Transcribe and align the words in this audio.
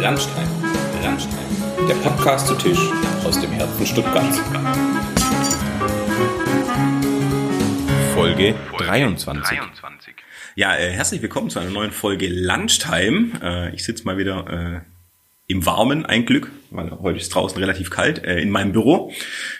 Landstein, 0.00 0.46
Landstein, 1.02 1.44
der 1.88 1.94
Podcast 1.96 2.46
zu 2.46 2.54
Tisch 2.54 2.78
aus 3.24 3.40
dem 3.40 3.50
Herzen 3.50 3.84
Stuttgarts. 3.84 4.40
Folge 8.14 8.54
23. 8.78 9.58
Ja, 10.54 10.76
äh, 10.76 10.90
herzlich 10.92 11.20
willkommen 11.20 11.50
zu 11.50 11.58
einer 11.58 11.70
neuen 11.70 11.90
Folge 11.90 12.28
Lunchtime. 12.28 13.32
Äh, 13.42 13.74
ich 13.74 13.84
sitze 13.84 14.04
mal 14.04 14.18
wieder 14.18 14.46
äh, 14.76 14.80
im 15.48 15.66
Warmen, 15.66 16.06
ein 16.06 16.26
Glück, 16.26 16.48
weil 16.70 16.90
heute 17.00 17.18
ist 17.18 17.30
draußen 17.30 17.58
relativ 17.58 17.90
kalt, 17.90 18.24
äh, 18.24 18.40
in 18.40 18.50
meinem 18.50 18.72
Büro. 18.72 19.12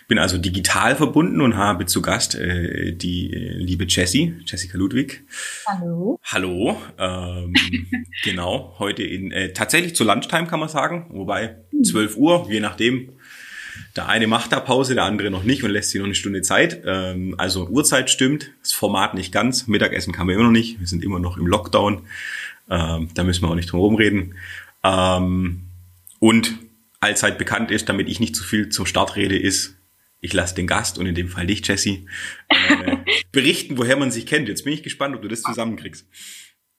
Bin 0.06 0.18
also 0.18 0.38
digital 0.38 0.96
verbunden 0.96 1.40
und 1.40 1.56
habe 1.56 1.86
zu 1.86 2.02
Gast 2.02 2.34
äh, 2.34 2.92
die 2.92 3.32
äh, 3.32 3.52
liebe 3.54 3.84
Jessie, 3.88 4.34
Jessica 4.46 4.76
Ludwig. 4.76 5.24
Hallo. 5.66 6.18
Hallo. 6.24 6.76
Ähm, 6.98 7.54
genau, 8.24 8.76
heute 8.78 9.02
in 9.02 9.30
äh, 9.30 9.52
tatsächlich 9.52 9.94
zu 9.94 10.04
Lunchtime 10.04 10.46
kann 10.46 10.60
man 10.60 10.68
sagen, 10.68 11.06
wobei 11.10 11.56
12 11.82 12.16
Uhr, 12.16 12.46
je 12.50 12.60
nachdem. 12.60 13.12
Der 13.96 14.08
eine 14.08 14.26
macht 14.26 14.52
da 14.52 14.60
Pause, 14.60 14.94
der 14.94 15.04
andere 15.04 15.30
noch 15.30 15.44
nicht 15.44 15.62
und 15.62 15.70
lässt 15.70 15.90
sich 15.90 15.98
noch 15.98 16.06
eine 16.06 16.14
Stunde 16.14 16.42
Zeit. 16.42 16.82
Ähm, 16.84 17.34
also 17.38 17.68
Uhrzeit 17.68 18.10
stimmt, 18.10 18.50
das 18.62 18.72
Format 18.72 19.14
nicht 19.14 19.32
ganz. 19.32 19.66
Mittagessen 19.66 20.12
kann 20.12 20.26
man 20.26 20.34
immer 20.34 20.44
noch 20.44 20.50
nicht. 20.52 20.80
Wir 20.80 20.86
sind 20.86 21.02
immer 21.04 21.18
noch 21.18 21.36
im 21.36 21.46
Lockdown. 21.46 22.02
Ähm, 22.70 23.08
da 23.14 23.24
müssen 23.24 23.42
wir 23.42 23.50
auch 23.50 23.54
nicht 23.54 23.70
drum 23.70 23.80
herum 23.80 23.94
reden. 23.94 24.34
Ähm, 24.84 25.62
und 26.20 26.54
allzeit 27.00 27.38
bekannt 27.38 27.70
ist, 27.70 27.88
damit 27.88 28.08
ich 28.08 28.20
nicht 28.20 28.36
zu 28.36 28.44
viel 28.44 28.68
zum 28.68 28.86
Start 28.86 29.16
rede, 29.16 29.38
ist, 29.38 29.76
ich 30.20 30.32
lasse 30.32 30.54
den 30.54 30.66
Gast 30.66 30.98
und 30.98 31.06
in 31.06 31.14
dem 31.14 31.28
Fall 31.28 31.46
dich, 31.46 31.66
Jesse, 31.66 32.04
äh, 32.48 32.96
berichten, 33.32 33.78
woher 33.78 33.96
man 33.96 34.10
sich 34.10 34.26
kennt. 34.26 34.48
Jetzt 34.48 34.64
bin 34.64 34.72
ich 34.72 34.82
gespannt, 34.82 35.14
ob 35.14 35.22
du 35.22 35.28
das 35.28 35.42
zusammenkriegst. 35.42 36.08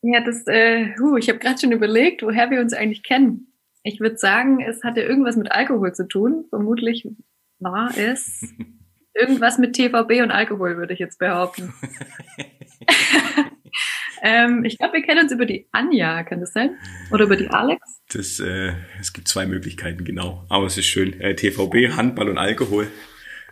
Ja, 0.02 0.22
das, 0.22 0.46
äh, 0.48 0.96
huh, 1.00 1.18
ich 1.18 1.30
habe 1.30 1.40
gerade 1.40 1.60
schon 1.60 1.72
überlegt, 1.72 2.22
woher 2.22 2.50
wir 2.52 2.62
uns 2.62 2.74
eigentlich 2.74 3.04
kennen. 3.04 3.54
Ich 3.84 4.00
würde 4.00 4.18
sagen, 4.18 4.62
es 4.62 4.84
hatte 4.84 5.02
irgendwas 5.02 5.38
mit 5.38 5.52
Alkohol 5.52 5.94
zu 5.94 6.08
tun. 6.08 6.46
Vermutlich 6.50 7.08
war 7.60 7.92
es 7.98 8.44
irgendwas 9.14 9.58
mit 9.58 9.74
TVB 9.74 10.22
und 10.22 10.32
Alkohol, 10.32 10.78
würde 10.78 10.94
ich 10.94 11.00
jetzt 11.00 11.20
behaupten. 11.20 11.74
ähm, 14.22 14.66
ich 14.66 14.78
glaube, 14.78 14.94
wir 14.94 15.02
kennen 15.04 15.22
uns 15.24 15.32
über 15.32 15.46
die 15.46 15.68
Anja, 15.72 16.24
kann 16.24 16.40
das 16.40 16.54
sein? 16.54 16.78
Oder 17.12 17.26
über 17.26 17.36
die 17.36 17.50
Alex? 17.50 18.02
Das, 18.12 18.40
äh, 18.40 18.74
es 19.00 19.14
gibt 19.14 19.28
zwei 19.28 19.46
Möglichkeiten, 19.46 20.04
genau. 20.04 20.46
Aber 20.50 20.66
es 20.66 20.78
ist 20.78 20.88
schön. 20.88 21.20
Äh, 21.20 21.36
TVB, 21.36 21.96
Handball 21.96 22.30
und 22.30 22.38
Alkohol. 22.38 22.88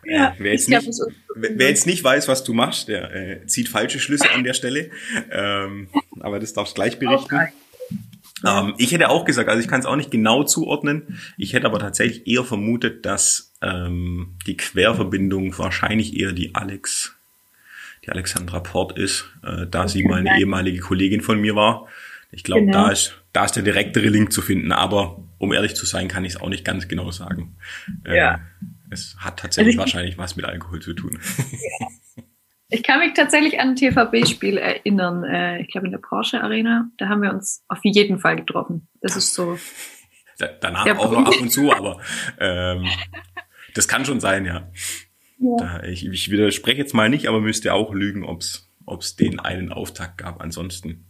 Äh, 0.04 0.16
ja, 0.16 0.36
wer, 0.38 0.52
jetzt 0.52 0.70
nicht, 0.70 0.90
wer 1.36 1.70
jetzt 1.70 1.86
nicht 1.86 2.04
weiß, 2.04 2.28
was 2.28 2.44
du 2.44 2.54
machst, 2.54 2.88
der 2.88 3.14
äh, 3.14 3.45
zieht 3.45 3.70
falsche 3.70 4.00
Schlüsse 4.00 4.32
an 4.32 4.44
der 4.44 4.54
Stelle. 4.54 4.90
Ähm, 5.32 5.90
aber 6.20 6.40
das 6.40 6.54
darfst 6.54 6.78
du 6.78 6.82
gleich 6.82 7.00
berichten. 7.00 7.40
Ähm, 8.45 8.76
ich 8.78 8.92
hätte 8.92 9.10
auch 9.10 9.26
gesagt, 9.26 9.50
also 9.50 9.62
ich 9.62 9.68
kann 9.68 9.80
es 9.80 9.86
auch 9.86 9.95
nicht 9.95 10.12
genau 10.12 10.44
zuordnen. 10.44 11.20
Ich 11.38 11.54
hätte 11.54 11.66
aber 11.66 11.80
tatsächlich 11.80 12.28
eher 12.28 12.44
vermutet, 12.44 13.06
dass 13.06 13.54
ähm, 13.62 14.38
die 14.45 14.58
Querverbindung 14.58 15.58
wahrscheinlich 15.58 16.18
eher 16.18 16.34
die 16.34 16.54
Alex 16.54 17.17
die 18.08 18.12
Alexandra 18.12 18.60
Port 18.62 18.98
ist, 18.98 19.26
äh, 19.44 19.68
da 19.68 19.88
sie 19.88 20.04
mal 20.04 20.20
eine 20.20 20.40
ehemalige 20.40 20.80
Kollegin 20.80 21.22
von 21.22 21.40
mir 21.40 21.56
war. 21.56 21.88
Ich 22.32 22.44
glaube, 22.44 22.66
genau. 22.66 22.86
da 22.86 22.92
ist 22.92 23.22
da 23.38 23.46
ist 23.46 23.56
der 23.56 23.62
direktere 23.62 24.08
Link 24.08 24.34
zu 24.34 24.42
finden, 24.42 24.72
aber 24.72 25.24
um 25.38 25.54
ehrlich 25.54 25.76
zu 25.76 25.86
sein, 25.86 26.08
kann 26.08 26.26
ich 26.26 26.34
es 26.34 26.42
auch 26.42 26.50
nicht 26.50 26.66
ganz 26.66 26.88
genau 26.88 27.12
sagen. 27.12 27.56
Äh, 28.04 28.18
ja. 28.18 28.40
Es 28.90 29.16
hat 29.20 29.38
tatsächlich 29.38 29.76
also 29.76 29.82
wahrscheinlich 29.82 30.18
was 30.18 30.36
mit 30.36 30.46
Alkohol 30.46 30.82
zu 30.82 30.94
tun. 30.94 31.20
Ja. 31.48 31.88
Ich 32.70 32.84
kann 32.84 33.00
mich 33.00 33.14
tatsächlich 33.14 33.62
an 33.62 33.70
ein 33.70 33.76
TVB-Spiel 33.78 34.58
erinnern. 34.58 35.24
Äh, 35.24 35.62
ich 35.62 35.70
glaube 35.70 35.88
in 35.88 35.92
der 35.92 36.00
Porsche 36.00 36.42
Arena. 36.42 36.90
Da 36.98 37.08
haben 37.08 37.22
wir 37.22 37.30
uns 37.30 37.64
auf 37.70 37.80
jeden 37.84 38.20
Fall 38.20 38.36
getroffen. 38.36 38.90
Das 39.00 39.16
ist 39.16 39.34
so. 39.34 39.58
Da, 40.38 40.48
danach 40.48 40.86
auch 40.98 41.12
noch 41.12 41.28
ab 41.28 41.40
und 41.40 41.50
zu, 41.50 41.72
aber 41.72 42.02
ähm, 42.40 42.86
das 43.74 43.88
kann 43.88 44.04
schon 44.04 44.20
sein, 44.20 44.46
ja. 44.46 44.70
Ja. 45.40 45.56
Da, 45.60 45.84
ich, 45.84 46.06
ich 46.06 46.32
widerspreche 46.32 46.80
jetzt 46.80 46.94
mal 46.94 47.10
nicht, 47.10 47.28
aber 47.28 47.42
müsste 47.42 47.73
auch 47.73 47.94
lügen, 47.94 48.23
ob 48.23 48.42
es 48.42 49.16
den 49.16 49.39
einen 49.39 49.72
Auftakt 49.72 50.17
gab. 50.17 50.42
Ansonsten 50.42 51.06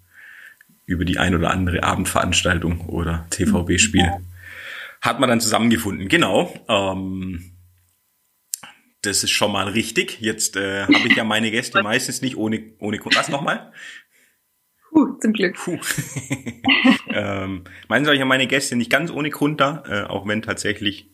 über 0.85 1.05
die 1.05 1.19
ein 1.19 1.35
oder 1.35 1.51
andere 1.51 1.83
Abendveranstaltung 1.83 2.81
oder 2.87 3.27
TVB-Spiel 3.29 4.11
hat 5.01 5.19
man 5.19 5.29
dann 5.29 5.41
zusammengefunden. 5.41 6.07
Genau. 6.07 6.53
Ähm, 6.67 7.51
das 9.01 9.23
ist 9.23 9.31
schon 9.31 9.51
mal 9.51 9.67
richtig. 9.67 10.19
Jetzt 10.21 10.55
äh, 10.55 10.83
habe 10.83 11.07
ich 11.07 11.15
ja 11.15 11.23
meine 11.23 11.51
Gäste 11.51 11.83
meistens 11.83 12.21
nicht 12.21 12.35
ohne 12.35 12.73
ohne 12.79 12.99
Was 13.03 13.29
nochmal? 13.29 13.71
Puh, 14.89 15.17
zum 15.19 15.33
Glück. 15.33 15.55
Puh. 15.55 15.77
ähm, 17.09 17.63
meistens 17.87 18.07
habe 18.07 18.15
ich 18.15 18.19
ja 18.19 18.25
meine 18.25 18.47
Gäste 18.47 18.75
nicht 18.75 18.89
ganz 18.89 19.11
ohne 19.11 19.29
Grund 19.29 19.61
da, 19.61 19.83
äh, 19.87 20.03
auch 20.03 20.27
wenn 20.27 20.41
tatsächlich 20.41 21.11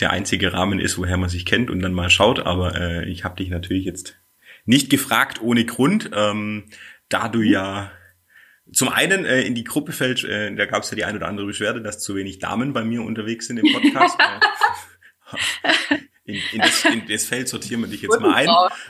der 0.00 0.10
einzige 0.10 0.52
Rahmen 0.52 0.80
ist, 0.80 0.98
woher 0.98 1.16
man 1.16 1.28
sich 1.28 1.44
kennt 1.44 1.70
und 1.70 1.80
dann 1.80 1.92
mal 1.92 2.10
schaut. 2.10 2.40
Aber 2.40 2.78
äh, 2.80 3.08
ich 3.08 3.24
habe 3.24 3.36
dich 3.36 3.50
natürlich 3.50 3.84
jetzt 3.84 4.20
nicht 4.64 4.90
gefragt 4.90 5.40
ohne 5.40 5.64
Grund, 5.64 6.10
ähm, 6.14 6.64
da 7.08 7.28
du 7.28 7.42
ja 7.42 7.90
zum 8.72 8.88
einen 8.88 9.24
äh, 9.24 9.42
in 9.42 9.54
die 9.54 9.64
Gruppe 9.64 9.92
fällt, 9.92 10.22
äh, 10.24 10.54
da 10.54 10.66
gab 10.66 10.82
es 10.82 10.90
ja 10.90 10.96
die 10.96 11.04
ein 11.04 11.16
oder 11.16 11.26
andere 11.26 11.46
Beschwerde, 11.46 11.82
dass 11.82 12.00
zu 12.00 12.14
wenig 12.14 12.38
Damen 12.38 12.72
bei 12.72 12.84
mir 12.84 13.02
unterwegs 13.02 13.46
sind 13.46 13.58
im 13.58 13.72
Podcast. 13.72 14.18
Äh, 15.62 15.96
in, 16.24 16.40
in, 16.52 16.58
das, 16.58 16.84
in 16.84 17.06
das 17.08 17.24
Feld 17.24 17.48
sortieren 17.48 17.82
wir 17.82 17.88
dich 17.88 18.02
jetzt 18.02 18.20
mal 18.20 18.34
ein. 18.34 18.48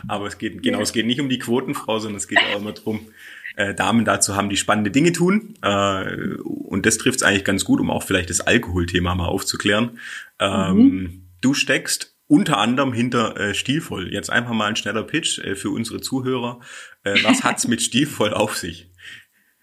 Aber 0.09 0.27
es 0.27 0.39
geht, 0.39 0.63
genau, 0.63 0.81
es 0.81 0.93
geht 0.93 1.05
nicht 1.05 1.21
um 1.21 1.29
die 1.29 1.39
Quotenfrau, 1.39 1.99
sondern 1.99 2.17
es 2.17 2.29
geht 2.29 2.39
auch 2.39 2.59
immer 2.59 2.73
drum, 2.73 3.09
äh, 3.57 3.75
Damen 3.75 4.05
dazu 4.05 4.37
haben, 4.37 4.49
die 4.49 4.57
spannende 4.57 4.91
Dinge 4.91 5.13
tun. 5.13 5.55
Äh, 5.63 6.37
und 6.37 6.87
das 6.87 6.99
trifft 6.99 7.17
es 7.17 7.23
eigentlich 7.23 7.45
ganz 7.45 7.65
gut, 7.65 7.81
um 7.81 7.91
auch 7.91 8.03
vielleicht 8.03 8.31
das 8.31 8.41
Alkoholthema 8.41 9.15
mal 9.15 9.27
aufzuklären. 9.27 9.99
Ähm, 10.39 10.77
mhm. 10.77 11.23
Du 11.41 11.55
steckst 11.55 12.17
unter 12.27 12.59
anderem 12.59 12.93
hinter 12.93 13.37
äh, 13.37 13.55
Stilvoll. 13.55 14.13
Jetzt 14.13 14.31
einfach 14.31 14.53
mal 14.53 14.69
ein 14.69 14.77
schneller 14.77 15.03
Pitch 15.03 15.41
äh, 15.41 15.57
für 15.57 15.71
unsere 15.71 16.01
Zuhörer. 16.01 16.61
Äh, 17.03 17.17
was 17.25 17.43
hat's 17.45 17.67
mit 17.67 17.83
Stilvoll 17.83 18.33
auf 18.33 18.57
sich? 18.57 18.91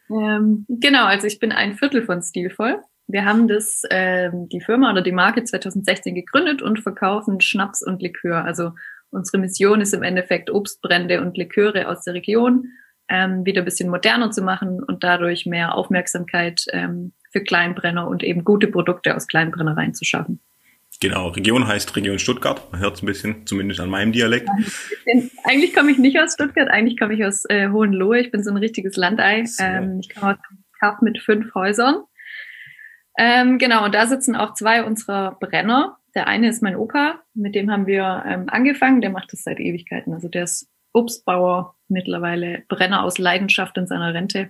Ähm, 0.09 0.65
genau, 0.67 1.05
also 1.05 1.27
ich 1.27 1.39
bin 1.39 1.51
ein 1.51 1.75
Viertel 1.75 2.03
von 2.03 2.21
Stilvoll. 2.21 2.81
Wir 3.07 3.23
haben 3.23 3.47
das, 3.47 3.83
ähm, 3.89 4.49
die 4.49 4.59
Firma 4.59 4.91
oder 4.91 5.01
die 5.01 5.13
Marke 5.13 5.45
2016 5.45 6.13
gegründet 6.13 6.61
und 6.61 6.81
verkaufen 6.81 7.39
Schnaps 7.39 7.81
und 7.81 8.01
Likör. 8.01 8.43
Also 8.43 8.71
unsere 9.11 9.37
Mission 9.37 9.79
ist 9.79 9.93
im 9.93 10.03
Endeffekt 10.03 10.49
Obstbrände 10.49 11.21
und 11.21 11.37
Liköre 11.37 11.87
aus 11.87 12.03
der 12.03 12.15
Region 12.15 12.67
ähm, 13.09 13.45
wieder 13.45 13.61
ein 13.61 13.65
bisschen 13.65 13.89
moderner 13.89 14.31
zu 14.31 14.41
machen 14.41 14.83
und 14.83 15.03
dadurch 15.03 15.45
mehr 15.45 15.75
Aufmerksamkeit 15.75 16.65
ähm, 16.71 17.13
für 17.31 17.41
Kleinbrenner 17.41 18.07
und 18.07 18.23
eben 18.23 18.43
gute 18.43 18.67
Produkte 18.67 19.15
aus 19.15 19.27
Kleinbrennereien 19.27 19.93
zu 19.93 20.05
schaffen. 20.05 20.39
Genau, 20.99 21.27
Region 21.27 21.67
heißt 21.67 21.95
Region 21.95 22.17
Stuttgart. 22.17 22.71
Man 22.71 22.81
hört 22.81 22.95
es 22.95 23.03
ein 23.03 23.05
bisschen, 23.05 23.45
zumindest 23.45 23.79
an 23.79 23.89
meinem 23.89 24.11
Dialekt. 24.11 24.49
Eigentlich 25.43 25.75
komme 25.75 25.91
ich 25.91 25.99
nicht 25.99 26.19
aus 26.19 26.33
Stuttgart, 26.33 26.69
eigentlich 26.69 26.97
komme 26.97 27.13
ich 27.13 27.23
aus 27.23 27.45
äh, 27.49 27.69
Hohenlohe. 27.69 28.19
Ich 28.19 28.31
bin 28.31 28.43
so 28.43 28.49
ein 28.49 28.57
richtiges 28.57 28.95
Landei. 28.95 29.45
Ähm, 29.59 29.99
ich 29.99 30.13
komme 30.13 30.33
aus 30.33 30.39
einem 30.49 30.63
Kaff 30.79 31.01
mit 31.01 31.19
fünf 31.19 31.53
Häusern. 31.53 32.03
Ähm, 33.19 33.57
genau, 33.57 33.85
und 33.85 33.93
da 33.93 34.07
sitzen 34.07 34.35
auch 34.35 34.53
zwei 34.53 34.83
unserer 34.83 35.37
Brenner. 35.39 35.97
Der 36.15 36.27
eine 36.27 36.49
ist 36.49 36.63
mein 36.63 36.75
Opa, 36.75 37.21
mit 37.35 37.53
dem 37.53 37.69
haben 37.69 37.85
wir 37.85 38.23
ähm, 38.25 38.45
angefangen. 38.47 39.01
Der 39.01 39.11
macht 39.11 39.33
das 39.33 39.43
seit 39.43 39.59
Ewigkeiten. 39.59 40.13
Also 40.13 40.29
der 40.29 40.45
ist 40.45 40.67
Obstbauer, 40.97 41.75
mittlerweile 41.87 42.63
Brenner 42.67 43.03
aus 43.03 43.17
Leidenschaft 43.17 43.77
in 43.77 43.87
seiner 43.87 44.13
Rente. 44.13 44.49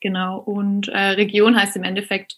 Genau, 0.00 0.38
und 0.38 0.88
äh, 0.88 0.98
Region 0.98 1.56
heißt 1.56 1.76
im 1.76 1.84
Endeffekt, 1.84 2.36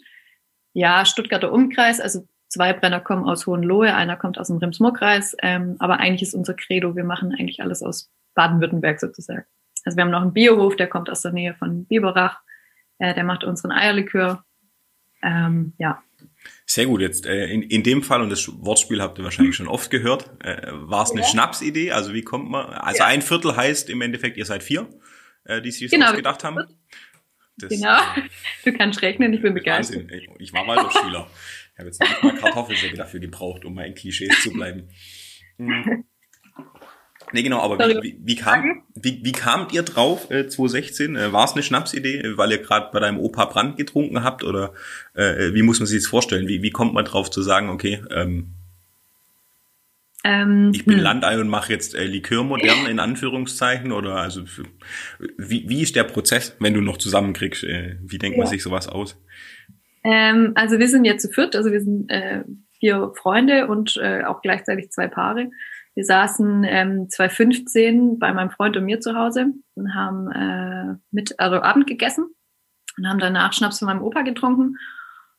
ja, 0.72 1.04
Stuttgarter 1.04 1.52
Umkreis, 1.52 2.00
also 2.00 2.26
Zwei 2.48 2.72
Brenner 2.72 3.00
kommen 3.00 3.28
aus 3.28 3.46
Hohenlohe, 3.46 3.94
einer 3.94 4.16
kommt 4.16 4.38
aus 4.38 4.48
dem 4.48 4.56
Rems-Murr-Kreis, 4.56 5.36
ähm, 5.42 5.76
aber 5.78 6.00
eigentlich 6.00 6.22
ist 6.22 6.34
unser 6.34 6.54
Credo, 6.54 6.96
wir 6.96 7.04
machen 7.04 7.34
eigentlich 7.38 7.60
alles 7.60 7.82
aus 7.82 8.10
Baden-Württemberg 8.34 9.00
sozusagen. 9.00 9.44
Also 9.84 9.96
wir 9.96 10.04
haben 10.04 10.10
noch 10.10 10.22
einen 10.22 10.32
Biohof, 10.32 10.74
der 10.76 10.88
kommt 10.88 11.10
aus 11.10 11.20
der 11.20 11.32
Nähe 11.32 11.54
von 11.54 11.84
Biberach, 11.84 12.40
äh, 12.98 13.14
der 13.14 13.24
macht 13.24 13.44
unseren 13.44 13.70
Eierlikör. 13.70 14.44
Ähm, 15.22 15.74
ja. 15.78 16.02
Sehr 16.66 16.86
gut, 16.86 17.00
jetzt 17.00 17.26
äh, 17.26 17.46
in, 17.46 17.62
in 17.62 17.82
dem 17.82 18.02
Fall, 18.02 18.20
und 18.20 18.30
das 18.30 18.48
Wortspiel 18.48 19.00
habt 19.00 19.18
ihr 19.18 19.24
wahrscheinlich 19.24 19.56
schon 19.56 19.68
oft 19.68 19.90
gehört, 19.90 20.30
äh, 20.44 20.66
war 20.70 21.04
es 21.04 21.12
eine 21.12 21.22
ja. 21.22 21.26
Schnapsidee? 21.26 21.92
Also 21.92 22.12
wie 22.12 22.22
kommt 22.22 22.50
man? 22.50 22.66
Also 22.66 22.98
ja. 22.98 23.06
ein 23.06 23.22
Viertel 23.22 23.56
heißt 23.56 23.88
im 23.90 24.00
Endeffekt, 24.02 24.36
ihr 24.36 24.44
seid 24.44 24.62
vier, 24.62 24.88
äh, 25.44 25.62
die 25.62 25.70
sich 25.70 25.82
das 25.82 25.90
genau. 25.92 26.10
ausgedacht 26.10 26.44
haben. 26.44 26.64
Das, 27.56 27.70
genau, 27.70 27.98
du 28.64 28.72
kannst 28.72 29.02
rechnen, 29.02 29.32
ich 29.32 29.42
bin 29.42 29.54
begeistert. 29.54 30.10
Wahnsinn. 30.10 30.36
Ich 30.38 30.52
war 30.52 30.66
Waldorfschüler. 30.66 31.30
Ich 31.72 31.78
habe 31.78 31.88
jetzt 31.88 32.00
nicht 32.00 32.22
mal 32.22 32.34
Kartoffelsäge 32.34 32.96
dafür 32.96 33.20
gebraucht, 33.20 33.64
um 33.64 33.74
mal 33.74 33.86
in 33.86 33.94
Klischees 33.94 34.42
zu 34.42 34.52
bleiben. 34.52 34.88
Hm. 35.60 36.04
Nee, 37.32 37.42
genau, 37.42 37.60
aber 37.60 37.78
wie, 37.78 38.02
wie, 38.02 38.18
wie, 38.22 38.36
kam, 38.36 38.82
wie, 38.94 39.20
wie 39.22 39.32
kamt 39.32 39.72
ihr 39.72 39.82
drauf, 39.82 40.30
äh, 40.30 40.48
2016? 40.48 41.16
Äh, 41.16 41.32
War 41.32 41.44
es 41.44 41.52
eine 41.52 41.62
Schnapsidee, 41.62 42.36
weil 42.36 42.50
ihr 42.52 42.58
gerade 42.58 42.90
bei 42.92 43.00
deinem 43.00 43.18
Opa 43.18 43.46
Brand 43.46 43.76
getrunken 43.76 44.22
habt? 44.22 44.44
Oder 44.44 44.72
äh, 45.14 45.52
wie 45.54 45.62
muss 45.62 45.80
man 45.80 45.86
sich 45.86 46.02
das 46.02 46.08
vorstellen? 46.08 46.48
Wie, 46.48 46.62
wie 46.62 46.70
kommt 46.70 46.94
man 46.94 47.04
drauf 47.04 47.30
zu 47.30 47.42
sagen, 47.42 47.68
okay, 47.68 48.02
ähm, 48.10 48.54
ähm, 50.24 50.72
ich 50.74 50.84
bin 50.84 50.96
hm. 50.96 51.02
Landei 51.02 51.40
und 51.40 51.48
mache 51.48 51.72
jetzt 51.72 51.94
äh, 51.94 52.04
Likör 52.04 52.42
modern 52.42 52.86
in 52.86 52.98
Anführungszeichen? 52.98 53.92
Oder 53.92 54.16
also 54.16 54.42
wie, 55.36 55.68
wie 55.68 55.82
ist 55.82 55.96
der 55.96 56.04
Prozess, 56.04 56.56
wenn 56.58 56.74
du 56.74 56.80
noch 56.80 56.96
zusammenkriegst? 56.96 57.64
Äh, 57.64 57.96
wie 58.02 58.18
denkt 58.18 58.36
ja. 58.36 58.42
man 58.42 58.50
sich 58.50 58.62
sowas 58.62 58.88
aus? 58.88 59.16
Ähm, 60.04 60.52
also 60.54 60.78
wir 60.78 60.88
sind 60.88 61.04
jetzt 61.04 61.22
zu 61.22 61.28
viert, 61.28 61.54
also 61.54 61.70
wir 61.70 61.80
sind 61.80 62.10
äh, 62.10 62.42
vier 62.80 63.12
Freunde 63.16 63.66
und 63.66 63.96
äh, 63.96 64.24
auch 64.24 64.42
gleichzeitig 64.42 64.90
zwei 64.90 65.08
Paare. 65.08 65.50
Wir 65.98 66.04
saßen 66.04 66.62
ähm, 66.62 67.08
2015 67.10 68.20
bei 68.20 68.32
meinem 68.32 68.50
Freund 68.50 68.76
und 68.76 68.84
mir 68.84 69.00
zu 69.00 69.16
Hause 69.16 69.46
und 69.74 69.96
haben 69.96 70.30
äh, 70.30 70.96
mit, 71.10 71.40
also 71.40 71.60
Abend 71.60 71.88
gegessen 71.88 72.26
und 72.96 73.08
haben 73.08 73.18
danach 73.18 73.52
Schnaps 73.52 73.80
von 73.80 73.86
meinem 73.86 74.04
Opa 74.04 74.22
getrunken. 74.22 74.76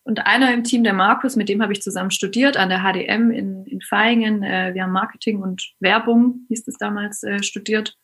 Und 0.04 0.28
einer 0.28 0.54
im 0.54 0.66
Team, 0.66 0.84
der 0.84 0.92
Markus, 0.92 1.38
mit 1.38 1.48
dem 1.48 1.62
habe 1.62 1.72
ich 1.72 1.82
zusammen 1.82 2.12
studiert 2.12 2.58
an 2.58 2.68
der 2.68 2.80
HDM 2.80 3.32
in, 3.32 3.66
in 3.68 3.80
Vaihingen. 3.90 4.44
Äh, 4.44 4.74
wir 4.74 4.84
haben 4.84 4.92
Marketing 4.92 5.42
und 5.42 5.66
Werbung, 5.80 6.42
hieß 6.50 6.68
es 6.68 6.78
damals, 6.78 7.24
äh, 7.24 7.42
studiert. 7.42 7.96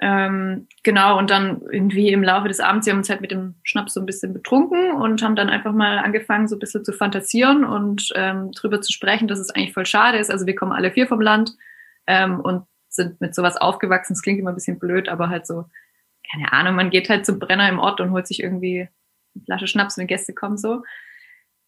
Ähm, 0.00 0.66
genau, 0.82 1.18
und 1.18 1.30
dann 1.30 1.62
irgendwie 1.70 2.10
im 2.10 2.24
Laufe 2.24 2.48
des 2.48 2.58
Abends, 2.58 2.86
wir 2.86 2.92
haben 2.92 2.98
uns 2.98 3.10
halt 3.10 3.20
mit 3.20 3.30
dem 3.30 3.54
Schnaps 3.62 3.94
so 3.94 4.00
ein 4.00 4.06
bisschen 4.06 4.32
betrunken 4.32 4.92
und 4.92 5.22
haben 5.22 5.36
dann 5.36 5.48
einfach 5.48 5.72
mal 5.72 5.98
angefangen, 5.98 6.48
so 6.48 6.56
ein 6.56 6.58
bisschen 6.58 6.84
zu 6.84 6.92
fantasieren 6.92 7.64
und 7.64 8.10
ähm, 8.16 8.50
drüber 8.52 8.80
zu 8.80 8.92
sprechen, 8.92 9.28
dass 9.28 9.38
es 9.38 9.50
eigentlich 9.50 9.72
voll 9.72 9.86
schade 9.86 10.18
ist. 10.18 10.30
Also 10.30 10.46
wir 10.46 10.56
kommen 10.56 10.72
alle 10.72 10.90
vier 10.90 11.06
vom 11.06 11.20
Land 11.20 11.52
ähm, 12.08 12.40
und 12.40 12.66
sind 12.88 13.20
mit 13.20 13.34
sowas 13.34 13.56
aufgewachsen. 13.56 14.14
Das 14.14 14.22
klingt 14.22 14.40
immer 14.40 14.50
ein 14.50 14.56
bisschen 14.56 14.80
blöd, 14.80 15.08
aber 15.08 15.28
halt 15.28 15.46
so, 15.46 15.66
keine 16.30 16.52
Ahnung, 16.52 16.74
man 16.74 16.90
geht 16.90 17.08
halt 17.08 17.24
zum 17.24 17.38
Brenner 17.38 17.68
im 17.68 17.78
Ort 17.78 18.00
und 18.00 18.10
holt 18.10 18.26
sich 18.26 18.42
irgendwie 18.42 18.88
eine 19.34 19.44
Flasche 19.44 19.68
Schnaps, 19.68 19.96
wenn 19.96 20.08
Gäste 20.08 20.32
kommen, 20.32 20.56
so. 20.56 20.82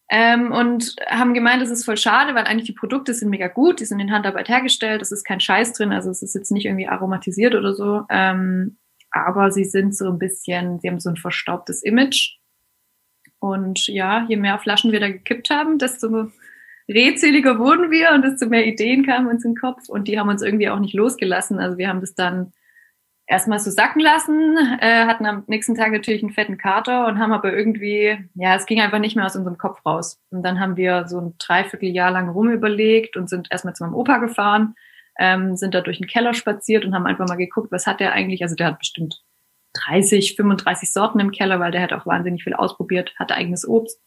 Ähm, 0.09 0.53
und 0.53 0.95
haben 1.07 1.33
gemeint, 1.33 1.61
das 1.61 1.69
ist 1.69 1.83
voll 1.83 1.97
schade, 1.97 2.33
weil 2.33 2.45
eigentlich 2.45 2.67
die 2.67 2.73
Produkte 2.73 3.13
sind 3.13 3.29
mega 3.29 3.47
gut, 3.47 3.81
die 3.81 3.85
sind 3.85 3.99
in 3.99 4.11
Handarbeit 4.11 4.47
hergestellt, 4.47 5.01
es 5.01 5.11
ist 5.11 5.25
kein 5.25 5.41
Scheiß 5.41 5.73
drin, 5.73 5.91
also 5.91 6.09
es 6.09 6.21
ist 6.21 6.33
jetzt 6.33 6.51
nicht 6.51 6.65
irgendwie 6.65 6.87
aromatisiert 6.87 7.55
oder 7.55 7.73
so, 7.73 8.03
ähm, 8.09 8.77
aber 9.11 9.51
sie 9.51 9.65
sind 9.65 9.95
so 9.95 10.09
ein 10.09 10.17
bisschen, 10.17 10.79
sie 10.79 10.87
haben 10.87 10.99
so 10.99 11.09
ein 11.09 11.17
verstaubtes 11.17 11.83
Image. 11.83 12.37
Und 13.39 13.87
ja, 13.87 14.25
je 14.27 14.37
mehr 14.37 14.59
Flaschen 14.59 14.91
wir 14.91 14.99
da 14.99 15.09
gekippt 15.09 15.49
haben, 15.49 15.77
desto 15.77 16.31
rätseliger 16.87 17.59
wurden 17.59 17.91
wir 17.91 18.11
und 18.11 18.23
desto 18.23 18.47
mehr 18.47 18.65
Ideen 18.65 19.05
kamen 19.05 19.27
uns 19.27 19.43
in 19.43 19.51
den 19.51 19.59
Kopf 19.59 19.89
und 19.89 20.07
die 20.07 20.19
haben 20.19 20.29
uns 20.29 20.41
irgendwie 20.41 20.69
auch 20.69 20.79
nicht 20.79 20.93
losgelassen. 20.93 21.59
Also 21.59 21.77
wir 21.77 21.89
haben 21.89 22.01
das 22.01 22.15
dann 22.15 22.53
erstmal 23.27 23.59
so 23.59 23.69
sacken 23.69 24.01
lassen, 24.01 24.57
äh, 24.79 25.05
hatten 25.05 25.25
am 25.25 25.43
nächsten 25.47 25.75
Tag 25.75 25.91
natürlich 25.91 26.23
einen 26.23 26.31
fetten 26.31 26.57
Kater 26.57 27.07
und 27.07 27.19
haben 27.19 27.33
aber 27.33 27.53
irgendwie, 27.53 28.17
ja, 28.35 28.55
es 28.55 28.65
ging 28.65 28.79
einfach 28.79 28.99
nicht 28.99 29.15
mehr 29.15 29.25
aus 29.25 29.35
unserem 29.35 29.57
Kopf 29.57 29.85
raus. 29.85 30.19
Und 30.31 30.43
dann 30.43 30.59
haben 30.59 30.77
wir 30.77 31.07
so 31.07 31.19
ein 31.19 31.35
Dreivierteljahr 31.37 32.11
lang 32.11 32.29
rumüberlegt 32.29 33.17
und 33.17 33.29
sind 33.29 33.49
erstmal 33.51 33.75
zu 33.75 33.83
meinem 33.83 33.95
Opa 33.95 34.17
gefahren, 34.17 34.75
ähm, 35.19 35.57
sind 35.57 35.73
da 35.73 35.81
durch 35.81 35.97
den 35.97 36.07
Keller 36.07 36.33
spaziert 36.33 36.85
und 36.85 36.95
haben 36.95 37.05
einfach 37.05 37.27
mal 37.27 37.35
geguckt, 37.35 37.71
was 37.71 37.85
hat 37.85 37.99
der 37.99 38.13
eigentlich, 38.13 38.41
also 38.41 38.55
der 38.55 38.67
hat 38.67 38.79
bestimmt 38.79 39.21
30, 39.85 40.35
35 40.35 40.91
Sorten 40.91 41.19
im 41.19 41.31
Keller, 41.31 41.59
weil 41.59 41.71
der 41.71 41.81
hat 41.81 41.93
auch 41.93 42.05
wahnsinnig 42.05 42.43
viel 42.43 42.53
ausprobiert, 42.53 43.13
hat 43.19 43.31
eigenes 43.31 43.67
Obst 43.67 43.99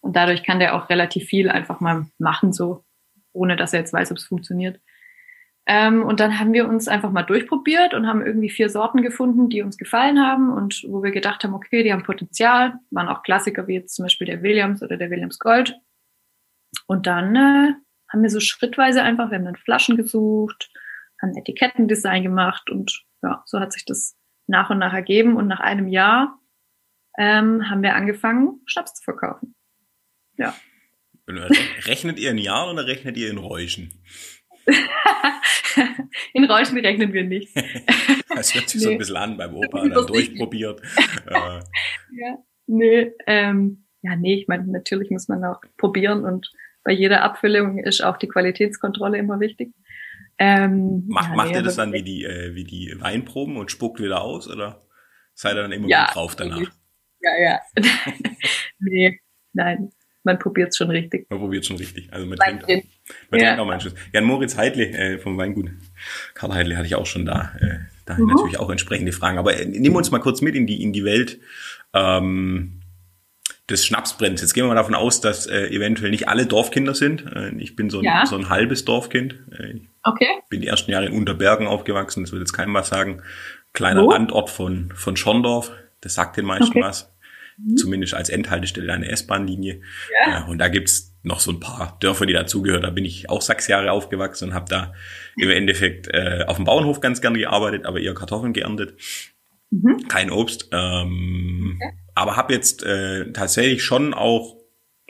und 0.00 0.14
dadurch 0.14 0.44
kann 0.44 0.60
der 0.60 0.74
auch 0.74 0.88
relativ 0.88 1.24
viel 1.24 1.50
einfach 1.50 1.80
mal 1.80 2.06
machen, 2.18 2.52
so 2.52 2.84
ohne 3.32 3.56
dass 3.56 3.72
er 3.72 3.80
jetzt 3.80 3.92
weiß, 3.92 4.10
ob 4.12 4.18
es 4.18 4.24
funktioniert. 4.24 4.80
Ähm, 5.70 6.02
und 6.02 6.18
dann 6.18 6.38
haben 6.38 6.54
wir 6.54 6.66
uns 6.66 6.88
einfach 6.88 7.10
mal 7.10 7.24
durchprobiert 7.24 7.92
und 7.92 8.06
haben 8.06 8.24
irgendwie 8.24 8.48
vier 8.48 8.70
Sorten 8.70 9.02
gefunden, 9.02 9.50
die 9.50 9.60
uns 9.60 9.76
gefallen 9.76 10.18
haben 10.18 10.50
und 10.50 10.82
wo 10.88 11.02
wir 11.02 11.10
gedacht 11.10 11.44
haben, 11.44 11.52
okay, 11.52 11.82
die 11.82 11.92
haben 11.92 12.04
Potenzial, 12.04 12.80
waren 12.90 13.08
auch 13.08 13.22
Klassiker 13.22 13.66
wie 13.68 13.74
jetzt 13.74 13.94
zum 13.94 14.06
Beispiel 14.06 14.26
der 14.26 14.42
Williams 14.42 14.82
oder 14.82 14.96
der 14.96 15.10
Williams 15.10 15.38
Gold. 15.38 15.76
Und 16.86 17.06
dann 17.06 17.36
äh, 17.36 17.74
haben 18.10 18.22
wir 18.22 18.30
so 18.30 18.40
schrittweise 18.40 19.02
einfach, 19.02 19.30
wir 19.30 19.36
haben 19.36 19.44
dann 19.44 19.56
Flaschen 19.56 19.98
gesucht, 19.98 20.70
haben 21.20 21.36
Etikettendesign 21.36 22.22
gemacht 22.22 22.70
und 22.70 23.04
ja, 23.22 23.42
so 23.44 23.60
hat 23.60 23.74
sich 23.74 23.84
das 23.84 24.16
nach 24.46 24.70
und 24.70 24.78
nach 24.78 24.94
ergeben. 24.94 25.36
Und 25.36 25.48
nach 25.48 25.60
einem 25.60 25.88
Jahr 25.88 26.40
ähm, 27.18 27.68
haben 27.68 27.82
wir 27.82 27.94
angefangen, 27.94 28.62
Schnaps 28.64 28.94
zu 28.94 29.04
verkaufen. 29.04 29.54
Ja. 30.38 30.54
Rechnet 31.26 32.18
ihr 32.18 32.30
in 32.30 32.38
Jahren 32.38 32.72
oder 32.72 32.86
rechnet 32.86 33.18
ihr 33.18 33.28
in 33.28 33.36
Räuschen? 33.36 34.02
In 36.32 36.44
Räuschen 36.44 36.78
rechnen 36.78 37.12
wir 37.12 37.24
nicht. 37.24 37.54
Das 38.34 38.54
hört 38.54 38.68
sich 38.68 38.80
nee. 38.80 38.84
so 38.84 38.90
ein 38.92 38.98
bisschen 38.98 39.16
an 39.16 39.36
beim 39.36 39.56
Opa, 39.56 39.88
dann 39.88 40.06
durchprobiert. 40.06 40.80
Ja, 41.30 42.38
nee, 42.66 43.10
ähm, 43.26 43.84
ja, 44.02 44.14
nee, 44.14 44.34
ich 44.34 44.46
meine, 44.46 44.70
natürlich 44.70 45.10
muss 45.10 45.26
man 45.26 45.44
auch 45.44 45.60
probieren 45.76 46.24
und 46.24 46.52
bei 46.84 46.92
jeder 46.92 47.22
Abfüllung 47.22 47.78
ist 47.78 48.00
auch 48.04 48.16
die 48.16 48.28
Qualitätskontrolle 48.28 49.18
immer 49.18 49.40
wichtig. 49.40 49.74
Ähm, 50.38 51.04
Mach, 51.08 51.30
ja, 51.30 51.34
macht 51.34 51.50
nee, 51.50 51.56
ihr 51.56 51.62
das 51.62 51.76
dann 51.76 51.92
wie 51.92 52.02
die, 52.02 52.24
äh, 52.24 52.54
wie 52.54 52.62
die 52.62 52.94
Weinproben 53.00 53.56
und 53.56 53.72
spuckt 53.72 54.00
wieder 54.00 54.22
aus 54.22 54.48
oder 54.48 54.86
seid 55.34 55.56
ihr 55.56 55.62
dann 55.62 55.72
immer 55.72 55.88
ja, 55.88 56.06
drauf 56.12 56.36
danach? 56.36 56.70
Ja, 57.20 57.40
ja. 57.40 57.60
nee, 58.78 59.20
nein 59.52 59.90
man 60.28 60.38
probiert 60.38 60.68
es 60.68 60.76
schon 60.76 60.90
richtig. 60.90 61.26
Man 61.30 61.38
probiert 61.38 61.62
es 61.62 61.68
schon 61.68 61.78
richtig. 61.78 62.12
Also 62.12 62.26
man 62.26 62.38
trinkt, 62.38 62.68
man 63.30 63.40
ja. 63.40 63.46
trinkt 63.46 63.60
auch 63.60 63.66
manches. 63.66 63.94
Ja, 64.12 64.20
Moritz 64.20 64.56
Heidle 64.56 64.86
äh, 64.86 65.18
vom 65.18 65.38
Weingut 65.38 65.70
Karl 66.34 66.52
Heidle 66.52 66.76
hatte 66.76 66.86
ich 66.86 66.94
auch 66.94 67.06
schon 67.06 67.24
da. 67.24 67.52
Äh, 67.60 67.78
da 68.04 68.18
mhm. 68.18 68.26
natürlich 68.26 68.60
auch 68.60 68.68
entsprechende 68.68 69.12
Fragen. 69.12 69.38
Aber 69.38 69.58
äh, 69.58 69.64
nehmen 69.64 69.94
wir 69.94 69.98
uns 69.98 70.10
mal 70.10 70.18
kurz 70.18 70.42
mit 70.42 70.54
in 70.54 70.66
die, 70.66 70.82
in 70.82 70.92
die 70.92 71.04
Welt 71.04 71.40
ähm, 71.94 72.82
des 73.70 73.86
Schnapsbrenns. 73.86 74.42
Jetzt 74.42 74.52
gehen 74.52 74.64
wir 74.64 74.68
mal 74.68 74.74
davon 74.74 74.94
aus, 74.94 75.22
dass 75.22 75.46
äh, 75.46 75.68
eventuell 75.68 76.10
nicht 76.10 76.28
alle 76.28 76.44
Dorfkinder 76.44 76.94
sind. 76.94 77.24
Äh, 77.34 77.54
ich 77.56 77.74
bin 77.74 77.88
so 77.88 78.00
ein, 78.00 78.04
ja. 78.04 78.26
so 78.26 78.36
ein 78.36 78.50
halbes 78.50 78.84
Dorfkind. 78.84 79.34
Äh, 79.58 79.80
okay. 80.04 80.28
Bin 80.50 80.60
die 80.60 80.66
ersten 80.66 80.90
Jahre 80.90 81.06
in 81.06 81.14
Unterbergen 81.14 81.66
aufgewachsen. 81.66 82.22
Das 82.22 82.32
wird 82.32 82.40
jetzt 82.40 82.52
keinem 82.52 82.74
was 82.74 82.88
sagen. 82.88 83.22
Kleiner 83.72 84.02
Wo? 84.02 84.10
Randort 84.10 84.50
von, 84.50 84.92
von 84.94 85.16
Schondorf. 85.16 85.72
Das 86.02 86.14
sagt 86.14 86.36
den 86.36 86.44
meisten 86.44 86.70
okay. 86.70 86.82
was. 86.82 87.10
Mhm. 87.58 87.76
zumindest 87.76 88.14
als 88.14 88.28
Endhaltestelle 88.28 88.92
eine 88.92 89.08
S-Bahn-Linie. 89.08 89.80
Ja. 90.26 90.46
Äh, 90.46 90.50
und 90.50 90.58
da 90.58 90.68
gibt's 90.68 91.16
noch 91.22 91.40
so 91.40 91.50
ein 91.50 91.60
paar 91.60 91.96
Dörfer, 92.00 92.26
die 92.26 92.32
dazugehören. 92.32 92.82
Da 92.82 92.90
bin 92.90 93.04
ich 93.04 93.28
auch 93.28 93.42
sechs 93.42 93.66
Jahre 93.66 93.90
aufgewachsen 93.90 94.48
und 94.48 94.54
habe 94.54 94.66
da 94.68 94.92
im 95.36 95.50
Endeffekt 95.50 96.08
äh, 96.08 96.44
auf 96.46 96.56
dem 96.56 96.64
Bauernhof 96.64 97.00
ganz 97.00 97.20
gerne 97.20 97.38
gearbeitet, 97.38 97.84
aber 97.84 98.00
eher 98.00 98.14
Kartoffeln 98.14 98.52
geerntet. 98.52 98.94
Mhm. 99.70 100.06
Kein 100.08 100.30
Obst. 100.30 100.68
Ähm, 100.72 101.78
okay. 101.80 101.98
Aber 102.14 102.36
habe 102.36 102.52
jetzt 102.52 102.82
äh, 102.84 103.32
tatsächlich 103.32 103.82
schon 103.82 104.14
auch 104.14 104.56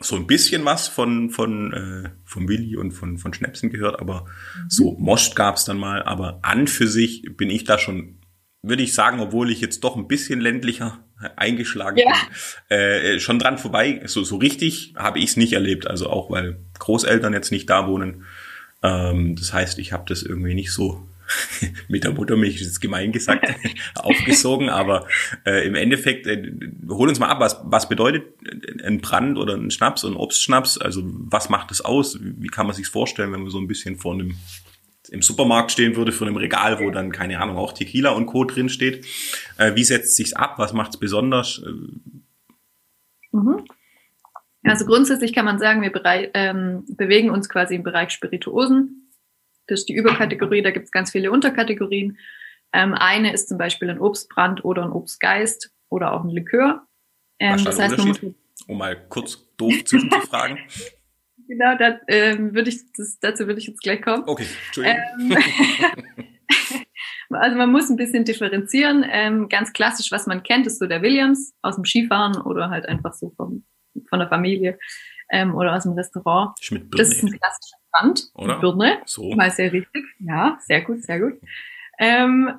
so 0.00 0.16
ein 0.16 0.26
bisschen 0.26 0.64
was 0.64 0.88
von 0.88 1.30
von 1.30 1.72
äh, 1.72 2.10
von 2.24 2.48
Willi 2.48 2.76
und 2.76 2.92
von 2.92 3.18
von 3.18 3.34
Schnäpsen 3.34 3.70
gehört, 3.70 4.00
aber 4.00 4.24
mhm. 4.24 4.70
so 4.70 4.96
Most 4.98 5.36
gab's 5.36 5.64
dann 5.64 5.78
mal. 5.78 6.02
Aber 6.02 6.40
an 6.42 6.66
für 6.66 6.86
sich 6.86 7.24
bin 7.36 7.50
ich 7.50 7.64
da 7.64 7.78
schon 7.78 8.20
würde 8.62 8.82
ich 8.82 8.94
sagen, 8.94 9.20
obwohl 9.20 9.50
ich 9.50 9.60
jetzt 9.60 9.84
doch 9.84 9.96
ein 9.96 10.08
bisschen 10.08 10.40
ländlicher 10.40 10.98
eingeschlagen 11.36 11.98
ja. 11.98 12.12
bin, 12.68 12.78
äh, 12.78 13.20
schon 13.20 13.38
dran 13.38 13.58
vorbei. 13.58 14.02
So, 14.06 14.22
so 14.24 14.36
richtig 14.36 14.94
habe 14.96 15.18
ich 15.18 15.30
es 15.30 15.36
nicht 15.36 15.52
erlebt. 15.52 15.86
Also 15.86 16.10
auch 16.10 16.30
weil 16.30 16.58
Großeltern 16.78 17.32
jetzt 17.32 17.50
nicht 17.50 17.68
da 17.70 17.86
wohnen. 17.86 18.24
Ähm, 18.82 19.36
das 19.36 19.52
heißt, 19.52 19.78
ich 19.78 19.92
habe 19.92 20.04
das 20.06 20.22
irgendwie 20.22 20.54
nicht 20.54 20.72
so 20.72 21.08
mit 21.88 22.04
der 22.04 22.12
Muttermilch, 22.12 22.60
ist 22.60 22.80
gemein 22.80 23.12
gesagt, 23.12 23.46
aufgesogen. 23.94 24.68
Aber 24.68 25.06
äh, 25.44 25.66
im 25.66 25.74
Endeffekt, 25.74 26.26
äh, 26.26 26.52
hol 26.88 27.08
uns 27.08 27.18
mal 27.18 27.28
ab, 27.28 27.40
was, 27.40 27.60
was 27.64 27.88
bedeutet 27.88 28.24
ein 28.84 29.00
Brand 29.00 29.38
oder 29.38 29.54
ein 29.54 29.70
Schnaps, 29.70 30.04
ein 30.04 30.14
Obstschnaps? 30.14 30.78
Also 30.78 31.02
was 31.04 31.48
macht 31.48 31.70
das 31.70 31.80
aus? 31.80 32.18
Wie 32.20 32.48
kann 32.48 32.66
man 32.66 32.74
sich 32.74 32.86
vorstellen, 32.86 33.32
wenn 33.32 33.42
man 33.42 33.50
so 33.50 33.58
ein 33.58 33.68
bisschen 33.68 33.96
vor 33.96 34.14
einem 34.14 34.36
im 35.08 35.22
Supermarkt 35.22 35.72
stehen 35.72 35.96
würde 35.96 36.12
für 36.12 36.26
einem 36.26 36.36
Regal, 36.36 36.80
wo 36.80 36.90
dann, 36.90 37.12
keine 37.12 37.40
Ahnung, 37.40 37.56
auch 37.56 37.72
Tequila 37.72 38.10
und 38.10 38.26
Co. 38.26 38.44
drin 38.44 38.68
steht. 38.68 39.06
Äh, 39.56 39.74
wie 39.74 39.84
setzt 39.84 40.16
sich's 40.16 40.32
ab? 40.32 40.58
Was 40.58 40.72
macht's 40.72 40.98
besonders? 40.98 41.62
Mhm. 43.32 43.64
Also 44.64 44.84
grundsätzlich 44.86 45.32
kann 45.32 45.44
man 45.44 45.58
sagen, 45.58 45.82
wir 45.82 45.92
berei- 45.92 46.30
ähm, 46.34 46.84
bewegen 46.88 47.30
uns 47.30 47.48
quasi 47.48 47.74
im 47.74 47.82
Bereich 47.82 48.10
Spirituosen. 48.10 49.12
Das 49.66 49.80
ist 49.80 49.88
die 49.88 49.94
Überkategorie, 49.94 50.62
da 50.62 50.70
gibt's 50.70 50.90
ganz 50.90 51.12
viele 51.12 51.30
Unterkategorien. 51.30 52.18
Ähm, 52.72 52.94
eine 52.94 53.32
ist 53.32 53.48
zum 53.48 53.56
Beispiel 53.56 53.88
ein 53.88 54.00
Obstbrand 54.00 54.64
oder 54.64 54.82
ein 54.84 54.92
Obstgeist 54.92 55.72
oder 55.88 56.12
auch 56.12 56.24
ein 56.24 56.30
Likör. 56.30 56.86
Ähm, 57.38 57.64
das 57.64 57.78
heißt, 57.78 57.96
man 57.96 58.08
muss, 58.08 58.20
um 58.66 58.78
mal 58.78 58.96
kurz 59.08 59.46
doof 59.56 59.84
zwischenzufragen. 59.84 60.58
Genau, 61.48 61.76
da, 61.78 61.98
ähm, 62.08 62.54
würde 62.54 62.68
ich, 62.68 62.92
das, 62.92 63.18
dazu 63.20 63.46
würde 63.46 63.58
ich 63.58 63.66
jetzt 63.66 63.82
gleich 63.82 64.02
kommen. 64.02 64.24
Okay, 64.26 64.44
Entschuldigung. 64.66 64.98
Ähm, 65.18 65.36
also 67.30 67.56
man 67.56 67.72
muss 67.72 67.88
ein 67.88 67.96
bisschen 67.96 68.26
differenzieren. 68.26 69.04
Ähm, 69.10 69.48
ganz 69.48 69.72
klassisch, 69.72 70.12
was 70.12 70.26
man 70.26 70.42
kennt, 70.42 70.66
ist 70.66 70.78
so 70.78 70.86
der 70.86 71.00
Williams 71.00 71.54
aus 71.62 71.76
dem 71.76 71.86
Skifahren 71.86 72.36
oder 72.42 72.68
halt 72.68 72.86
einfach 72.86 73.14
so 73.14 73.30
vom, 73.34 73.64
von 74.10 74.18
der 74.18 74.28
Familie 74.28 74.78
ähm, 75.30 75.54
oder 75.54 75.74
aus 75.74 75.84
dem 75.84 75.92
Restaurant. 75.92 76.52
Das 76.96 77.08
ist 77.08 77.22
ein 77.22 77.32
klassischer 77.32 77.78
Brand. 77.92 78.28
Oder? 78.34 78.60
Birne. 78.60 78.98
So. 79.06 79.34
Mal 79.34 79.50
sehr 79.50 79.72
richtig. 79.72 80.04
Ja, 80.18 80.58
sehr 80.60 80.82
gut, 80.82 81.02
sehr 81.02 81.18
gut. 81.18 81.40
Ähm, 81.98 82.58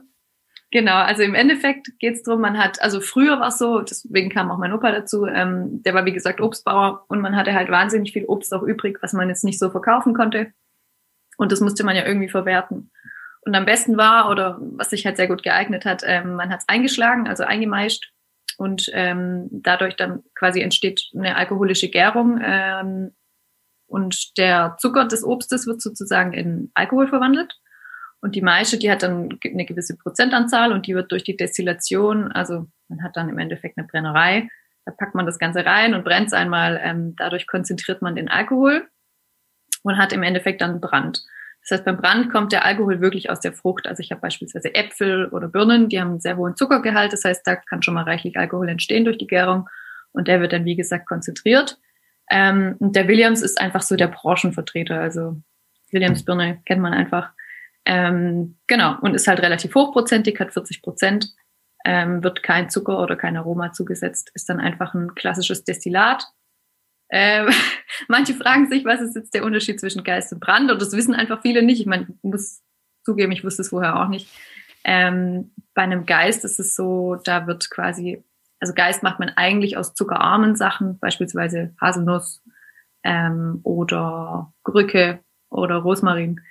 Genau, 0.72 0.98
also 0.98 1.24
im 1.24 1.34
Endeffekt 1.34 1.88
geht's 1.98 2.22
drum, 2.22 2.42
man 2.42 2.60
hat, 2.60 2.80
also 2.82 3.02
früher 3.02 3.40
war 3.40 3.48
es 3.48 3.58
so, 3.58 3.82
deswegen 3.82 4.30
kam 4.30 4.52
auch 4.52 4.60
mein 4.60 4.72
Opa 4.72 4.92
dazu, 4.92 5.26
ähm, 5.26 5.82
der 5.82 5.96
war 5.96 6.06
wie 6.06 6.14
gesagt 6.14 6.42
Obstbauer 6.42 7.06
und 7.08 7.22
man 7.22 7.36
hatte 7.36 7.54
halt 7.54 7.72
wahnsinnig 7.72 8.14
viel 8.14 8.26
Obst 8.26 8.54
auch 8.54 8.62
übrig, 8.62 9.00
was 9.02 9.14
man 9.14 9.30
jetzt 9.30 9.44
nicht 9.44 9.58
so 9.58 9.72
verkaufen 9.72 10.14
konnte. 10.14 10.54
Und 11.38 11.52
das 11.52 11.60
musste 11.60 11.84
man 11.84 11.96
ja 11.96 12.06
irgendwie 12.06 12.30
verwerten. 12.30 12.92
Und 13.42 13.56
am 13.56 13.66
besten 13.66 13.98
war, 13.98 14.30
oder 14.30 14.60
was 14.60 14.92
sich 14.92 15.06
halt 15.08 15.18
sehr 15.18 15.28
gut 15.28 15.42
geeignet 15.42 15.86
hat, 15.86 16.04
ähm, 16.06 16.36
man 16.36 16.52
hat's 16.52 16.68
eingeschlagen, 16.68 17.28
also 17.28 17.46
eingemeischt 17.46 18.12
und 18.58 18.92
ähm, 18.94 19.48
dadurch 19.52 19.96
dann 19.96 20.24
quasi 20.36 20.62
entsteht 20.62 21.10
eine 21.16 21.36
alkoholische 21.36 21.90
Gärung 21.90 22.40
ähm, 22.44 23.16
und 23.88 24.38
der 24.38 24.76
Zucker 24.78 25.06
des 25.06 25.24
Obstes 25.24 25.66
wird 25.66 25.82
sozusagen 25.82 26.34
in 26.34 26.70
Alkohol 26.76 27.08
verwandelt. 27.08 27.58
Und 28.22 28.36
die 28.36 28.42
Maische, 28.42 28.78
die 28.78 28.92
hat 28.92 29.04
dann 29.04 29.40
eine 29.44 29.66
gewisse 29.66 29.96
Prozentanzahl 29.98 30.74
und 30.74 30.88
die 30.88 30.96
wird 30.96 31.12
durch 31.12 31.24
die 31.24 31.38
Destillation, 31.38 32.32
also 32.32 32.68
man 32.90 33.02
hat 33.02 33.16
dann 33.16 33.30
im 33.30 33.40
Endeffekt 33.40 33.78
eine 33.78 33.88
Brennerei, 33.88 34.50
da 34.86 34.92
packt 34.92 35.16
man 35.16 35.26
das 35.26 35.40
Ganze 35.40 35.66
rein 35.66 35.94
und 35.94 36.04
brennt 36.04 36.28
es 36.28 36.34
einmal. 36.34 36.80
Ähm, 36.84 37.16
dadurch 37.16 37.48
konzentriert 37.48 38.02
man 38.02 38.16
den 38.16 38.28
Alkohol 38.28 38.88
und 39.84 39.98
hat 39.98 40.14
im 40.14 40.24
Endeffekt 40.24 40.62
dann 40.62 40.82
Brand. 40.82 41.24
Das 41.62 41.72
heißt, 41.72 41.86
beim 41.86 41.98
Brand 41.98 42.32
kommt 42.32 42.52
der 42.52 42.66
Alkohol 42.66 43.02
wirklich 43.02 43.30
aus 43.30 43.40
der 43.40 43.54
Frucht. 43.54 43.88
Also 43.88 44.02
ich 44.02 44.12
habe 44.12 44.22
beispielsweise 44.22 44.74
Äpfel 44.74 45.28
oder 45.28 45.48
Birnen, 45.48 45.90
die 45.90 46.00
haben 46.00 46.12
einen 46.12 46.22
sehr 46.22 46.38
hohen 46.38 46.56
Zuckergehalt. 46.56 47.14
Das 47.14 47.24
heißt, 47.24 47.46
da 47.46 47.56
kann 47.56 47.84
schon 47.84 47.94
mal 47.94 48.04
reichlich 48.04 48.38
Alkohol 48.38 48.70
entstehen 48.70 49.06
durch 49.06 49.18
die 49.18 49.28
Gärung. 49.28 49.70
Und 50.12 50.28
der 50.28 50.42
wird 50.42 50.54
dann, 50.54 50.66
wie 50.66 50.76
gesagt, 50.76 51.06
konzentriert. 51.06 51.78
Ähm, 52.32 52.76
und 52.80 52.96
der 52.96 53.08
Williams 53.08 53.42
ist 53.42 53.60
einfach 53.62 53.82
so 53.82 53.96
der 53.96 54.08
Branchenvertreter. 54.08 55.00
Also 55.00 55.42
Williams 55.92 56.26
Birne 56.26 56.62
kennt 56.66 56.82
man 56.82 56.94
einfach. 56.94 57.32
Ähm, 57.86 58.58
genau. 58.68 58.98
Und 59.02 59.16
ist 59.16 59.28
halt 59.28 59.42
relativ 59.42 59.76
hochprozentig, 59.76 60.40
hat 60.40 60.54
40 60.54 60.82
Prozent. 60.82 61.34
Ähm, 61.86 62.24
wird 62.24 62.44
kein 62.44 62.70
Zucker 62.70 63.00
oder 63.00 63.16
kein 63.16 63.38
Aroma 63.38 63.72
zugesetzt. 63.72 64.32
Ist 64.34 64.50
dann 64.50 64.60
einfach 64.60 64.94
ein 64.94 65.16
klassisches 65.16 65.64
Destillat. 65.64 66.26
Ähm, 67.10 67.48
manche 68.08 68.34
fragen 68.34 68.70
sich, 68.70 68.86
was 68.86 69.02
ist 69.02 69.16
jetzt 69.16 69.34
der 69.34 69.44
Unterschied 69.44 69.80
zwischen 69.80 70.04
Geist 70.04 70.32
und 70.34 70.40
Brand? 70.40 70.72
Und 70.72 70.82
das 70.82 70.94
wissen 70.94 71.16
einfach 71.16 71.42
viele 71.42 71.64
nicht. 71.64 71.80
Ich 71.80 71.88
meine, 71.88 72.08
muss 72.22 72.62
zugeben, 73.04 73.32
ich 73.32 73.44
wusste 73.44 73.62
es 73.62 73.70
vorher 73.70 74.00
auch 74.00 74.08
nicht. 74.08 74.30
Ähm, 74.84 75.52
bei 75.74 75.82
einem 75.84 76.06
Geist 76.06 76.46
ist 76.46 76.60
es 76.60 76.76
so, 76.76 77.16
da 77.16 77.48
wird 77.48 77.70
quasi, 77.70 78.24
also 78.60 78.74
Geist 78.74 79.04
macht 79.04 79.20
man 79.20 79.30
eigentlich 79.30 79.78
aus 79.78 79.94
zuckerarmen 79.94 80.56
Sachen, 80.56 81.00
beispielsweise 81.00 81.74
Haselnuss 81.82 82.44
ähm, 83.04 83.60
oder 83.64 84.54
Grücke 84.64 85.20
oder 85.50 85.78
Rosmarin. 85.78 86.42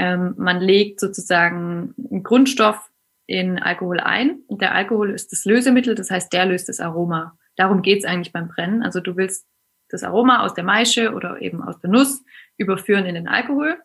Ähm, 0.00 0.32
man 0.38 0.60
legt 0.62 0.98
sozusagen 0.98 1.94
einen 2.10 2.22
Grundstoff 2.22 2.90
in 3.26 3.58
Alkohol 3.58 4.00
ein 4.00 4.40
und 4.46 4.62
der 4.62 4.74
Alkohol 4.74 5.10
ist 5.10 5.30
das 5.30 5.44
Lösemittel, 5.44 5.94
das 5.94 6.10
heißt, 6.10 6.32
der 6.32 6.46
löst 6.46 6.70
das 6.70 6.80
Aroma. 6.80 7.36
Darum 7.56 7.82
geht's 7.82 8.06
eigentlich 8.06 8.32
beim 8.32 8.48
Brennen. 8.48 8.82
Also 8.82 9.00
du 9.00 9.18
willst 9.18 9.46
das 9.90 10.02
Aroma 10.02 10.42
aus 10.42 10.54
der 10.54 10.64
Maische 10.64 11.12
oder 11.12 11.42
eben 11.42 11.62
aus 11.62 11.78
der 11.80 11.90
Nuss 11.90 12.24
überführen 12.56 13.04
in 13.04 13.14
den 13.14 13.28
Alkohol. 13.28 13.78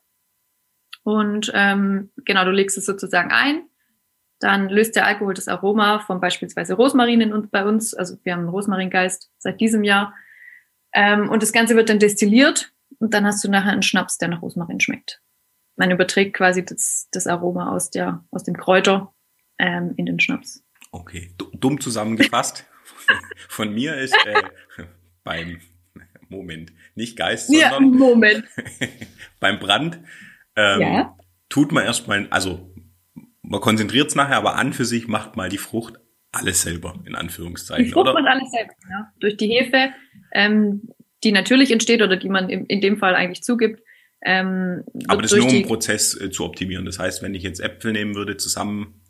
Und 1.04 1.52
ähm, 1.54 2.12
genau, 2.24 2.46
du 2.46 2.52
legst 2.52 2.78
es 2.78 2.86
sozusagen 2.86 3.32
ein. 3.32 3.64
Dann 4.40 4.70
löst 4.70 4.96
der 4.96 5.06
Alkohol 5.06 5.34
das 5.34 5.50
Aroma 5.50 6.00
von 6.00 6.22
beispielsweise 6.22 6.76
Rosmarin 6.76 7.20
in 7.20 7.34
uns, 7.34 7.50
bei 7.50 7.66
uns. 7.66 7.94
Also 7.94 8.16
wir 8.24 8.32
haben 8.32 8.42
einen 8.42 8.50
Rosmaringeist 8.50 9.30
seit 9.38 9.60
diesem 9.60 9.84
Jahr. 9.84 10.14
Ähm, 10.94 11.30
und 11.30 11.44
das 11.44 11.52
Ganze 11.52 11.76
wird 11.76 11.90
dann 11.90 12.00
destilliert 12.00 12.72
und 13.00 13.14
dann 13.14 13.26
hast 13.26 13.44
du 13.44 13.52
nachher 13.52 13.74
einen 13.74 13.84
Schnaps, 13.84 14.18
der 14.18 14.30
nach 14.30 14.42
Rosmarin 14.42 14.80
schmeckt. 14.80 15.22
Man 15.76 15.92
überträgt 15.92 16.36
quasi 16.36 16.64
das, 16.64 17.08
das 17.12 17.28
Aroma 17.28 17.72
aus, 17.72 17.90
der, 17.90 18.24
aus 18.32 18.44
dem 18.44 18.56
Kräuter 18.56 19.14
ähm, 19.58 19.94
in 19.98 20.06
den 20.06 20.20
Schnaps. 20.20 20.64
Okay, 20.92 21.32
dumm 21.38 21.80
zusammengefasst. 21.82 22.66
Von 23.50 23.74
mir 23.74 23.96
ist 23.98 24.16
äh, 24.26 24.44
beim 25.24 25.60
Moment, 26.30 26.72
nicht 26.96 27.18
Geist, 27.18 27.54
ja, 27.54 27.72
sondern 27.72 28.00
Moment. 28.00 28.46
beim 29.40 29.60
Brand 29.60 30.00
ähm, 30.56 30.82
ja. 30.82 31.18
tut 31.50 31.72
man 31.72 31.84
erstmal, 31.84 32.28
also 32.30 32.74
man 33.42 33.62
konzentriert 33.62 34.08
es 34.08 34.16
nachher, 34.16 34.38
aber 34.38 34.56
an 34.56 34.74
für 34.74 34.86
sich 34.86 35.08
macht 35.08 35.36
mal 35.36 35.50
die 35.50 35.58
Frucht 35.58 35.96
alles 36.32 36.62
selber, 36.62 37.02
in 37.06 37.16
Anführungszeichen. 37.16 37.86
Die 37.86 37.92
Frucht 37.92 38.10
oder? 38.10 38.14
macht 38.14 38.28
alles 38.28 38.52
selber, 38.52 38.74
ja. 38.90 39.12
Durch 39.20 39.38
die 39.38 39.48
Hefe, 39.48 39.94
ähm, 40.34 40.90
die 41.24 41.32
natürlich 41.32 41.72
entsteht 41.72 42.02
oder 42.02 42.18
die 42.18 42.30
man 42.30 42.50
in, 42.50 42.66
in 42.66 42.82
dem 42.82 42.98
Fall 42.98 43.16
eigentlich 43.16 43.44
zugibt. 43.44 43.82
Ähm, 44.28 44.84
aber 45.08 45.22
das 45.22 45.32
ist 45.32 45.38
nur 45.38 45.48
um 45.48 45.54
den 45.54 45.68
Prozess 45.68 46.20
äh, 46.20 46.32
zu 46.32 46.44
optimieren. 46.46 46.86
Das 46.86 46.98
heißt, 46.98 47.22
wenn 47.22 47.36
ich 47.36 47.44
jetzt 47.44 47.60
Äpfel 47.60 47.92
nehmen 47.92 48.16
würde, 48.16 48.38
zusammen 48.38 49.02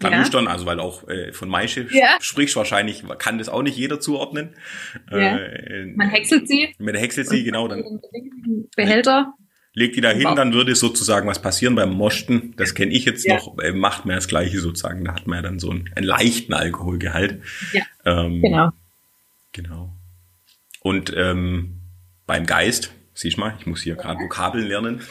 Kanüstern, 0.00 0.46
ja. 0.46 0.50
also 0.50 0.66
weil 0.66 0.80
auch 0.80 1.08
äh, 1.08 1.32
von 1.32 1.48
Maische 1.48 1.86
ja. 1.92 2.16
sprichst, 2.20 2.56
wahrscheinlich 2.56 3.04
kann 3.18 3.38
das 3.38 3.48
auch 3.48 3.62
nicht 3.62 3.76
jeder 3.76 4.00
zuordnen. 4.00 4.56
Ja. 5.10 5.38
Äh, 5.38 5.86
Man 5.94 6.10
häckselt 6.10 6.48
sie. 6.48 6.74
Man 6.78 6.96
häckselt 6.96 7.28
sie, 7.28 7.44
genau. 7.44 7.68
Dann 7.68 8.00
Behälter. 8.74 9.34
Legt 9.74 9.96
die 9.96 10.02
da 10.02 10.10
hin, 10.10 10.28
dann 10.36 10.52
würde 10.52 10.74
sozusagen 10.74 11.28
was 11.28 11.40
passieren 11.40 11.76
beim 11.76 11.92
Mosten. 11.92 12.52
Das 12.56 12.74
kenne 12.74 12.92
ich 12.92 13.04
jetzt 13.04 13.24
ja. 13.24 13.36
noch. 13.36 13.58
Äh, 13.58 13.72
macht 13.72 14.04
man 14.04 14.16
das 14.16 14.28
Gleiche 14.28 14.58
sozusagen. 14.60 15.04
Da 15.04 15.14
hat 15.14 15.26
man 15.26 15.36
ja 15.36 15.42
dann 15.42 15.60
so 15.60 15.70
einen, 15.70 15.88
einen 15.94 16.04
leichten 16.04 16.52
Alkoholgehalt. 16.52 17.40
Ja, 17.72 17.82
ähm, 18.04 18.42
genau. 18.42 18.70
Genau. 19.52 19.92
Und 20.80 21.14
ähm, 21.16 21.80
beim 22.26 22.44
Geist, 22.44 22.92
siehst 23.14 23.36
du 23.36 23.40
mal, 23.40 23.54
ich 23.58 23.66
muss 23.66 23.82
hier 23.82 23.96
gerade 23.96 24.20
Vokabeln 24.20 24.66
lernen. 24.66 25.00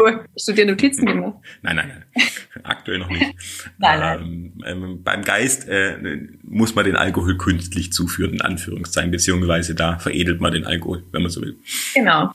Uh, 0.00 0.18
hast 0.34 0.48
du 0.48 0.52
dir 0.52 0.64
Notizen 0.64 1.04
gemacht? 1.04 1.38
Nein, 1.62 1.76
nein, 1.76 1.88
nein. 1.88 2.62
Aktuell 2.62 2.98
noch 2.98 3.10
nicht. 3.10 3.34
nein, 3.78 4.00
nein. 4.00 4.20
Ähm, 4.20 4.64
ähm, 4.64 5.02
beim 5.02 5.22
Geist 5.22 5.68
äh, 5.68 5.98
muss 6.42 6.74
man 6.74 6.86
den 6.86 6.96
Alkohol 6.96 7.36
künstlich 7.36 7.92
zuführen, 7.92 8.34
in 8.34 8.40
Anführungszeichen, 8.40 9.10
beziehungsweise 9.10 9.74
da 9.74 9.98
veredelt 9.98 10.40
man 10.40 10.52
den 10.52 10.64
Alkohol, 10.64 11.04
wenn 11.12 11.22
man 11.22 11.30
so 11.30 11.42
will. 11.42 11.58
Genau. 11.94 12.32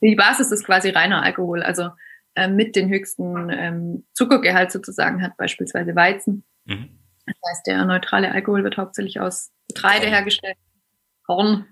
Die 0.00 0.16
Basis 0.16 0.50
ist 0.50 0.64
quasi 0.64 0.90
reiner 0.90 1.22
Alkohol, 1.22 1.62
also 1.62 1.90
äh, 2.34 2.48
mit 2.48 2.74
den 2.74 2.88
höchsten 2.88 3.48
ähm, 3.50 4.04
Zuckergehalt 4.12 4.72
sozusagen 4.72 5.22
hat 5.22 5.36
beispielsweise 5.36 5.94
Weizen. 5.94 6.42
Mhm. 6.64 6.88
Das 7.26 7.36
heißt, 7.48 7.66
der 7.66 7.84
neutrale 7.84 8.32
Alkohol 8.32 8.64
wird 8.64 8.76
hauptsächlich 8.76 9.20
aus 9.20 9.52
Getreide 9.68 10.06
hergestellt. 10.06 10.56
Horn, 11.28 11.66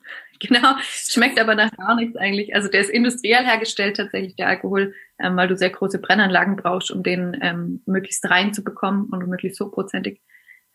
genau. 0.49 0.75
Schmeckt 0.81 1.41
aber 1.41 1.55
nach 1.55 1.71
gar 1.73 1.95
nichts 1.95 2.17
eigentlich. 2.17 2.55
Also 2.55 2.69
der 2.69 2.81
ist 2.81 2.91
industriell 2.91 3.45
hergestellt 3.45 3.97
tatsächlich, 3.97 4.37
der 4.37 4.49
Alkohol, 4.49 4.95
ähm, 5.19 5.37
weil 5.37 5.49
du 5.49 5.57
sehr 5.57 5.71
große 5.71 6.01
Brennanlagen 6.01 6.57
brauchst, 6.57 6.91
um 6.91 7.03
den 7.03 7.37
ähm, 7.41 7.83
möglichst 7.87 8.29
rein 8.29 8.53
zu 8.53 8.63
bekommen 8.63 9.09
und 9.11 9.27
möglichst 9.29 9.61
hochprozentig. 9.61 10.21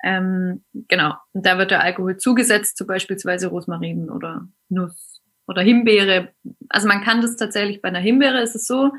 Ähm, 0.03 0.63
genau. 0.73 1.15
Und 1.33 1.45
da 1.45 1.57
wird 1.57 1.71
der 1.71 1.83
Alkohol 1.83 2.17
zugesetzt, 2.17 2.77
zu 2.77 2.85
beispielsweise 2.85 3.47
Rosmarin 3.47 4.09
oder 4.09 4.47
Nuss 4.69 5.21
oder 5.47 5.61
Himbeere. 5.61 6.33
Also 6.69 6.87
man 6.87 7.03
kann 7.03 7.21
das 7.21 7.35
tatsächlich 7.35 7.81
bei 7.81 7.89
einer 7.89 7.99
Himbeere 7.99 8.41
ist 8.41 8.55
es 8.55 8.65
so, 8.65 8.91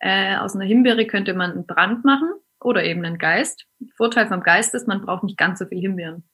äh, 0.00 0.36
aus 0.36 0.54
einer 0.54 0.64
Himbeere 0.64 1.06
könnte 1.06 1.34
man 1.34 1.52
einen 1.52 1.66
Brand 1.66 2.04
machen 2.04 2.30
oder 2.60 2.84
eben 2.84 3.04
einen 3.04 3.18
Geist. 3.18 3.66
Vorteil 3.96 4.26
vom 4.28 4.42
Geist 4.42 4.74
ist, 4.74 4.88
man 4.88 5.02
braucht 5.02 5.24
nicht 5.24 5.38
ganz 5.38 5.58
so 5.58 5.66
viel 5.66 5.80
Himbeeren. 5.80 6.24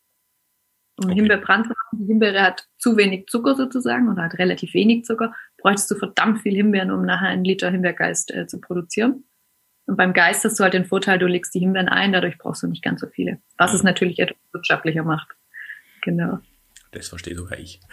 Um 0.98 1.06
okay. 1.06 1.14
Himbeerbrand 1.16 1.66
zu 1.66 1.72
machen, 1.72 1.98
die 1.98 2.06
Himbeere 2.06 2.42
hat 2.42 2.66
zu 2.78 2.96
wenig 2.96 3.26
Zucker 3.26 3.54
sozusagen 3.54 4.08
oder 4.08 4.22
hat 4.22 4.38
relativ 4.38 4.72
wenig 4.72 5.04
Zucker, 5.04 5.34
bräuchtest 5.58 5.90
du 5.90 5.96
verdammt 5.96 6.40
viel 6.40 6.54
Himbeeren, 6.54 6.90
um 6.90 7.04
nachher 7.04 7.28
einen 7.28 7.44
Liter 7.44 7.70
Himbeergeist 7.70 8.32
äh, 8.34 8.46
zu 8.46 8.60
produzieren. 8.60 9.24
Und 9.86 9.96
beim 9.96 10.14
Geist 10.14 10.44
hast 10.44 10.58
du 10.58 10.64
halt 10.64 10.74
den 10.74 10.86
Vorteil, 10.86 11.18
du 11.18 11.26
legst 11.26 11.54
die 11.54 11.60
Himbeeren 11.60 11.88
ein, 11.88 12.12
dadurch 12.12 12.38
brauchst 12.38 12.62
du 12.62 12.66
nicht 12.66 12.82
ganz 12.82 13.00
so 13.00 13.08
viele. 13.08 13.40
Was 13.58 13.74
es 13.74 13.82
natürlich 13.82 14.18
etwas 14.18 14.38
wirtschaftlicher 14.52 15.04
macht. 15.04 15.28
Genau. 16.02 16.40
Das 16.92 17.08
verstehe 17.08 17.34
sogar 17.34 17.58
ich. 17.58 17.80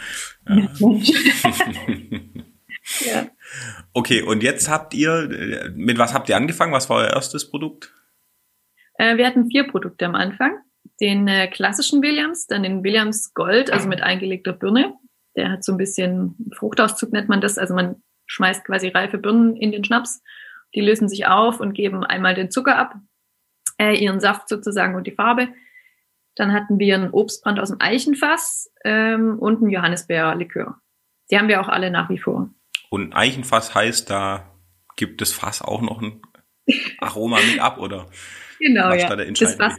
Ja. 3.06 3.14
ja. 3.14 3.30
Okay, 3.94 4.22
und 4.24 4.44
jetzt 4.44 4.70
habt 4.70 4.94
ihr, 4.94 5.72
mit 5.74 5.98
was 5.98 6.14
habt 6.14 6.28
ihr 6.28 6.36
angefangen? 6.36 6.74
Was 6.74 6.90
war 6.90 6.98
euer 6.98 7.12
erstes 7.12 7.50
Produkt? 7.50 7.94
Äh, 8.96 9.16
wir 9.16 9.26
hatten 9.26 9.50
vier 9.50 9.66
Produkte 9.66 10.06
am 10.06 10.16
Anfang 10.16 10.58
den 11.02 11.28
äh, 11.28 11.48
klassischen 11.48 12.02
Williams, 12.02 12.48
dann 12.48 12.64
den 12.64 12.84
Williams 12.84 13.34
Gold, 13.34 13.72
also 13.72 13.88
mit 13.88 14.02
eingelegter 14.02 14.54
Birne. 14.54 14.94
Der 15.36 15.52
hat 15.52 15.64
so 15.64 15.72
ein 15.72 15.78
bisschen 15.78 16.36
Fruchtauszug 16.58 17.12
nennt 17.12 17.30
man 17.30 17.42
das. 17.42 17.58
Also 17.58 17.74
man 17.74 18.02
schmeißt 18.28 18.66
quasi 18.66 18.90
reife 18.90 19.18
Birnen 19.18 19.56
in 19.56 19.72
den 19.72 19.84
Schnaps. 19.84 20.22
Die 20.76 20.82
lösen 20.82 21.10
sich 21.10 21.28
auf 21.28 21.60
und 21.60 21.74
geben 21.74 22.04
einmal 22.04 22.36
den 22.36 22.52
Zucker 22.52 22.78
ab, 22.78 22.96
äh, 23.78 23.96
ihren 23.96 24.20
Saft 24.20 24.50
sozusagen 24.50 24.96
und 24.96 25.08
die 25.08 25.12
Farbe. 25.12 25.50
Dann 26.36 26.52
hatten 26.52 26.80
wir 26.80 26.96
einen 26.96 27.12
Obstbrand 27.12 27.60
aus 27.60 27.70
dem 27.70 27.80
Eichenfass 27.80 28.72
ähm, 28.84 29.38
und 29.40 29.62
einen 29.62 29.70
Johannisbeerlikör. 29.70 30.80
Die 31.30 31.38
haben 31.38 31.48
wir 31.48 31.62
auch 31.62 31.70
alle 31.70 31.92
nach 31.92 32.10
wie 32.10 32.18
vor. 32.18 32.50
Und 32.90 33.16
Eichenfass 33.16 33.76
heißt, 33.76 34.10
da 34.10 34.52
gibt 34.96 35.22
das 35.22 35.32
Fass 35.32 35.62
auch 35.62 35.82
noch 35.82 36.02
ein 36.02 36.22
Aroma 37.00 37.38
mit 37.50 37.60
ab, 37.60 37.78
oder? 37.80 38.08
Genau, 38.60 38.94
ja. 38.94 39.14
Da 39.14 39.26
das 39.26 39.56
Fass, 39.56 39.76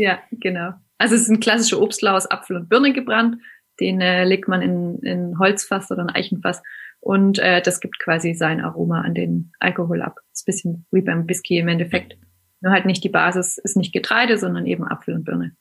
ja, 0.00 0.18
genau. 0.30 0.72
Also 0.98 1.14
es 1.14 1.22
ist 1.22 1.28
ein 1.28 1.40
klassischer 1.40 1.80
Obstler 1.80 2.14
aus 2.14 2.30
Apfel 2.30 2.56
und 2.56 2.68
Birne 2.68 2.92
gebrannt. 2.92 3.36
Den 3.80 4.00
äh, 4.00 4.24
legt 4.24 4.48
man 4.48 4.60
in, 4.60 4.98
in 4.98 5.38
Holzfass 5.38 5.90
oder 5.90 6.02
ein 6.02 6.10
Eichenfass 6.10 6.62
und 7.00 7.38
äh, 7.38 7.62
das 7.62 7.80
gibt 7.80 7.98
quasi 7.98 8.34
sein 8.34 8.60
Aroma 8.60 9.00
an 9.00 9.14
den 9.14 9.52
Alkohol 9.58 10.02
ab. 10.02 10.20
Ist 10.32 10.42
ein 10.42 10.52
bisschen 10.52 10.86
wie 10.90 11.00
beim 11.00 11.28
Whisky 11.28 11.58
im 11.58 11.68
Endeffekt. 11.68 12.18
Nur 12.60 12.72
halt 12.72 12.84
nicht 12.84 13.02
die 13.02 13.08
Basis 13.08 13.56
ist 13.56 13.76
nicht 13.76 13.92
Getreide, 13.92 14.36
sondern 14.36 14.66
eben 14.66 14.86
Apfel 14.86 15.14
und 15.14 15.24
Birne. 15.24 15.56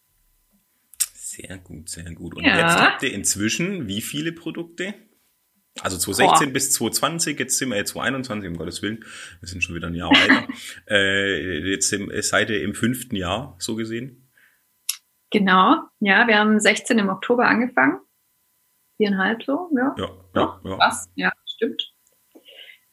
Sehr 1.13 1.57
gut, 1.59 1.89
sehr 1.89 2.11
gut. 2.13 2.35
Und 2.35 2.43
ja. 2.43 2.57
jetzt 2.57 2.77
habt 2.77 3.03
ihr 3.03 3.13
inzwischen 3.13 3.87
wie 3.87 4.01
viele 4.01 4.33
Produkte? 4.33 4.93
Also 5.81 5.97
2016 5.97 6.47
Boah. 6.47 6.53
bis 6.53 6.73
2020, 6.73 7.39
jetzt 7.39 7.57
sind 7.57 7.69
wir 7.69 7.77
jetzt 7.77 7.91
2021, 7.91 8.49
um 8.49 8.57
Gottes 8.57 8.81
Willen, 8.81 9.05
wir 9.39 9.47
sind 9.47 9.63
schon 9.63 9.75
wieder 9.75 9.87
ein 9.87 9.95
Jahr 9.95 10.09
weiter. 10.09 10.47
äh, 10.89 11.69
jetzt 11.69 11.95
seid 12.29 12.49
ihr 12.49 12.61
im 12.61 12.75
fünften 12.75 13.15
Jahr, 13.15 13.55
so 13.59 13.75
gesehen. 13.75 14.28
Genau, 15.31 15.83
ja, 15.99 16.27
wir 16.27 16.39
haben 16.39 16.59
16 16.59 16.97
im 16.97 17.09
Oktober 17.09 17.47
angefangen. 17.47 17.99
Viereinhalb 18.97 19.43
so, 19.43 19.69
ja. 19.75 19.95
Ja, 19.97 20.09
ja, 20.35 20.59
ja. 20.63 20.77
Was? 20.79 21.09
Ja, 21.15 21.31
stimmt. 21.45 21.93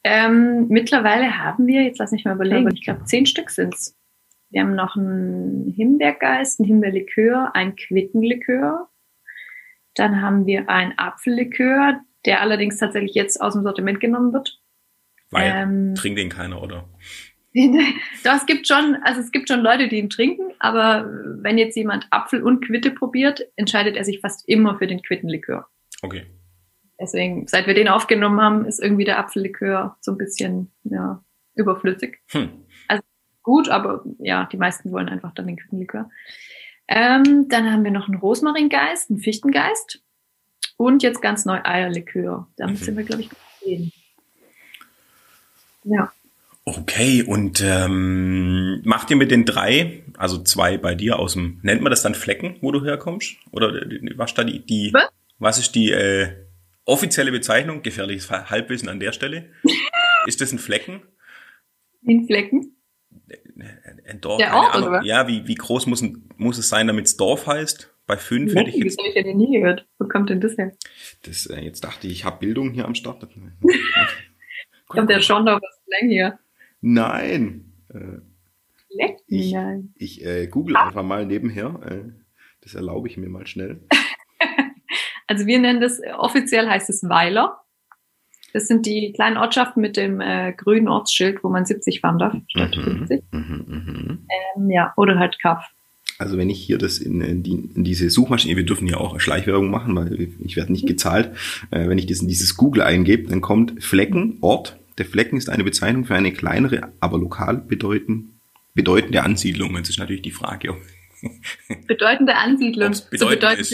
Ähm, 0.03 0.67
mittlerweile 0.69 1.37
haben 1.37 1.67
wir, 1.67 1.83
jetzt 1.83 1.99
lass 1.99 2.11
mich 2.11 2.23
mal 2.23 2.35
überlegen, 2.35 2.71
ich 2.73 2.83
glaube 2.83 3.03
zehn 3.05 3.25
Stück 3.25 3.49
sind's. 3.49 3.97
Wir 4.49 4.61
haben 4.61 4.75
noch 4.75 4.95
einen 4.95 5.73
Himbeergeist, 5.75 6.59
einen 6.59 6.67
Himbeerlikör, 6.67 7.51
ein 7.53 7.75
Quittenlikör. 7.75 8.87
Dann 9.95 10.21
haben 10.21 10.45
wir 10.45 10.69
ein 10.69 10.97
Apfellikör, 10.97 11.99
der 12.25 12.41
allerdings 12.41 12.77
tatsächlich 12.77 13.15
jetzt 13.15 13.41
aus 13.41 13.53
dem 13.53 13.63
Sortiment 13.63 13.99
genommen 13.99 14.31
wird. 14.31 14.61
Weil 15.29 15.51
ähm, 15.53 15.95
trinkt 15.95 16.19
den 16.19 16.29
keiner, 16.29 16.61
oder? 16.61 16.87
Das 18.23 18.45
gibt 18.45 18.67
schon, 18.67 18.97
also 19.03 19.19
es 19.19 19.31
gibt 19.31 19.49
schon 19.49 19.61
Leute, 19.61 19.87
die 19.87 19.97
ihn 19.97 20.09
trinken, 20.09 20.53
aber 20.59 21.09
wenn 21.41 21.57
jetzt 21.57 21.75
jemand 21.75 22.07
Apfel 22.11 22.43
und 22.43 22.65
Quitte 22.65 22.91
probiert, 22.91 23.41
entscheidet 23.55 23.95
er 23.95 24.03
sich 24.03 24.19
fast 24.19 24.47
immer 24.47 24.77
für 24.77 24.87
den 24.87 25.01
Quittenlikör. 25.01 25.67
Okay. 26.01 26.25
Deswegen, 26.99 27.47
seit 27.47 27.67
wir 27.67 27.73
den 27.73 27.87
aufgenommen 27.87 28.41
haben, 28.41 28.65
ist 28.65 28.79
irgendwie 28.81 29.05
der 29.05 29.19
Apfellikör 29.19 29.97
so 30.01 30.11
ein 30.11 30.17
bisschen 30.17 30.71
ja, 30.83 31.23
überflüssig. 31.55 32.19
Hm. 32.29 32.49
Also 32.87 33.03
gut, 33.43 33.69
aber 33.69 34.03
ja, 34.19 34.47
die 34.51 34.57
meisten 34.57 34.91
wollen 34.91 35.09
einfach 35.09 35.33
dann 35.33 35.47
den 35.47 35.57
Quittenlikör. 35.57 36.09
Ähm, 36.87 37.47
dann 37.49 37.71
haben 37.71 37.83
wir 37.83 37.91
noch 37.91 38.07
einen 38.07 38.19
Rosmaringeist, 38.19 39.09
einen 39.09 39.19
Fichtengeist 39.19 40.01
und 40.77 41.03
jetzt 41.03 41.21
ganz 41.21 41.45
neu 41.45 41.59
Eierlikör. 41.63 42.47
Damit 42.55 42.79
mhm. 42.79 42.83
sind 42.83 42.97
wir, 42.97 43.03
glaube 43.03 43.21
ich, 43.23 43.29
gesehen. 43.59 43.91
Ja. 45.83 46.11
Okay, 46.69 47.23
und 47.23 47.63
ähm, 47.63 48.81
macht 48.83 49.09
ihr 49.09 49.15
mit 49.15 49.31
den 49.31 49.45
drei, 49.45 50.03
also 50.17 50.43
zwei 50.43 50.77
bei 50.77 50.95
dir 50.95 51.17
aus 51.17 51.31
dem, 51.31 51.61
nennt 51.63 51.81
man 51.81 51.91
das 51.91 52.01
dann 52.01 52.13
Flecken, 52.13 52.57
wo 52.59 52.73
du 52.73 52.83
herkommst? 52.83 53.37
Oder 53.51 53.71
was 54.17 54.33
da 54.33 54.43
die, 54.43 54.65
die 54.65 54.91
was? 54.91 55.07
was 55.39 55.59
ist 55.59 55.75
die 55.75 55.91
äh, 55.91 56.27
offizielle 56.83 57.31
Bezeichnung? 57.31 57.83
Gefährliches 57.83 58.29
Halbwissen 58.29 58.89
an 58.89 58.99
der 58.99 59.13
Stelle. 59.13 59.49
ist 60.25 60.41
das 60.41 60.51
ein 60.51 60.59
Flecken? 60.59 61.03
Ein 62.05 62.25
Flecken? 62.25 62.75
Ein 64.05 64.19
Dorf, 64.19 64.39
der 64.39 64.53
Ort, 64.53 64.75
oder? 64.75 65.01
Ja, 65.03 65.25
wie, 65.29 65.47
wie 65.47 65.55
groß 65.55 65.85
muss, 65.85 66.03
muss 66.35 66.57
es 66.57 66.67
sein, 66.67 66.87
damit 66.87 67.05
es 67.05 67.15
Dorf 67.15 67.47
heißt? 67.47 67.95
Bei 68.07 68.17
fünf 68.17 68.53
hätte 68.53 68.71
ich 68.71 68.75
jetzt. 68.75 68.99
Das 68.99 69.05
habe 69.05 69.17
ich 69.17 69.25
ja 69.25 69.33
nie 69.33 69.57
gehört. 69.57 69.87
Wo 69.99 70.07
kommt 70.09 70.29
denn 70.29 70.41
das 70.41 70.57
her? 70.57 70.73
Das, 71.23 71.45
äh, 71.45 71.61
jetzt 71.61 71.85
dachte 71.85 72.07
ich, 72.07 72.13
ich 72.13 72.25
habe 72.25 72.39
Bildung 72.39 72.71
hier 72.71 72.83
am 72.83 72.93
Start. 72.93 73.25
kommt 74.89 75.09
der 75.09 75.21
schon 75.21 75.45
noch 75.45 75.61
was 75.61 75.81
Flecken 75.85 76.09
hier? 76.09 76.39
Nein. 76.81 77.73
Äh, 77.93 78.19
Leck, 78.89 79.17
ich, 79.27 79.51
nein. 79.51 79.93
Ich 79.95 80.25
äh, 80.25 80.47
google 80.47 80.75
ah. 80.77 80.87
einfach 80.87 81.03
mal 81.03 81.25
nebenher. 81.25 81.79
Äh, 81.85 82.11
das 82.61 82.75
erlaube 82.75 83.07
ich 83.07 83.17
mir 83.17 83.29
mal 83.29 83.47
schnell. 83.47 83.81
also 85.27 85.45
wir 85.45 85.59
nennen 85.59 85.81
das, 85.81 86.01
offiziell 86.17 86.67
heißt 86.67 86.89
es 86.89 87.07
Weiler. 87.07 87.61
Das 88.53 88.67
sind 88.67 88.85
die 88.85 89.11
kleinen 89.13 89.37
Ortschaften 89.37 89.81
mit 89.81 89.97
dem 89.97 90.21
äh, 90.21 90.53
grünen 90.53 90.87
Ortsschild, 90.87 91.43
wo 91.43 91.49
man 91.49 91.65
70 91.65 91.99
fahren 91.99 92.17
darf, 92.17 92.35
statt 92.47 92.75
mhm, 92.77 93.07
50. 93.07 93.23
Mhm, 93.31 93.65
mh. 93.67 94.17
ähm, 94.57 94.69
ja, 94.71 94.93
oder 94.95 95.19
halt 95.19 95.37
Kaff. 95.39 95.69
Also 96.17 96.37
wenn 96.37 96.49
ich 96.49 96.59
hier 96.59 96.77
das 96.77 96.97
in, 96.97 97.21
in, 97.21 97.43
die, 97.43 97.51
in 97.51 97.83
diese 97.83 98.09
Suchmaschine, 98.09 98.55
wir 98.55 98.65
dürfen 98.65 98.87
ja 98.87 98.97
auch 98.97 99.19
Schleichwerbung 99.19 99.69
machen, 99.69 99.95
weil 99.95 100.29
ich 100.39 100.55
werde 100.55 100.71
nicht 100.71 100.87
gezahlt. 100.87 101.31
Äh, 101.69 101.87
wenn 101.87 101.99
ich 101.99 102.07
das 102.07 102.21
in 102.21 102.27
dieses 102.27 102.57
Google 102.57 102.81
eingebe, 102.81 103.29
dann 103.29 103.41
kommt 103.41 103.83
Flecken, 103.83 104.37
Ort, 104.41 104.77
der 104.97 105.05
Flecken 105.05 105.37
ist 105.37 105.49
eine 105.49 105.63
Bezeichnung 105.63 106.05
für 106.05 106.15
eine 106.15 106.33
kleinere, 106.33 106.93
aber 106.99 107.17
lokal 107.17 107.57
bedeuten, 107.57 108.39
bedeutende 108.73 109.23
Ansiedlung. 109.23 109.75
Jetzt 109.75 109.89
ist 109.89 109.99
natürlich 109.99 110.21
die 110.23 110.31
Frage, 110.31 110.71
ob 110.71 110.77
Bedeutende 111.87 112.35
Ansiedlung. 112.35 112.93
So 112.93 113.27
bedeutend 113.27 113.59
ist. 113.59 113.71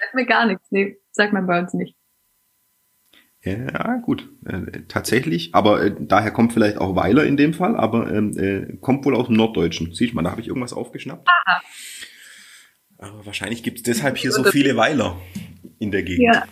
sagt 0.00 0.14
mir 0.14 0.26
gar 0.26 0.46
nichts. 0.46 0.66
Nee, 0.70 0.98
sagt 1.12 1.32
man 1.32 1.46
bei 1.46 1.60
uns 1.60 1.74
nicht. 1.74 1.96
Ja, 3.42 3.98
gut, 3.98 4.28
äh, 4.44 4.82
tatsächlich. 4.88 5.54
Aber 5.54 5.84
äh, 5.84 5.94
daher 5.96 6.32
kommt 6.32 6.52
vielleicht 6.52 6.78
auch 6.78 6.96
Weiler 6.96 7.24
in 7.24 7.36
dem 7.36 7.54
Fall, 7.54 7.76
aber 7.76 8.12
ähm, 8.12 8.36
äh, 8.36 8.76
kommt 8.78 9.04
wohl 9.04 9.14
aus 9.14 9.26
dem 9.26 9.36
Norddeutschen. 9.36 9.94
Siehst 9.94 10.12
du 10.12 10.16
mal, 10.16 10.22
da 10.22 10.32
habe 10.32 10.40
ich 10.40 10.48
irgendwas 10.48 10.72
aufgeschnappt. 10.72 11.28
Aha. 11.28 11.62
Aber 12.98 13.24
wahrscheinlich 13.26 13.62
gibt 13.62 13.78
es 13.78 13.82
deshalb 13.84 14.16
hier 14.16 14.32
so 14.32 14.42
viele 14.42 14.76
Weiler 14.76 15.20
in 15.78 15.92
der 15.92 16.02
Gegend. 16.02 16.24
Ja. 16.24 16.46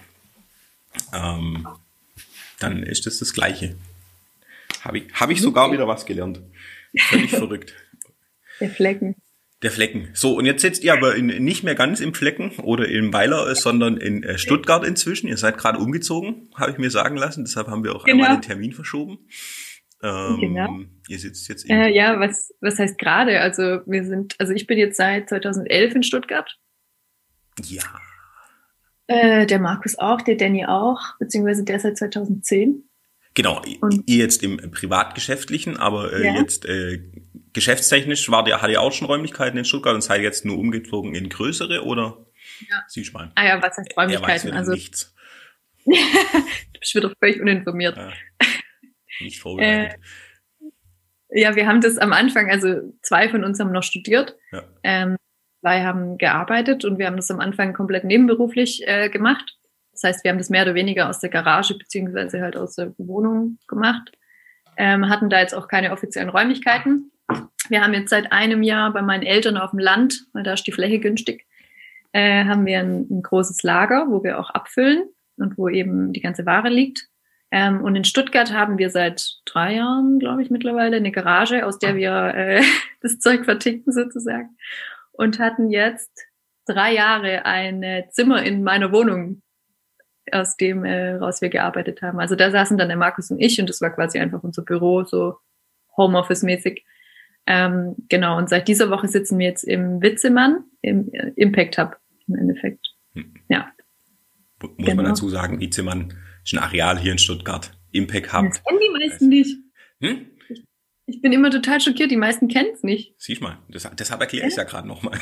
Ähm, 1.13 1.67
dann 2.65 2.83
ist 2.83 3.07
das 3.07 3.19
das 3.19 3.33
Gleiche. 3.33 3.77
Habe 4.83 4.99
ich, 4.99 5.05
hab 5.15 5.31
ich 5.31 5.41
sogar 5.41 5.73
wieder 5.73 5.89
was 5.89 6.07
gelernt. 6.07 6.41
Völlig 7.09 7.31
verrückt. 7.31 7.75
Der 8.61 8.71
Flecken. 8.71 9.17
Der 9.63 9.71
Flecken. 9.71 10.11
So, 10.13 10.37
und 10.37 10.45
jetzt 10.45 10.61
sitzt 10.61 10.85
ihr 10.85 10.93
aber 10.93 11.17
in, 11.17 11.27
nicht 11.27 11.65
mehr 11.65 11.75
ganz 11.75 12.01
im 12.01 12.13
Flecken 12.13 12.51
oder 12.63 12.87
im 12.87 13.13
Weiler, 13.15 13.55
sondern 13.55 13.97
in 13.97 14.23
äh, 14.23 14.37
Stuttgart 14.37 14.85
inzwischen. 14.85 15.27
Ihr 15.27 15.39
seid 15.39 15.57
gerade 15.57 15.79
umgezogen, 15.79 16.51
habe 16.55 16.73
ich 16.73 16.79
mir 16.79 16.91
sagen 16.91 17.17
lassen. 17.17 17.45
Deshalb 17.45 17.69
haben 17.69 17.83
wir 17.83 17.97
auch 17.97 18.05
genau. 18.05 18.25
einmal 18.25 18.37
den 18.37 18.43
Termin 18.43 18.73
verschoben. 18.73 19.21
Ähm, 20.03 20.37
genau. 20.39 20.81
Ihr 21.09 21.19
sitzt 21.19 21.49
jetzt 21.49 21.69
äh, 21.71 21.89
Ja, 21.89 22.21
was, 22.21 22.53
was 22.61 22.79
heißt 22.79 22.99
gerade? 22.99 23.41
Also 23.41 23.81
wir 23.87 24.05
sind, 24.05 24.35
also 24.39 24.53
ich 24.53 24.67
bin 24.67 24.77
jetzt 24.77 24.99
seit 24.99 25.31
2011 25.31 25.95
in 25.95 26.03
Stuttgart. 26.03 26.59
Ja. 27.65 27.83
Äh, 29.07 29.47
der 29.47 29.59
Markus 29.59 29.99
auch, 29.99 30.23
der 30.23 30.37
Danny 30.37 30.65
auch, 30.65 31.19
beziehungsweise 31.19 31.65
der 31.65 31.79
seit 31.81 31.99
2010. 31.99 32.89
Genau, 33.35 33.61
und, 33.81 34.05
ihr 34.07 34.19
jetzt 34.19 34.43
im 34.43 34.71
privatgeschäftlichen, 34.71 35.77
aber 35.77 36.13
äh, 36.13 36.25
ja. 36.25 36.35
jetzt 36.37 36.65
äh, 36.67 37.03
geschäftstechnisch 37.53 38.31
war 38.31 38.45
der, 38.45 38.63
hat 38.63 38.71
ihr 38.71 38.81
auch 38.81 38.93
schon 38.93 39.09
Räumlichkeiten 39.09 39.59
in 39.59 39.65
Stuttgart 39.65 39.95
und 39.95 40.03
seid 40.03 40.23
jetzt 40.23 40.45
nur 40.45 40.57
umgezogen 40.57 41.15
in 41.15 41.29
größere 41.29 41.85
oder? 41.85 42.25
Ja. 42.71 42.85
Sie 42.87 43.05
mal. 43.13 43.33
Ah 43.35 43.47
ja, 43.47 43.63
was 43.63 43.77
heißt 43.77 43.97
Räumlichkeiten? 43.97 44.53
also 44.53 44.73
nichts. 44.73 45.15
du 45.85 45.93
bist 46.79 46.95
wieder 46.95 47.13
völlig 47.19 47.41
uninformiert. 47.41 47.97
Ja, 47.97 48.13
nicht 49.21 49.41
vorbereitet. 49.41 50.01
äh, 51.31 51.41
ja, 51.41 51.57
wir 51.57 51.67
haben 51.67 51.81
das 51.81 51.99
am 51.99 52.13
Anfang, 52.13 52.49
also 52.49 52.93
zwei 53.03 53.29
von 53.29 53.43
uns 53.43 53.59
haben 53.59 53.73
noch 53.73 53.83
studiert. 53.83 54.37
Ja. 54.53 54.63
Ähm, 54.85 55.17
zwei 55.65 55.83
haben 55.83 56.19
gearbeitet 56.19 56.85
und 56.85 56.99
wir 56.99 57.07
haben 57.07 57.17
das 57.17 57.31
am 57.31 57.41
Anfang 57.41 57.73
komplett 57.73 58.05
nebenberuflich 58.05 58.87
äh, 58.87 59.09
gemacht. 59.09 59.57
Das 59.93 60.03
heißt, 60.03 60.25
wir 60.25 60.31
haben 60.31 60.39
das 60.39 60.51
mehr 60.51 60.65
oder 60.65 60.75
weniger 60.75 61.09
aus 61.09 61.21
der 61.21 61.31
Garage 61.31 61.79
beziehungsweise 61.79 62.43
halt 62.43 62.57
aus 62.57 62.75
der 62.75 62.93
Wohnung 62.99 63.59
gemacht. 63.67 64.13
Ähm, 64.77 65.09
hatten 65.09 65.31
da 65.31 65.41
jetzt 65.41 65.55
auch 65.55 65.67
keine 65.67 65.93
offiziellen 65.93 66.29
Räumlichkeiten. 66.29 67.11
Wir 67.71 67.83
haben 67.83 67.95
jetzt 67.95 68.11
seit 68.11 68.31
einem 68.31 68.63
Jahr 68.63 68.93
bei 68.93 69.01
meinen 69.01 69.23
Eltern 69.23 69.57
auf 69.57 69.71
dem 69.71 69.79
Land, 69.79 70.27
weil 70.35 70.43
da 70.43 70.53
ist 70.53 70.67
die 70.67 70.73
Fläche 70.73 70.99
günstig, 70.99 71.47
äh, 72.13 72.45
haben 72.45 72.67
wir 72.67 72.81
ein, 72.81 73.07
ein, 73.11 73.23
großes 73.23 73.63
Lager, 73.63 74.09
wo 74.11 74.23
wir 74.23 74.39
auch 74.39 74.51
abfüllen 74.51 75.05
und 75.39 75.57
wo 75.57 75.71
eben 75.71 76.13
die 76.13 76.21
ganze 76.21 76.45
Ware 76.45 76.69
liegt. 76.69 77.09
Ähm, 77.51 77.81
und 77.83 77.97
in 77.97 78.05
Stuttgart 78.05 78.53
haben 78.53 78.77
wir 78.77 78.91
seit 78.91 79.39
drei 79.47 79.77
Jahren, 79.77 80.19
glaube 80.19 80.43
ich, 80.43 80.51
mittlerweile 80.51 80.97
eine 80.97 81.13
Garage, 81.13 81.65
aus 81.65 81.79
der 81.79 81.97
wir 81.97 82.35
äh, 82.35 82.63
das 83.01 83.19
Zeug 83.19 83.47
verticken 83.47 83.91
sozusagen 83.93 84.51
und 85.17 85.39
hatten 85.39 85.71
jetzt 85.71 86.11
drei 86.67 86.93
Jahre 86.95 87.45
ein 87.45 87.85
Zimmer 88.11 88.43
in 88.43 88.63
meiner 88.63 88.93
Wohnung, 88.93 89.43
aus 90.33 90.57
dem 90.57 90.85
äh, 90.85 91.17
raus 91.17 91.41
wir 91.43 91.51
gearbeitet 91.51 92.03
haben. 92.03 92.19
Also 92.19 92.35
da 92.35 92.51
saßen 92.51 92.79
dann 92.79 92.89
der 92.89 92.97
Markus 92.97 93.31
und 93.31 93.39
ich 93.41 93.61
und 93.61 93.69
das 93.69 93.81
war 93.81 93.91
quasi 93.91 94.19
einfach 94.19 94.43
unser 94.43 94.63
Büro, 94.63 95.05
so 95.05 95.37
Homeoffice-mäßig. 95.97 96.85
Ähm, 97.47 97.95
genau, 98.09 98.39
und 98.39 98.49
seit 98.49 98.69
dieser 98.69 98.91
Woche 98.91 99.09
sitzen 99.09 99.39
wir 99.39 99.47
jetzt 99.47 99.65
im 99.65 100.01
Witzemann, 100.01 100.65
im 100.81 101.13
äh, 101.13 101.33
Impact 101.37 101.77
Hub 101.79 101.97
im 102.27 102.37
Endeffekt. 102.37 102.87
Hm. 103.15 103.35
Ja. 103.49 103.71
Muss 104.63 104.71
genau. 104.79 104.95
man 104.95 105.05
dazu 105.07 105.29
sagen, 105.29 105.61
Witzemann 105.61 106.15
ist 106.43 106.55
ein 106.55 106.59
Areal 106.59 106.99
hier 106.99 107.13
in 107.13 107.19
Stuttgart. 107.19 107.73
Impact 107.93 108.33
Hub. 108.33 108.47
Das 108.47 108.65
kennen 108.65 108.81
die 108.81 108.91
meisten 108.91 109.29
nicht. 109.29 109.57
Hm? 110.01 110.27
Ich 111.07 111.21
bin 111.21 111.33
immer 111.33 111.51
total 111.51 111.81
schockiert, 111.81 112.11
die 112.11 112.17
meisten 112.17 112.49
kennen 112.49 112.71
es 112.73 112.83
nicht. 112.83 113.15
Siehst 113.19 113.43
mal, 113.43 113.59
das, 113.69 113.89
deshalb 113.99 114.23
erkläre 114.23 114.49
ich 114.49 114.57
ja 114.57 114.65
gerade 114.65 114.89
nochmal. 114.89 115.19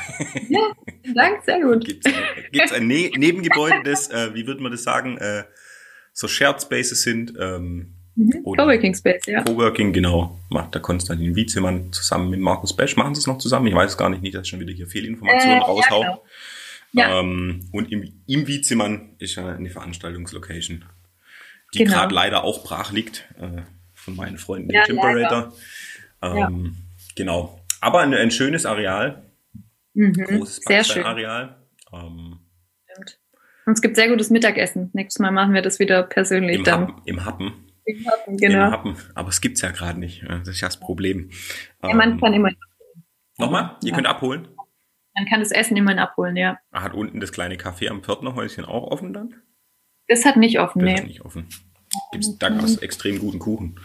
Ja, 0.48 0.72
danke, 1.14 1.42
sehr 1.44 1.60
gut. 1.60 1.84
Gibt 2.52 2.66
es 2.66 2.72
ein 2.72 2.86
ne 2.86 3.10
Nebengebäude, 3.16 3.82
das, 3.84 4.08
äh, 4.10 4.32
wie 4.34 4.46
würde 4.46 4.62
man 4.62 4.70
das 4.70 4.84
sagen, 4.84 5.18
äh, 5.18 5.42
so 6.12 6.28
Shared 6.28 6.62
Spaces 6.62 7.02
sind? 7.02 7.34
Ähm, 7.36 7.94
mhm. 8.14 8.44
Coworking 8.44 8.94
Space, 8.94 9.26
ja. 9.26 9.42
Coworking, 9.42 9.92
genau. 9.92 10.38
Macht 10.50 10.74
der 10.74 10.82
Konstantin 10.82 11.34
Wiezemann 11.34 11.92
zusammen 11.92 12.30
mit 12.30 12.38
Markus 12.38 12.76
Besch. 12.76 12.96
Machen 12.96 13.16
sie 13.16 13.20
es 13.20 13.26
noch 13.26 13.38
zusammen? 13.38 13.66
Ich 13.66 13.74
weiß 13.74 13.90
es 13.90 13.98
gar 13.98 14.08
nicht, 14.08 14.22
nicht, 14.22 14.36
dass 14.36 14.42
ich 14.42 14.50
schon 14.50 14.60
wieder 14.60 14.72
hier 14.72 14.86
Fehlinformationen 14.86 15.58
äh, 15.58 15.62
raushau. 15.62 16.02
Ja, 16.02 16.10
genau. 16.10 16.22
ja. 16.92 17.20
Ähm, 17.20 17.68
und 17.72 17.90
im, 17.90 18.22
im 18.28 18.46
Wiezemann 18.46 19.16
ist 19.18 19.34
ja 19.34 19.48
eine 19.48 19.70
Veranstaltungslocation, 19.70 20.84
die 21.74 21.78
genau. 21.78 21.92
gerade 21.92 22.14
leider 22.14 22.44
auch 22.44 22.62
brach 22.62 22.92
liegt. 22.92 23.26
Äh, 23.40 23.62
von 24.02 24.16
meinen 24.16 24.38
Freunden, 24.38 24.68
den 24.68 24.76
ja, 24.76 24.84
Timperator. 24.84 25.52
Ähm, 26.22 26.36
ja. 26.36 26.50
Genau. 27.16 27.60
Aber 27.80 28.00
ein, 28.00 28.14
ein 28.14 28.30
schönes 28.30 28.66
Areal. 28.66 29.22
Mhm. 29.94 30.12
Großes 30.12 30.64
Sehr 30.66 30.84
schön. 30.84 31.04
Areal. 31.04 31.56
Ähm, 31.92 32.38
Stimmt. 32.90 33.18
Und 33.66 33.74
es 33.74 33.82
gibt 33.82 33.96
sehr 33.96 34.08
gutes 34.08 34.30
Mittagessen. 34.30 34.90
Nächstes 34.92 35.20
Mal 35.20 35.30
machen 35.30 35.54
wir 35.54 35.62
das 35.62 35.78
wieder 35.78 36.02
persönlich 36.02 36.58
im 36.58 36.64
dann. 36.64 36.88
Happen, 36.88 37.02
Im 37.04 37.24
Happen. 37.24 37.52
Im 37.84 38.06
Happen, 38.06 38.36
genau. 38.36 38.66
Im 38.66 38.72
Happen. 38.72 38.96
Aber 39.14 39.28
es 39.28 39.40
gibt's 39.40 39.60
ja 39.60 39.70
gerade 39.70 39.98
nicht. 39.98 40.24
Das 40.28 40.48
ist 40.48 40.60
ja 40.60 40.68
das 40.68 40.78
Problem. 40.78 41.30
Ja, 41.82 41.94
man 41.94 42.12
ähm, 42.12 42.20
kann 42.20 42.32
immer. 42.32 42.50
Nochmal? 43.38 43.76
Ihr 43.82 43.90
ja. 43.90 43.94
könnt 43.94 44.06
abholen? 44.06 44.48
Man 45.14 45.26
kann 45.26 45.40
das 45.40 45.50
Essen 45.50 45.76
immerhin 45.76 45.98
abholen, 45.98 46.36
ja. 46.36 46.58
Hat 46.72 46.94
unten 46.94 47.20
das 47.20 47.32
kleine 47.32 47.56
Café 47.56 47.88
am 47.88 48.02
Pförtnerhäuschen 48.02 48.64
auch 48.64 48.90
offen 48.90 49.12
dann? 49.12 49.34
Das 50.08 50.24
hat 50.24 50.36
nicht 50.36 50.58
offen, 50.58 50.80
das 50.80 50.90
nee. 50.90 50.96
Hat 50.98 51.06
nicht 51.06 51.24
offen. 51.24 51.48
Gibt 52.12 52.24
es 52.24 52.38
da 52.38 52.50
mhm. 52.50 52.78
extrem 52.80 53.18
guten 53.18 53.38
Kuchen. 53.38 53.80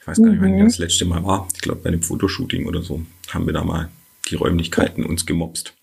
Ich 0.00 0.06
weiß 0.06 0.18
gar 0.18 0.30
nicht, 0.30 0.40
wann 0.40 0.52
mhm. 0.52 0.64
das 0.64 0.78
letzte 0.78 1.04
Mal 1.04 1.24
war. 1.24 1.48
Ich 1.54 1.60
glaube, 1.60 1.80
bei 1.82 1.88
einem 1.88 2.02
Fotoshooting 2.02 2.66
oder 2.66 2.82
so 2.82 3.04
haben 3.30 3.46
wir 3.46 3.52
da 3.52 3.64
mal 3.64 3.88
die 4.30 4.34
Räumlichkeiten 4.34 5.04
uns 5.04 5.26
gemobst. 5.26 5.74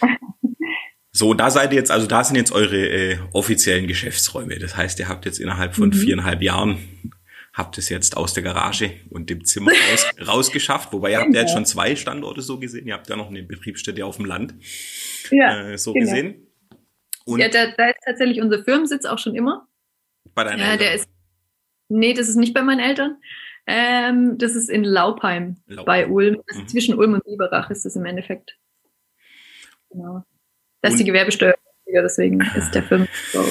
So, 1.12 1.34
da 1.34 1.50
seid 1.50 1.72
ihr 1.72 1.76
jetzt, 1.76 1.90
also 1.90 2.06
da 2.06 2.22
sind 2.22 2.36
jetzt 2.36 2.52
eure 2.52 2.86
äh, 2.86 3.18
offiziellen 3.32 3.88
Geschäftsräume. 3.88 4.60
Das 4.60 4.76
heißt, 4.76 5.00
ihr 5.00 5.08
habt 5.08 5.26
jetzt 5.26 5.40
innerhalb 5.40 5.74
von 5.74 5.88
mhm. 5.88 5.94
viereinhalb 5.94 6.40
Jahren 6.40 6.78
habt 7.52 7.78
es 7.78 7.88
jetzt 7.88 8.16
aus 8.16 8.32
der 8.32 8.42
Garage 8.42 8.92
und 9.10 9.28
dem 9.28 9.44
Zimmer 9.44 9.72
raus, 9.72 10.06
rausgeschafft. 10.26 10.92
Wobei 10.92 11.12
ihr 11.12 11.18
habt 11.18 11.34
ja 11.34 11.40
jetzt 11.40 11.52
schon 11.52 11.66
zwei 11.66 11.96
Standorte 11.96 12.42
so 12.42 12.58
gesehen. 12.58 12.86
Ihr 12.86 12.94
habt 12.94 13.08
ja 13.08 13.16
noch 13.16 13.28
eine 13.28 13.42
Betriebsstätte 13.42 14.04
auf 14.04 14.16
dem 14.16 14.24
Land 14.24 14.54
ja, 15.30 15.70
äh, 15.70 15.78
so 15.78 15.92
genau. 15.92 16.06
gesehen. 16.06 16.46
Und 17.24 17.40
ja, 17.40 17.48
da, 17.48 17.66
da 17.76 17.90
ist 17.90 17.98
tatsächlich 18.04 18.40
unser 18.40 18.64
Firmensitz 18.64 19.04
auch 19.04 19.18
schon 19.18 19.34
immer. 19.34 19.68
Bei 20.44 20.50
deinen 20.50 20.60
ja, 20.60 20.66
Eltern? 20.72 20.78
Der 20.78 20.94
ist, 20.94 21.08
nee, 21.88 22.14
das 22.14 22.28
ist 22.28 22.36
nicht 22.36 22.54
bei 22.54 22.62
meinen 22.62 22.80
Eltern. 22.80 23.18
Ähm, 23.66 24.38
das 24.38 24.54
ist 24.54 24.70
in 24.70 24.84
Laupheim, 24.84 25.56
Laupheim. 25.66 25.84
bei 25.84 26.06
Ulm. 26.06 26.42
Mhm. 26.50 26.68
Zwischen 26.68 26.94
Ulm 26.94 27.14
und 27.14 27.24
Biberach 27.24 27.70
ist 27.70 27.84
das 27.84 27.94
im 27.94 28.06
Endeffekt. 28.06 28.56
Genau. 29.90 30.24
Das 30.80 30.94
ist 30.94 31.00
die 31.00 31.04
Gewerbesteuer, 31.04 31.54
deswegen 31.86 32.40
ist 32.56 32.74
der 32.74 32.82
Film 32.82 33.06
so. 33.32 33.44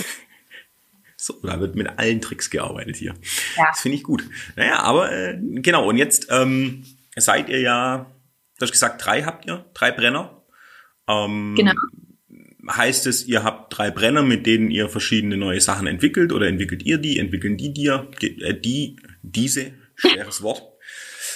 So, 1.16 1.34
da 1.44 1.60
wird 1.60 1.76
mit 1.76 2.00
allen 2.00 2.22
Tricks 2.22 2.50
gearbeitet 2.50 2.96
hier. 2.96 3.14
Ja. 3.56 3.66
Das 3.70 3.82
finde 3.82 3.98
ich 3.98 4.04
gut. 4.04 4.24
Naja, 4.56 4.80
aber 4.80 5.12
äh, 5.12 5.38
genau, 5.40 5.88
und 5.88 5.98
jetzt 5.98 6.28
ähm, 6.32 6.86
seid 7.16 7.50
ihr 7.50 7.60
ja, 7.60 8.10
du 8.58 8.64
hast 8.64 8.72
gesagt, 8.72 9.06
drei 9.06 9.24
habt 9.24 9.46
ihr, 9.46 9.66
drei 9.74 9.92
Brenner. 9.92 10.42
Ähm, 11.08 11.56
genau. 11.56 11.74
Heißt 12.68 13.08
es, 13.08 13.26
ihr 13.26 13.44
habt 13.44 13.78
drei 13.78 13.90
Brenner, 13.90 14.24
mit 14.24 14.46
denen 14.46 14.70
ihr 14.70 14.90
verschiedene 14.90 15.38
neue 15.38 15.62
Sachen 15.62 15.88
entwickelt 15.88 16.34
oder 16.34 16.48
entwickelt 16.48 16.84
ihr 16.84 16.98
die, 16.98 17.18
entwickeln 17.18 17.58
die 17.58 17.74
dir, 17.74 18.08
die, 18.22 18.42
äh, 18.42 18.60
die 18.60 18.98
diese, 19.22 19.72
schweres 19.96 20.42
Wort, 20.42 20.64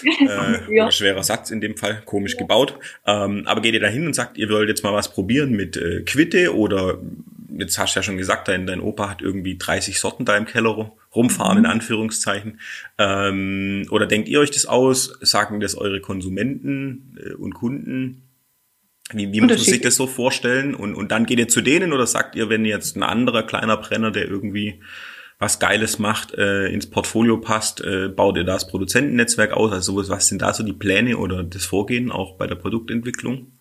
äh, 0.04 0.76
ja. 0.76 0.92
schwerer 0.92 1.24
Satz 1.24 1.52
in 1.52 1.62
dem 1.62 1.78
Fall, 1.78 2.02
komisch 2.06 2.36
gebaut. 2.36 2.78
Ähm, 3.06 3.44
aber 3.46 3.62
geht 3.62 3.74
ihr 3.74 3.80
da 3.80 3.88
hin 3.88 4.06
und 4.06 4.14
sagt, 4.14 4.38
ihr 4.38 4.50
wollt 4.50 4.68
jetzt 4.68 4.84
mal 4.84 4.94
was 4.94 5.14
probieren 5.14 5.52
mit 5.52 5.78
äh, 5.78 6.02
Quitte 6.02 6.56
oder 6.56 7.00
jetzt 7.58 7.78
hast 7.78 7.96
du 7.96 8.00
ja 8.00 8.04
schon 8.04 8.18
gesagt, 8.18 8.48
dein, 8.48 8.66
dein 8.66 8.82
Opa 8.82 9.10
hat 9.10 9.22
irgendwie 9.22 9.58
30 9.58 10.00
Sorten 10.00 10.26
da 10.26 10.36
im 10.38 10.46
Keller 10.46 10.92
rumfahren, 11.16 11.60
mhm. 11.60 11.66
in 11.66 11.72
Anführungszeichen. 11.72 12.60
Ähm, 12.98 13.86
oder 13.92 14.08
denkt 14.08 14.28
ihr 14.28 14.40
euch 14.40 14.52
das 14.52 14.66
aus? 14.66 15.18
Sagen 15.22 15.60
das 15.60 15.76
eure 15.76 16.02
Konsumenten 16.02 17.18
äh, 17.24 17.34
und 17.34 17.54
Kunden? 17.54 18.24
Wie, 19.16 19.32
wie 19.32 19.42
muss 19.42 19.50
man 19.50 19.60
sich 19.60 19.82
das 19.82 19.96
so 19.96 20.08
vorstellen? 20.08 20.76
Und, 20.76 20.96
und 20.96 21.12
dann 21.12 21.26
geht 21.26 21.40
ihr 21.40 21.48
zu 21.48 21.62
denen 21.62 21.94
oder 21.94 22.08
sagt 22.08 22.36
ihr, 22.36 22.50
wenn 22.50 22.66
jetzt 22.66 22.96
ein 22.96 23.04
anderer 23.04 23.44
kleiner 23.44 23.78
Brenner, 23.78 24.12
der 24.12 24.28
irgendwie 24.28 24.82
was 25.40 25.60
Geiles 25.60 26.00
macht, 26.00 26.34
äh, 26.34 26.68
ins 26.68 26.90
Portfolio 26.90 27.38
passt, 27.38 27.82
äh, 27.82 28.08
baut 28.08 28.38
ihr 28.38 28.44
das 28.44 28.68
Produzentennetzwerk 28.68 29.52
aus? 29.52 29.72
Also 29.72 29.96
was 30.10 30.28
sind 30.28 30.42
da 30.42 30.54
so 30.54 30.64
die 30.64 30.74
Pläne 30.74 31.18
oder 31.18 31.44
das 31.44 31.66
Vorgehen 31.66 32.12
auch 32.12 32.38
bei 32.38 32.48
der 32.48 32.56
Produktentwicklung? 32.56 33.60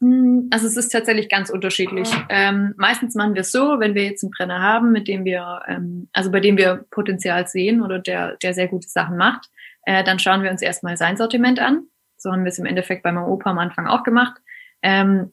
Hm, 0.00 0.48
also 0.50 0.66
es 0.66 0.76
ist 0.76 0.90
tatsächlich 0.90 1.28
ganz 1.28 1.50
unterschiedlich. 1.50 2.08
Ähm, 2.28 2.74
meistens 2.76 3.14
machen 3.14 3.34
wir 3.34 3.40
es 3.40 3.52
so, 3.52 3.80
wenn 3.80 3.94
wir 3.94 4.04
jetzt 4.04 4.22
einen 4.22 4.30
Brenner 4.30 4.62
haben, 4.62 4.92
mit 4.92 5.08
dem 5.08 5.24
wir, 5.24 5.60
ähm, 5.66 6.08
also 6.12 6.30
bei 6.30 6.40
dem 6.40 6.56
wir 6.56 6.84
Potenzial 6.90 7.46
sehen 7.48 7.82
oder 7.82 7.98
der, 7.98 8.36
der 8.36 8.54
sehr 8.54 8.68
gute 8.68 8.88
Sachen 8.88 9.16
macht, 9.16 9.50
äh, 9.82 10.04
dann 10.04 10.18
schauen 10.18 10.42
wir 10.42 10.50
uns 10.50 10.62
erstmal 10.62 10.96
sein 10.96 11.16
Sortiment 11.16 11.58
an. 11.58 11.88
So 12.16 12.32
haben 12.32 12.44
wir 12.44 12.50
es 12.50 12.58
im 12.58 12.66
Endeffekt 12.66 13.02
bei 13.02 13.12
meinem 13.12 13.28
Opa 13.28 13.50
am 13.50 13.58
Anfang 13.58 13.86
auch 13.86 14.02
gemacht. 14.02 14.40
Ähm, 14.82 15.32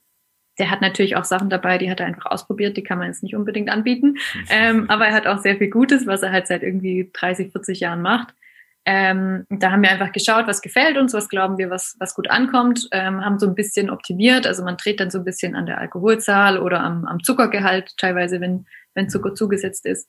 der 0.58 0.72
hat 0.72 0.82
natürlich 0.82 1.16
auch 1.16 1.26
Sachen 1.26 1.50
dabei, 1.50 1.78
die 1.78 1.92
hat 1.92 2.00
er 2.00 2.06
einfach 2.06 2.28
ausprobiert, 2.28 2.78
die 2.78 2.84
kann 2.84 2.98
man 2.98 3.08
jetzt 3.08 3.24
nicht 3.24 3.36
unbedingt 3.36 3.70
anbieten. 3.70 4.16
Ähm, 4.50 4.86
aber 4.90 5.08
er 5.08 5.14
hat 5.14 5.28
auch 5.28 5.40
sehr 5.40 5.58
viel 5.58 5.70
Gutes, 5.70 6.08
was 6.08 6.24
er 6.24 6.32
halt 6.32 6.48
seit 6.48 6.64
irgendwie 6.64 7.10
30, 7.14 7.52
40 7.52 7.80
Jahren 7.82 8.02
macht. 8.02 8.34
Ähm, 8.88 9.46
da 9.50 9.72
haben 9.72 9.82
wir 9.82 9.90
einfach 9.90 10.12
geschaut, 10.12 10.46
was 10.46 10.62
gefällt 10.62 10.98
uns, 10.98 11.14
was 11.14 11.28
glauben 11.28 11.58
wir, 11.58 11.72
was, 11.72 11.96
was 12.00 12.14
gut 12.14 12.30
ankommt, 12.30 12.88
ähm, 12.92 13.26
haben 13.26 13.40
so 13.40 13.48
ein 13.48 13.56
bisschen 13.56 13.90
optimiert. 13.90 14.46
Also 14.46 14.64
man 14.64 14.78
dreht 14.78 15.00
dann 15.00 15.10
so 15.10 15.18
ein 15.18 15.26
bisschen 15.26 15.56
an 15.56 15.66
der 15.66 15.80
Alkoholzahl 15.80 16.60
oder 16.60 16.82
am, 16.82 17.06
am 17.06 17.24
Zuckergehalt, 17.24 17.98
teilweise, 17.98 18.42
wenn, 18.42 18.68
wenn 18.94 19.10
Zucker 19.10 19.34
zugesetzt 19.34 19.88
ist. 19.88 20.08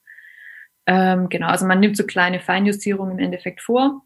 Ähm, 0.85 1.31
genau, 1.31 1.49
also 1.49 1.67
man 1.67 1.81
nimmt 1.81 1.97
so 1.97 2.05
kleine 2.05 2.39
Feinjustierungen 2.39 3.19
im 3.19 3.25
Endeffekt 3.25 3.63
vor. 3.63 4.03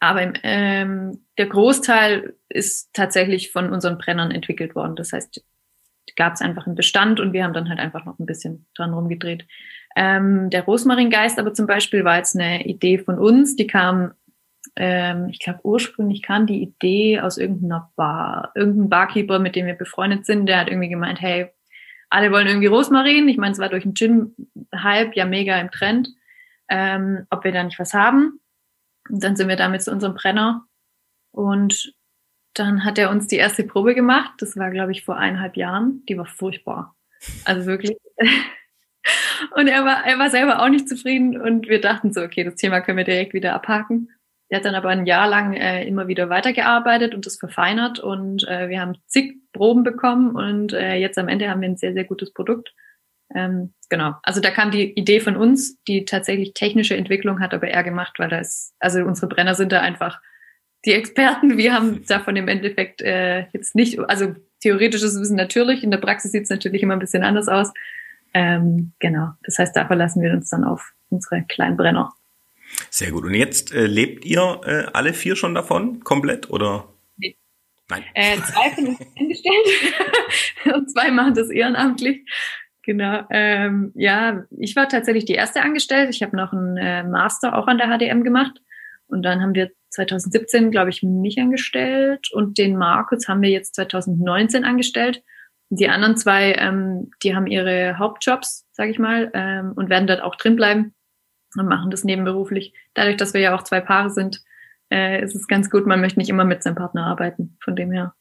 Aber 0.00 0.32
ähm, 0.42 1.24
der 1.38 1.46
Großteil 1.46 2.34
ist 2.48 2.92
tatsächlich 2.92 3.50
von 3.50 3.72
unseren 3.72 3.98
Brennern 3.98 4.30
entwickelt 4.30 4.74
worden. 4.74 4.96
Das 4.96 5.12
heißt, 5.12 5.42
gab 6.16 6.34
es 6.34 6.40
einfach 6.40 6.66
einen 6.66 6.74
Bestand 6.74 7.20
und 7.20 7.32
wir 7.32 7.44
haben 7.44 7.52
dann 7.52 7.68
halt 7.68 7.78
einfach 7.78 8.04
noch 8.04 8.18
ein 8.18 8.26
bisschen 8.26 8.66
dran 8.74 8.94
rumgedreht. 8.94 9.46
Ähm, 9.94 10.50
der 10.50 10.64
Rosmaringeist 10.64 11.38
aber 11.38 11.54
zum 11.54 11.66
Beispiel 11.66 12.04
war 12.04 12.16
jetzt 12.16 12.34
eine 12.34 12.66
Idee 12.66 12.98
von 12.98 13.18
uns, 13.18 13.56
die 13.56 13.66
kam, 13.66 14.12
ähm, 14.76 15.28
ich 15.30 15.38
glaube 15.38 15.60
ursprünglich 15.62 16.22
kam 16.22 16.46
die 16.46 16.62
Idee 16.62 17.20
aus 17.20 17.38
irgendeiner 17.38 17.92
Bar, 17.96 18.52
irgendein 18.54 18.90
Barkeeper, 18.90 19.38
mit 19.38 19.56
dem 19.56 19.66
wir 19.66 19.74
befreundet 19.74 20.26
sind, 20.26 20.46
der 20.46 20.60
hat 20.60 20.68
irgendwie 20.68 20.88
gemeint, 20.88 21.20
hey, 21.20 21.48
alle 22.08 22.30
wollen 22.30 22.46
irgendwie 22.46 22.66
Rosmarin. 22.66 23.28
Ich 23.28 23.36
meine, 23.36 23.52
es 23.52 23.58
war 23.58 23.68
durch 23.68 23.82
den 23.82 23.94
Gin-Hype 23.94 25.16
ja 25.16 25.24
mega 25.24 25.58
im 25.58 25.70
Trend, 25.70 26.08
ähm, 26.68 27.26
ob 27.30 27.44
wir 27.44 27.52
da 27.52 27.64
nicht 27.64 27.78
was 27.78 27.94
haben. 27.94 28.40
Und 29.08 29.22
dann 29.22 29.36
sind 29.36 29.48
wir 29.48 29.56
damit 29.56 29.82
zu 29.82 29.92
unserem 29.92 30.14
Brenner 30.14 30.66
und 31.32 31.92
dann 32.54 32.84
hat 32.84 32.98
er 32.98 33.10
uns 33.10 33.26
die 33.26 33.36
erste 33.36 33.64
Probe 33.64 33.94
gemacht. 33.94 34.32
Das 34.38 34.56
war, 34.56 34.70
glaube 34.70 34.92
ich, 34.92 35.04
vor 35.04 35.16
eineinhalb 35.16 35.56
Jahren. 35.56 36.02
Die 36.08 36.16
war 36.16 36.26
furchtbar. 36.26 36.96
Also 37.44 37.66
wirklich. 37.66 37.96
Und 39.54 39.68
er 39.68 39.84
war, 39.84 40.04
er 40.04 40.18
war 40.18 40.30
selber 40.30 40.62
auch 40.62 40.68
nicht 40.68 40.88
zufrieden 40.88 41.40
und 41.40 41.68
wir 41.68 41.80
dachten 41.80 42.12
so, 42.12 42.22
okay, 42.22 42.42
das 42.42 42.56
Thema 42.56 42.80
können 42.80 42.98
wir 42.98 43.04
direkt 43.04 43.34
wieder 43.34 43.54
abhaken. 43.54 44.10
Er 44.48 44.58
hat 44.58 44.64
dann 44.64 44.74
aber 44.74 44.88
ein 44.88 45.06
Jahr 45.06 45.28
lang 45.28 45.54
äh, 45.54 45.86
immer 45.86 46.08
wieder 46.08 46.28
weitergearbeitet 46.28 47.14
und 47.14 47.26
das 47.26 47.36
verfeinert 47.36 47.98
und 47.98 48.46
äh, 48.48 48.68
wir 48.68 48.80
haben 48.80 48.96
zig 49.06 49.36
Proben 49.52 49.82
bekommen 49.82 50.34
und 50.34 50.72
äh, 50.72 50.94
jetzt 50.94 51.18
am 51.18 51.28
Ende 51.28 51.50
haben 51.50 51.60
wir 51.60 51.68
ein 51.68 51.76
sehr, 51.76 51.92
sehr 51.92 52.04
gutes 52.04 52.32
Produkt. 52.32 52.72
Ähm, 53.34 53.74
genau. 53.88 54.14
Also 54.22 54.40
da 54.40 54.50
kam 54.50 54.70
die 54.70 54.92
Idee 54.92 55.20
von 55.20 55.36
uns, 55.36 55.82
die 55.84 56.04
tatsächlich 56.04 56.54
technische 56.54 56.96
Entwicklung 56.96 57.40
hat 57.40 57.54
aber 57.54 57.68
er 57.68 57.82
gemacht, 57.82 58.18
weil 58.18 58.28
das, 58.28 58.74
also 58.78 59.00
unsere 59.00 59.28
Brenner 59.28 59.54
sind 59.54 59.72
da 59.72 59.80
einfach 59.80 60.20
die 60.84 60.92
Experten. 60.92 61.56
Wir 61.56 61.72
haben 61.74 62.04
davon 62.08 62.36
im 62.36 62.48
Endeffekt 62.48 63.02
äh, 63.02 63.46
jetzt 63.52 63.74
nicht, 63.74 63.98
also 63.98 64.34
theoretisches 64.60 65.20
Wissen 65.20 65.36
natürlich, 65.36 65.82
in 65.82 65.90
der 65.90 65.98
Praxis 65.98 66.32
sieht 66.32 66.44
es 66.44 66.50
natürlich 66.50 66.82
immer 66.82 66.94
ein 66.94 67.00
bisschen 67.00 67.24
anders 67.24 67.48
aus. 67.48 67.72
Ähm, 68.34 68.92
genau, 68.98 69.30
das 69.42 69.58
heißt, 69.58 69.74
da 69.74 69.86
verlassen 69.86 70.22
wir 70.22 70.32
uns 70.32 70.50
dann 70.50 70.64
auf 70.64 70.92
unsere 71.10 71.42
kleinen 71.44 71.76
Brenner. 71.76 72.12
Sehr 72.90 73.10
gut. 73.10 73.24
Und 73.24 73.34
jetzt 73.34 73.72
äh, 73.72 73.86
lebt 73.86 74.24
ihr 74.24 74.60
äh, 74.64 74.86
alle 74.92 75.14
vier 75.14 75.36
schon 75.36 75.54
davon 75.54 76.00
komplett 76.00 76.50
oder? 76.50 76.88
Nee. 77.16 77.36
Nein. 77.88 78.04
Äh, 78.14 78.36
zwei 78.38 78.70
von 78.70 78.88
uns 78.88 79.00
eingestellt 79.16 79.66
und 80.74 80.90
zwei 80.90 81.10
machen 81.10 81.34
das 81.34 81.48
ehrenamtlich. 81.48 82.24
Genau. 82.86 83.24
Ähm, 83.30 83.90
ja, 83.96 84.44
ich 84.56 84.76
war 84.76 84.88
tatsächlich 84.88 85.24
die 85.24 85.34
erste 85.34 85.60
angestellt. 85.60 86.08
Ich 86.10 86.22
habe 86.22 86.36
noch 86.36 86.52
einen 86.52 86.76
äh, 86.76 87.02
Master 87.02 87.58
auch 87.58 87.66
an 87.66 87.78
der 87.78 87.88
HDM 87.88 88.22
gemacht. 88.22 88.62
Und 89.08 89.22
dann 89.22 89.42
haben 89.42 89.54
wir 89.54 89.72
2017, 89.90 90.70
glaube 90.70 90.90
ich, 90.90 91.02
mich 91.02 91.36
angestellt 91.38 92.30
und 92.32 92.58
den 92.58 92.76
Markus 92.76 93.26
haben 93.26 93.42
wir 93.42 93.50
jetzt 93.50 93.74
2019 93.74 94.64
angestellt. 94.64 95.22
Die 95.68 95.88
anderen 95.88 96.16
zwei, 96.16 96.52
ähm, 96.52 97.10
die 97.24 97.34
haben 97.34 97.48
ihre 97.48 97.98
Hauptjobs, 97.98 98.68
sage 98.70 98.90
ich 98.90 99.00
mal, 99.00 99.32
ähm, 99.34 99.72
und 99.74 99.90
werden 99.90 100.06
dort 100.06 100.22
auch 100.22 100.36
drin 100.36 100.54
bleiben 100.54 100.94
und 101.56 101.66
machen 101.66 101.90
das 101.90 102.04
nebenberuflich. 102.04 102.72
Dadurch, 102.94 103.16
dass 103.16 103.34
wir 103.34 103.40
ja 103.40 103.54
auch 103.56 103.64
zwei 103.64 103.80
Paare 103.80 104.10
sind, 104.10 104.42
äh, 104.92 105.24
ist 105.24 105.34
es 105.34 105.48
ganz 105.48 105.70
gut. 105.70 105.86
Man 105.86 106.00
möchte 106.00 106.20
nicht 106.20 106.30
immer 106.30 106.44
mit 106.44 106.62
seinem 106.62 106.76
Partner 106.76 107.04
arbeiten. 107.06 107.56
Von 107.64 107.74
dem 107.74 107.90
her, 107.90 108.14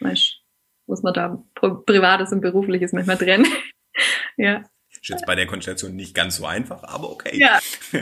weißt, 0.00 0.40
muss 0.86 1.04
man 1.04 1.14
da 1.14 1.40
Privates 1.54 2.32
und 2.32 2.40
Berufliches 2.40 2.92
manchmal 2.92 3.18
trennen. 3.18 3.46
Ja. 4.36 4.62
Ist 5.02 5.08
jetzt 5.08 5.26
bei 5.26 5.34
der 5.34 5.46
Konstellation 5.46 5.96
nicht 5.96 6.14
ganz 6.14 6.36
so 6.36 6.44
einfach, 6.44 6.82
aber 6.84 7.10
okay. 7.10 7.38
Ja, 7.38 7.58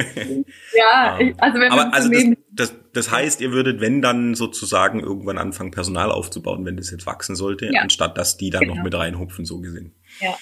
ja 0.74 1.18
ähm, 1.20 1.34
also 1.38 1.60
wenn 1.60 1.70
aber 1.70 1.94
also 1.94 2.10
das, 2.10 2.24
das, 2.50 2.74
das 2.92 3.10
heißt, 3.12 3.40
ihr 3.40 3.52
würdet, 3.52 3.80
wenn 3.80 4.02
dann 4.02 4.34
sozusagen 4.34 4.98
irgendwann 5.00 5.38
anfangen, 5.38 5.70
Personal 5.70 6.10
aufzubauen, 6.10 6.64
wenn 6.64 6.76
das 6.76 6.90
jetzt 6.90 7.06
wachsen 7.06 7.36
sollte, 7.36 7.70
ja. 7.72 7.82
anstatt 7.82 8.18
dass 8.18 8.36
die 8.36 8.50
dann 8.50 8.62
genau. 8.62 8.74
noch 8.74 8.82
mit 8.82 8.94
reinhupfen, 8.94 9.44
so 9.44 9.60
gesehen. 9.60 9.94
Ja. 10.20 10.36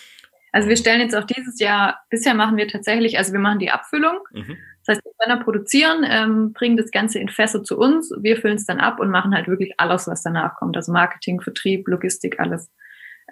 Also 0.53 0.71
wir 0.71 0.77
stellen 0.79 1.01
jetzt 1.01 1.15
auch 1.15 1.25
dieses 1.25 1.61
Jahr, 1.61 2.01
bisher 2.09 2.33
machen 2.33 2.57
wir 2.57 2.67
tatsächlich, 2.67 3.19
also 3.19 3.35
wir 3.35 3.41
machen 3.41 3.59
die 3.59 3.71
Abfüllung. 3.71 4.21
Mhm. 4.33 4.57
Das 4.87 4.97
heißt, 4.97 5.05
die 5.05 5.11
Brenner 5.19 5.45
produzieren, 5.45 6.07
ähm, 6.09 6.53
bringen 6.55 6.79
das 6.79 6.91
Ganze 6.91 7.19
in 7.19 7.29
Fässer 7.29 7.63
zu 7.63 7.77
uns, 7.77 8.11
wir 8.23 8.39
füllen 8.39 8.57
es 8.57 8.65
dann 8.65 8.81
ab 8.81 8.99
und 8.99 9.11
machen 9.11 9.35
halt 9.35 9.49
wirklich 9.49 9.75
alles, 9.77 10.07
was 10.07 10.23
danach 10.23 10.55
kommt. 10.55 10.75
Also 10.77 10.93
Marketing, 10.93 11.43
Vertrieb, 11.43 11.87
Logistik, 11.89 12.41
alles. 12.41 12.71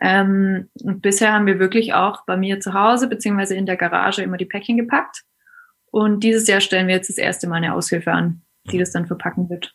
Ähm, 0.00 0.68
und 0.82 1.02
bisher 1.02 1.32
haben 1.32 1.46
wir 1.46 1.58
wirklich 1.58 1.94
auch 1.94 2.24
bei 2.26 2.36
mir 2.36 2.60
zu 2.60 2.74
Hause 2.74 3.08
beziehungsweise 3.08 3.54
in 3.54 3.66
der 3.66 3.76
Garage 3.76 4.22
immer 4.22 4.36
die 4.36 4.44
Päckchen 4.44 4.76
gepackt. 4.76 5.22
Und 5.90 6.24
dieses 6.24 6.48
Jahr 6.48 6.60
stellen 6.60 6.88
wir 6.88 6.96
jetzt 6.96 7.08
das 7.08 7.18
erste 7.18 7.46
Mal 7.46 7.56
eine 7.56 7.74
Aushilfe 7.74 8.10
an, 8.10 8.42
die 8.70 8.78
das 8.78 8.90
dann 8.90 9.06
verpacken 9.06 9.48
wird. 9.48 9.74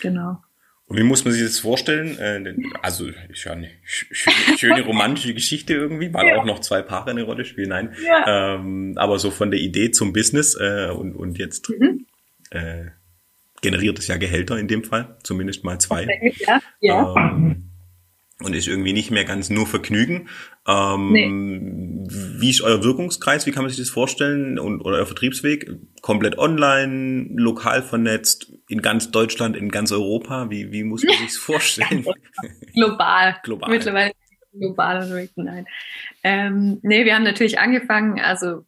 Genau. 0.00 0.40
Und 0.86 0.98
wie 0.98 1.02
muss 1.04 1.24
man 1.24 1.32
sich 1.32 1.42
das 1.42 1.58
vorstellen? 1.58 2.18
Äh, 2.18 2.54
also 2.82 3.08
ist 3.28 3.44
ja 3.44 3.52
eine 3.52 3.70
schöne 3.84 4.82
romantische 4.82 5.32
Geschichte 5.32 5.74
irgendwie, 5.74 6.12
weil 6.12 6.26
ja. 6.26 6.36
auch 6.36 6.44
noch 6.44 6.60
zwei 6.60 6.82
Paare 6.82 7.10
eine 7.10 7.22
Rolle 7.22 7.44
spielen. 7.44 7.70
Nein, 7.70 7.94
ja. 8.04 8.56
ähm, 8.56 8.94
aber 8.96 9.18
so 9.18 9.30
von 9.30 9.50
der 9.50 9.60
Idee 9.60 9.90
zum 9.90 10.12
Business 10.12 10.54
äh, 10.58 10.90
und 10.90 11.14
und 11.14 11.38
jetzt 11.38 11.70
mhm. 11.70 12.06
äh, 12.50 12.86
generiert 13.62 13.98
es 13.98 14.08
ja 14.08 14.16
Gehälter 14.16 14.58
in 14.58 14.68
dem 14.68 14.84
Fall, 14.84 15.16
zumindest 15.22 15.64
mal 15.64 15.78
zwei. 15.78 16.06
Ja. 16.40 16.60
ja. 16.80 17.14
Ähm, 17.16 17.71
und 18.44 18.54
ist 18.54 18.68
irgendwie 18.68 18.92
nicht 18.92 19.10
mehr 19.10 19.24
ganz 19.24 19.50
nur 19.50 19.66
Vergnügen. 19.66 20.28
Ähm, 20.66 21.12
nee. 21.12 22.08
Wie 22.40 22.50
ist 22.50 22.60
euer 22.60 22.82
Wirkungskreis? 22.84 23.46
Wie 23.46 23.50
kann 23.50 23.62
man 23.64 23.70
sich 23.70 23.78
das 23.78 23.90
vorstellen? 23.90 24.58
Und 24.58 24.80
oder 24.80 24.98
euer 24.98 25.06
Vertriebsweg? 25.06 25.70
Komplett 26.00 26.38
online, 26.38 27.28
lokal 27.34 27.82
vernetzt, 27.82 28.52
in 28.68 28.82
ganz 28.82 29.10
Deutschland, 29.10 29.56
in 29.56 29.70
ganz 29.70 29.92
Europa? 29.92 30.50
Wie, 30.50 30.72
wie 30.72 30.84
muss 30.84 31.02
man 31.02 31.16
sich 31.18 31.26
das 31.26 31.36
vorstellen? 31.36 32.04
global. 32.74 33.36
global. 33.42 33.70
Mittlerweile 33.70 34.12
global 34.52 35.02
unterwegs. 35.02 35.32
Nein. 35.36 35.66
Ähm, 36.22 36.78
nee, 36.82 37.04
wir 37.04 37.14
haben 37.14 37.24
natürlich 37.24 37.58
angefangen, 37.58 38.20
also 38.20 38.64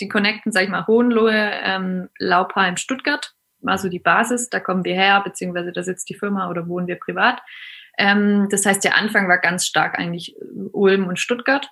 die 0.00 0.08
Connecten, 0.08 0.52
sag 0.52 0.64
ich 0.64 0.70
mal, 0.70 0.86
Hohenlohe, 0.86 1.52
ähm, 1.62 2.08
Laupheim, 2.18 2.76
Stuttgart 2.76 3.34
war 3.60 3.78
so 3.78 3.88
die 3.88 3.98
Basis. 3.98 4.50
Da 4.50 4.60
kommen 4.60 4.84
wir 4.84 4.94
her, 4.94 5.22
beziehungsweise 5.24 5.72
da 5.72 5.82
sitzt 5.82 6.08
die 6.08 6.14
Firma 6.14 6.50
oder 6.50 6.66
wohnen 6.68 6.86
wir 6.86 6.96
privat. 6.96 7.40
Ähm, 8.02 8.48
das 8.50 8.66
heißt, 8.66 8.82
der 8.82 8.96
Anfang 8.96 9.28
war 9.28 9.38
ganz 9.38 9.64
stark 9.64 9.96
eigentlich 9.96 10.34
Ulm 10.72 11.06
und 11.06 11.20
Stuttgart 11.20 11.70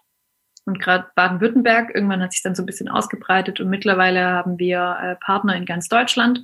und 0.64 0.79
gerade 0.79 1.09
Baden-Württemberg. 1.16 1.93
Irgendwann 1.93 2.23
hat 2.23 2.33
sich 2.33 2.43
dann 2.43 2.55
so 2.55 2.62
ein 2.62 2.66
bisschen 2.66 2.88
ausgebreitet 2.88 3.59
und 3.59 3.69
mittlerweile 3.69 4.25
haben 4.25 4.57
wir 4.57 4.97
äh, 5.03 5.16
Partner 5.16 5.57
in 5.57 5.66
ganz 5.66 5.88
Deutschland. 5.88 6.40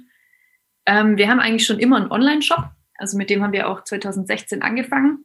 Ähm, 0.87 1.17
wir 1.17 1.29
haben 1.29 1.39
eigentlich 1.39 1.67
schon 1.67 1.79
immer 1.79 1.99
einen 1.99 2.11
Online-Shop. 2.11 2.65
Also 2.99 3.17
mit 3.17 3.31
dem 3.31 3.45
haben 3.45 3.53
wir 3.53 3.69
auch 3.69 3.85
2016 3.85 4.61
angefangen. 4.61 5.25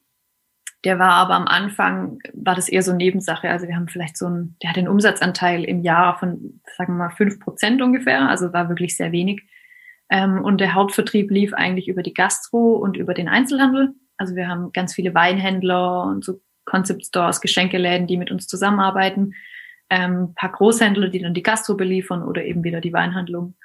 Der 0.84 1.00
war 1.00 1.14
aber 1.14 1.34
am 1.34 1.48
Anfang, 1.48 2.20
war 2.34 2.54
das 2.54 2.70
eher 2.70 2.84
so 2.84 2.94
Nebensache. 2.94 3.50
Also 3.50 3.68
wir 3.68 3.76
haben 3.76 3.88
vielleicht 3.88 4.16
so 4.16 4.28
einen, 4.28 4.58
der 4.62 4.70
hat 4.70 4.78
den 4.78 4.88
Umsatzanteil 4.88 5.64
im 5.64 5.82
Jahr 5.82 6.20
von, 6.20 6.62
sagen 6.78 6.94
wir 6.94 7.08
mal, 7.08 7.16
fünf 7.16 7.40
Prozent 7.40 7.82
ungefähr. 7.82 8.30
Also 8.30 8.54
war 8.54 8.70
wirklich 8.70 8.96
sehr 8.96 9.12
wenig. 9.12 9.42
Ähm, 10.12 10.44
und 10.44 10.62
der 10.62 10.76
Hauptvertrieb 10.76 11.32
lief 11.32 11.52
eigentlich 11.54 11.88
über 11.88 12.04
die 12.04 12.14
Gastro 12.14 12.74
und 12.76 12.96
über 12.96 13.16
den 13.16 13.28
Einzelhandel. 13.28 13.96
Also 14.22 14.36
wir 14.36 14.48
haben 14.48 14.72
ganz 14.72 14.94
viele 14.94 15.16
Weinhändler 15.16 16.04
und 16.04 16.24
so 16.24 16.40
Concept 16.66 17.04
Stores, 17.08 17.42
Geschenkeläden, 17.42 18.06
die 18.06 18.18
mit 18.18 18.30
uns 18.30 18.46
zusammenarbeiten. 18.48 19.34
Ähm, 19.90 20.36
paar 20.36 20.52
Großhändler, 20.52 21.08
die 21.08 21.20
dann 21.20 21.34
die 21.34 21.42
Gastro 21.42 21.76
beliefern 21.76 22.22
oder 22.22 22.46
eben 22.46 22.64
wieder 22.64 22.82
die 22.82 22.94
Weinhandlung. 22.94 23.56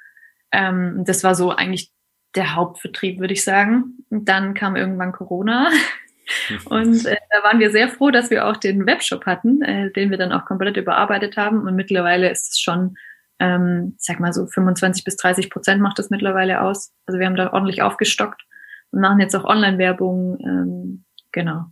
Ähm, 0.51 1.03
das 1.05 1.23
war 1.23 1.35
so 1.35 1.51
eigentlich 1.51 1.91
der 2.35 2.55
Hauptvertrieb, 2.55 3.19
würde 3.19 3.33
ich 3.33 3.43
sagen. 3.43 3.99
Und 4.09 4.27
dann 4.27 4.55
kam 4.55 4.75
irgendwann 4.75 5.11
Corona. 5.11 5.69
Und 6.65 7.05
äh, 7.05 7.17
da 7.29 7.47
waren 7.47 7.59
wir 7.59 7.69
sehr 7.69 7.87
froh, 7.87 8.09
dass 8.09 8.31
wir 8.31 8.47
auch 8.47 8.57
den 8.57 8.87
Webshop 8.87 9.27
hatten, 9.27 9.61
äh, 9.61 9.91
den 9.91 10.09
wir 10.09 10.17
dann 10.17 10.33
auch 10.33 10.45
komplett 10.45 10.75
überarbeitet 10.75 11.37
haben. 11.37 11.61
Und 11.67 11.75
mittlerweile 11.75 12.31
ist 12.31 12.51
es 12.51 12.59
schon, 12.59 12.97
ähm, 13.39 13.93
sag 13.99 14.19
mal 14.19 14.33
so 14.33 14.47
25 14.47 15.03
bis 15.03 15.17
30 15.17 15.51
Prozent 15.51 15.83
macht 15.83 15.99
das 15.99 16.09
mittlerweile 16.09 16.61
aus. 16.61 16.93
Also 17.05 17.19
wir 17.19 17.27
haben 17.27 17.35
da 17.35 17.53
ordentlich 17.53 17.83
aufgestockt 17.83 18.46
und 18.91 19.01
machen 19.01 19.19
jetzt 19.19 19.35
auch 19.35 19.45
Online-Werbung. 19.45 20.39
Ähm, 20.39 21.05
genau. 21.31 21.65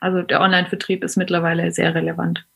Also 0.00 0.22
der 0.22 0.40
Online-Vertrieb 0.40 1.02
ist 1.04 1.16
mittlerweile 1.16 1.70
sehr 1.72 1.94
relevant. 1.94 2.46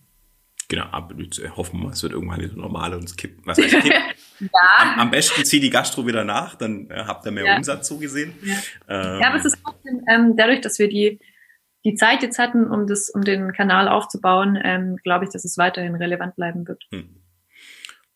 Genau, 0.69 0.85
aber 0.93 1.15
hoffen 1.57 1.81
wir, 1.81 1.91
es 1.91 2.03
wird 2.03 2.13
irgendwann 2.13 2.41
wieder 2.41 2.55
normal 2.55 2.93
und 2.93 3.05
es 3.05 3.17
kippt. 3.17 3.47
Was 3.47 3.57
heißt 3.57 3.71
kippt? 3.71 3.87
ja. 4.41 4.49
Am, 4.79 5.01
am, 5.01 5.11
besten 5.11 5.43
zieht 5.45 5.63
die 5.63 5.71
Gastro 5.71 6.07
wieder 6.07 6.25
nach, 6.25 6.57
dann 6.57 6.91
äh, 6.91 7.05
habt 7.07 7.25
ihr 7.25 7.33
mehr 7.33 7.47
ja. 7.47 7.57
Umsatz 7.57 7.89
so 7.89 7.97
gesehen. 7.97 8.35
Ja. 8.43 8.55
Ähm, 8.89 9.21
ja, 9.21 9.29
aber 9.29 9.39
es 9.39 9.47
ist 9.47 9.59
trotzdem, 9.65 10.05
ähm, 10.11 10.37
dadurch, 10.37 10.61
dass 10.61 10.79
wir 10.79 10.91
die, 10.91 11.21
die 11.87 11.95
Zeit 11.95 12.23
jetzt 12.23 12.39
hatten, 12.39 12.67
um 12.71 12.87
das, 12.87 13.09
um 13.09 13.23
den 13.23 13.53
Kanal 13.53 13.89
aufzubauen, 13.89 14.59
ähm, 14.63 14.97
glaube 15.03 15.25
ich, 15.25 15.31
dass 15.31 15.47
es 15.47 15.57
weiterhin 15.57 15.95
relevant 15.95 16.37
bleiben 16.37 16.69
wird. 16.69 16.85
Hm. 16.91 17.18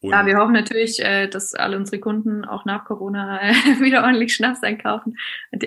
Und 0.03 0.11
ja, 0.11 0.27
wir 0.27 0.37
hoffen 0.37 0.53
natürlich, 0.53 1.01
äh, 1.01 1.29
dass 1.29 1.55
alle 1.55 1.77
unsere 1.77 2.01
Kunden 2.01 2.45
auch 2.45 2.65
nach 2.65 2.85
Corona 2.85 3.41
äh, 3.41 3.53
wieder 3.81 4.03
ordentlich 4.03 4.35
Schnaps 4.35 4.63
einkaufen, 4.63 5.17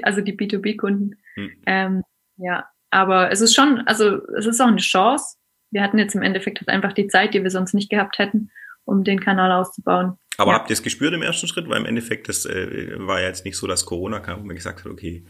also 0.03 0.21
die 0.21 0.33
B2B-Kunden. 0.33 1.15
Hm. 1.35 1.51
Ähm, 1.65 2.03
ja, 2.37 2.65
aber 2.91 3.31
es 3.31 3.39
ist 3.39 3.55
schon, 3.55 3.79
also 3.87 4.21
es 4.37 4.45
ist 4.45 4.59
auch 4.61 4.67
eine 4.67 4.77
Chance. 4.77 5.37
Wir 5.71 5.81
hatten 5.81 5.97
jetzt 5.97 6.15
im 6.15 6.21
Endeffekt 6.21 6.59
halt 6.59 6.69
einfach 6.69 6.93
die 6.93 7.07
Zeit, 7.07 7.33
die 7.33 7.43
wir 7.43 7.49
sonst 7.49 7.73
nicht 7.73 7.89
gehabt 7.89 8.19
hätten, 8.19 8.51
um 8.83 9.03
den 9.05 9.21
Kanal 9.21 9.53
auszubauen. 9.53 10.17
Aber 10.37 10.51
ja. 10.51 10.59
habt 10.59 10.69
ihr 10.69 10.73
es 10.73 10.83
gespürt 10.83 11.13
im 11.13 11.21
ersten 11.21 11.47
Schritt? 11.47 11.69
Weil 11.69 11.79
im 11.79 11.85
Endeffekt, 11.85 12.27
das 12.27 12.45
äh, 12.45 12.95
war 12.97 13.21
ja 13.21 13.27
jetzt 13.27 13.45
nicht 13.45 13.57
so, 13.57 13.67
dass 13.67 13.85
Corona 13.85 14.19
kam 14.19 14.41
und 14.41 14.47
man 14.47 14.55
gesagt 14.55 14.83
hat, 14.83 14.91
okay, 14.91 15.25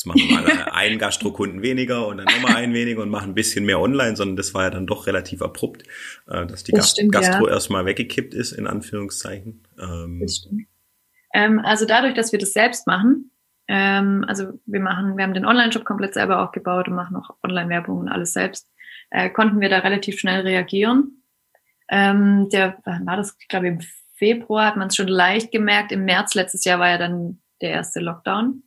Jetzt 0.00 0.06
machen 0.06 0.20
wir 0.30 0.54
mal 0.54 0.62
einen 0.72 0.98
Gastrokunden 0.98 1.60
weniger 1.60 2.06
und 2.06 2.16
dann 2.16 2.24
nochmal 2.24 2.56
einen 2.56 2.72
weniger 2.72 3.02
und 3.02 3.10
machen 3.10 3.32
ein 3.32 3.34
bisschen 3.34 3.66
mehr 3.66 3.80
online, 3.80 4.16
sondern 4.16 4.36
das 4.36 4.54
war 4.54 4.62
ja 4.62 4.70
dann 4.70 4.86
doch 4.86 5.06
relativ 5.06 5.42
abrupt, 5.42 5.82
äh, 6.26 6.46
dass 6.46 6.64
die 6.64 6.72
das 6.72 6.92
stimmt, 6.92 7.12
Gastro 7.12 7.46
ja. 7.46 7.52
erstmal 7.52 7.84
weggekippt 7.84 8.32
ist, 8.32 8.52
in 8.52 8.66
Anführungszeichen. 8.66 9.62
Ähm, 9.78 10.20
das 10.22 10.36
stimmt. 10.36 10.62
Ähm, 11.34 11.58
also 11.58 11.84
dadurch, 11.84 12.14
dass 12.14 12.32
wir 12.32 12.38
das 12.38 12.54
selbst 12.54 12.86
machen, 12.86 13.30
ähm, 13.68 14.24
also 14.26 14.58
wir 14.64 14.80
machen, 14.80 15.18
wir 15.18 15.24
haben 15.24 15.34
den 15.34 15.44
Online-Shop 15.44 15.84
komplett 15.84 16.14
selber 16.14 16.42
aufgebaut 16.42 16.88
und 16.88 16.94
machen 16.94 17.16
auch 17.16 17.36
Online-Werbung 17.42 17.98
und 17.98 18.08
alles 18.08 18.32
selbst, 18.32 18.70
äh, 19.10 19.28
konnten 19.28 19.60
wir 19.60 19.68
da 19.68 19.80
relativ 19.80 20.18
schnell 20.18 20.40
reagieren. 20.40 21.24
Ähm, 21.90 22.48
der 22.48 22.78
war 22.84 23.18
das, 23.18 23.36
ich 23.38 23.48
glaube, 23.48 23.68
im 23.68 23.80
Februar 24.14 24.64
hat 24.64 24.76
man 24.78 24.88
es 24.88 24.96
schon 24.96 25.08
leicht 25.08 25.52
gemerkt. 25.52 25.92
Im 25.92 26.06
März 26.06 26.34
letztes 26.34 26.64
Jahr 26.64 26.78
war 26.78 26.88
ja 26.88 26.96
dann 26.96 27.42
der 27.60 27.72
erste 27.72 28.00
Lockdown. 28.00 28.62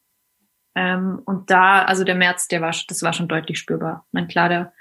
Ähm, 0.76 1.22
und 1.26 1.50
da, 1.50 1.84
also 1.84 2.04
der 2.04 2.16
März, 2.16 2.48
der 2.48 2.62
war, 2.62 2.74
das 2.88 3.04
war 3.04 3.14
schon 3.14 3.28
deutlich 3.28 3.60
spürbar. 3.60 4.06
Ich 4.08 4.14
meine, 4.14 4.28
klar, 4.28 4.50
der, 4.50 4.74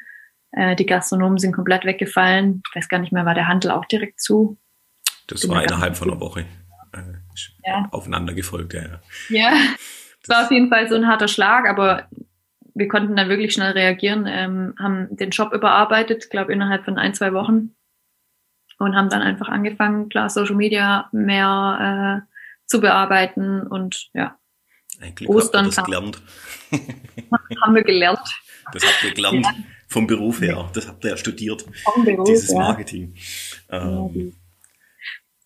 äh, 0.52 0.76
die 0.76 0.86
Gastronomen 0.86 1.38
sind 1.38 1.52
komplett 1.52 1.84
weggefallen. 1.84 2.62
Ich 2.68 2.76
weiß 2.76 2.88
gar 2.88 2.98
nicht 2.98 3.12
mehr, 3.12 3.26
war 3.26 3.34
der 3.34 3.48
Handel 3.48 3.70
auch 3.70 3.84
direkt 3.84 4.20
zu? 4.20 4.58
Das 5.26 5.48
war 5.48 5.62
innerhalb 5.62 5.96
von 5.96 6.10
einer 6.10 6.20
Woche 6.20 6.46
äh, 6.92 7.68
ja. 7.68 7.88
aufeinander 7.90 8.34
gefolgt, 8.34 8.74
ja. 8.74 9.00
Ja, 9.28 9.52
es 10.22 10.28
war 10.28 10.44
auf 10.44 10.50
jeden 10.50 10.68
Fall 10.68 10.88
so 10.88 10.94
ein 10.94 11.06
harter 11.06 11.28
Schlag, 11.28 11.68
aber 11.68 12.08
wir 12.74 12.88
konnten 12.88 13.16
dann 13.16 13.28
wirklich 13.28 13.52
schnell 13.52 13.72
reagieren, 13.72 14.26
ähm, 14.26 14.74
haben 14.78 15.14
den 15.14 15.30
Job 15.30 15.52
überarbeitet, 15.52 16.30
glaube 16.30 16.52
innerhalb 16.52 16.84
von 16.84 16.98
ein, 16.98 17.14
zwei 17.14 17.32
Wochen 17.32 17.74
und 18.78 18.96
haben 18.96 19.10
dann 19.10 19.22
einfach 19.22 19.48
angefangen, 19.48 20.08
klar, 20.08 20.30
Social 20.30 20.56
Media 20.56 21.08
mehr 21.12 22.24
äh, 22.24 22.32
zu 22.66 22.80
bearbeiten 22.80 23.66
und 23.66 24.10
ja, 24.14 24.38
ein 25.02 25.14
Glück 25.14 25.30
Ostern 25.30 25.66
habt 25.66 25.74
ihr 25.74 25.76
das 25.76 25.84
gelernt. 25.84 26.22
haben 27.62 27.74
wir 27.74 27.82
gelernt. 27.82 28.42
Das 28.72 28.84
habt 28.84 29.04
ihr 29.04 29.14
gelernt 29.14 29.44
ja. 29.44 29.54
vom 29.88 30.06
Beruf 30.06 30.40
her. 30.40 30.70
Das 30.72 30.88
habt 30.88 31.04
ihr 31.04 31.10
ja 31.10 31.16
studiert. 31.16 31.64
Vom 31.84 32.04
Beruf, 32.04 32.28
dieses 32.28 32.50
ja. 32.50 32.58
Marketing. 32.58 33.14
Ähm. 33.70 34.34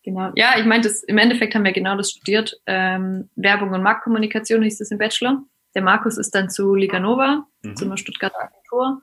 Genau. 0.03 0.31
Ja, 0.35 0.57
ich 0.57 0.65
meine, 0.65 0.89
im 1.07 1.17
Endeffekt 1.17 1.53
haben 1.53 1.65
wir 1.65 1.73
genau 1.73 1.97
das 1.97 2.11
studiert. 2.11 2.61
Ähm, 2.65 3.29
Werbung 3.35 3.71
und 3.71 3.83
Marktkommunikation 3.83 4.63
hieß 4.63 4.77
das 4.77 4.91
im 4.91 4.99
Bachelor. 4.99 5.43
Der 5.75 5.81
Markus 5.81 6.17
ist 6.17 6.33
dann 6.33 6.49
zu 6.49 6.75
Liganova, 6.75 7.45
mhm. 7.61 7.75
zu 7.75 7.85
einer 7.85 7.97
Stuttgarter 7.97 8.39
Agentur 8.39 9.01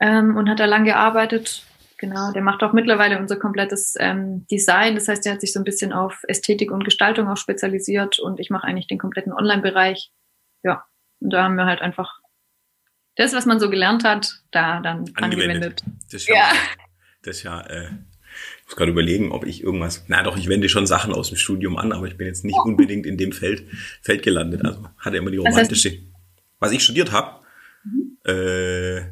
ähm, 0.00 0.36
und 0.36 0.50
hat 0.50 0.60
da 0.60 0.66
lang 0.66 0.84
gearbeitet 0.84 1.64
Genau, 2.04 2.32
der 2.32 2.42
macht 2.42 2.62
auch 2.62 2.74
mittlerweile 2.74 3.18
unser 3.18 3.36
komplettes 3.36 3.94
ähm, 3.98 4.46
Design. 4.50 4.94
Das 4.94 5.08
heißt, 5.08 5.24
er 5.24 5.32
hat 5.32 5.40
sich 5.40 5.54
so 5.54 5.60
ein 5.60 5.64
bisschen 5.64 5.94
auf 5.94 6.22
Ästhetik 6.28 6.70
und 6.70 6.84
Gestaltung 6.84 7.28
auch 7.28 7.38
spezialisiert 7.38 8.18
und 8.18 8.38
ich 8.40 8.50
mache 8.50 8.66
eigentlich 8.66 8.86
den 8.86 8.98
kompletten 8.98 9.32
Online-Bereich. 9.32 10.10
Ja, 10.62 10.84
und 11.20 11.30
da 11.32 11.44
haben 11.44 11.54
wir 11.54 11.64
halt 11.64 11.80
einfach 11.80 12.20
das, 13.16 13.32
was 13.32 13.46
man 13.46 13.58
so 13.58 13.70
gelernt 13.70 14.04
hat, 14.04 14.42
da 14.50 14.80
dann 14.80 15.06
angewendet. 15.14 15.22
angewendet. 15.22 15.82
Das 16.12 16.20
ist 16.20 16.28
ja, 16.28 16.34
ja. 16.34 16.52
Das 17.22 17.36
ist 17.38 17.42
ja 17.44 17.60
äh, 17.62 17.88
ich 18.58 18.66
muss 18.66 18.76
gerade 18.76 18.90
überlegen, 18.90 19.32
ob 19.32 19.46
ich 19.46 19.62
irgendwas. 19.62 20.04
Na 20.08 20.22
doch, 20.22 20.36
ich 20.36 20.48
wende 20.48 20.68
schon 20.68 20.86
Sachen 20.86 21.14
aus 21.14 21.28
dem 21.28 21.38
Studium 21.38 21.78
an, 21.78 21.92
aber 21.92 22.06
ich 22.06 22.18
bin 22.18 22.26
jetzt 22.26 22.44
nicht 22.44 22.58
unbedingt 22.64 23.06
in 23.06 23.16
dem 23.16 23.32
Feld, 23.32 23.64
Feld 24.02 24.22
gelandet. 24.22 24.62
Also 24.62 24.86
hatte 24.98 25.16
immer 25.16 25.30
die 25.30 25.38
romantische. 25.38 25.90
Was, 26.58 26.68
was 26.70 26.72
ich 26.72 26.82
studiert 26.82 27.12
habe, 27.12 27.40
mhm. 27.84 28.18
äh, 28.26 29.02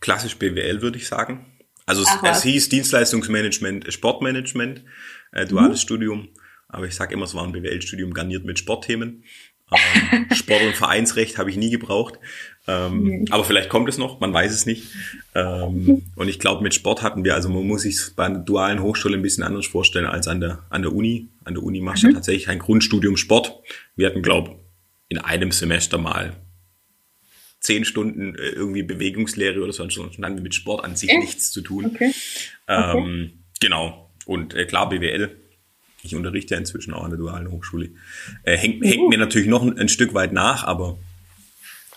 klassisch 0.00 0.36
BWL, 0.36 0.82
würde 0.82 0.98
ich 0.98 1.06
sagen. 1.06 1.46
Also 1.86 2.04
Ach, 2.06 2.22
es, 2.22 2.38
es, 2.38 2.42
hieß 2.44 2.68
Dienstleistungsmanagement, 2.68 3.92
Sportmanagement, 3.92 4.84
äh, 5.32 5.46
duales 5.46 5.78
mhm. 5.78 5.82
Studium. 5.82 6.28
Aber 6.68 6.86
ich 6.86 6.94
sage 6.94 7.14
immer, 7.14 7.24
es 7.24 7.34
war 7.34 7.44
ein 7.44 7.52
BWL-Studium 7.52 8.14
garniert 8.14 8.44
mit 8.44 8.58
Sportthemen. 8.58 9.24
Ähm, 9.70 10.26
Sport- 10.34 10.62
und 10.62 10.74
Vereinsrecht 10.74 11.38
habe 11.38 11.50
ich 11.50 11.56
nie 11.56 11.70
gebraucht. 11.70 12.18
Ähm, 12.66 13.02
mhm. 13.02 13.24
Aber 13.30 13.44
vielleicht 13.44 13.68
kommt 13.68 13.88
es 13.88 13.98
noch, 13.98 14.20
man 14.20 14.32
weiß 14.32 14.52
es 14.52 14.64
nicht. 14.64 14.88
Ähm, 15.34 16.02
und 16.16 16.28
ich 16.28 16.38
glaube, 16.38 16.62
mit 16.62 16.74
Sport 16.74 17.02
hatten 17.02 17.24
wir, 17.24 17.34
also 17.34 17.48
man 17.48 17.66
muss 17.66 17.82
sich 17.82 17.98
bei 18.16 18.24
einer 18.24 18.38
dualen 18.38 18.82
Hochschule 18.82 19.16
ein 19.16 19.22
bisschen 19.22 19.44
anders 19.44 19.66
vorstellen 19.66 20.06
als 20.06 20.28
an 20.28 20.40
der, 20.40 20.64
an 20.70 20.82
der 20.82 20.92
Uni. 20.92 21.28
An 21.44 21.54
der 21.54 21.62
Uni 21.62 21.80
machst 21.80 22.04
du 22.04 22.08
mhm. 22.08 22.14
tatsächlich 22.14 22.48
ein 22.48 22.58
Grundstudium 22.58 23.16
Sport. 23.16 23.60
Wir 23.96 24.06
hatten, 24.06 24.22
glaube 24.22 24.62
in 25.12 25.18
einem 25.18 25.52
Semester 25.52 25.98
mal 25.98 26.32
zehn 27.62 27.84
Stunden 27.84 28.34
äh, 28.34 28.48
irgendwie 28.48 28.82
Bewegungslehre 28.82 29.62
oder 29.62 29.72
so, 29.72 29.84
und 29.84 30.18
dann 30.18 30.42
mit 30.42 30.54
Sport 30.54 30.84
an 30.84 30.96
sich 30.96 31.10
Echt? 31.10 31.20
nichts 31.20 31.50
zu 31.50 31.62
tun. 31.62 31.86
Okay. 31.86 32.12
Ähm, 32.68 32.90
okay. 32.90 33.30
Genau. 33.60 34.10
Und 34.26 34.54
äh, 34.54 34.66
klar, 34.66 34.88
BWL. 34.88 35.36
Ich 36.02 36.16
unterrichte 36.16 36.54
ja 36.54 36.58
inzwischen 36.58 36.92
auch 36.92 37.04
an 37.04 37.10
der 37.10 37.18
dualen 37.18 37.50
Hochschule. 37.50 37.90
Äh, 38.42 38.56
hängt, 38.56 38.82
uh. 38.82 38.88
hängt 38.88 39.08
mir 39.08 39.18
natürlich 39.18 39.46
noch 39.46 39.62
ein, 39.62 39.78
ein, 39.78 39.88
Stück 39.88 40.14
weit 40.14 40.32
nach, 40.32 40.64
aber 40.64 40.98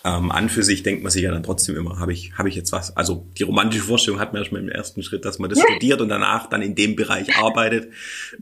ähm, 0.06 0.30
an 0.30 0.48
für 0.48 0.62
sich 0.62 0.84
denkt 0.84 1.02
man 1.02 1.10
sich 1.10 1.22
ja 1.22 1.32
dann 1.32 1.42
trotzdem 1.42 1.76
immer, 1.76 1.98
habe 1.98 2.12
ich, 2.12 2.38
habe 2.38 2.48
ich 2.48 2.54
jetzt 2.54 2.70
was? 2.70 2.96
Also 2.96 3.26
die 3.38 3.42
romantische 3.42 3.82
Vorstellung 3.82 4.20
hat 4.20 4.32
man 4.32 4.40
erstmal 4.40 4.62
im 4.62 4.68
ersten 4.68 5.02
Schritt, 5.02 5.24
dass 5.24 5.40
man 5.40 5.50
das 5.50 5.58
studiert 5.60 6.00
und 6.00 6.08
danach 6.08 6.48
dann 6.48 6.62
in 6.62 6.76
dem 6.76 6.94
Bereich 6.94 7.36
arbeitet. 7.36 7.92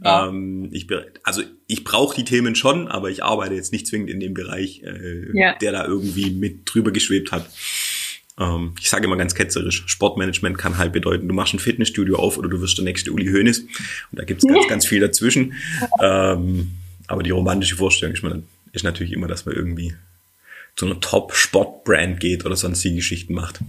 Ja. 0.05 0.29
Ähm, 0.29 0.69
ich, 0.73 0.87
also 1.23 1.43
ich 1.67 1.83
brauche 1.83 2.15
die 2.15 2.25
Themen 2.25 2.55
schon, 2.55 2.89
aber 2.89 3.09
ich 3.09 3.25
arbeite 3.25 3.55
jetzt 3.55 3.73
nicht 3.73 3.87
zwingend 3.87 4.11
in 4.11 4.21
dem 4.21 4.35
Bereich, 4.35 4.83
äh, 4.83 5.31
ja. 5.33 5.55
der 5.55 5.73
da 5.73 5.87
irgendwie 5.87 6.33
mit 6.33 6.63
drüber 6.67 6.91
geschwebt 6.91 7.33
hat. 7.33 7.49
Ähm, 8.39 8.75
ich 8.79 8.91
sage 8.91 9.07
immer 9.07 9.17
ganz 9.17 9.35
ketzerisch, 9.35 9.85
Sportmanagement 9.87 10.59
kann 10.59 10.77
halt 10.77 10.93
bedeuten, 10.93 11.29
du 11.29 11.35
machst 11.35 11.55
ein 11.55 11.61
Fitnessstudio 11.61 12.17
auf 12.17 12.37
oder 12.37 12.51
du 12.51 12.61
wirst 12.61 12.77
der 12.77 12.85
nächste 12.85 13.11
Uli 13.11 13.33
Hoeneß. 13.33 13.61
Und 13.61 13.69
da 14.13 14.25
gibt's 14.25 14.45
ganz, 14.45 14.69
ganz 14.69 14.87
viel 14.87 15.01
dazwischen. 15.01 15.55
Ähm, 16.03 16.73
aber 17.07 17.23
die 17.23 17.31
romantische 17.31 17.77
Vorstellung 17.77 18.15
ist, 18.15 18.23
man, 18.23 18.43
ist 18.73 18.85
natürlich 18.85 19.15
immer, 19.15 19.29
dass 19.29 19.47
man 19.47 19.55
irgendwie 19.55 19.95
zu 20.77 20.87
einer 20.87 21.01
Top-Sport-Brand 21.01 22.21
geht 22.21 22.45
oder 22.45 22.57
sonstige 22.57 22.97
Geschichten 22.97 23.35
macht. 23.35 23.61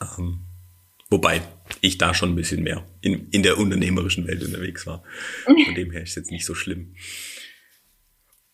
Ähm, 0.00 0.40
wobei 1.10 1.42
ich 1.80 1.98
da 1.98 2.14
schon 2.14 2.32
ein 2.32 2.36
bisschen 2.36 2.62
mehr 2.62 2.84
in, 3.00 3.28
in 3.30 3.42
der 3.42 3.58
unternehmerischen 3.58 4.26
Welt 4.26 4.44
unterwegs 4.44 4.86
war. 4.86 5.02
Von 5.44 5.74
dem 5.74 5.90
her 5.90 6.02
ist 6.02 6.10
es 6.10 6.16
jetzt 6.16 6.30
nicht 6.30 6.46
so 6.46 6.54
schlimm. 6.54 6.94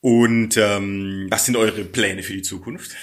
Und 0.01 0.57
ähm, 0.59 1.29
was 1.31 1.47
sind 1.47 1.57
eure 1.57 1.85
Pläne 1.85 2.23
für 2.23 2.35
die 2.35 2.43
Zukunft? 2.43 2.95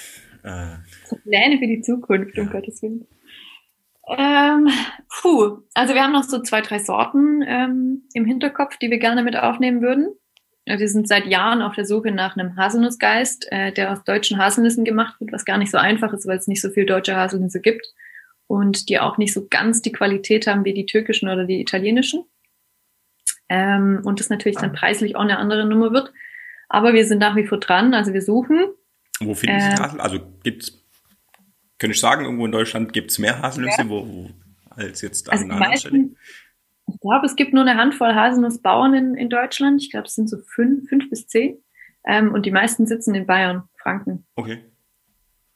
Äh, 0.43 0.77
Pläne 1.23 1.57
für 1.59 1.67
die 1.67 1.81
Zukunft, 1.81 2.37
um 2.37 2.49
Gottes 2.49 2.81
Willen. 2.81 3.07
Ähm, 4.07 4.67
puh, 5.21 5.59
also 5.73 5.93
wir 5.93 6.03
haben 6.03 6.11
noch 6.11 6.23
so 6.23 6.41
zwei, 6.41 6.61
drei 6.61 6.79
Sorten 6.79 7.43
ähm, 7.47 8.03
im 8.13 8.25
Hinterkopf, 8.25 8.77
die 8.77 8.89
wir 8.89 8.99
gerne 8.99 9.23
mit 9.23 9.35
aufnehmen 9.35 9.81
würden. 9.81 10.13
Wir 10.79 10.89
sind 10.89 11.07
seit 11.07 11.25
Jahren 11.25 11.61
auf 11.61 11.75
der 11.75 11.85
Suche 11.85 12.11
nach 12.11 12.37
einem 12.37 12.55
Haselnussgeist, 12.55 13.51
äh, 13.51 13.71
der 13.71 13.91
aus 13.91 14.03
deutschen 14.03 14.37
Haselnüssen 14.37 14.85
gemacht 14.85 15.19
wird, 15.19 15.31
was 15.31 15.45
gar 15.45 15.57
nicht 15.57 15.71
so 15.71 15.77
einfach 15.77 16.13
ist, 16.13 16.27
weil 16.27 16.37
es 16.37 16.47
nicht 16.47 16.61
so 16.61 16.69
viel 16.69 16.85
deutsche 16.85 17.15
Haselnüsse 17.15 17.61
gibt 17.61 17.85
und 18.47 18.89
die 18.89 18.99
auch 18.99 19.17
nicht 19.17 19.33
so 19.33 19.47
ganz 19.49 19.81
die 19.81 19.91
Qualität 19.91 20.47
haben 20.47 20.65
wie 20.65 20.73
die 20.73 20.85
türkischen 20.85 21.29
oder 21.29 21.45
die 21.45 21.61
italienischen. 21.61 22.25
Ähm, 23.49 24.01
und 24.03 24.19
das 24.19 24.29
natürlich 24.29 24.57
dann 24.57 24.73
preislich 24.73 25.15
auch 25.15 25.21
eine 25.21 25.37
andere 25.37 25.65
Nummer 25.65 25.91
wird. 25.91 26.11
Aber 26.69 26.93
wir 26.93 27.05
sind 27.05 27.19
nach 27.19 27.35
wie 27.35 27.45
vor 27.45 27.59
dran, 27.59 27.93
also 27.93 28.13
wir 28.13 28.21
suchen. 28.21 28.65
Wo 29.19 29.33
finden 29.33 29.59
Sie 29.59 29.67
äh, 29.67 29.77
Hasel? 29.77 29.99
Also 29.99 30.19
gibt's, 30.43 30.85
könnte 31.77 31.93
ich 31.93 31.99
sagen, 31.99 32.23
irgendwo 32.23 32.45
in 32.45 32.51
Deutschland 32.51 32.93
gibt's 32.93 33.19
mehr 33.19 33.41
Haselnüsse, 33.41 33.81
ja. 33.81 33.89
wo, 33.89 34.07
wo, 34.07 34.29
als 34.69 35.01
jetzt 35.01 35.29
an 35.29 35.37
also 35.37 35.53
anderen 35.53 35.77
Stelle? 35.77 36.09
Ich 36.93 36.99
glaube, 36.99 37.25
es 37.25 37.35
gibt 37.35 37.53
nur 37.53 37.63
eine 37.63 37.77
Handvoll 37.77 38.13
Haselnussbauern 38.13 38.93
in, 38.93 39.15
in 39.15 39.29
Deutschland. 39.29 39.81
Ich 39.81 39.91
glaube, 39.91 40.07
es 40.07 40.15
sind 40.15 40.29
so 40.29 40.37
fünf, 40.37 40.87
fünf 40.89 41.09
bis 41.09 41.27
zehn. 41.27 41.57
Ähm, 42.05 42.33
und 42.33 42.45
die 42.45 42.51
meisten 42.51 42.87
sitzen 42.87 43.15
in 43.15 43.25
Bayern, 43.27 43.63
Franken. 43.77 44.25
Okay. 44.35 44.63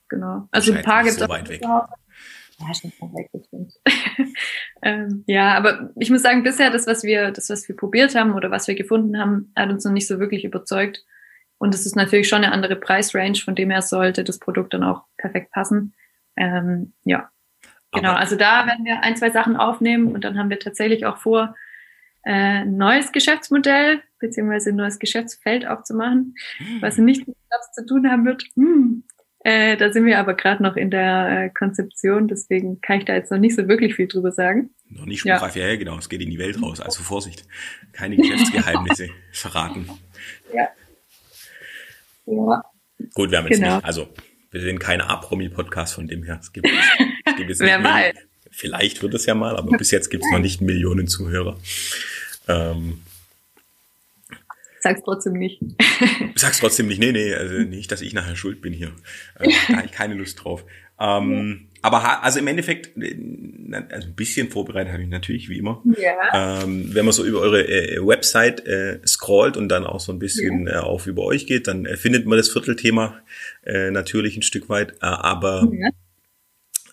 Genau. 0.10 0.48
Also 0.52 0.74
ein 0.74 0.84
paar 0.84 1.04
gibt 1.04 1.16
es. 1.16 1.20
So 1.20 1.30
weit 1.30 1.50
weg. 1.50 1.62
Ja, 1.62 2.74
schon 2.74 2.92
weg, 3.14 3.30
bestimmt. 3.34 3.74
ähm, 4.82 5.24
ja, 5.28 5.56
aber 5.56 5.92
ich 5.98 6.10
muss 6.10 6.22
sagen, 6.22 6.44
bisher 6.44 6.70
das, 6.70 6.88
was 6.88 7.04
wir, 7.04 7.32
das, 7.32 7.50
was 7.50 7.68
wir 7.68 7.76
probiert 7.76 8.16
haben 8.16 8.34
oder 8.34 8.50
was 8.50 8.68
wir 8.68 8.76
gefunden 8.76 9.20
haben, 9.20 9.52
hat 9.56 9.70
uns 9.70 9.84
noch 9.84 9.92
nicht 9.92 10.08
so 10.08 10.20
wirklich 10.20 10.46
überzeugt. 10.46 11.04
Und 11.58 11.74
es 11.74 11.86
ist 11.86 11.96
natürlich 11.96 12.30
schon 12.30 12.44
eine 12.44 12.54
andere 12.54 12.76
Preisrange, 12.76 13.36
von 13.44 13.56
dem 13.56 13.72
her 13.72 13.82
sollte 13.82 14.24
das 14.24 14.40
Produkt 14.40 14.74
dann 14.74 14.84
auch 14.84 15.04
perfekt 15.18 15.52
passen. 15.52 15.96
Ähm, 16.38 16.94
ja, 17.04 17.30
Genau, 17.96 18.14
also 18.14 18.36
da 18.36 18.66
werden 18.66 18.86
wir 18.86 19.02
ein, 19.02 19.16
zwei 19.16 19.30
Sachen 19.30 19.56
aufnehmen 19.56 20.14
und 20.14 20.24
dann 20.24 20.38
haben 20.38 20.50
wir 20.50 20.60
tatsächlich 20.60 21.06
auch 21.06 21.18
vor, 21.18 21.56
äh, 22.24 22.62
ein 22.64 22.78
neues 22.78 23.12
Geschäftsmodell 23.12 24.02
beziehungsweise 24.20 24.72
ein 24.72 24.76
neues 24.76 25.00
Geschäftsfeld 25.00 25.68
aufzumachen, 25.68 26.36
hm. 26.58 26.82
was 26.82 26.98
nicht 26.98 27.28
mit 27.28 27.38
Jobs 27.52 27.72
zu 27.74 27.86
tun 27.86 28.10
haben 28.10 28.26
wird. 28.26 28.44
Hm. 28.56 29.04
Äh, 29.40 29.78
da 29.78 29.92
sind 29.92 30.06
wir 30.06 30.18
aber 30.18 30.34
gerade 30.34 30.64
noch 30.64 30.76
in 30.76 30.90
der 30.90 31.46
äh, 31.46 31.50
Konzeption, 31.52 32.28
deswegen 32.28 32.82
kann 32.82 32.98
ich 32.98 33.06
da 33.06 33.14
jetzt 33.14 33.32
noch 33.32 33.38
nicht 33.38 33.56
so 33.56 33.68
wirklich 33.68 33.94
viel 33.94 34.08
drüber 34.08 34.32
sagen. 34.32 34.72
Noch 34.90 35.06
nicht 35.06 35.20
spruchreif, 35.20 35.56
ja. 35.56 35.68
ja, 35.68 35.76
genau, 35.76 36.00
es 36.00 36.10
geht 36.10 36.22
in 36.22 36.32
die 36.32 36.40
Welt 36.40 36.60
raus, 36.60 36.82
also 36.82 37.04
Vorsicht, 37.04 37.46
keine 37.94 38.16
Geschäftsgeheimnisse 38.16 39.10
verraten. 39.32 39.88
Ja. 40.52 40.68
ja. 42.26 42.64
Gut, 43.14 43.30
wir 43.30 43.38
haben 43.38 43.46
jetzt 43.46 43.60
genau. 43.60 43.76
nicht, 43.76 43.86
also 43.86 44.08
wir 44.50 44.62
sind 44.62 44.80
kein 44.80 45.02
A-Promi-Podcast 45.02 45.94
von 45.94 46.08
dem 46.08 46.24
her. 46.24 46.40
Es 46.42 46.52
gibt, 46.52 46.68
Wer 47.60 47.84
weiß. 47.84 48.16
Vielleicht 48.52 49.02
wird 49.02 49.14
es 49.14 49.26
ja 49.26 49.36
mal, 49.36 49.58
aber 49.58 49.78
bis 49.78 49.92
jetzt 49.92 50.10
gibt 50.10 50.24
es 50.24 50.32
noch 50.32 50.40
nicht 50.40 50.62
Millionen 50.62 51.08
Zuhörer. 51.08 51.60
Ähm, 52.48 53.02
Sag's 54.80 55.02
trotzdem 55.04 55.34
nicht. 55.34 55.60
Sag's 56.36 56.60
trotzdem 56.60 56.88
nicht. 56.88 57.00
Nee, 57.00 57.12
nee, 57.12 57.34
also 57.34 57.56
nicht, 57.56 57.92
dass 57.92 58.02
ich 58.02 58.14
nachher 58.14 58.36
schuld 58.36 58.62
bin 58.62 58.72
hier. 58.72 58.92
Äh, 59.40 59.50
da 59.68 59.78
habe 59.78 59.86
ich 59.88 59.92
keine 59.92 60.14
Lust 60.14 60.44
drauf. 60.44 60.64
Ähm, 61.00 61.70
aber 61.82 62.24
also 62.24 62.40
im 62.40 62.48
Endeffekt, 62.48 62.96
äh, 62.98 63.16
also 63.90 64.08
ein 64.08 64.16
bisschen 64.16 64.50
vorbereitet 64.50 64.94
habe 64.94 65.04
ich 65.04 65.10
natürlich, 65.10 65.50
wie 65.50 65.58
immer. 65.58 65.84
Ja. 65.98 66.62
Ähm, 66.64 66.94
wenn 66.94 67.04
man 67.04 67.14
so 67.14 67.26
über 67.26 67.40
eure 67.40 67.68
äh, 67.68 68.00
Website 68.00 68.66
äh, 68.68 69.00
scrollt 69.06 69.58
und 69.58 69.70
dann 69.70 69.86
auch 69.86 70.00
so 70.00 70.12
ein 70.12 70.20
bisschen 70.20 70.68
ja. 70.68 70.76
äh, 70.76 70.78
auf 70.78 71.08
über 71.08 71.24
euch 71.24 71.46
geht, 71.46 71.68
dann 71.68 71.86
äh, 71.86 71.98
findet 71.98 72.26
man 72.26 72.38
das 72.38 72.50
Viertelthema 72.50 73.20
äh, 73.66 73.92
natürlich 73.92 74.38
ein 74.38 74.44
Stück 74.44 74.70
weit. 74.70 74.94
Äh, 75.02 75.06
aber 75.06 75.68
ja. 75.74 75.90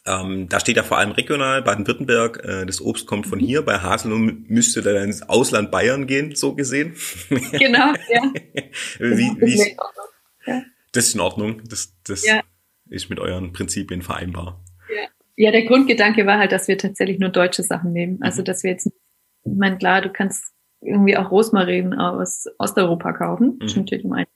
Ähm, 0.05 0.49
da 0.49 0.59
steht 0.59 0.77
ja 0.77 0.83
vor 0.83 0.99
allem 0.99 1.13
regional, 1.13 1.63
Baden-Württemberg, 1.63 2.45
äh, 2.45 2.67
das 2.67 2.81
Obst 2.81 3.07
kommt 3.07 3.27
von 3.27 3.39
mhm. 3.39 3.45
hier, 3.45 3.63
bei 3.63 3.79
Haselnuss 3.79 4.33
müsste 4.49 4.83
dann 4.83 4.97
ins 4.97 5.23
Ausland 5.23 5.71
Bayern 5.71 6.07
gehen, 6.07 6.35
so 6.35 6.55
gesehen. 6.55 6.97
Genau, 7.53 7.93
ja. 8.09 8.33
wie, 8.99 9.31
wie, 9.41 9.77
ja. 10.47 10.63
Das 10.93 11.07
ist 11.07 11.15
in 11.15 11.21
Ordnung, 11.21 11.63
das, 11.69 11.95
das 12.05 12.27
ja. 12.27 12.41
ist 12.89 13.11
mit 13.11 13.21
euren 13.21 13.53
Prinzipien 13.53 14.03
vereinbar. 14.03 14.65
Ja. 14.89 15.09
ja, 15.37 15.51
der 15.53 15.67
Grundgedanke 15.67 16.27
war 16.27 16.39
halt, 16.39 16.51
dass 16.51 16.67
wir 16.67 16.77
tatsächlich 16.77 17.21
nur 17.21 17.31
deutsche 17.31 17.63
Sachen 17.63 17.93
nehmen. 17.93 18.19
Also, 18.23 18.41
mhm. 18.41 18.47
dass 18.47 18.65
wir 18.65 18.73
jetzt, 18.73 18.87
ich 18.87 19.53
meine, 19.57 19.79
klar, 19.79 20.03
du 20.03 20.11
kannst 20.11 20.53
irgendwie 20.81 21.17
auch 21.17 21.31
Rosmarin 21.31 21.95
aus 21.95 22.47
Osteuropa 22.59 23.13
kaufen, 23.13 23.59
mhm. 23.61 23.69
natürlich 23.77 24.05
um 24.05 24.13
ein 24.15 24.27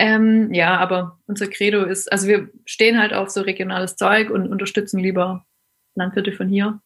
ähm, 0.00 0.54
ja, 0.54 0.78
aber 0.78 1.20
unser 1.26 1.46
Credo 1.46 1.84
ist, 1.84 2.10
also 2.10 2.26
wir 2.26 2.48
stehen 2.64 2.98
halt 2.98 3.12
auf 3.12 3.28
so 3.28 3.42
regionales 3.42 3.96
Zeug 3.96 4.30
und 4.30 4.48
unterstützen 4.48 4.98
lieber 4.98 5.44
Landwirte 5.94 6.32
von 6.32 6.48
hier. 6.48 6.80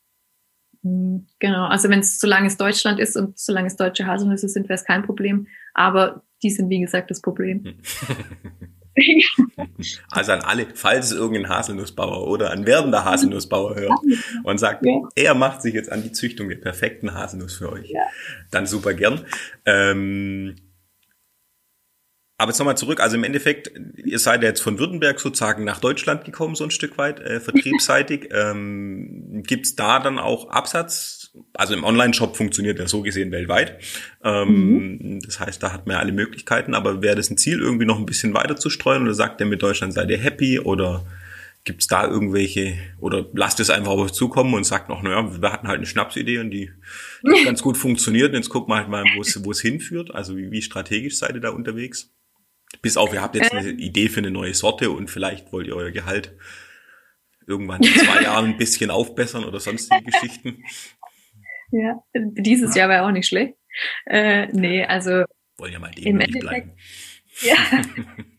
Hm, 0.83 1.29
genau, 1.39 1.67
also 1.67 1.89
wenn 1.91 2.01
es 2.01 2.19
solange 2.19 2.49
es 2.49 2.57
Deutschland 2.57 2.99
ist 2.99 3.17
und 3.17 3.39
solange 3.39 3.69
es 3.69 3.77
deutsche 3.77 4.07
Haselnüsse 4.07 4.49
sind, 4.49 4.65
wäre 4.69 4.75
es 4.75 4.85
kein 4.85 5.05
Problem. 5.05 5.47
Aber 5.75 6.25
die 6.43 6.51
sind 6.51 6.69
wie 6.71 6.81
gesagt 6.81 7.09
das 7.09 7.21
Problem. 7.21 7.79
also 10.11 10.33
an 10.33 10.41
alle, 10.41 10.67
falls 10.75 11.13
es 11.13 11.13
irgendein 11.13 11.49
Haselnussbauer 11.49 12.27
oder 12.27 12.51
ein 12.51 12.67
werdender 12.67 13.05
Haselnussbauer 13.05 13.77
hört 13.77 14.01
und 14.43 14.59
sagt, 14.59 14.85
ja. 14.85 15.09
er 15.15 15.35
macht 15.35 15.63
sich 15.63 15.75
jetzt 15.75 15.93
an 15.93 16.03
die 16.03 16.11
Züchtung 16.11 16.49
der 16.49 16.57
perfekten 16.57 17.15
Haselnuss 17.15 17.55
für 17.55 17.71
euch, 17.71 17.91
ja. 17.91 18.03
dann 18.51 18.67
super 18.67 18.93
gern. 18.93 19.25
Ähm, 19.67 20.57
aber 22.37 22.51
jetzt 22.51 22.59
nochmal 22.59 22.77
zurück, 22.77 23.01
also 23.01 23.17
im 23.17 23.23
Endeffekt, 23.23 23.71
ihr 23.97 24.19
seid 24.19 24.43
ja 24.43 24.49
jetzt 24.49 24.61
von 24.61 24.79
Württemberg 24.79 25.21
sozusagen 25.21 25.63
nach 25.63 25.79
Deutschland 25.79 26.25
gekommen, 26.25 26.57
so 26.57 26.65
ein 26.65 26.73
Stück 26.73 26.99
weit, 26.99 27.21
äh, 27.21 27.39
vertriebsseitig. 27.39 28.31
ähm, 28.33 29.43
Gibt 29.47 29.67
es 29.67 29.77
da 29.77 30.01
dann 30.01 30.19
auch 30.19 30.51
Absatz? 30.51 31.33
Also 31.53 31.75
im 31.75 31.85
Online-Shop 31.85 32.37
funktioniert 32.37 32.81
ja 32.81 32.89
so 32.89 33.03
gesehen 33.03 33.31
weltweit. 33.31 33.79
Ähm, 34.25 34.99
mhm. 34.99 35.21
Das 35.21 35.39
heißt, 35.39 35.63
da 35.63 35.73
hat 35.73 35.87
man 35.87 35.95
ja 35.95 36.01
alle 36.01 36.13
Möglichkeiten, 36.13 36.75
aber 36.75 37.03
wäre 37.03 37.15
das 37.15 37.31
ein 37.31 37.37
Ziel, 37.37 37.61
irgendwie 37.61 37.87
noch 37.87 37.99
ein 37.99 38.07
bisschen 38.07 38.35
weiter 38.35 38.57
zu 38.57 38.69
streuen 38.69 39.03
oder 39.03 39.15
sagt 39.15 39.41
ihr 39.41 39.47
mit 39.47 39.63
Deutschland 39.63 39.93
seid 39.93 40.11
ihr 40.11 40.19
happy 40.19 40.59
oder 40.59 41.05
gibt 41.65 41.81
es 41.81 41.87
da 41.87 42.07
irgendwelche, 42.07 42.77
oder 43.01 43.27
lasst 43.33 43.59
es 43.59 43.71
einfach 43.71 43.93
auf 43.93 44.01
euch 44.01 44.13
zukommen 44.13 44.55
und 44.55 44.65
sagt 44.65 44.89
noch, 44.89 45.03
naja, 45.03 45.41
wir 45.41 45.53
hatten 45.53 45.67
halt 45.67 45.79
eine 45.79 45.87
Schnapsidee 45.87 46.39
und 46.39 46.51
die, 46.51 46.71
die 47.23 47.45
ganz 47.45 47.63
gut 47.63 47.77
funktioniert 47.77 48.31
und 48.31 48.37
jetzt 48.37 48.51
gucken 48.51 48.73
wir 48.73 48.77
halt 48.77 48.89
mal, 48.89 49.05
wo 49.17 49.23
es 49.23 49.43
wo 49.45 49.51
es 49.51 49.61
hinführt. 49.61 50.15
Also 50.15 50.37
wie, 50.37 50.51
wie 50.51 50.63
strategisch 50.63 51.17
seid 51.17 51.35
ihr 51.35 51.41
da 51.41 51.51
unterwegs? 51.51 52.13
Bis 52.83 52.97
auf, 52.97 53.13
ihr 53.13 53.23
habt 53.23 53.35
jetzt 53.35 53.53
eine 53.53 53.71
Idee 53.71 54.09
für 54.09 54.21
eine 54.21 54.31
neue 54.31 54.55
Sorte 54.55 54.91
und 54.91 55.11
vielleicht 55.11 55.53
wollt 55.53 55.67
ihr 55.67 55.77
euer 55.77 55.91
Gehalt 55.91 56.37
irgendwann 57.47 57.83
in 57.83 57.93
zwei 57.93 58.23
Jahren 58.25 58.47
ein 58.47 58.57
bisschen 58.57 58.91
aufbessern 58.91 59.45
oder 59.45 59.61
sonstige 59.61 60.03
Geschichten. 60.05 60.65
Ja, 61.71 62.03
dieses 62.15 62.75
Jahr 62.75 62.89
wäre 62.89 63.05
auch 63.05 63.11
nicht 63.11 63.27
schlecht. 63.27 63.55
Äh, 64.07 64.47
nee, 64.53 64.85
also. 64.85 65.25
Wollen 65.59 65.73
ja 65.73 65.79
mal 65.79 65.91
demütig 65.91 66.41
bleiben. 66.41 66.73
Ja. 67.41 67.57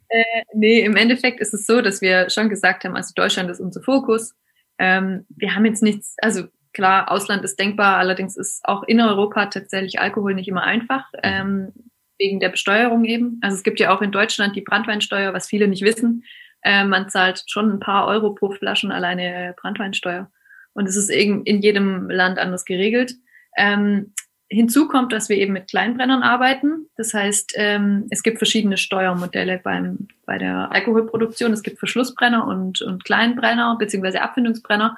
äh, 0.10 0.24
nee, 0.54 0.80
im 0.82 0.96
Endeffekt 0.96 1.40
ist 1.40 1.54
es 1.54 1.66
so, 1.66 1.82
dass 1.82 2.02
wir 2.02 2.30
schon 2.30 2.50
gesagt 2.50 2.86
haben, 2.86 2.96
also 2.96 3.14
Deutschland 3.16 3.50
ist 3.50 3.60
unser 3.60 3.82
Fokus. 3.82 4.34
Ähm, 4.78 5.26
wir 5.30 5.56
haben 5.56 5.66
jetzt 5.66 5.84
nichts, 5.84 6.16
also 6.20 6.46
klar, 6.74 7.12
Ausland 7.12 7.44
ist 7.44 7.60
denkbar, 7.60 7.98
allerdings 7.98 8.38
ist 8.38 8.64
auch 8.66 8.84
in 8.84 9.00
Europa 9.02 9.48
tatsächlich 9.48 10.00
Alkohol 10.00 10.34
nicht 10.34 10.48
immer 10.48 10.64
einfach. 10.64 11.12
Mhm. 11.14 11.20
Ähm, 11.24 11.74
wegen 12.18 12.40
der 12.40 12.50
Besteuerung 12.50 13.06
eben. 13.06 13.40
Also 13.42 13.58
es 13.58 13.64
gibt 13.64 13.80
ja 13.80 13.96
auch 13.96 14.02
in 14.02 14.12
Deutschland 14.12 14.56
die 14.56 14.62
Brandweinsteuer, 14.62 15.34
was 15.34 15.48
viele 15.48 15.68
nicht 15.68 15.84
wissen. 15.84 16.24
Äh, 16.64 16.84
man 16.84 17.10
zahlt 17.10 17.44
schon 17.48 17.72
ein 17.72 17.80
paar 17.80 18.08
Euro 18.08 18.34
pro 18.34 18.52
Flaschen 18.52 18.92
alleine 18.92 19.54
Brandweinsteuer. 19.58 20.32
Und 20.74 20.88
es 20.88 20.96
ist 20.96 21.10
eben 21.10 21.44
in 21.44 21.62
jedem 21.62 22.10
Land 22.10 22.38
anders 22.38 22.66
geregelt. 22.66 23.14
Ähm, 23.58 24.14
hinzu 24.50 24.88
kommt, 24.88 25.12
dass 25.12 25.30
wir 25.30 25.38
eben 25.38 25.54
mit 25.54 25.70
Kleinbrennern 25.70 26.24
arbeiten. 26.24 26.88
Das 26.98 27.14
heißt, 27.14 27.54
ähm, 27.56 28.08
es 28.10 28.24
gibt 28.24 28.38
verschiedene 28.38 28.78
Steuermodelle 28.78 29.60
beim, 29.64 30.08
bei 30.26 30.38
der 30.38 30.72
Alkoholproduktion. 30.72 31.54
Es 31.54 31.64
gibt 31.64 31.80
Verschlussbrenner 31.80 32.46
und, 32.46 32.82
und 32.82 33.06
Kleinbrenner 33.06 33.78
beziehungsweise 33.78 34.22
Abfindungsbrenner. 34.22 34.98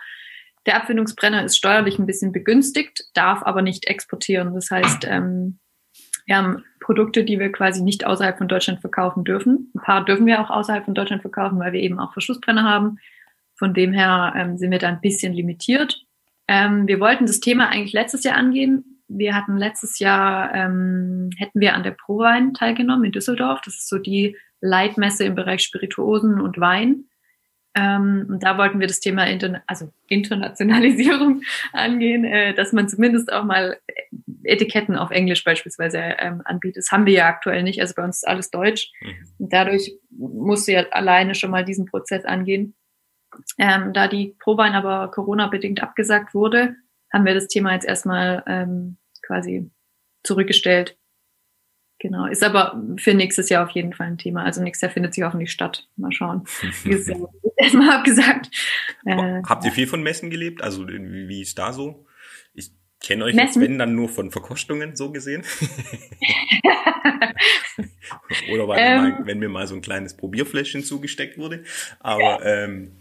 Der 0.65 0.75
Abfindungsbrenner 0.75 1.45
ist 1.45 1.55
steuerlich 1.55 1.97
ein 1.97 2.05
bisschen 2.05 2.33
begünstigt, 2.33 3.05
darf 3.13 3.41
aber 3.43 3.61
nicht 3.61 3.87
exportieren. 3.87 4.53
Das 4.53 4.69
heißt, 4.69 5.05
ähm, 5.09 5.59
wir 6.27 6.37
haben 6.37 6.63
Produkte, 6.81 7.23
die 7.23 7.39
wir 7.39 7.51
quasi 7.51 7.81
nicht 7.81 8.05
außerhalb 8.05 8.37
von 8.37 8.47
Deutschland 8.47 8.81
verkaufen 8.81 9.23
dürfen. 9.23 9.71
Ein 9.73 9.81
paar 9.81 10.05
dürfen 10.05 10.25
wir 10.25 10.41
auch 10.41 10.49
außerhalb 10.49 10.85
von 10.85 10.93
Deutschland 10.93 11.21
verkaufen, 11.21 11.57
weil 11.57 11.73
wir 11.73 11.81
eben 11.81 11.99
auch 11.99 12.13
Verschlussbrenner 12.13 12.63
haben. 12.63 12.99
Von 13.55 13.73
dem 13.73 13.93
her 13.93 14.33
ähm, 14.35 14.57
sind 14.57 14.71
wir 14.71 14.77
da 14.77 14.89
ein 14.89 15.01
bisschen 15.01 15.33
limitiert. 15.33 16.05
Ähm, 16.47 16.87
wir 16.87 16.99
wollten 16.99 17.25
das 17.25 17.39
Thema 17.39 17.69
eigentlich 17.69 17.93
letztes 17.93 18.23
Jahr 18.23 18.35
angehen. 18.35 19.01
Wir 19.07 19.35
hatten 19.35 19.57
letztes 19.57 19.99
Jahr, 19.99 20.53
ähm, 20.53 21.29
hätten 21.37 21.61
wir 21.61 21.75
an 21.75 21.83
der 21.83 21.91
ProWein 21.91 22.53
teilgenommen 22.53 23.05
in 23.05 23.11
Düsseldorf. 23.13 23.61
Das 23.63 23.75
ist 23.75 23.87
so 23.87 23.97
die 23.97 24.35
Leitmesse 24.59 25.23
im 25.23 25.35
Bereich 25.35 25.63
Spirituosen 25.63 26.41
und 26.41 26.59
Wein. 26.59 27.05
Ähm, 27.73 28.25
und 28.27 28.43
da 28.43 28.57
wollten 28.57 28.81
wir 28.81 28.87
das 28.87 28.99
Thema 28.99 29.27
Interna 29.27 29.61
also 29.65 29.91
Internationalisierung 30.09 31.41
angehen, 31.73 32.25
äh, 32.25 32.53
dass 32.53 32.73
man 32.73 32.89
zumindest 32.89 33.31
auch 33.31 33.45
mal 33.45 33.77
Etiketten 34.47 34.95
auf 34.95 35.11
Englisch 35.11 35.43
beispielsweise 35.43 35.97
ähm, 35.97 36.41
anbietet. 36.45 36.77
Das 36.77 36.91
haben 36.91 37.05
wir 37.05 37.13
ja 37.13 37.27
aktuell 37.27 37.63
nicht. 37.63 37.81
Also 37.81 37.93
bei 37.95 38.03
uns 38.03 38.17
ist 38.17 38.27
alles 38.27 38.49
Deutsch. 38.51 38.91
Mhm. 39.01 39.15
Und 39.39 39.53
dadurch 39.53 39.93
musst 40.09 40.67
du 40.67 40.73
ja 40.73 40.83
alleine 40.91 41.35
schon 41.35 41.51
mal 41.51 41.65
diesen 41.65 41.85
Prozess 41.85 42.25
angehen. 42.25 42.75
Ähm, 43.57 43.93
da 43.93 44.07
die 44.07 44.35
Probein 44.39 44.73
aber 44.73 45.11
Corona-bedingt 45.11 45.83
abgesagt 45.83 46.33
wurde, 46.33 46.75
haben 47.11 47.25
wir 47.25 47.33
das 47.33 47.47
Thema 47.47 47.73
jetzt 47.73 47.85
erstmal 47.85 48.43
ähm, 48.47 48.97
quasi 49.21 49.69
zurückgestellt. 50.23 50.97
Genau, 51.99 52.27
ist 52.27 52.43
aber 52.43 52.79
für 52.97 53.15
nächstes 53.15 53.49
Jahr 53.49 53.63
auf 53.63 53.71
jeden 53.71 53.91
Fall 53.91 54.07
ein 54.07 54.17
Thema. 54.19 54.43
Also 54.43 54.61
nächstes 54.61 54.83
Jahr 54.83 54.91
findet 54.91 55.15
sich 55.15 55.23
hoffentlich 55.23 55.51
statt. 55.51 55.87
Mal 55.95 56.11
schauen. 56.11 56.43
erstmal 57.57 57.89
abgesagt. 57.89 58.49
Äh, 59.03 59.41
Habt 59.47 59.65
ihr 59.65 59.71
viel 59.71 59.87
von 59.87 60.03
Messen 60.03 60.29
gelebt? 60.29 60.61
Also 60.61 60.87
wie 60.87 61.41
ist 61.41 61.57
da 61.57 61.73
so? 61.73 62.06
Ich 63.01 63.07
kenne 63.07 63.25
euch 63.25 63.35
Messen? 63.35 63.61
jetzt, 63.61 63.69
wenn 63.69 63.77
dann 63.79 63.95
nur 63.95 64.09
von 64.09 64.31
Verkostungen 64.31 64.95
so 64.95 65.11
gesehen. 65.11 65.43
Oder 68.51 68.67
weil 68.67 68.79
ähm, 68.79 69.01
mal, 69.01 69.25
wenn 69.25 69.39
mir 69.39 69.49
mal 69.49 69.67
so 69.67 69.75
ein 69.75 69.81
kleines 69.81 70.15
Probierfläschchen 70.15 70.83
zugesteckt 70.83 71.37
wurde. 71.37 71.63
Aber 71.99 72.45
ähm, 72.45 72.91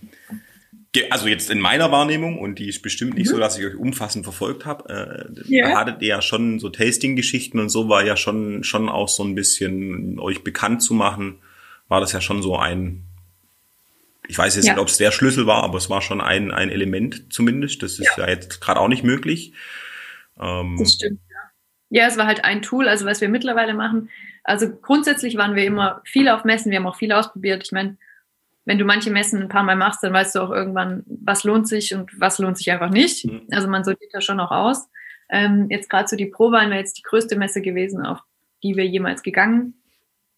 also 1.11 1.27
jetzt 1.27 1.51
in 1.51 1.61
meiner 1.61 1.93
Wahrnehmung, 1.93 2.39
und 2.39 2.59
die 2.59 2.69
ist 2.69 2.83
bestimmt 2.83 3.15
nicht 3.15 3.29
mhm. 3.29 3.33
so, 3.33 3.39
dass 3.39 3.59
ich 3.59 3.67
euch 3.67 3.75
umfassend 3.75 4.25
verfolgt 4.25 4.65
habe, 4.65 5.29
äh, 5.47 5.55
ja. 5.55 5.77
hattet 5.77 6.01
ihr 6.03 6.09
ja 6.09 6.23
schon 6.23 6.59
so 6.59 6.69
Tasting-Geschichten 6.69 7.59
und 7.59 7.69
so 7.69 7.89
war 7.89 8.05
ja 8.05 8.17
schon, 8.17 8.65
schon 8.65 8.89
auch 8.89 9.09
so 9.09 9.25
ein 9.25 9.35
bisschen 9.35 10.19
euch 10.19 10.43
bekannt 10.43 10.83
zu 10.83 10.95
machen, 10.95 11.41
war 11.89 12.01
das 12.01 12.13
ja 12.13 12.21
schon 12.21 12.43
so 12.43 12.57
ein, 12.57 13.03
ich 14.29 14.37
weiß 14.37 14.57
jetzt 14.57 14.67
ja. 14.67 14.73
nicht, 14.73 14.81
ob 14.81 14.89
es 14.89 14.97
der 14.97 15.13
Schlüssel 15.13 15.47
war, 15.47 15.63
aber 15.63 15.79
es 15.79 15.91
war 15.91 16.03
schon 16.03 16.21
ein, 16.21 16.51
ein 16.51 16.71
Element 16.71 17.33
zumindest. 17.33 17.83
Das 17.83 17.99
ist 17.99 18.17
ja, 18.17 18.25
ja 18.25 18.31
jetzt 18.31 18.61
gerade 18.61 18.81
auch 18.81 18.89
nicht 18.89 19.05
möglich. 19.05 19.53
Ähm, 20.41 20.77
das 20.79 20.95
stimmt, 20.95 21.21
ja. 21.31 21.37
Ja, 21.89 22.09
es 22.09 22.17
war 22.17 22.27
halt 22.27 22.45
ein 22.45 22.63
Tool, 22.63 22.89
also 22.89 23.07
was 23.07 23.21
wir 23.21 23.29
mittlerweile 23.29 23.75
machen. 23.75 24.11
Also 24.43 24.71
grundsätzlich 24.71 25.37
waren 25.37 25.55
wir 25.55 25.65
immer 25.65 26.03
viel 26.05 26.29
auf 26.29 26.45
Messen, 26.45 26.71
wir 26.71 26.79
haben 26.79 26.87
auch 26.87 26.97
viel 26.97 27.13
ausprobiert. 27.13 27.63
Ich 27.65 27.73
meine, 27.73 27.97
wenn 28.65 28.79
du 28.79 28.85
manche 28.85 29.11
Messen 29.11 29.43
ein 29.43 29.49
paar 29.49 29.63
Mal 29.63 29.77
machst, 29.77 30.03
dann 30.03 30.13
weißt 30.13 30.35
du 30.35 30.41
auch 30.41 30.51
irgendwann, 30.51 31.05
was 31.07 31.45
lohnt 31.45 31.69
sich 31.69 31.95
und 31.95 32.21
was 32.21 32.39
lohnt 32.39 32.59
sich 32.59 32.71
einfach 32.71 32.91
nicht. 32.91 33.25
Mhm. 33.25 33.47
Also 33.53 33.69
man 33.69 33.85
sortiert 33.85 34.13
da 34.13 34.21
schon 34.21 34.41
auch 34.41 34.51
aus. 34.51 34.89
Ähm, 35.31 35.69
jetzt 35.71 35.89
gerade 35.89 36.09
so 36.09 36.17
die 36.17 36.27
Prowein 36.27 36.71
wäre 36.71 36.81
jetzt 36.81 36.99
die 36.99 37.03
größte 37.03 37.37
Messe 37.37 37.61
gewesen, 37.61 38.05
auf 38.05 38.21
die 38.63 38.77
wir 38.77 38.87
jemals 38.87 39.23
gegangen 39.23 39.75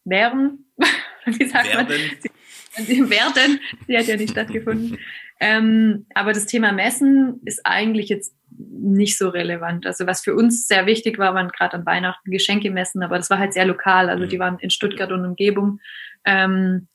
wären. 0.05 0.65
Wie 1.25 1.45
sagt 1.45 1.67
werden. 1.67 1.87
man? 1.87 2.85
Sie, 2.85 3.09
werden. 3.09 3.59
Sie 3.87 3.97
hat 3.97 4.07
ja 4.07 4.15
nicht 4.15 4.31
stattgefunden. 4.31 4.97
Ähm, 5.41 6.05
aber 6.15 6.33
das 6.33 6.47
Thema 6.47 6.73
Messen 6.73 7.39
ist 7.45 7.65
eigentlich 7.65 8.09
jetzt 8.09 8.35
nicht 8.71 9.17
so 9.17 9.29
relevant. 9.29 9.85
Also 9.85 10.05
was 10.05 10.21
für 10.21 10.35
uns 10.35 10.67
sehr 10.67 10.85
wichtig 10.85 11.17
war, 11.17 11.33
waren 11.33 11.49
gerade 11.49 11.75
an 11.75 11.85
Weihnachten 11.85 12.31
Geschenke 12.31 12.69
messen, 12.71 13.03
aber 13.03 13.17
das 13.17 13.29
war 13.29 13.39
halt 13.39 13.53
sehr 13.53 13.65
lokal. 13.65 14.09
Also 14.09 14.25
die 14.25 14.37
mhm. 14.37 14.41
waren 14.41 14.59
in 14.59 14.69
Stuttgart 14.69 15.11
und 15.11 15.25
Umgebung. 15.25 15.79
Ähm, 16.25 16.87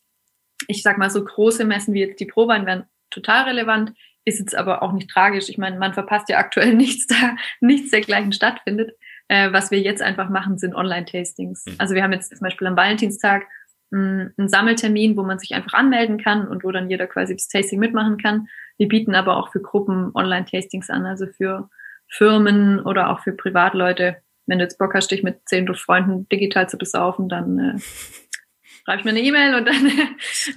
ich 0.69 0.83
sag 0.83 0.99
mal, 0.99 1.11
so 1.11 1.25
große 1.25 1.65
Messen 1.65 1.95
wie 1.95 2.01
jetzt 2.01 2.21
die 2.21 2.27
Probein 2.27 2.67
wären 2.67 2.85
total 3.11 3.45
relevant, 3.45 3.93
ist 4.25 4.39
jetzt 4.39 4.55
aber 4.55 4.83
auch 4.83 4.93
nicht 4.93 5.11
tragisch. 5.11 5.49
Ich 5.49 5.59
meine, 5.59 5.79
man 5.79 5.95
verpasst 5.95 6.29
ja 6.29 6.39
aktuell 6.39 6.75
nichts 6.75 7.07
da, 7.07 7.37
nichts 7.61 7.91
dergleichen 7.91 8.33
stattfindet. 8.33 8.93
Äh, 9.29 9.53
was 9.53 9.71
wir 9.71 9.81
jetzt 9.81 10.03
einfach 10.03 10.29
machen, 10.29 10.59
sind 10.59 10.75
Online-Tastings. 10.75 11.67
Mhm. 11.67 11.75
Also 11.79 11.95
wir 11.95 12.03
haben 12.03 12.13
jetzt 12.13 12.31
zum 12.31 12.45
Beispiel 12.45 12.67
am 12.67 12.77
Valentinstag 12.77 13.47
einen 13.91 14.49
Sammeltermin, 14.49 15.17
wo 15.17 15.23
man 15.23 15.39
sich 15.39 15.55
einfach 15.55 15.75
anmelden 15.75 16.19
kann 16.19 16.49
und 16.49 16.65
wo 16.65 16.73
dann 16.73 16.91
jeder 16.91 17.07
quasi 17.07 17.35
das 17.35 17.49
Tasting 17.49 17.79
mitmachen 17.79 18.19
kann. 18.19 18.49
Wir 18.77 18.89
bieten 18.89 19.15
aber 19.15 19.37
auch 19.37 19.53
für 19.53 19.61
Gruppen 19.61 20.11
Online-Tastings 20.15 20.91
an, 20.91 21.07
also 21.07 21.27
für 21.27 21.71
Firmen 22.09 22.81
oder 22.81 23.11
auch 23.11 23.21
für 23.21 23.33
Privatleute. 23.33 24.17
Wenn 24.47 24.59
du 24.59 24.65
jetzt 24.65 24.79
Bock 24.79 24.95
hast, 24.95 25.11
dich 25.11 25.23
mit 25.23 25.49
zehn 25.49 25.73
Freunden 25.75 26.29
digital 26.29 26.69
zu 26.69 26.77
besaufen, 26.77 27.29
dann 27.29 27.59
äh, 27.59 27.79
schreibe 28.85 28.99
ich 29.01 29.05
mir 29.05 29.11
eine 29.11 29.21
E-Mail 29.21 29.55
und 29.55 29.67
dann 29.67 29.93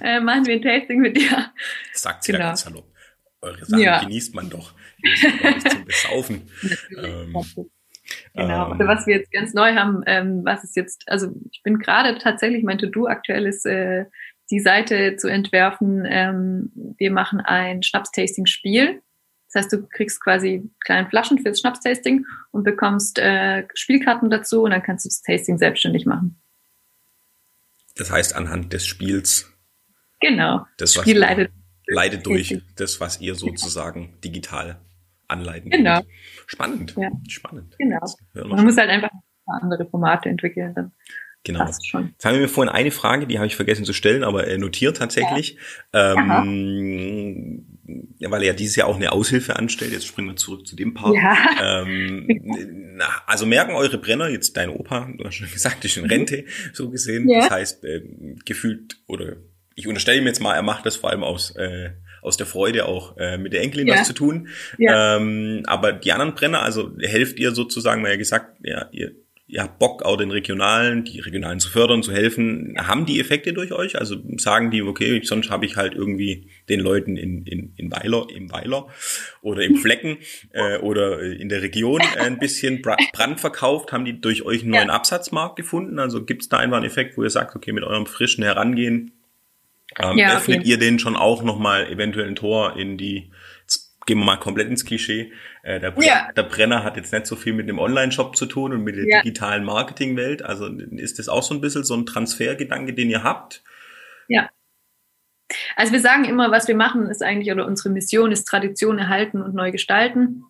äh, 0.02 0.20
machen 0.20 0.46
wir 0.46 0.54
ein 0.54 0.62
Tasting 0.62 1.00
mit 1.00 1.16
dir. 1.16 1.52
Sagt 1.92 2.24
sie 2.24 2.32
genau. 2.32 2.44
ja 2.44 2.48
ganz 2.50 2.62
salopp. 2.62 2.92
Eure 3.40 3.64
Sachen 3.64 3.82
ja. 3.82 4.00
genießt 4.00 4.34
man 4.34 4.50
doch. 4.50 4.74
Nicht 5.00 5.70
zum 5.70 5.84
Besaufen. 5.84 6.50
ähm, 6.96 7.36
genau. 8.34 8.72
Ähm, 8.72 8.78
was 8.86 9.06
wir 9.06 9.16
jetzt 9.16 9.32
ganz 9.32 9.54
neu 9.54 9.74
haben, 9.74 10.02
ähm, 10.06 10.42
was 10.44 10.64
ist 10.64 10.76
jetzt, 10.76 11.04
also 11.06 11.32
ich 11.50 11.62
bin 11.62 11.78
gerade 11.78 12.18
tatsächlich, 12.18 12.64
mein 12.64 12.78
To-Do 12.78 13.06
aktuell 13.06 13.46
ist, 13.46 13.66
äh, 13.66 14.06
die 14.50 14.60
Seite 14.60 15.16
zu 15.16 15.28
entwerfen. 15.28 16.06
Ähm, 16.08 16.72
wir 16.96 17.10
machen 17.10 17.40
ein 17.40 17.82
Schnaps-Tasting-Spiel. 17.82 19.02
Das 19.52 19.62
heißt, 19.62 19.72
du 19.72 19.86
kriegst 19.86 20.22
quasi 20.22 20.70
kleine 20.84 21.08
Flaschen 21.08 21.38
fürs 21.38 21.60
Schnaps-Tasting 21.60 22.24
und 22.50 22.64
bekommst 22.64 23.18
äh, 23.18 23.66
Spielkarten 23.74 24.30
dazu 24.30 24.62
und 24.62 24.70
dann 24.70 24.82
kannst 24.82 25.04
du 25.04 25.08
das 25.08 25.22
Tasting 25.22 25.58
selbstständig 25.58 26.06
machen. 26.06 26.40
Das 27.96 28.10
heißt, 28.10 28.36
anhand 28.36 28.72
des 28.72 28.86
Spiels. 28.86 29.52
Genau. 30.20 30.66
Das 30.76 30.94
Spiel 30.94 31.18
leidet, 31.18 31.50
leidet 31.86 32.26
durch 32.26 32.62
das, 32.76 33.00
was 33.00 33.20
ihr 33.20 33.34
sozusagen 33.34 34.18
digital 34.22 34.80
anleiten 35.28 35.70
Genau. 35.70 36.00
Spannend. 36.46 36.94
Ja. 36.96 37.10
Spannend. 37.28 37.76
Genau. 37.78 38.04
Man 38.34 38.64
muss 38.64 38.76
halt 38.76 38.90
einfach 38.90 39.10
andere 39.46 39.86
Formate 39.86 40.28
entwickeln. 40.28 40.74
Dann 40.74 40.92
Genau. 41.44 41.64
Jetzt 41.64 42.24
haben 42.24 42.34
wir 42.34 42.40
mir 42.40 42.48
vorhin 42.48 42.72
eine 42.72 42.90
Frage, 42.90 43.26
die 43.26 43.38
habe 43.38 43.46
ich 43.46 43.56
vergessen 43.56 43.84
zu 43.84 43.92
stellen, 43.92 44.22
aber 44.22 44.46
äh, 44.48 44.58
notiert 44.58 44.98
tatsächlich. 44.98 45.56
Ja. 45.94 46.42
Ähm, 46.42 47.64
ja, 48.18 48.30
weil 48.30 48.42
er 48.42 48.48
ja 48.48 48.52
dieses 48.52 48.76
Jahr 48.76 48.88
auch 48.88 48.96
eine 48.96 49.12
Aushilfe 49.12 49.56
anstellt. 49.56 49.92
Jetzt 49.92 50.06
springen 50.06 50.28
wir 50.28 50.36
zurück 50.36 50.66
zu 50.66 50.76
dem 50.76 50.94
Part. 50.94 51.14
Ja. 51.14 51.36
Ähm, 51.62 52.26
na, 52.96 53.06
also 53.26 53.46
merken 53.46 53.72
eure 53.72 53.98
Brenner, 53.98 54.28
jetzt 54.28 54.56
dein 54.56 54.68
Opa, 54.68 55.08
du 55.16 55.24
hast 55.24 55.36
schon 55.36 55.50
gesagt, 55.50 55.84
ist 55.84 55.96
in 55.96 56.04
mhm. 56.04 56.10
Rente, 56.10 56.44
so 56.72 56.90
gesehen. 56.90 57.28
Ja. 57.28 57.40
Das 57.40 57.50
heißt, 57.50 57.84
äh, 57.84 58.02
gefühlt, 58.44 59.00
oder 59.06 59.36
ich 59.74 59.86
unterstelle 59.86 60.18
ihm 60.18 60.26
jetzt 60.26 60.40
mal, 60.40 60.54
er 60.54 60.62
macht 60.62 60.84
das 60.84 60.96
vor 60.96 61.10
allem 61.10 61.22
aus, 61.22 61.56
äh, 61.56 61.92
aus 62.28 62.36
der 62.36 62.46
Freude 62.46 62.86
auch 62.86 63.16
äh, 63.16 63.38
mit 63.38 63.52
der 63.52 63.62
Enkelin 63.62 63.88
ja. 63.88 63.96
was 63.96 64.06
zu 64.06 64.12
tun. 64.12 64.48
Ja. 64.78 65.16
Ähm, 65.16 65.62
aber 65.66 65.92
die 65.92 66.12
anderen 66.12 66.34
Brenner, 66.34 66.62
also 66.62 66.92
helft 67.00 67.40
ihr 67.40 67.50
sozusagen, 67.50 68.04
weil 68.04 68.12
er 68.12 68.18
gesagt, 68.18 68.56
ja, 68.62 68.88
ihr 68.92 69.12
ihr 69.48 69.62
habt 69.62 69.78
Bock, 69.78 70.02
auch 70.02 70.16
den 70.16 70.30
Regionalen, 70.30 71.04
die 71.04 71.20
Regionalen 71.20 71.58
zu 71.58 71.70
fördern, 71.70 72.02
zu 72.02 72.12
helfen. 72.12 72.74
Haben 72.78 73.06
die 73.06 73.18
Effekte 73.18 73.54
durch 73.54 73.72
euch? 73.72 73.98
Also 73.98 74.16
sagen 74.36 74.70
die, 74.70 74.82
okay, 74.82 75.20
sonst 75.24 75.48
habe 75.48 75.64
ich 75.64 75.76
halt 75.76 75.94
irgendwie 75.94 76.50
den 76.68 76.80
Leuten 76.80 77.16
in, 77.16 77.44
in, 77.46 77.72
in 77.76 77.90
Weiler, 77.90 78.26
im 78.32 78.52
Weiler 78.52 78.88
oder 79.40 79.62
im 79.62 79.76
Flecken 79.76 80.18
äh, 80.52 80.76
oder 80.78 81.20
in 81.22 81.48
der 81.48 81.62
Region 81.62 82.02
ein 82.18 82.38
bisschen 82.38 82.82
Brand 82.82 83.40
verkauft. 83.40 83.90
Haben 83.90 84.04
die 84.04 84.20
durch 84.20 84.42
euch 84.42 84.62
einen 84.62 84.72
neuen 84.72 84.88
ja. 84.88 84.94
Absatzmarkt 84.94 85.56
gefunden? 85.56 85.98
Also 85.98 86.24
gibt 86.24 86.42
es 86.42 86.50
da 86.50 86.58
einfach 86.58 86.76
einen 86.76 86.86
Effekt, 86.86 87.16
wo 87.16 87.22
ihr 87.22 87.30
sagt, 87.30 87.56
okay, 87.56 87.72
mit 87.72 87.84
eurem 87.84 88.04
frischen 88.04 88.44
Herangehen 88.44 89.12
ähm, 89.98 90.18
ja, 90.18 90.36
öffnet 90.36 90.66
ihr 90.66 90.78
den 90.78 90.98
schon 90.98 91.16
auch 91.16 91.42
nochmal 91.42 91.86
eventuell 91.90 92.28
ein 92.28 92.36
Tor 92.36 92.76
in 92.76 92.98
die 92.98 93.30
gehen 94.08 94.18
wir 94.18 94.24
mal 94.24 94.38
komplett 94.38 94.68
ins 94.68 94.86
Klischee. 94.86 95.32
Äh, 95.62 95.80
der, 95.80 95.90
Brenner, 95.90 96.06
ja. 96.06 96.32
der, 96.32 96.42
Brenner 96.44 96.82
hat 96.82 96.96
jetzt 96.96 97.12
nicht 97.12 97.26
so 97.26 97.36
viel 97.36 97.52
mit 97.52 97.68
dem 97.68 97.78
Online-Shop 97.78 98.36
zu 98.36 98.46
tun 98.46 98.72
und 98.72 98.82
mit 98.82 98.96
der 98.96 99.06
ja. 99.06 99.20
digitalen 99.20 99.64
Marketingwelt. 99.64 100.42
Also 100.42 100.66
ist 100.66 101.18
das 101.18 101.28
auch 101.28 101.42
so 101.42 101.54
ein 101.54 101.60
bisschen 101.60 101.84
so 101.84 101.94
ein 101.94 102.06
Transfergedanke, 102.06 102.94
den 102.94 103.10
ihr 103.10 103.22
habt? 103.22 103.62
Ja. 104.26 104.48
Also 105.76 105.92
wir 105.92 106.00
sagen 106.00 106.24
immer, 106.24 106.50
was 106.50 106.68
wir 106.68 106.74
machen, 106.74 107.06
ist 107.10 107.22
eigentlich, 107.22 107.52
oder 107.52 107.66
unsere 107.66 107.90
Mission 107.90 108.32
ist 108.32 108.44
Tradition 108.44 108.98
erhalten 108.98 109.42
und 109.42 109.54
neu 109.54 109.72
gestalten. 109.72 110.42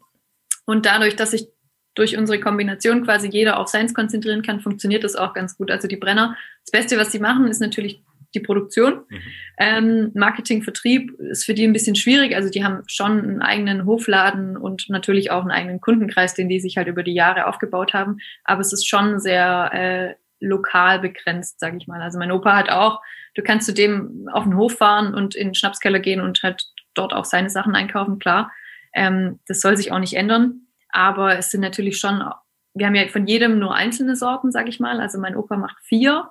Und 0.64 0.86
dadurch, 0.86 1.16
dass 1.16 1.32
sich 1.32 1.49
durch 1.97 2.16
unsere 2.16 2.39
Kombination 2.39 3.05
quasi 3.05 3.28
jeder 3.28 3.59
auf 3.59 3.66
Seins 3.66 3.93
konzentrieren 3.93 4.43
kann, 4.43 4.61
funktioniert 4.61 5.03
das 5.03 5.16
auch 5.16 5.34
ganz 5.34 5.57
gut. 5.57 5.72
Also 5.72 5.89
die 5.89 5.97
Brenner, 5.97 6.36
das 6.64 6.70
Beste, 6.70 6.97
was 6.97 7.11
sie 7.11 7.18
machen, 7.18 7.49
ist 7.49 7.61
natürlich 7.61 8.05
die 8.35 8.41
Produktion. 8.41 9.05
Mhm. 9.09 9.18
Ähm, 9.59 10.11
Marketing, 10.14 10.62
Vertrieb 10.62 11.12
ist 11.18 11.45
für 11.45 11.55
die 11.55 11.64
ein 11.64 11.72
bisschen 11.72 11.97
schwierig. 11.97 12.35
Also 12.37 12.51
die 12.51 12.64
haben 12.64 12.83
schon 12.87 13.18
einen 13.22 13.43
eigenen 13.43 13.87
Hofladen 13.87 14.57
und 14.57 14.89
natürlich 14.89 15.31
auch 15.31 15.43
einen 15.43 15.51
eigenen 15.51 15.81
Kundenkreis, 15.81 16.35
den 16.35 16.49
die 16.49 16.61
sich 16.61 16.76
halt 16.76 16.89
über 16.89 17.03
die 17.03 17.14
Jahre 17.14 17.47
aufgebaut 17.47 17.95
haben. 17.95 18.18
Aber 18.45 18.61
es 18.61 18.72
ist 18.72 18.87
schon 18.87 19.18
sehr 19.18 19.70
äh, 19.72 20.14
lokal 20.41 21.01
begrenzt, 21.01 21.59
sage 21.61 21.79
ich 21.79 21.87
mal. 21.87 22.01
Also 22.03 22.18
mein 22.18 22.33
Opa 22.33 22.55
hat 22.55 22.70
auch, 22.70 23.01
du 23.35 23.43
kannst 23.43 23.66
zu 23.66 23.74
dem 23.74 24.29
auf 24.33 24.45
den 24.45 24.57
Hof 24.57 24.76
fahren 24.76 25.14
und 25.14 25.35
in 25.35 25.49
den 25.49 25.55
Schnapskeller 25.55 26.01
gehen 26.01 26.20
und 26.20 26.43
halt 26.43 26.64
dort 26.95 27.12
auch 27.12 27.24
seine 27.24 27.51
Sachen 27.51 27.74
einkaufen, 27.74 28.18
klar. 28.18 28.53
Ähm, 28.95 29.41
das 29.47 29.61
soll 29.61 29.76
sich 29.76 29.93
auch 29.93 29.99
nicht 29.99 30.14
ändern. 30.14 30.66
Aber 30.91 31.39
es 31.39 31.51
sind 31.51 31.61
natürlich 31.61 31.99
schon, 31.99 32.22
wir 32.74 32.87
haben 32.87 32.95
ja 32.95 33.07
von 33.09 33.26
jedem 33.26 33.59
nur 33.59 33.74
einzelne 33.74 34.16
Sorten, 34.16 34.53
sage 34.53 34.68
ich 34.68 34.81
mal. 34.81 35.01
Also 35.01 35.18
mein 35.18 35.37
Opa 35.37 35.57
macht 35.57 35.79
vier. 35.83 36.31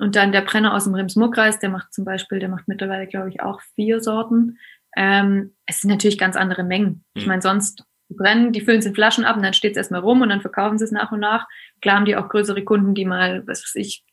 Und 0.00 0.16
dann 0.16 0.32
der 0.32 0.40
Brenner 0.40 0.74
aus 0.74 0.84
dem 0.84 0.94
Rems-Murr-Kreis, 0.94 1.58
der 1.58 1.68
macht 1.68 1.92
zum 1.92 2.04
Beispiel, 2.04 2.38
der 2.38 2.48
macht 2.48 2.68
mittlerweile, 2.68 3.06
glaube 3.06 3.28
ich, 3.28 3.42
auch 3.42 3.60
vier 3.74 4.00
Sorten. 4.00 4.58
Ähm, 4.96 5.54
es 5.66 5.80
sind 5.80 5.90
natürlich 5.90 6.16
ganz 6.16 6.36
andere 6.36 6.64
Mengen. 6.64 7.04
Ich 7.14 7.24
hm. 7.24 7.28
meine, 7.28 7.42
sonst 7.42 7.84
brennen, 8.08 8.52
die 8.52 8.62
füllen 8.62 8.78
es 8.78 8.86
in 8.86 8.94
Flaschen 8.94 9.24
ab 9.24 9.36
und 9.36 9.42
dann 9.42 9.52
steht 9.52 9.72
es 9.72 9.76
erstmal 9.76 10.00
rum 10.00 10.22
und 10.22 10.30
dann 10.30 10.40
verkaufen 10.40 10.78
sie 10.78 10.84
es 10.84 10.90
nach 10.90 11.12
und 11.12 11.20
nach. 11.20 11.46
Klar 11.80 11.96
haben 11.96 12.06
die 12.06 12.16
auch 12.16 12.28
größere 12.28 12.64
Kunden, 12.64 12.94
die 12.94 13.04
mal, 13.04 13.46
was 13.46 13.62
weiß 13.62 13.74
ich, 13.76 14.04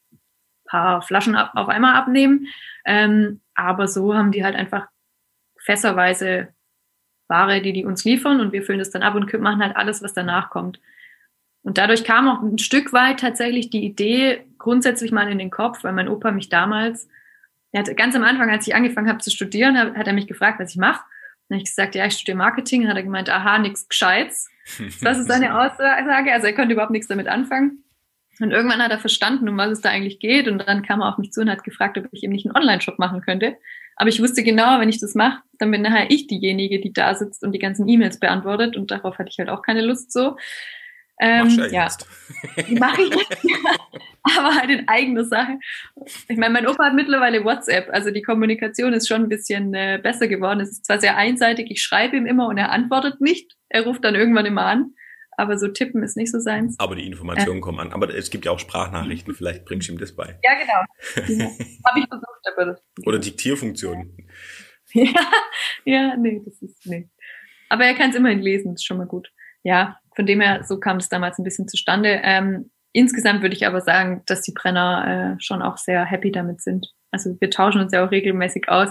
paar 0.65 1.01
Flaschen 1.01 1.35
ab, 1.35 1.51
auf 1.55 1.69
einmal 1.69 1.95
abnehmen. 1.95 2.47
Ähm, 2.85 3.41
aber 3.55 3.87
so 3.87 4.13
haben 4.13 4.31
die 4.31 4.43
halt 4.43 4.55
einfach 4.55 4.87
fässerweise 5.57 6.49
Ware, 7.27 7.61
die 7.61 7.73
die 7.73 7.85
uns 7.85 8.05
liefern 8.05 8.39
und 8.39 8.53
wir 8.53 8.63
füllen 8.63 8.79
das 8.79 8.91
dann 8.91 9.03
ab 9.03 9.15
und 9.15 9.33
machen 9.39 9.63
halt 9.63 9.75
alles, 9.75 10.03
was 10.03 10.13
danach 10.13 10.49
kommt. 10.49 10.79
Und 11.63 11.77
dadurch 11.77 12.03
kam 12.03 12.29
auch 12.29 12.41
ein 12.41 12.59
Stück 12.59 12.93
weit 12.93 13.19
tatsächlich 13.19 13.69
die 13.69 13.83
Idee 13.83 14.46
grundsätzlich 14.67 15.13
mal 15.13 15.31
in 15.31 15.37
den 15.37 15.49
Kopf, 15.49 15.85
weil 15.85 15.93
mein 15.93 16.09
Opa 16.09 16.31
mich 16.31 16.49
damals, 16.49 17.07
er 17.71 17.79
hat 17.79 17.95
ganz 17.95 18.17
am 18.17 18.23
Anfang, 18.23 18.49
als 18.49 18.67
ich 18.67 18.75
angefangen 18.75 19.07
habe 19.07 19.19
zu 19.19 19.31
studieren, 19.31 19.77
hat, 19.77 20.07
er 20.07 20.11
mich 20.13 20.27
gefragt, 20.27 20.59
was 20.59 20.71
ich 20.71 20.77
mache. 20.77 21.05
Dann 21.47 21.55
habe 21.55 21.63
ich 21.63 21.69
gesagt, 21.69 21.95
ja, 21.95 22.05
ich 22.05 22.15
studiere 22.15 22.37
Marketing. 22.37 22.81
Dann 22.81 22.89
hat 22.89 22.97
er 22.97 23.03
gemeint, 23.03 23.29
aha, 23.29 23.59
nichts 23.59 23.87
Gescheites. 23.87 24.49
Das 25.01 25.17
ist 25.17 25.29
seine 25.29 25.57
Aussage. 25.57 26.33
Also 26.33 26.47
er 26.47 26.53
konnte 26.53 26.73
überhaupt 26.73 26.91
nichts 26.91 27.07
damit 27.07 27.29
anfangen. 27.29 27.85
Und 28.41 28.51
irgendwann 28.51 28.83
hat 28.83 28.91
er 28.91 28.99
verstanden, 28.99 29.47
um 29.47 29.55
was 29.57 29.71
es 29.71 29.81
da 29.81 29.89
eigentlich 29.89 30.19
geht. 30.19 30.49
Und 30.49 30.67
dann 30.67 30.83
kam 30.83 30.99
er 30.99 31.07
auf 31.07 31.17
mich 31.17 31.31
zu 31.31 31.39
und 31.39 31.49
hat 31.49 31.63
gefragt, 31.63 31.97
ob 31.97 32.09
ich 32.11 32.23
eben 32.23 32.33
nicht 32.33 32.45
einen 32.45 32.57
Online-Shop 32.57 32.99
machen 32.99 33.21
könnte. 33.21 33.55
Aber 33.95 34.09
ich 34.09 34.21
wusste 34.21 34.43
genau, 34.43 34.81
wenn 34.81 34.89
ich 34.89 34.99
das 34.99 35.15
mache, 35.15 35.41
dann 35.57 35.71
bin 35.71 35.81
nachher 35.81 36.11
ich 36.11 36.27
diejenige, 36.27 36.81
die 36.81 36.91
da 36.91 37.15
sitzt 37.15 37.41
und 37.43 37.53
die 37.53 37.59
ganzen 37.59 37.87
E-Mails 37.87 38.19
beantwortet. 38.19 38.75
Und 38.75 38.91
darauf 38.91 39.17
hatte 39.17 39.29
ich 39.29 39.39
halt 39.39 39.49
auch 39.49 39.61
keine 39.61 39.81
Lust 39.81 40.11
so. 40.11 40.35
Ähm, 41.19 41.49
ja, 41.49 41.67
ja. 41.67 41.87
Die 42.67 42.75
mache 42.79 43.01
ich 43.01 43.09
nicht, 43.43 43.57
aber 44.23 44.55
halt 44.55 44.69
in 44.69 44.87
eigener 44.87 45.25
Sache. 45.25 45.57
Ich 46.27 46.37
meine, 46.37 46.53
mein 46.53 46.67
Opa 46.67 46.85
hat 46.85 46.93
mittlerweile 46.93 47.43
WhatsApp, 47.43 47.89
also 47.91 48.11
die 48.11 48.21
Kommunikation 48.21 48.93
ist 48.93 49.07
schon 49.07 49.23
ein 49.23 49.29
bisschen 49.29 49.73
äh, 49.73 49.99
besser 50.01 50.27
geworden. 50.27 50.59
Es 50.59 50.69
ist 50.69 50.85
zwar 50.85 50.99
sehr 50.99 51.17
einseitig, 51.17 51.71
ich 51.71 51.81
schreibe 51.81 52.17
ihm 52.17 52.25
immer 52.25 52.47
und 52.47 52.57
er 52.57 52.71
antwortet 52.71 53.19
nicht. 53.19 53.53
Er 53.69 53.83
ruft 53.83 54.03
dann 54.03 54.15
irgendwann 54.15 54.45
immer 54.45 54.65
an 54.65 54.93
aber 55.37 55.57
so 55.57 55.67
tippen 55.67 56.03
ist 56.03 56.17
nicht 56.17 56.31
so 56.31 56.39
seins. 56.39 56.75
Aber 56.79 56.95
die 56.95 57.05
Informationen 57.05 57.59
äh. 57.59 57.61
kommen 57.61 57.79
an. 57.79 57.93
Aber 57.93 58.13
es 58.13 58.31
gibt 58.31 58.45
ja 58.45 58.51
auch 58.51 58.59
Sprachnachrichten, 58.59 59.35
vielleicht 59.35 59.65
bringst 59.65 59.87
du 59.87 59.93
ihm 59.93 59.99
das 59.99 60.15
bei. 60.15 60.39
Ja, 60.43 60.55
genau. 60.55 61.45
Habe 61.85 61.99
ich 61.99 62.07
versucht, 62.07 62.47
aber 62.51 62.79
Oder 63.05 63.19
Diktierfunktionen. 63.19 64.27
ja, 64.93 65.31
ja, 65.85 66.17
nee, 66.17 66.41
das 66.43 66.61
ist, 66.61 66.85
nee. 66.87 67.09
Aber 67.69 67.85
er 67.85 67.93
kann 67.93 68.09
es 68.09 68.15
immerhin 68.15 68.39
lesen, 68.39 68.73
das 68.73 68.81
ist 68.81 68.85
schon 68.85 68.97
mal 68.97 69.05
gut. 69.05 69.31
Ja, 69.61 69.99
von 70.17 70.25
dem 70.25 70.41
her, 70.41 70.65
so 70.65 70.77
kam 70.77 70.97
es 70.97 71.07
damals 71.07 71.39
ein 71.39 71.45
bisschen 71.45 71.69
zustande. 71.69 72.19
Ähm, 72.23 72.71
insgesamt 72.91 73.41
würde 73.41 73.55
ich 73.55 73.65
aber 73.65 73.79
sagen, 73.79 74.23
dass 74.25 74.41
die 74.41 74.51
Brenner 74.51 75.37
äh, 75.37 75.41
schon 75.41 75.61
auch 75.61 75.77
sehr 75.77 76.03
happy 76.03 76.33
damit 76.33 76.61
sind. 76.61 76.87
Also 77.11 77.37
wir 77.39 77.49
tauschen 77.49 77.79
uns 77.79 77.93
ja 77.93 78.05
auch 78.05 78.11
regelmäßig 78.11 78.67
aus 78.67 78.89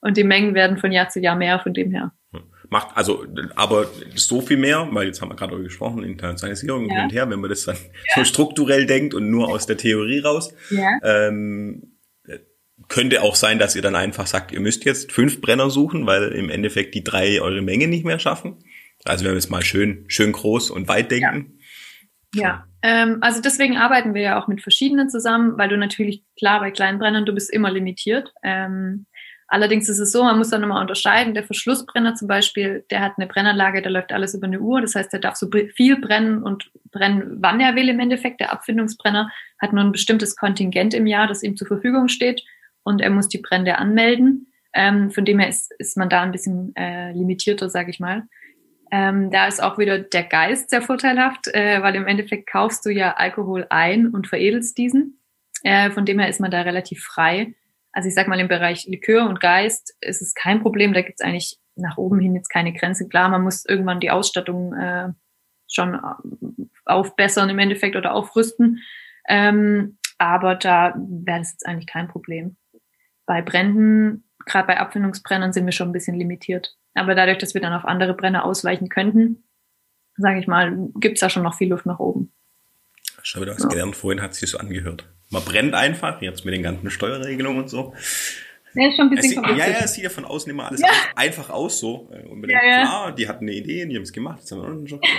und 0.00 0.16
die 0.16 0.22
Mengen 0.22 0.54
werden 0.54 0.78
von 0.78 0.92
Jahr 0.92 1.08
zu 1.08 1.18
Jahr 1.18 1.34
mehr, 1.34 1.58
von 1.58 1.74
dem 1.74 1.90
her. 1.90 2.12
Hm 2.32 2.44
macht, 2.70 2.96
also, 2.96 3.24
aber 3.54 3.86
so 4.14 4.40
viel 4.40 4.56
mehr, 4.56 4.88
weil 4.90 5.06
jetzt 5.06 5.20
haben 5.20 5.30
wir 5.30 5.36
gerade 5.36 5.50
darüber 5.50 5.64
gesprochen, 5.64 6.02
Internationalisierung 6.04 6.88
ja. 6.88 6.94
hin 6.94 7.04
und 7.04 7.12
her, 7.12 7.30
wenn 7.30 7.40
man 7.40 7.50
das 7.50 7.64
dann 7.64 7.76
ja. 7.76 8.14
so 8.16 8.24
strukturell 8.24 8.86
denkt 8.86 9.14
und 9.14 9.30
nur 9.30 9.48
aus 9.48 9.66
der 9.66 9.76
Theorie 9.76 10.20
raus, 10.20 10.52
ja. 10.70 10.98
ähm, 11.02 11.92
könnte 12.88 13.22
auch 13.22 13.34
sein, 13.34 13.58
dass 13.58 13.74
ihr 13.74 13.82
dann 13.82 13.96
einfach 13.96 14.26
sagt, 14.26 14.52
ihr 14.52 14.60
müsst 14.60 14.84
jetzt 14.84 15.10
fünf 15.10 15.40
Brenner 15.40 15.70
suchen, 15.70 16.06
weil 16.06 16.32
im 16.32 16.50
Endeffekt 16.50 16.94
die 16.94 17.02
drei 17.02 17.40
eure 17.40 17.62
Menge 17.62 17.88
nicht 17.88 18.04
mehr 18.04 18.18
schaffen. 18.18 18.58
Also 19.08 19.24
wenn 19.24 19.32
wir 19.32 19.36
jetzt 19.36 19.50
mal 19.50 19.64
schön, 19.64 20.04
schön 20.08 20.32
groß 20.32 20.70
und 20.70 20.88
weit 20.88 21.10
denken. 21.10 21.58
Ja, 22.34 22.42
ja. 22.42 22.64
Ähm, 22.82 23.18
also 23.20 23.40
deswegen 23.40 23.76
arbeiten 23.76 24.14
wir 24.14 24.22
ja 24.22 24.40
auch 24.40 24.48
mit 24.48 24.62
verschiedenen 24.62 25.08
zusammen, 25.08 25.56
weil 25.58 25.68
du 25.68 25.76
natürlich, 25.76 26.22
klar, 26.38 26.60
bei 26.60 26.70
kleinen 26.70 26.98
Brennern, 26.98 27.24
du 27.24 27.34
bist 27.34 27.50
immer 27.50 27.70
limitiert. 27.70 28.32
Ähm, 28.42 29.06
Allerdings 29.48 29.88
ist 29.88 30.00
es 30.00 30.10
so, 30.10 30.24
man 30.24 30.38
muss 30.38 30.50
dann 30.50 30.60
nochmal 30.60 30.80
unterscheiden. 30.80 31.34
Der 31.34 31.44
Verschlussbrenner 31.44 32.16
zum 32.16 32.26
Beispiel, 32.26 32.84
der 32.90 33.00
hat 33.00 33.12
eine 33.16 33.28
Brennanlage, 33.28 33.80
da 33.80 33.90
läuft 33.90 34.12
alles 34.12 34.34
über 34.34 34.46
eine 34.46 34.60
Uhr. 34.60 34.80
Das 34.80 34.96
heißt, 34.96 35.12
der 35.12 35.20
darf 35.20 35.36
so 35.36 35.48
viel 35.74 36.00
brennen 36.00 36.42
und 36.42 36.72
brennen, 36.90 37.36
wann 37.40 37.60
er 37.60 37.76
will 37.76 37.88
im 37.88 38.00
Endeffekt. 38.00 38.40
Der 38.40 38.52
Abfindungsbrenner 38.52 39.30
hat 39.60 39.72
nur 39.72 39.84
ein 39.84 39.92
bestimmtes 39.92 40.34
Kontingent 40.34 40.94
im 40.94 41.06
Jahr, 41.06 41.28
das 41.28 41.44
ihm 41.44 41.56
zur 41.56 41.68
Verfügung 41.68 42.08
steht 42.08 42.42
und 42.82 43.00
er 43.00 43.10
muss 43.10 43.28
die 43.28 43.38
Brände 43.38 43.78
anmelden. 43.78 44.52
Ähm, 44.72 45.10
von 45.12 45.24
dem 45.24 45.38
her 45.38 45.48
ist, 45.48 45.72
ist 45.78 45.96
man 45.96 46.08
da 46.08 46.22
ein 46.22 46.32
bisschen 46.32 46.74
äh, 46.74 47.12
limitierter, 47.12 47.70
sage 47.70 47.90
ich 47.90 48.00
mal. 48.00 48.24
Ähm, 48.90 49.30
da 49.30 49.46
ist 49.46 49.62
auch 49.62 49.78
wieder 49.78 49.98
der 49.98 50.24
Geist 50.24 50.70
sehr 50.70 50.82
vorteilhaft, 50.82 51.48
äh, 51.48 51.82
weil 51.82 51.94
im 51.96 52.06
Endeffekt 52.06 52.48
kaufst 52.48 52.86
du 52.86 52.90
ja 52.90 53.14
Alkohol 53.14 53.66
ein 53.70 54.08
und 54.08 54.28
veredelst 54.28 54.78
diesen. 54.78 55.20
Äh, 55.62 55.90
von 55.90 56.04
dem 56.04 56.18
her 56.18 56.28
ist 56.28 56.40
man 56.40 56.50
da 56.50 56.62
relativ 56.62 57.02
frei 57.02 57.54
also 57.96 58.10
ich 58.10 58.14
sag 58.14 58.28
mal, 58.28 58.38
im 58.38 58.48
Bereich 58.48 58.86
Likör 58.86 59.26
und 59.26 59.40
Geist 59.40 59.96
ist 60.02 60.20
es 60.20 60.34
kein 60.34 60.60
Problem. 60.60 60.92
Da 60.92 61.00
gibt 61.00 61.18
es 61.18 61.26
eigentlich 61.26 61.56
nach 61.76 61.96
oben 61.96 62.20
hin 62.20 62.34
jetzt 62.34 62.50
keine 62.50 62.74
Grenze. 62.74 63.08
Klar, 63.08 63.30
man 63.30 63.40
muss 63.40 63.64
irgendwann 63.64 64.00
die 64.00 64.10
Ausstattung 64.10 64.74
äh, 64.74 65.08
schon 65.66 65.94
äh, 65.94 66.64
aufbessern 66.84 67.48
im 67.48 67.58
Endeffekt 67.58 67.96
oder 67.96 68.12
aufrüsten. 68.12 68.82
Ähm, 69.26 69.96
aber 70.18 70.56
da 70.56 70.94
wäre 70.94 71.38
das 71.38 71.52
jetzt 71.52 71.66
eigentlich 71.66 71.86
kein 71.86 72.06
Problem. 72.06 72.58
Bei 73.24 73.40
Bränden, 73.40 74.28
gerade 74.44 74.66
bei 74.66 74.78
Abfindungsbrennern, 74.78 75.54
sind 75.54 75.64
wir 75.64 75.72
schon 75.72 75.88
ein 75.88 75.92
bisschen 75.92 76.18
limitiert. 76.18 76.76
Aber 76.96 77.14
dadurch, 77.14 77.38
dass 77.38 77.54
wir 77.54 77.60
dann 77.60 77.72
auf 77.72 77.84
andere 77.84 78.14
Brenner 78.14 78.44
ausweichen 78.44 78.88
könnten, 78.88 79.44
sage 80.16 80.40
ich 80.40 80.46
mal, 80.46 80.90
gibt 80.96 81.16
es 81.16 81.20
da 81.20 81.30
schon 81.30 81.42
noch 81.42 81.56
viel 81.56 81.68
Luft 81.68 81.86
nach 81.86 81.98
oben. 81.98 82.32
Schau 83.22 83.40
wieder 83.40 83.54
was 83.54 83.62
ja. 83.62 83.68
gelernt. 83.68 83.96
Vorhin 83.96 84.22
hat 84.22 84.34
sich 84.34 84.50
so 84.50 84.58
angehört. 84.58 85.08
Man 85.30 85.42
brennt 85.42 85.74
einfach, 85.74 86.22
jetzt 86.22 86.44
mit 86.44 86.54
den 86.54 86.62
ganzen 86.62 86.90
Steuerregelungen 86.90 87.62
und 87.62 87.68
so. 87.68 87.92
Ja, 88.74 88.88
ist 88.88 88.96
schon 88.96 89.06
ein 89.06 89.10
bisschen 89.10 89.42
sieht, 89.42 89.56
ja, 89.56 89.66
ja, 89.66 89.78
es 89.84 89.94
sieht 89.94 90.04
ja 90.04 90.10
von 90.10 90.24
außen 90.24 90.50
immer 90.50 90.66
alles 90.68 90.80
ja. 90.80 90.88
einfach 91.14 91.50
aus 91.50 91.78
so. 91.78 92.10
Äh, 92.12 92.26
unbedingt 92.26 92.60
ja, 92.62 92.68
ja. 92.68 92.82
klar, 92.82 93.12
die 93.12 93.26
hatten 93.26 93.44
eine 93.44 93.54
Idee, 93.54 93.86
die 93.86 93.96
haben 93.96 94.02
es 94.02 94.12
gemacht, 94.12 94.42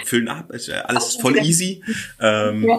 füllen 0.06 0.28
ab, 0.28 0.52
ist 0.52 0.70
alles 0.72 1.16
voll 1.16 1.38
easy. 1.38 1.84
Ähm. 2.20 2.70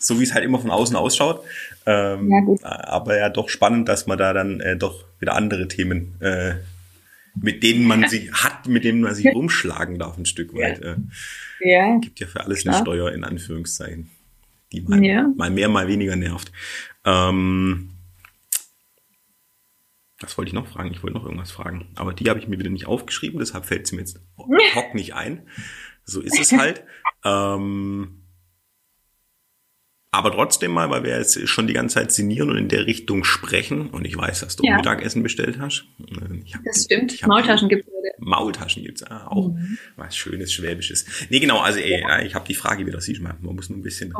So 0.00 0.20
wie 0.20 0.22
es 0.22 0.32
halt 0.32 0.44
immer 0.44 0.60
von 0.60 0.70
außen 0.70 0.94
ausschaut. 0.94 1.44
Ähm, 1.84 2.30
ja, 2.30 2.40
gut. 2.40 2.62
Aber 2.62 3.18
ja, 3.18 3.28
doch 3.30 3.48
spannend, 3.48 3.88
dass 3.88 4.06
man 4.06 4.16
da 4.16 4.32
dann 4.32 4.60
äh, 4.60 4.76
doch 4.76 5.04
wieder 5.18 5.34
andere 5.34 5.66
Themen, 5.66 6.14
äh, 6.20 6.54
mit 7.40 7.62
denen 7.62 7.86
man 7.86 8.08
sich 8.08 8.32
hat, 8.32 8.66
mit 8.66 8.84
denen 8.84 9.00
man 9.00 9.14
sich 9.14 9.26
rumschlagen 9.34 9.98
darf, 9.98 10.16
ein 10.18 10.26
Stück 10.26 10.54
weit. 10.54 10.80
Äh, 10.80 10.96
ja. 11.60 11.98
Gibt 11.98 12.20
ja 12.20 12.26
für 12.26 12.44
alles 12.44 12.62
klar. 12.62 12.76
eine 12.76 12.84
Steuer 12.84 13.12
in 13.12 13.24
Anführungszeichen 13.24 14.10
die 14.72 14.82
mal, 14.82 15.04
ja. 15.04 15.28
mal 15.36 15.50
mehr, 15.50 15.68
mal 15.68 15.88
weniger 15.88 16.16
nervt. 16.16 16.52
Ähm, 17.04 17.90
was 20.20 20.36
wollte 20.36 20.48
ich 20.48 20.54
noch 20.54 20.66
fragen? 20.66 20.90
Ich 20.90 21.02
wollte 21.02 21.16
noch 21.16 21.24
irgendwas 21.24 21.52
fragen. 21.52 21.88
Aber 21.94 22.12
die 22.12 22.28
habe 22.28 22.38
ich 22.38 22.48
mir 22.48 22.58
wieder 22.58 22.70
nicht 22.70 22.86
aufgeschrieben, 22.86 23.38
deshalb 23.38 23.66
fällt 23.66 23.86
es 23.86 23.92
mir 23.92 24.00
jetzt 24.00 24.20
hock 24.36 24.94
nicht 24.94 25.14
ein. 25.14 25.48
So 26.04 26.20
ist 26.20 26.40
es 26.40 26.52
halt. 26.52 26.84
ähm, 27.24 28.22
aber 30.10 30.32
trotzdem 30.32 30.72
mal, 30.72 30.88
weil 30.88 31.02
wir 31.04 31.18
jetzt 31.18 31.48
schon 31.48 31.66
die 31.66 31.74
ganze 31.74 31.96
Zeit 31.96 32.12
sinnieren 32.12 32.50
und 32.50 32.56
in 32.56 32.68
der 32.68 32.86
Richtung 32.86 33.24
sprechen, 33.24 33.90
und 33.90 34.06
ich 34.06 34.16
weiß, 34.16 34.40
dass 34.40 34.56
du 34.56 34.64
ja. 34.64 34.76
Mittagessen 34.76 35.22
bestellt 35.22 35.58
hast. 35.58 35.84
Hab, 36.54 36.64
das 36.64 36.84
stimmt. 36.84 37.26
Maultaschen 37.26 37.68
gibt's 37.68 37.86
heute. 37.86 38.14
Maultaschen 38.18 38.84
gibt's 38.84 39.02
ah, 39.02 39.26
auch. 39.26 39.48
Mhm. 39.48 39.78
Was 39.96 40.16
schönes 40.16 40.52
Schwäbisches. 40.52 41.04
Nee, 41.28 41.40
genau, 41.40 41.58
also 41.58 41.78
ey, 41.78 42.00
ja. 42.00 42.22
ich 42.22 42.34
habe 42.34 42.46
die 42.48 42.54
Frage 42.54 42.86
wieder, 42.86 43.00
siehst 43.00 43.20
mal, 43.20 43.36
man 43.40 43.54
muss 43.54 43.68
nur 43.68 43.78
ein 43.78 43.82
bisschen, 43.82 44.14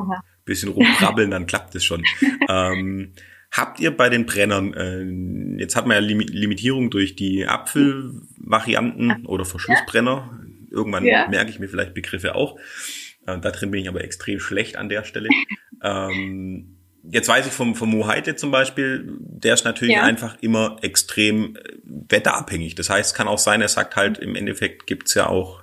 bisschen 0.44 0.70
rumkrabbeln, 0.70 1.30
dann 1.30 1.46
klappt 1.46 1.74
es 1.74 1.84
schon. 1.84 2.04
ähm, 2.48 3.12
habt 3.50 3.80
ihr 3.80 3.96
bei 3.96 4.10
den 4.10 4.26
Brennern, 4.26 4.74
äh, 4.74 5.60
jetzt 5.60 5.74
hat 5.74 5.86
man 5.86 5.94
ja 5.94 6.00
Limitierung 6.00 6.90
durch 6.90 7.16
die 7.16 7.46
Apfelvarianten 7.46 9.24
oder 9.24 9.46
Verschlussbrenner. 9.46 10.38
Irgendwann 10.70 11.06
ja. 11.06 11.28
merke 11.28 11.50
ich 11.50 11.58
mir 11.58 11.68
vielleicht 11.68 11.94
Begriffe 11.94 12.34
auch. 12.34 12.58
Äh, 13.26 13.38
da 13.38 13.50
drin 13.50 13.70
bin 13.70 13.80
ich 13.80 13.88
aber 13.88 14.02
extrem 14.02 14.40
schlecht 14.40 14.76
an 14.76 14.88
der 14.88 15.04
Stelle. 15.04 15.28
Ähm, 15.82 16.78
jetzt 17.10 17.28
weiß 17.28 17.46
ich 17.46 17.52
vom, 17.52 17.74
vom 17.74 17.90
Mohaite 17.90 18.36
zum 18.36 18.50
Beispiel, 18.50 19.16
der 19.20 19.54
ist 19.54 19.64
natürlich 19.64 19.96
ja. 19.96 20.02
einfach 20.02 20.36
immer 20.40 20.76
extrem 20.82 21.56
äh, 21.56 21.60
wetterabhängig. 21.84 22.74
Das 22.74 22.90
heißt, 22.90 23.14
kann 23.14 23.28
auch 23.28 23.38
sein, 23.38 23.60
er 23.60 23.68
sagt 23.68 23.96
halt, 23.96 24.18
im 24.18 24.34
Endeffekt 24.34 24.86
gibt's 24.86 25.14
ja 25.14 25.26
auch, 25.26 25.62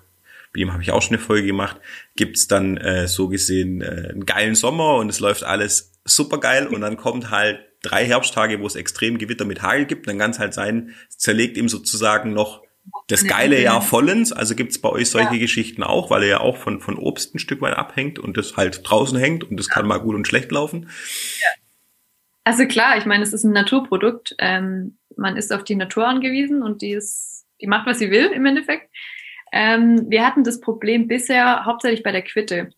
mit 0.53 0.61
dem 0.61 0.73
habe 0.73 0.83
ich 0.83 0.91
auch 0.91 1.01
schon 1.01 1.15
eine 1.15 1.23
Folge 1.23 1.47
gemacht, 1.47 1.77
gibt's 2.15 2.47
dann 2.47 2.77
äh, 2.77 3.07
so 3.07 3.27
gesehen 3.27 3.81
äh, 3.81 4.09
einen 4.11 4.25
geilen 4.25 4.55
Sommer 4.55 4.95
und 4.95 5.09
es 5.09 5.19
läuft 5.19 5.43
alles 5.43 5.93
super 6.05 6.39
geil 6.39 6.67
und 6.67 6.81
dann 6.81 6.97
kommt 6.97 7.31
halt 7.31 7.59
drei 7.81 8.05
Herbsttage, 8.05 8.59
wo 8.59 8.67
es 8.67 8.75
extrem 8.75 9.17
Gewitter 9.17 9.45
mit 9.45 9.61
Hagel 9.61 9.85
gibt, 9.85 10.07
dann 10.07 10.17
kann 10.17 10.31
es 10.31 10.39
halt 10.39 10.53
sein, 10.53 10.95
es 11.09 11.17
zerlegt 11.17 11.57
ihm 11.57 11.69
sozusagen 11.69 12.33
noch 12.33 12.64
das 13.07 13.25
geile 13.25 13.61
Jahr 13.61 13.81
vollends. 13.81 14.31
Also 14.31 14.55
gibt's 14.55 14.79
bei 14.79 14.89
euch 14.89 15.09
solche 15.09 15.33
ja. 15.33 15.39
Geschichten 15.39 15.83
auch, 15.83 16.09
weil 16.09 16.23
ihr 16.23 16.29
ja 16.29 16.39
auch 16.39 16.57
von, 16.57 16.81
von 16.81 16.97
Obst 16.97 17.35
ein 17.35 17.39
Stück 17.39 17.61
weit 17.61 17.77
abhängt 17.77 18.19
und 18.19 18.37
das 18.37 18.57
halt 18.57 18.81
draußen 18.83 19.17
hängt 19.17 19.43
und 19.43 19.57
das 19.57 19.69
kann 19.69 19.87
mal 19.87 19.99
gut 19.99 20.15
und 20.15 20.27
schlecht 20.27 20.51
laufen. 20.51 20.89
Ja. 21.41 21.47
Also 22.43 22.67
klar, 22.67 22.97
ich 22.97 23.05
meine, 23.05 23.23
es 23.23 23.33
ist 23.33 23.43
ein 23.43 23.53
Naturprodukt. 23.53 24.35
Ähm, 24.37 24.97
man 25.17 25.37
ist 25.37 25.51
auf 25.51 25.63
die 25.63 25.75
Natur 25.75 26.07
angewiesen 26.07 26.61
und 26.61 26.81
die 26.81 26.91
ist, 26.91 27.45
die 27.59 27.67
macht, 27.67 27.87
was 27.87 27.99
sie 27.99 28.11
will 28.11 28.27
im 28.27 28.45
Endeffekt. 28.45 28.89
Ähm, 29.51 30.09
wir 30.09 30.25
hatten 30.25 30.43
das 30.43 30.59
Problem 30.59 31.07
bisher 31.07 31.65
hauptsächlich 31.65 32.03
bei 32.03 32.11
der 32.11 32.21
Quitte. 32.21 32.71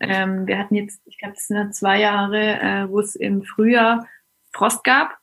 Ähm, 0.00 0.46
wir 0.46 0.58
hatten 0.58 0.74
jetzt, 0.74 1.00
ich 1.06 1.18
glaube, 1.18 1.34
das 1.34 1.46
sind 1.46 1.56
ja 1.56 1.70
zwei 1.70 2.00
Jahre, 2.00 2.60
äh, 2.60 2.88
wo 2.88 3.00
es 3.00 3.16
im 3.16 3.42
Frühjahr 3.42 4.06
Frost 4.52 4.84
gab. 4.84 5.18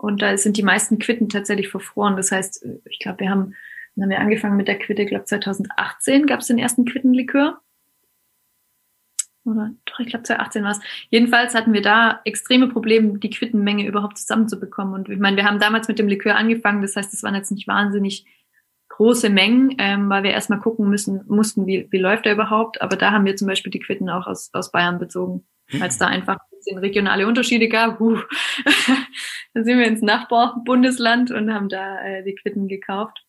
Und 0.00 0.22
da 0.22 0.36
sind 0.38 0.56
die 0.56 0.62
meisten 0.62 0.98
Quitten 0.98 1.28
tatsächlich 1.28 1.68
verfroren. 1.68 2.16
Das 2.16 2.32
heißt, 2.32 2.66
ich 2.88 2.98
glaube, 3.00 3.20
wir 3.20 3.30
haben, 3.30 3.54
dann 3.94 4.04
haben 4.04 4.10
wir 4.10 4.20
angefangen 4.20 4.56
mit 4.56 4.66
der 4.66 4.78
Quitte, 4.78 5.02
ich 5.02 5.08
glaube 5.08 5.26
2018 5.26 6.26
gab 6.26 6.40
es 6.40 6.46
den 6.46 6.58
ersten 6.58 6.86
Quittenlikör. 6.86 7.60
Oder 9.44 9.72
doch, 9.84 10.00
ich 10.00 10.06
glaube 10.06 10.22
2018 10.22 10.64
war 10.64 10.70
es. 10.70 10.80
Jedenfalls 11.10 11.54
hatten 11.54 11.74
wir 11.74 11.82
da 11.82 12.20
extreme 12.24 12.68
Probleme, 12.68 13.18
die 13.18 13.30
Quittenmenge 13.30 13.86
überhaupt 13.86 14.16
zusammenzubekommen. 14.16 14.94
Und 14.94 15.08
ich 15.10 15.18
meine, 15.18 15.36
wir 15.36 15.44
haben 15.44 15.58
damals 15.58 15.86
mit 15.88 15.98
dem 15.98 16.08
Likör 16.08 16.34
angefangen, 16.34 16.82
das 16.82 16.96
heißt, 16.96 17.12
es 17.12 17.22
waren 17.22 17.34
jetzt 17.34 17.50
nicht 17.50 17.68
wahnsinnig 17.68 18.24
große 18.88 19.28
Mengen, 19.28 19.76
ähm, 19.78 20.08
weil 20.08 20.22
wir 20.22 20.30
erstmal 20.30 20.60
gucken 20.60 20.88
müssen, 20.88 21.24
mussten, 21.26 21.66
wie, 21.66 21.88
wie 21.90 21.98
läuft 21.98 22.26
er 22.26 22.32
überhaupt. 22.32 22.80
Aber 22.80 22.96
da 22.96 23.12
haben 23.12 23.26
wir 23.26 23.36
zum 23.36 23.48
Beispiel 23.48 23.70
die 23.70 23.80
Quitten 23.80 24.08
auch 24.08 24.26
aus, 24.26 24.50
aus 24.52 24.72
Bayern 24.72 24.98
bezogen. 24.98 25.46
Weil 25.72 25.88
es 25.88 25.98
da 25.98 26.06
einfach 26.06 26.36
ein 26.36 26.56
bisschen 26.58 26.78
regionale 26.78 27.26
Unterschiede 27.26 27.68
gab. 27.68 28.00
Uh. 28.00 28.18
dann 29.54 29.64
sind 29.64 29.78
wir 29.78 29.86
ins 29.86 30.02
Nachbarbundesland 30.02 31.30
und 31.30 31.52
haben 31.52 31.68
da 31.68 32.04
äh, 32.04 32.24
die 32.24 32.34
Quitten 32.34 32.68
gekauft. 32.68 33.24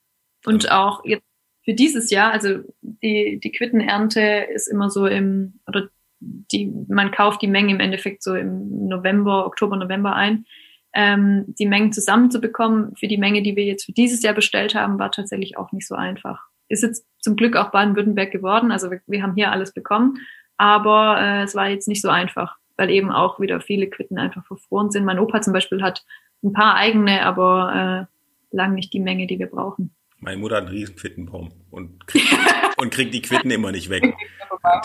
Und 0.46 0.72
auch 0.72 1.06
jetzt 1.06 1.26
für 1.64 1.74
dieses 1.74 2.10
Jahr, 2.10 2.32
also 2.32 2.60
die, 2.82 3.40
die 3.40 3.52
Quittenernte 3.52 4.48
ist 4.54 4.68
immer 4.68 4.90
so 4.90 5.06
im, 5.06 5.60
oder 5.68 5.90
die, 6.20 6.72
man 6.88 7.12
kauft 7.12 7.42
die 7.42 7.48
Menge 7.48 7.72
im 7.74 7.80
Endeffekt 7.80 8.24
so 8.24 8.36
im 8.36 8.88
November, 8.88 9.46
Oktober, 9.46 9.76
November 9.76 10.16
ein 10.16 10.46
ähm, 10.94 11.46
die 11.58 11.66
Mengen 11.66 11.94
zusammenzubekommen 11.94 12.96
für 12.96 13.08
die 13.08 13.18
Menge, 13.18 13.42
die 13.42 13.56
wir 13.56 13.64
jetzt 13.64 13.86
für 13.86 13.94
dieses 13.94 14.22
Jahr 14.22 14.34
bestellt 14.34 14.76
haben, 14.76 15.00
war 15.00 15.12
tatsächlich 15.12 15.58
auch 15.58 15.72
nicht 15.72 15.88
so 15.88 15.96
einfach. 15.96 16.42
Ist 16.68 16.84
jetzt 16.84 17.06
zum 17.20 17.36
Glück 17.36 17.56
auch 17.56 17.72
Baden-Württemberg 17.72 18.32
geworden, 18.32 18.72
also 18.72 18.92
wir, 18.92 19.02
wir, 19.08 19.24
haben 19.24 19.36
hier 19.36 19.52
alles 19.52 19.74
bekommen, 19.74 20.18
aber 20.62 21.20
äh, 21.20 21.42
es 21.42 21.56
war 21.56 21.70
jetzt 21.70 21.88
nicht 21.88 22.04
so 22.04 22.10
einfach, 22.10 22.58
weil 22.78 22.92
eben 22.92 23.10
auch 23.10 23.40
wieder 23.40 23.62
viele 23.62 23.90
Quitten 23.90 24.20
einfach 24.20 24.46
verfroren 24.46 24.92
sind. 24.92 25.06
Mein 25.06 25.18
Opa 25.18 25.42
zum 25.42 25.54
Beispiel 25.54 25.82
hat 25.82 26.06
ein 26.44 26.54
paar 26.54 26.76
eigene, 26.76 27.26
aber 27.26 28.08
äh, 28.52 28.56
lang 28.56 28.76
nicht 28.76 28.94
die 28.94 29.00
Menge, 29.00 29.26
die 29.26 29.40
wir 29.40 29.48
brauchen. 29.48 29.96
Meine 30.20 30.38
Mutter 30.38 30.58
hat 30.58 30.68
einen 30.68 30.76
riesen 30.76 30.96
Quittenbaum 30.96 31.52
und 31.72 32.06
kriegt, 32.06 32.28
und 32.78 32.92
kriegt 32.92 33.12
die 33.12 33.24
Quitten 33.24 33.50
immer 33.50 33.72
nicht 33.72 33.90
weg. 33.90 34.14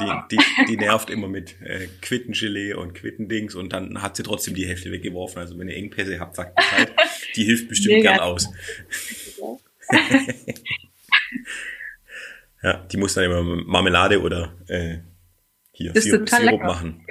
Die, 0.00 0.10
die, 0.30 0.38
die 0.66 0.78
nervt 0.78 1.10
immer 1.10 1.28
mit 1.28 1.60
äh, 1.60 1.88
Quittengelee 2.00 2.72
und 2.72 2.94
Quittendings 2.94 3.54
und 3.54 3.74
dann 3.74 4.00
hat 4.00 4.16
sie 4.16 4.22
trotzdem 4.22 4.54
die 4.54 4.66
Hälfte 4.66 4.90
weggeworfen. 4.90 5.40
Also 5.40 5.58
wenn 5.58 5.68
ihr 5.68 5.76
Engpässe 5.76 6.18
habt, 6.18 6.36
sagt 6.36 6.54
Bescheid. 6.54 6.90
Die 7.36 7.44
hilft 7.44 7.68
bestimmt 7.68 7.96
Mega. 7.96 8.12
gern 8.12 8.20
aus. 8.20 8.50
ja, 12.62 12.78
die 12.90 12.96
muss 12.96 13.12
dann 13.12 13.24
immer 13.24 13.42
Marmelade 13.42 14.22
oder 14.22 14.54
äh, 14.68 15.00
hier 15.76 15.92
Sirup, 15.94 16.28
Sirup 16.28 16.62
machen. 16.62 17.04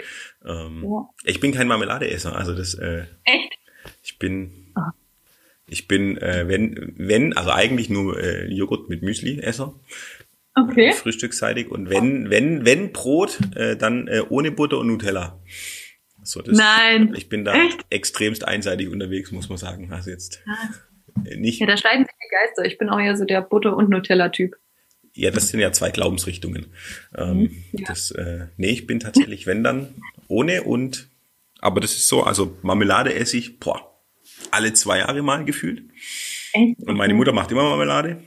Ähm, 0.43 0.83
ja. 0.83 1.09
Ich 1.23 1.39
bin 1.39 1.53
kein 1.53 1.67
Marmeladeesser, 1.67 2.35
also 2.35 2.55
das. 2.55 2.73
Äh, 2.73 3.05
Echt? 3.23 3.53
Ich 4.03 4.17
bin. 4.17 4.73
Oh. 4.75 4.81
Ich 5.67 5.87
bin, 5.87 6.17
äh, 6.17 6.47
wenn, 6.47 6.93
wenn, 6.95 7.33
also 7.33 7.49
eigentlich 7.49 7.89
nur 7.89 8.19
äh, 8.19 8.45
Joghurt 8.47 8.87
mit 8.87 9.01
Müsli-Esser. 9.01 9.73
Okay. 10.53 10.93
Frühstücksseitig. 10.93 11.69
Und 11.69 11.89
wenn, 11.89 12.29
wenn, 12.29 12.65
wenn 12.65 12.91
Brot, 12.91 13.39
äh, 13.55 13.75
dann 13.75 14.07
äh, 14.07 14.21
ohne 14.29 14.51
Butter 14.51 14.77
und 14.77 14.87
Nutella. 14.87 15.39
So, 16.23 16.41
das, 16.41 16.57
Nein. 16.57 17.13
Ich 17.15 17.29
bin 17.29 17.45
da 17.45 17.55
Echt? 17.55 17.85
extremst 17.89 18.47
einseitig 18.47 18.89
unterwegs, 18.89 19.31
muss 19.31 19.49
man 19.49 19.57
sagen. 19.57 19.91
Also 19.91 20.11
jetzt 20.11 20.43
ah. 20.47 21.23
nicht. 21.35 21.59
Ja, 21.59 21.67
da 21.67 21.77
scheiden 21.77 22.05
sich 22.05 22.15
die 22.15 22.29
Geister. 22.29 22.65
Ich 22.65 22.77
bin 22.77 22.89
auch 22.89 22.99
eher 22.99 23.17
so 23.17 23.25
der 23.25 23.41
Butter- 23.41 23.75
und 23.75 23.89
Nutella-Typ. 23.89 24.55
Ja, 25.15 25.31
das 25.31 25.47
sind 25.47 25.61
ja 25.61 25.71
zwei 25.71 25.91
Glaubensrichtungen. 25.91 26.67
Ähm, 27.15 27.37
mhm, 27.37 27.63
ja. 27.71 27.87
Das, 27.87 28.11
äh, 28.11 28.47
nee, 28.57 28.71
ich 28.71 28.85
bin 28.85 28.99
tatsächlich, 28.99 29.47
wenn 29.47 29.63
dann, 29.63 29.95
ohne 30.27 30.63
und, 30.63 31.07
aber 31.59 31.79
das 31.79 31.93
ist 31.93 32.07
so, 32.09 32.23
also 32.23 32.57
Marmelade 32.61 33.13
esse 33.13 33.37
ich, 33.37 33.59
boah, 33.59 34.03
alle 34.51 34.73
zwei 34.73 34.99
Jahre 34.99 35.21
mal 35.21 35.45
gefühlt. 35.45 35.83
Echt? 36.51 36.79
Und 36.81 36.97
meine 36.97 37.13
Mutter 37.13 37.31
macht 37.31 37.49
immer 37.51 37.63
Marmelade. 37.63 38.21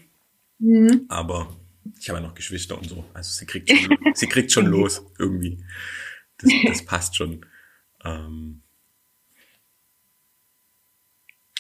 Mhm. 0.59 1.05
Aber 1.09 1.55
ich 2.01 2.09
habe 2.09 2.21
ja 2.21 2.27
noch 2.27 2.35
Geschwister 2.35 2.79
und 2.79 2.89
so. 2.89 3.05
Also 3.13 3.33
sie 3.33 3.45
kriegt 3.45 3.71
schon, 3.71 3.99
sie 4.15 4.27
kriegt 4.27 4.51
schon 4.51 4.67
los 4.67 5.03
irgendwie. 5.19 5.63
Das, 6.39 6.53
das 6.67 6.85
passt 6.85 7.17
schon. 7.17 7.45
Ähm 8.05 8.63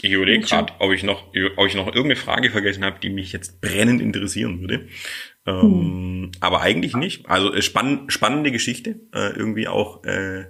ich 0.00 0.12
überlege 0.12 0.44
gerade, 0.44 0.72
ob 0.78 0.92
ich 0.92 1.02
noch, 1.02 1.32
ob 1.56 1.66
ich 1.66 1.74
noch 1.74 1.86
irgendeine 1.86 2.16
Frage 2.16 2.50
vergessen 2.50 2.84
habe, 2.84 3.00
die 3.00 3.10
mich 3.10 3.32
jetzt 3.32 3.60
brennend 3.60 4.00
interessieren 4.00 4.60
würde. 4.60 4.88
Ähm, 5.46 5.60
hm. 5.60 6.32
Aber 6.40 6.60
eigentlich 6.60 6.94
nicht. 6.94 7.28
Also 7.28 7.52
äh, 7.52 7.62
spann, 7.62 8.08
spannende 8.08 8.52
Geschichte. 8.52 9.00
Äh, 9.12 9.30
irgendwie 9.36 9.66
auch 9.66 10.04
äh, 10.04 10.46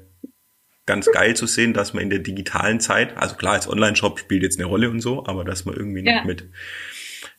ganz 0.84 1.06
geil 1.12 1.36
zu 1.36 1.46
sehen, 1.46 1.72
dass 1.72 1.94
man 1.94 2.02
in 2.02 2.10
der 2.10 2.18
digitalen 2.18 2.80
Zeit, 2.80 3.16
also 3.16 3.36
klar, 3.36 3.54
als 3.54 3.68
Online-Shop 3.68 4.18
spielt 4.18 4.42
jetzt 4.42 4.58
eine 4.58 4.66
Rolle 4.66 4.90
und 4.90 5.00
so, 5.00 5.24
aber 5.26 5.44
dass 5.44 5.64
man 5.64 5.76
irgendwie 5.76 6.04
ja. 6.04 6.16
noch 6.16 6.24
mit, 6.24 6.50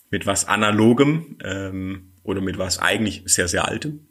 mit 0.09 0.25
was 0.25 0.47
Analogem 0.47 1.37
ähm, 1.43 2.13
oder 2.23 2.41
mit 2.41 2.57
was 2.57 2.79
eigentlich 2.79 3.23
sehr, 3.25 3.47
sehr 3.47 3.67
Altem, 3.67 4.07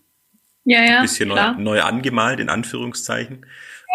ja, 0.64 0.84
ja, 0.84 0.96
ein 0.96 1.02
bisschen 1.02 1.28
neu, 1.28 1.52
neu, 1.56 1.80
angemalt, 1.80 2.40
in 2.40 2.48
Anführungszeichen. 2.48 3.46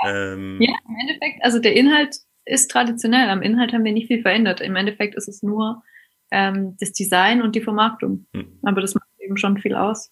Ja. 0.04 0.34
Ähm, 0.34 0.60
ja, 0.62 0.74
im 0.88 0.96
Endeffekt, 1.02 1.44
also 1.44 1.60
der 1.60 1.76
Inhalt 1.76 2.16
ist 2.46 2.72
traditionell. 2.72 3.30
Am 3.30 3.42
Inhalt 3.42 3.74
haben 3.74 3.84
wir 3.84 3.94
nicht 3.94 4.08
viel 4.08 4.22
verändert. 4.22 4.62
Im 4.62 4.76
Endeffekt 4.76 5.16
ist 5.16 5.28
es 5.28 5.44
nur 5.44 5.84
ähm, 6.32 6.76
das 6.80 6.92
Design 6.92 7.42
und 7.42 7.56
die 7.56 7.62
Vermarktung. 7.62 8.26
Hm. 8.34 8.60
Aber 8.64 8.82
das 8.82 8.96
macht 8.96 9.08
eben 9.20 9.38
schon 9.38 9.58
viel 9.58 9.76
aus. 9.76 10.12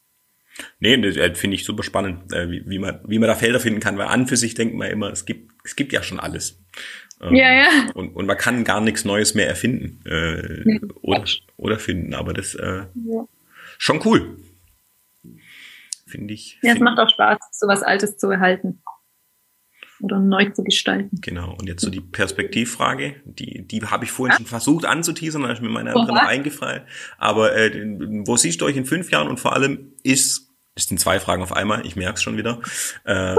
Nee, 0.80 0.98
das 0.98 1.16
äh, 1.16 1.34
finde 1.34 1.56
ich 1.56 1.66
super 1.66 1.84
spannend, 1.84 2.34
äh, 2.34 2.50
wie, 2.50 2.70
wie, 2.70 2.80
man, 2.80 3.00
wie 3.06 3.20
man 3.20 3.28
da 3.28 3.36
Felder 3.36 3.60
finden 3.60 3.80
kann, 3.80 3.98
weil 3.98 4.08
an 4.08 4.28
für 4.28 4.38
sich 4.38 4.54
denkt 4.54 4.76
man 4.76 4.90
immer, 4.90 5.10
es 5.12 5.26
gibt, 5.26 5.52
es 5.64 5.76
gibt 5.76 5.94
ja 5.94 6.04
schon 6.04 6.20
alles. 6.20 6.60
Ähm, 7.22 7.36
ja, 7.36 7.54
ja. 7.54 7.68
Und, 7.94 8.10
und 8.16 8.26
man 8.26 8.38
kann 8.38 8.64
gar 8.64 8.82
nichts 8.82 9.06
Neues 9.06 9.34
mehr 9.34 9.48
erfinden 9.48 10.02
äh, 10.06 10.62
nee, 10.66 10.82
oder, 11.02 11.24
oder 11.58 11.80
finden, 11.80 12.14
aber 12.14 12.34
das 12.34 12.56
äh, 12.56 12.86
ja. 13.06 13.28
schon 13.78 14.02
cool. 14.06 14.38
Finde 16.06 16.34
ich. 16.34 16.60
Ja, 16.62 16.74
es 16.74 16.80
macht 16.80 17.00
auch 17.00 17.10
Spaß, 17.10 17.38
so 17.52 17.68
was 17.68 17.84
Altes 17.84 18.18
zu 18.18 18.30
erhalten 18.30 18.82
oder 20.04 20.20
neu 20.20 20.50
zu 20.50 20.64
gestalten. 20.64 21.20
Genau. 21.22 21.56
Und 21.60 21.68
jetzt 21.68 21.82
so 21.82 21.90
die 21.90 22.02
Perspektivfrage, 22.02 23.16
die, 23.26 23.68
die 23.68 23.82
habe 23.82 24.06
ich 24.06 24.12
vorhin 24.12 24.34
ja? 24.34 24.38
schon 24.38 24.46
versucht 24.46 24.86
anzuteasern, 24.86 25.44
da 25.44 25.52
ist 25.52 25.62
mir 25.62 25.70
meine 25.70 25.94
andere 25.96 26.14
noch 26.14 26.24
eingefallen. 26.24 26.84
Aber 27.18 27.56
äh, 27.56 27.72
wo 28.26 28.38
siehst 28.38 28.62
du 28.62 28.66
euch 28.66 28.78
in 28.78 28.86
fünf 28.86 29.12
Jahren 29.12 29.28
und 29.28 29.40
vor 29.40 29.54
allem 29.54 29.94
ist, 30.04 30.50
das 30.76 30.86
sind 30.86 31.00
zwei 31.00 31.20
Fragen 31.20 31.44
auf 31.44 31.54
einmal, 31.54 31.86
ich 31.86 31.96
merke 31.96 32.16
es 32.16 32.24
schon 32.24 32.38
wieder. 32.38 32.62
Äh, 33.04 33.36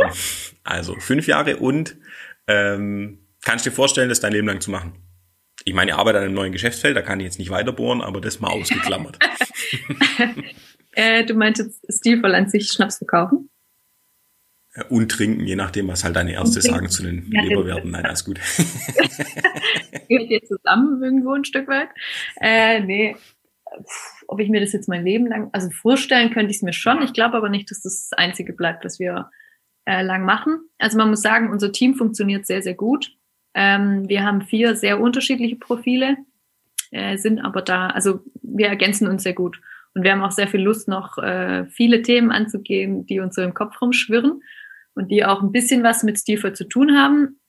also 0.64 0.94
fünf 0.98 1.26
Jahre 1.26 1.56
und 1.56 1.96
ähm, 2.46 3.26
kannst 3.42 3.66
du 3.66 3.70
dir 3.70 3.76
vorstellen, 3.76 4.08
das 4.08 4.20
dein 4.20 4.32
Leben 4.32 4.46
lang 4.46 4.60
zu 4.60 4.70
machen? 4.70 4.94
Ich 5.64 5.74
meine, 5.74 5.92
ich 5.92 5.96
arbeite 5.96 6.18
an 6.18 6.24
einem 6.24 6.34
neuen 6.34 6.52
Geschäftsfeld, 6.52 6.96
da 6.96 7.02
kann 7.02 7.20
ich 7.20 7.24
jetzt 7.24 7.38
nicht 7.38 7.50
weiter 7.50 7.72
bohren, 7.72 8.00
aber 8.00 8.20
das 8.20 8.40
mal 8.40 8.50
ausgeklammert. 8.50 9.18
äh, 10.92 11.24
du 11.24 11.34
meintest 11.34 11.84
stilvoll 11.88 12.34
an 12.34 12.48
sich 12.48 12.68
Schnaps 12.68 12.98
verkaufen? 12.98 13.48
Und 14.88 15.10
trinken, 15.10 15.46
je 15.46 15.56
nachdem, 15.56 15.88
was 15.88 16.02
halt 16.02 16.16
deine 16.16 16.32
Ärzte 16.32 16.62
sagen 16.62 16.88
zu 16.88 17.02
den 17.02 17.30
ja, 17.30 17.42
Leberwerten. 17.42 17.90
Nein, 17.90 18.06
alles 18.06 18.24
gut. 18.24 18.40
Gehört 20.08 20.30
ihr 20.30 20.42
zusammen 20.44 21.02
irgendwo 21.02 21.34
ein 21.34 21.44
Stück 21.44 21.68
weit? 21.68 21.90
Äh, 22.40 22.80
nee, 22.80 23.14
ob 24.28 24.40
ich 24.40 24.48
mir 24.48 24.60
das 24.60 24.72
jetzt 24.72 24.88
mein 24.88 25.04
Leben 25.04 25.26
lang, 25.26 25.50
also 25.52 25.68
vorstellen 25.70 26.30
könnte 26.30 26.50
ich 26.50 26.56
es 26.56 26.62
mir 26.62 26.72
schon. 26.72 27.02
Ich 27.02 27.12
glaube 27.12 27.36
aber 27.36 27.50
nicht, 27.50 27.70
dass 27.70 27.82
das 27.82 28.08
das 28.08 28.18
Einzige 28.18 28.54
bleibt, 28.54 28.84
was 28.84 28.98
wir 28.98 29.30
äh, 29.84 30.02
lang 30.02 30.24
machen. 30.24 30.60
Also 30.78 30.96
man 30.96 31.10
muss 31.10 31.20
sagen, 31.20 31.50
unser 31.50 31.70
Team 31.72 31.94
funktioniert 31.94 32.46
sehr, 32.46 32.62
sehr 32.62 32.74
gut. 32.74 33.14
Ähm, 33.54 34.08
wir 34.08 34.24
haben 34.24 34.40
vier 34.40 34.74
sehr 34.74 35.00
unterschiedliche 35.00 35.56
Profile, 35.56 36.16
äh, 36.90 37.18
sind 37.18 37.40
aber 37.40 37.60
da, 37.60 37.88
also 37.88 38.20
wir 38.40 38.68
ergänzen 38.68 39.06
uns 39.06 39.22
sehr 39.22 39.34
gut. 39.34 39.60
Und 39.94 40.04
wir 40.04 40.12
haben 40.12 40.22
auch 40.22 40.32
sehr 40.32 40.48
viel 40.48 40.62
Lust, 40.62 40.88
noch 40.88 41.18
äh, 41.18 41.66
viele 41.66 42.00
Themen 42.00 42.32
anzugehen, 42.32 43.04
die 43.04 43.20
uns 43.20 43.34
so 43.34 43.42
im 43.42 43.52
Kopf 43.52 43.82
rumschwirren 43.82 44.42
und 44.94 45.10
die 45.10 45.24
auch 45.24 45.42
ein 45.42 45.52
bisschen 45.52 45.82
was 45.82 46.02
mit 46.02 46.18
Stilvoll 46.18 46.54
zu 46.54 46.64
tun 46.64 46.96
haben. 46.96 47.40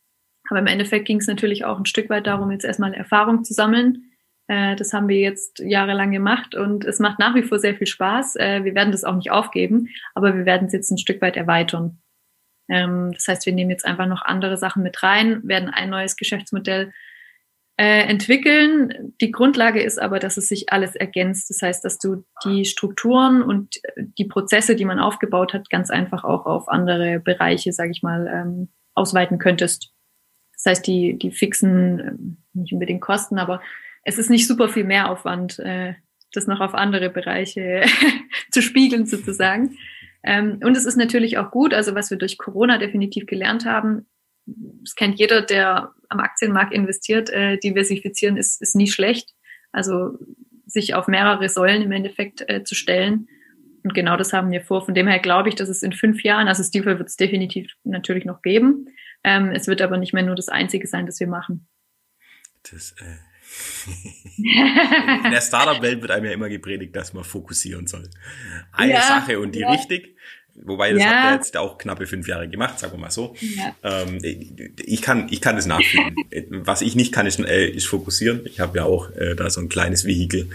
Aber 0.49 0.59
im 0.59 0.67
Endeffekt 0.67 1.05
ging 1.05 1.19
es 1.19 1.27
natürlich 1.27 1.65
auch 1.65 1.77
ein 1.77 1.85
Stück 1.85 2.09
weit 2.09 2.27
darum, 2.27 2.51
jetzt 2.51 2.65
erstmal 2.65 2.93
Erfahrung 2.93 3.43
zu 3.43 3.53
sammeln. 3.53 4.11
Äh, 4.47 4.75
das 4.75 4.93
haben 4.93 5.07
wir 5.07 5.19
jetzt 5.19 5.59
jahrelang 5.59 6.11
gemacht 6.11 6.55
und 6.55 6.85
es 6.85 6.99
macht 6.99 7.19
nach 7.19 7.35
wie 7.35 7.43
vor 7.43 7.59
sehr 7.59 7.75
viel 7.75 7.87
Spaß. 7.87 8.35
Äh, 8.35 8.63
wir 8.63 8.75
werden 8.75 8.91
das 8.91 9.03
auch 9.03 9.15
nicht 9.15 9.31
aufgeben, 9.31 9.89
aber 10.15 10.35
wir 10.35 10.45
werden 10.45 10.67
es 10.67 10.73
jetzt 10.73 10.91
ein 10.91 10.97
Stück 10.97 11.21
weit 11.21 11.37
erweitern. 11.37 12.01
Ähm, 12.69 13.11
das 13.13 13.27
heißt, 13.27 13.45
wir 13.45 13.53
nehmen 13.53 13.71
jetzt 13.71 13.85
einfach 13.85 14.07
noch 14.07 14.21
andere 14.21 14.57
Sachen 14.57 14.83
mit 14.83 15.01
rein, 15.03 15.41
werden 15.47 15.69
ein 15.69 15.89
neues 15.89 16.15
Geschäftsmodell 16.15 16.93
äh, 17.77 18.07
entwickeln. 18.07 19.13
Die 19.19 19.31
Grundlage 19.31 19.81
ist 19.81 19.99
aber, 19.99 20.19
dass 20.19 20.37
es 20.37 20.47
sich 20.47 20.71
alles 20.71 20.95
ergänzt. 20.95 21.49
Das 21.49 21.61
heißt, 21.61 21.83
dass 21.83 21.97
du 21.97 22.23
die 22.43 22.65
Strukturen 22.65 23.41
und 23.41 23.81
die 23.97 24.25
Prozesse, 24.25 24.75
die 24.75 24.85
man 24.85 24.99
aufgebaut 24.99 25.53
hat, 25.53 25.69
ganz 25.69 25.89
einfach 25.89 26.23
auch 26.23 26.45
auf 26.45 26.69
andere 26.69 27.19
Bereiche, 27.19 27.71
sage 27.73 27.91
ich 27.91 28.03
mal, 28.03 28.27
ähm, 28.27 28.69
ausweiten 28.93 29.39
könntest. 29.39 29.91
Das 30.53 30.65
heißt, 30.71 30.87
die, 30.87 31.17
die 31.17 31.31
fixen, 31.31 31.99
ähm, 31.99 32.37
nicht 32.53 32.73
unbedingt 32.73 33.01
Kosten, 33.01 33.39
aber 33.39 33.61
es 34.03 34.17
ist 34.17 34.29
nicht 34.29 34.47
super 34.47 34.69
viel 34.69 34.83
Mehraufwand, 34.83 35.59
äh, 35.59 35.95
das 36.31 36.47
noch 36.47 36.59
auf 36.59 36.73
andere 36.73 37.09
Bereiche 37.09 37.83
zu 38.51 38.61
spiegeln 38.61 39.05
sozusagen. 39.05 39.77
Ähm, 40.23 40.59
und 40.63 40.77
es 40.77 40.85
ist 40.85 40.95
natürlich 40.95 41.37
auch 41.37 41.51
gut, 41.51 41.73
also 41.73 41.95
was 41.95 42.11
wir 42.11 42.17
durch 42.17 42.37
Corona 42.37 42.77
definitiv 42.77 43.25
gelernt 43.25 43.65
haben, 43.65 44.05
das 44.45 44.95
kennt 44.95 45.19
jeder, 45.19 45.41
der 45.41 45.91
am 46.09 46.19
Aktienmarkt 46.19 46.73
investiert, 46.73 47.29
äh, 47.29 47.57
diversifizieren 47.57 48.37
ist, 48.37 48.61
ist 48.61 48.75
nie 48.75 48.87
schlecht. 48.87 49.33
Also 49.71 50.17
sich 50.65 50.93
auf 50.93 51.07
mehrere 51.07 51.49
Säulen 51.49 51.81
im 51.81 51.91
Endeffekt 51.91 52.47
äh, 52.49 52.63
zu 52.63 52.75
stellen. 52.75 53.27
Und 53.83 53.93
genau 53.93 54.17
das 54.17 54.33
haben 54.33 54.51
wir 54.51 54.61
vor. 54.61 54.85
Von 54.85 54.93
dem 54.93 55.07
her 55.07 55.19
glaube 55.19 55.49
ich, 55.49 55.55
dass 55.55 55.69
es 55.69 55.83
in 55.83 55.93
fünf 55.93 56.23
Jahren, 56.23 56.47
also 56.47 56.63
Stiefel 56.63 56.97
wird 56.97 57.09
es 57.09 57.17
definitiv 57.17 57.71
natürlich 57.83 58.25
noch 58.25 58.41
geben. 58.41 58.87
Ähm, 59.23 59.51
es 59.51 59.67
wird 59.67 59.81
aber 59.81 59.97
nicht 59.97 60.13
mehr 60.13 60.23
nur 60.23 60.35
das 60.35 60.49
Einzige 60.49 60.87
sein, 60.87 61.05
das 61.05 61.19
wir 61.19 61.27
machen. 61.27 61.67
Das, 62.69 62.95
äh 62.99 63.33
in 64.37 65.31
der 65.31 65.41
Startup-Welt 65.41 66.01
wird 66.01 66.11
einem 66.11 66.25
ja 66.25 66.31
immer 66.31 66.49
gepredigt, 66.49 66.95
dass 66.95 67.13
man 67.13 67.23
fokussieren 67.23 67.87
soll. 67.87 68.09
Eine 68.71 68.93
ja, 68.93 69.01
Sache 69.01 69.39
und 69.39 69.53
die 69.53 69.59
ja. 69.59 69.71
richtig. 69.71 70.17
Wobei, 70.55 70.93
das 70.93 71.01
ja. 71.01 71.09
habt 71.09 71.31
ihr 71.31 71.35
jetzt 71.35 71.57
auch 71.57 71.77
knappe 71.77 72.05
fünf 72.05 72.27
Jahre 72.27 72.47
gemacht, 72.47 72.77
sagen 72.79 72.93
wir 72.93 72.99
mal 72.99 73.11
so. 73.11 73.35
Ja. 73.39 73.75
Ähm, 73.83 74.19
ich, 74.85 75.01
kann, 75.01 75.27
ich 75.31 75.41
kann 75.41 75.55
das 75.55 75.65
nachfühlen. 75.65 76.15
Was 76.49 76.81
ich 76.81 76.95
nicht 76.95 77.11
kann, 77.11 77.25
ist, 77.25 77.39
äh, 77.39 77.67
ist 77.67 77.87
fokussieren. 77.87 78.41
Ich 78.45 78.59
habe 78.59 78.77
ja 78.77 78.85
auch 78.85 79.09
äh, 79.15 79.35
da 79.35 79.49
so 79.49 79.61
ein 79.61 79.69
kleines 79.69 80.05
Vehikel. 80.05 80.49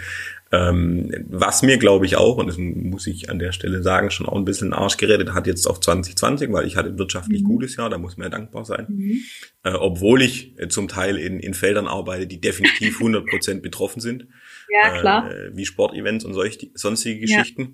Ähm, 0.50 1.12
was 1.28 1.62
mir, 1.62 1.76
glaube 1.76 2.06
ich, 2.06 2.16
auch, 2.16 2.38
und 2.38 2.46
das 2.46 2.56
muss 2.56 3.06
ich 3.06 3.28
an 3.28 3.38
der 3.38 3.52
Stelle 3.52 3.82
sagen, 3.82 4.10
schon 4.10 4.26
auch 4.26 4.36
ein 4.36 4.46
bisschen 4.46 4.72
Arsch 4.72 4.96
geredet 4.96 5.34
hat 5.34 5.46
jetzt 5.46 5.66
auf 5.66 5.78
2020, 5.78 6.50
weil 6.52 6.66
ich 6.66 6.76
hatte 6.76 6.88
ein 6.88 6.98
wirtschaftlich 6.98 7.42
mhm. 7.42 7.48
gutes 7.48 7.76
Jahr, 7.76 7.90
da 7.90 7.98
muss 7.98 8.16
man 8.16 8.26
ja 8.26 8.30
dankbar 8.30 8.64
sein. 8.64 8.86
Mhm. 8.88 9.20
Äh, 9.62 9.72
obwohl 9.72 10.22
ich 10.22 10.58
äh, 10.58 10.68
zum 10.68 10.88
Teil 10.88 11.18
in, 11.18 11.38
in 11.38 11.52
Feldern 11.52 11.86
arbeite, 11.86 12.26
die 12.26 12.40
definitiv 12.40 12.96
100 12.98 13.26
Prozent 13.26 13.62
betroffen 13.62 14.00
sind. 14.00 14.26
Ja, 14.70 14.98
klar. 14.98 15.30
Äh, 15.30 15.54
wie 15.54 15.66
Sportevents 15.66 16.24
und 16.24 16.32
solch, 16.32 16.70
sonstige 16.74 17.20
Geschichten. 17.20 17.62
Ja. 17.62 17.68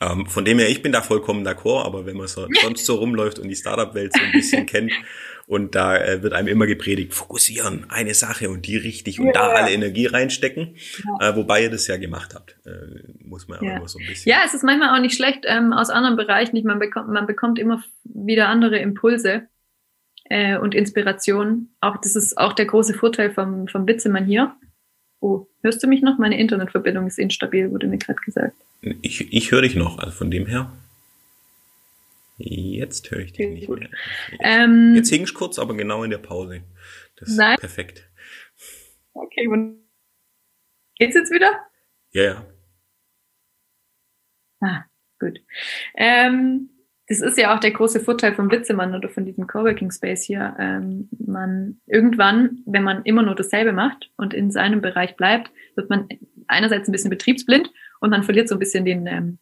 Ähm, 0.00 0.26
von 0.26 0.44
dem 0.44 0.58
her, 0.58 0.68
ich 0.68 0.82
bin 0.82 0.92
da 0.92 1.02
vollkommen 1.02 1.46
d'accord, 1.46 1.84
aber 1.84 2.06
wenn 2.06 2.16
man 2.16 2.26
so, 2.26 2.46
sonst 2.62 2.84
so 2.84 2.96
rumläuft 2.96 3.38
und 3.38 3.48
die 3.48 3.56
Startup-Welt 3.56 4.12
so 4.12 4.22
ein 4.22 4.32
bisschen 4.32 4.66
kennt, 4.66 4.92
und 5.46 5.74
da 5.74 5.96
äh, 5.96 6.22
wird 6.22 6.32
einem 6.32 6.48
immer 6.48 6.66
gepredigt, 6.66 7.12
fokussieren, 7.12 7.86
eine 7.88 8.14
Sache 8.14 8.48
und 8.48 8.66
die 8.66 8.76
richtig 8.76 9.20
und 9.20 9.26
ja, 9.26 9.32
da 9.32 9.48
alle 9.48 9.72
Energie 9.72 10.06
reinstecken. 10.06 10.76
Ja. 11.20 11.30
Äh, 11.30 11.36
wobei 11.36 11.62
ihr 11.62 11.70
das 11.70 11.86
ja 11.86 11.96
gemacht 11.96 12.34
habt. 12.34 12.56
Äh, 12.64 13.12
muss 13.18 13.46
man 13.48 13.62
ja. 13.62 13.76
immer 13.76 13.88
so 13.88 13.98
ein 13.98 14.06
bisschen. 14.06 14.30
Ja, 14.30 14.42
es 14.44 14.54
ist 14.54 14.64
manchmal 14.64 14.96
auch 14.96 15.00
nicht 15.00 15.14
schlecht 15.14 15.44
ähm, 15.46 15.72
aus 15.72 15.90
anderen 15.90 16.16
Bereichen. 16.16 16.56
Ich, 16.56 16.64
man, 16.64 16.78
bekommt, 16.78 17.08
man 17.08 17.26
bekommt 17.26 17.58
immer 17.58 17.82
wieder 18.04 18.48
andere 18.48 18.78
Impulse 18.78 19.48
äh, 20.24 20.56
und 20.56 20.74
Inspirationen. 20.74 21.76
Auch 21.80 21.98
das 21.98 22.16
ist 22.16 22.38
auch 22.38 22.54
der 22.54 22.66
große 22.66 22.94
Vorteil 22.94 23.30
vom, 23.30 23.68
vom 23.68 23.86
Witzemann 23.86 24.24
hier. 24.24 24.56
Oh, 25.24 25.48
hörst 25.62 25.82
du 25.82 25.86
mich 25.86 26.02
noch? 26.02 26.18
Meine 26.18 26.38
Internetverbindung 26.38 27.06
ist 27.06 27.18
instabil, 27.18 27.70
wurde 27.70 27.86
mir 27.86 27.96
gerade 27.96 28.20
gesagt. 28.20 28.54
Ich, 29.00 29.32
ich 29.32 29.50
höre 29.50 29.62
dich 29.62 29.74
noch, 29.74 29.96
also 29.98 30.10
von 30.10 30.30
dem 30.30 30.44
her. 30.44 30.70
Jetzt 32.36 33.10
höre 33.10 33.20
ich 33.20 33.32
dich 33.32 33.48
nicht 33.48 33.66
mehr. 33.66 33.88
Jetzt, 33.88 34.40
ähm, 34.40 34.92
jetzt 34.94 35.08
hing 35.08 35.22
ich 35.22 35.32
kurz, 35.32 35.58
aber 35.58 35.74
genau 35.78 36.04
in 36.04 36.10
der 36.10 36.18
Pause. 36.18 36.62
Das 37.16 37.30
ist 37.30 37.36
nein. 37.38 37.56
perfekt. 37.58 38.06
Okay, 39.14 39.48
und 39.48 39.88
geht's 40.98 41.14
jetzt 41.14 41.32
wieder? 41.32 41.58
Ja, 42.10 42.22
ja. 42.22 42.46
Ah, 44.60 44.84
gut. 45.18 45.40
Ähm, 45.96 46.68
das 47.08 47.20
ist 47.20 47.36
ja 47.36 47.54
auch 47.54 47.60
der 47.60 47.72
große 47.72 48.00
Vorteil 48.00 48.34
vom 48.34 48.50
Witzemann 48.50 48.94
oder 48.94 49.10
von 49.10 49.26
diesem 49.26 49.46
Coworking 49.46 49.90
Space 49.90 50.22
hier. 50.22 50.56
Ähm, 50.58 51.08
man 51.18 51.78
irgendwann, 51.86 52.62
wenn 52.64 52.82
man 52.82 53.02
immer 53.04 53.22
nur 53.22 53.34
dasselbe 53.34 53.72
macht 53.72 54.10
und 54.16 54.32
in 54.32 54.50
seinem 54.50 54.80
Bereich 54.80 55.16
bleibt, 55.16 55.50
wird 55.76 55.90
man 55.90 56.08
einerseits 56.46 56.88
ein 56.88 56.92
bisschen 56.92 57.10
betriebsblind 57.10 57.70
und 58.00 58.10
man 58.10 58.22
verliert 58.22 58.48
so 58.48 58.54
ein 58.54 58.58
bisschen 58.58 58.86
den, 58.86 59.06
ähm, 59.06 59.38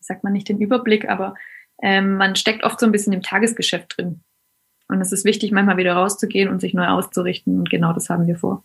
sagt 0.00 0.22
man 0.22 0.34
nicht 0.34 0.48
den 0.48 0.60
Überblick, 0.60 1.08
aber 1.08 1.34
ähm, 1.82 2.16
man 2.16 2.36
steckt 2.36 2.62
oft 2.62 2.78
so 2.78 2.86
ein 2.86 2.92
bisschen 2.92 3.12
im 3.14 3.22
Tagesgeschäft 3.22 3.96
drin. 3.96 4.20
Und 4.88 5.00
es 5.00 5.12
ist 5.12 5.24
wichtig, 5.24 5.50
manchmal 5.52 5.78
wieder 5.78 5.94
rauszugehen 5.94 6.50
und 6.50 6.60
sich 6.60 6.74
neu 6.74 6.86
auszurichten. 6.86 7.58
Und 7.58 7.70
genau 7.70 7.94
das 7.94 8.10
haben 8.10 8.26
wir 8.26 8.36
vor. 8.36 8.62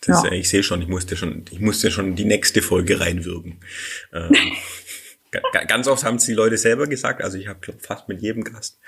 Das, 0.00 0.24
ja. 0.24 0.32
Ich 0.32 0.48
sehe 0.48 0.62
schon, 0.62 0.82
ich 0.82 0.88
musste 0.88 1.16
schon, 1.16 1.44
ich 1.50 1.60
musste 1.60 1.90
schon 1.90 2.16
die 2.16 2.24
nächste 2.24 2.62
Folge 2.62 3.00
reinwirken. 3.00 3.58
Ähm, 4.12 4.32
ganz 5.66 5.88
oft 5.88 6.04
haben 6.04 6.16
es 6.16 6.24
die 6.24 6.34
Leute 6.34 6.56
selber 6.56 6.86
gesagt. 6.86 7.22
Also 7.22 7.38
ich 7.38 7.48
habe 7.48 7.60
fast 7.78 8.08
mit 8.08 8.22
jedem 8.22 8.44
Gast 8.44 8.78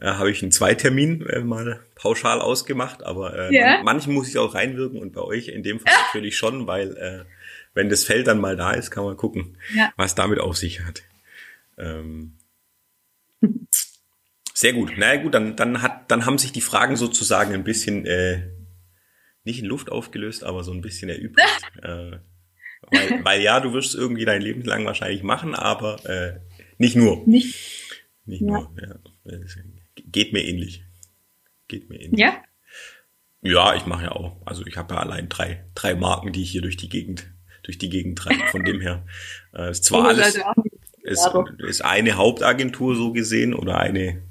äh, 0.00 0.06
habe 0.06 0.30
ich 0.30 0.42
einen 0.42 0.52
Zweitermin 0.52 1.26
äh, 1.26 1.40
mal 1.40 1.80
pauschal 1.94 2.40
ausgemacht, 2.40 3.02
aber 3.02 3.50
äh, 3.50 3.52
yeah. 3.52 3.82
manchen 3.82 4.12
muss 4.12 4.28
ich 4.28 4.38
auch 4.38 4.54
reinwirken 4.54 5.00
und 5.00 5.12
bei 5.12 5.22
euch 5.22 5.48
in 5.48 5.62
dem 5.62 5.80
Fall 5.80 5.92
natürlich 6.06 6.36
schon, 6.36 6.66
weil 6.66 6.96
äh, 6.96 7.24
wenn 7.74 7.88
das 7.88 8.04
Feld 8.04 8.26
dann 8.26 8.40
mal 8.40 8.56
da 8.56 8.72
ist, 8.72 8.90
kann 8.90 9.04
man 9.04 9.16
gucken, 9.16 9.56
ja. 9.74 9.92
was 9.96 10.14
damit 10.14 10.38
auf 10.38 10.56
sich 10.56 10.80
hat. 10.80 11.02
Ähm, 11.78 12.36
sehr 14.52 14.72
gut. 14.72 14.92
Na 14.96 15.06
naja, 15.06 15.22
gut, 15.22 15.34
dann, 15.34 15.56
dann, 15.56 15.82
hat, 15.82 16.10
dann 16.10 16.26
haben 16.26 16.38
sich 16.38 16.52
die 16.52 16.60
Fragen 16.60 16.96
sozusagen 16.96 17.54
ein 17.54 17.64
bisschen 17.64 18.04
äh, 18.06 18.42
nicht 19.44 19.60
in 19.60 19.66
Luft 19.66 19.90
aufgelöst, 19.90 20.44
aber 20.44 20.64
so 20.64 20.72
ein 20.72 20.82
bisschen 20.82 21.08
erübrigt. 21.08 21.62
äh, 21.82 22.18
weil, 22.90 23.24
weil 23.24 23.42
ja, 23.42 23.60
du 23.60 23.72
wirst 23.72 23.94
irgendwie 23.94 24.24
dein 24.24 24.42
Leben 24.42 24.62
lang 24.62 24.84
wahrscheinlich 24.84 25.22
machen, 25.22 25.54
aber 25.54 26.04
äh, 26.08 26.40
nicht 26.78 26.96
nur. 26.96 27.26
Nicht, 27.26 27.56
nicht 28.24 28.42
ja. 28.42 28.46
nur. 28.46 28.74
Ja. 28.80 28.96
Geht 29.96 30.32
mir 30.32 30.44
ähnlich. 30.44 30.84
Geht 31.68 31.88
mir 31.88 32.00
ähnlich. 32.00 32.20
Ja. 32.20 32.42
Ja, 33.42 33.74
ich 33.74 33.86
mache 33.86 34.04
ja 34.04 34.12
auch. 34.12 34.36
Also 34.44 34.66
ich 34.66 34.76
habe 34.76 34.94
ja 34.94 35.00
allein 35.00 35.28
drei, 35.28 35.64
drei 35.74 35.94
Marken, 35.94 36.32
die 36.32 36.42
ich 36.42 36.50
hier 36.50 36.62
durch 36.62 36.76
die 36.76 36.88
Gegend, 36.88 37.30
durch 37.62 37.78
die 37.78 37.88
Gegend 37.88 38.18
treibe. 38.18 38.46
Von 38.48 38.64
dem 38.64 38.80
her 38.80 39.06
äh, 39.54 39.70
ist 39.70 39.84
zwar 39.84 40.08
alles, 40.08 40.38
ist, 41.10 41.28
ist 41.58 41.84
eine 41.84 42.16
Hauptagentur 42.16 42.94
so 42.94 43.12
gesehen 43.12 43.54
oder 43.54 43.78
eine 43.78 44.22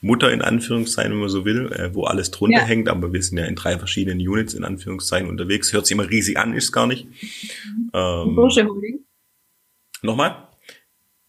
Mutter 0.00 0.32
in 0.32 0.40
Anführungszeichen, 0.42 1.12
wenn 1.12 1.20
man 1.20 1.28
so 1.28 1.44
will, 1.44 1.72
äh, 1.72 1.94
wo 1.94 2.04
alles 2.04 2.30
drunter 2.30 2.58
ja. 2.58 2.64
hängt, 2.64 2.88
aber 2.88 3.12
wir 3.12 3.22
sind 3.22 3.38
ja 3.38 3.44
in 3.44 3.56
drei 3.56 3.78
verschiedenen 3.78 4.20
Units 4.20 4.54
in 4.54 4.64
Anführungszeichen 4.64 5.28
unterwegs. 5.28 5.72
Hört 5.72 5.86
sich 5.86 5.94
immer 5.94 6.08
riesig 6.08 6.38
an, 6.38 6.54
ist 6.54 6.72
gar 6.72 6.86
nicht. 6.86 7.08
Ähm, 7.92 8.34
Bursche 8.34 8.66
Holding. 8.66 9.04
Nochmal? 10.02 10.48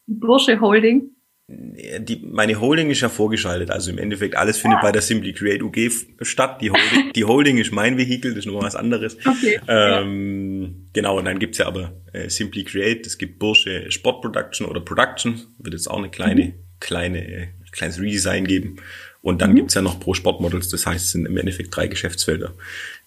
Bursche 0.08 0.60
Holding. 0.62 1.16
Die, 1.52 2.22
meine 2.32 2.62
Holding 2.62 2.92
ist 2.92 3.02
ja 3.02 3.10
vorgeschaltet, 3.10 3.72
also 3.72 3.90
im 3.90 3.98
Endeffekt 3.98 4.36
alles 4.36 4.60
findet 4.60 4.80
ah. 4.80 4.84
bei 4.84 4.92
der 4.92 5.02
Simply 5.02 5.34
Create 5.34 5.64
UG 5.64 5.92
statt. 6.22 6.62
Die 6.62 6.70
Holding, 6.70 7.12
die 7.16 7.24
Holding 7.26 7.58
ist 7.58 7.72
mein 7.72 7.98
Vehikel, 7.98 8.36
das 8.36 8.46
ist 8.46 8.52
noch 8.52 8.62
was 8.62 8.76
anderes. 8.76 9.18
Okay. 9.26 9.60
Ähm, 9.68 10.62
ja. 10.62 10.70
Genau, 10.94 11.18
und 11.18 11.26
dann 11.26 11.40
gibt's 11.40 11.58
ja 11.58 11.66
aber 11.66 11.94
äh, 12.14 12.30
Simply 12.30 12.64
Create, 12.64 13.08
es 13.08 13.18
gibt 13.18 13.40
Bursche 13.40 13.90
Sport 13.92 14.22
Production 14.22 14.68
oder 14.68 14.80
Production, 14.80 15.42
wird 15.58 15.74
jetzt 15.74 15.90
auch 15.90 15.98
eine 15.98 16.12
kleine, 16.12 16.46
mhm. 16.46 16.54
kleine, 16.80 17.28
äh, 17.28 17.48
kleines 17.72 18.00
Redesign 18.00 18.46
geben. 18.46 18.78
Und 19.22 19.42
dann 19.42 19.52
mhm. 19.52 19.56
gibt's 19.56 19.74
ja 19.74 19.82
noch 19.82 20.00
Pro 20.00 20.14
Sportmodels, 20.14 20.70
das 20.70 20.86
heißt, 20.86 21.04
es 21.04 21.12
sind 21.12 21.26
im 21.26 21.36
Endeffekt 21.36 21.76
drei 21.76 21.88
Geschäftsfelder, 21.88 22.54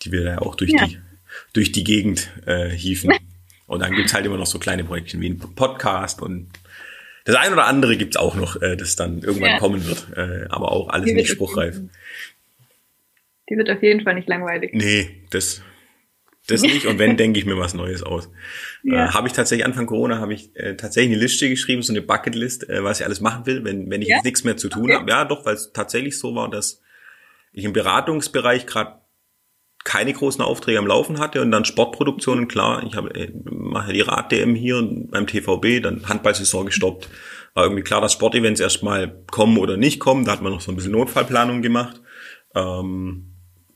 die 0.03 0.11
wir 0.11 0.23
ja 0.23 0.39
auch 0.39 0.57
durch 0.57 0.73
ja. 0.73 0.85
die 0.85 0.99
durch 1.53 1.73
die 1.73 1.85
Gegend 1.85 2.31
äh, 2.47 2.69
hieven. 2.69 3.13
Und 3.67 3.81
dann 3.81 3.95
gibt's 3.95 4.13
halt 4.13 4.27
immer 4.27 4.37
noch 4.37 4.47
so 4.47 4.59
kleine 4.59 4.85
Projekte 4.85 5.19
wie 5.21 5.31
ein 5.31 5.39
Podcast 5.39 6.21
und 6.21 6.49
das 7.25 7.37
eine 7.37 7.55
oder 7.55 7.67
andere 7.67 7.97
gibt's 7.97 8.17
auch 8.17 8.35
noch, 8.35 8.61
äh, 8.61 8.77
das 8.77 8.97
dann 8.97 9.21
irgendwann 9.21 9.51
ja. 9.51 9.59
kommen 9.59 9.87
wird. 9.87 10.07
Äh, 10.17 10.47
aber 10.49 10.73
auch 10.73 10.89
alles 10.89 11.13
nicht 11.13 11.31
spruchreif. 11.31 11.81
Die 13.49 13.57
wird 13.57 13.71
auf 13.71 13.83
jeden 13.83 14.03
Fall 14.03 14.15
nicht 14.15 14.29
langweilig. 14.29 14.71
Nee, 14.73 15.25
das, 15.31 15.63
das 16.47 16.63
nicht. 16.63 16.87
Und 16.87 16.99
wenn, 16.99 17.17
denke 17.17 17.39
ich 17.39 17.47
mir 17.47 17.59
was 17.59 17.75
Neues 17.75 18.03
aus. 18.03 18.31
Ja. 18.85 19.07
Äh, 19.07 19.09
habe 19.11 19.29
ich 19.29 19.33
tatsächlich 19.33 19.65
Anfang 19.65 19.87
Corona 19.87 20.19
habe 20.19 20.35
ich 20.35 20.57
äh, 20.57 20.75
tatsächlich 20.75 21.13
eine 21.13 21.23
Liste 21.23 21.49
geschrieben, 21.49 21.83
so 21.83 21.93
eine 21.93 22.03
Bucketlist, 22.03 22.69
äh, 22.69 22.83
was 22.83 22.99
ich 22.99 23.07
alles 23.07 23.21
machen 23.21 23.47
will, 23.47 23.63
wenn, 23.63 23.89
wenn 23.93 24.03
ich 24.03 24.09
ja? 24.09 24.17
jetzt 24.17 24.25
nichts 24.25 24.43
mehr 24.43 24.57
zu 24.57 24.69
tun 24.69 24.87
okay. 24.87 24.95
habe. 24.95 25.09
Ja, 25.09 25.25
doch, 25.25 25.47
weil 25.47 25.55
es 25.55 25.73
tatsächlich 25.73 26.19
so 26.19 26.35
war, 26.35 26.51
dass 26.51 26.83
ich 27.53 27.63
im 27.63 27.73
Beratungsbereich 27.73 28.67
gerade 28.67 29.02
keine 29.85 30.13
großen 30.13 30.43
Aufträge 30.43 30.79
am 30.79 30.87
Laufen 30.87 31.19
hatte 31.19 31.41
und 31.41 31.51
dann 31.51 31.65
Sportproduktionen, 31.65 32.49
klar, 32.49 32.85
ich 32.87 32.95
habe 32.95 33.15
äh, 33.15 33.33
mache 33.45 33.93
die 33.93 34.01
Rad-DM 34.01 34.55
hier 34.55 34.83
beim 35.11 35.27
TVB, 35.27 35.83
dann 35.83 36.09
Handballsaison 36.09 36.67
gestoppt. 36.67 37.09
War 37.55 37.65
irgendwie 37.65 37.83
klar, 37.83 38.01
dass 38.01 38.15
Sportevents 38.15 38.61
erstmal 38.61 39.25
kommen 39.31 39.59
oder 39.59 39.77
nicht 39.77 40.01
kommen. 40.01 40.25
Da 40.25 40.33
hat 40.33 40.43
man 40.43 40.53
noch 40.53 40.61
so 40.61 40.73
ein 40.73 40.77
bisschen 40.77 40.93
Notfallplanung 40.93 41.61
gemacht. 41.61 42.01
Ähm, 42.55 43.29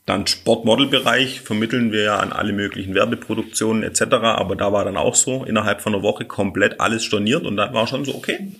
dann 0.05 0.25
Sportmodelbereich 0.25 1.41
vermitteln 1.41 1.91
wir 1.91 2.01
ja 2.01 2.17
an 2.17 2.31
alle 2.31 2.53
möglichen 2.53 2.95
Werbeproduktionen 2.95 3.83
etc. 3.83 4.01
Aber 4.13 4.55
da 4.55 4.71
war 4.71 4.85
dann 4.85 4.97
auch 4.97 5.15
so 5.15 5.43
innerhalb 5.43 5.81
von 5.81 5.93
einer 5.93 6.01
Woche 6.01 6.25
komplett 6.25 6.79
alles 6.79 7.03
storniert 7.03 7.45
und 7.45 7.57
dann 7.57 7.73
war 7.73 7.85
schon 7.87 8.05
so, 8.05 8.15
okay, 8.15 8.53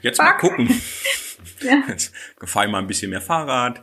Jetzt 0.00 0.16
Fuck. 0.16 0.26
mal 0.26 0.32
gucken. 0.32 0.68
ja. 1.60 1.82
Jetzt 1.88 2.12
fahre 2.44 2.66
ich 2.66 2.72
mal 2.72 2.78
ein 2.78 2.86
bisschen 2.86 3.10
mehr 3.10 3.20
Fahrrad, 3.20 3.82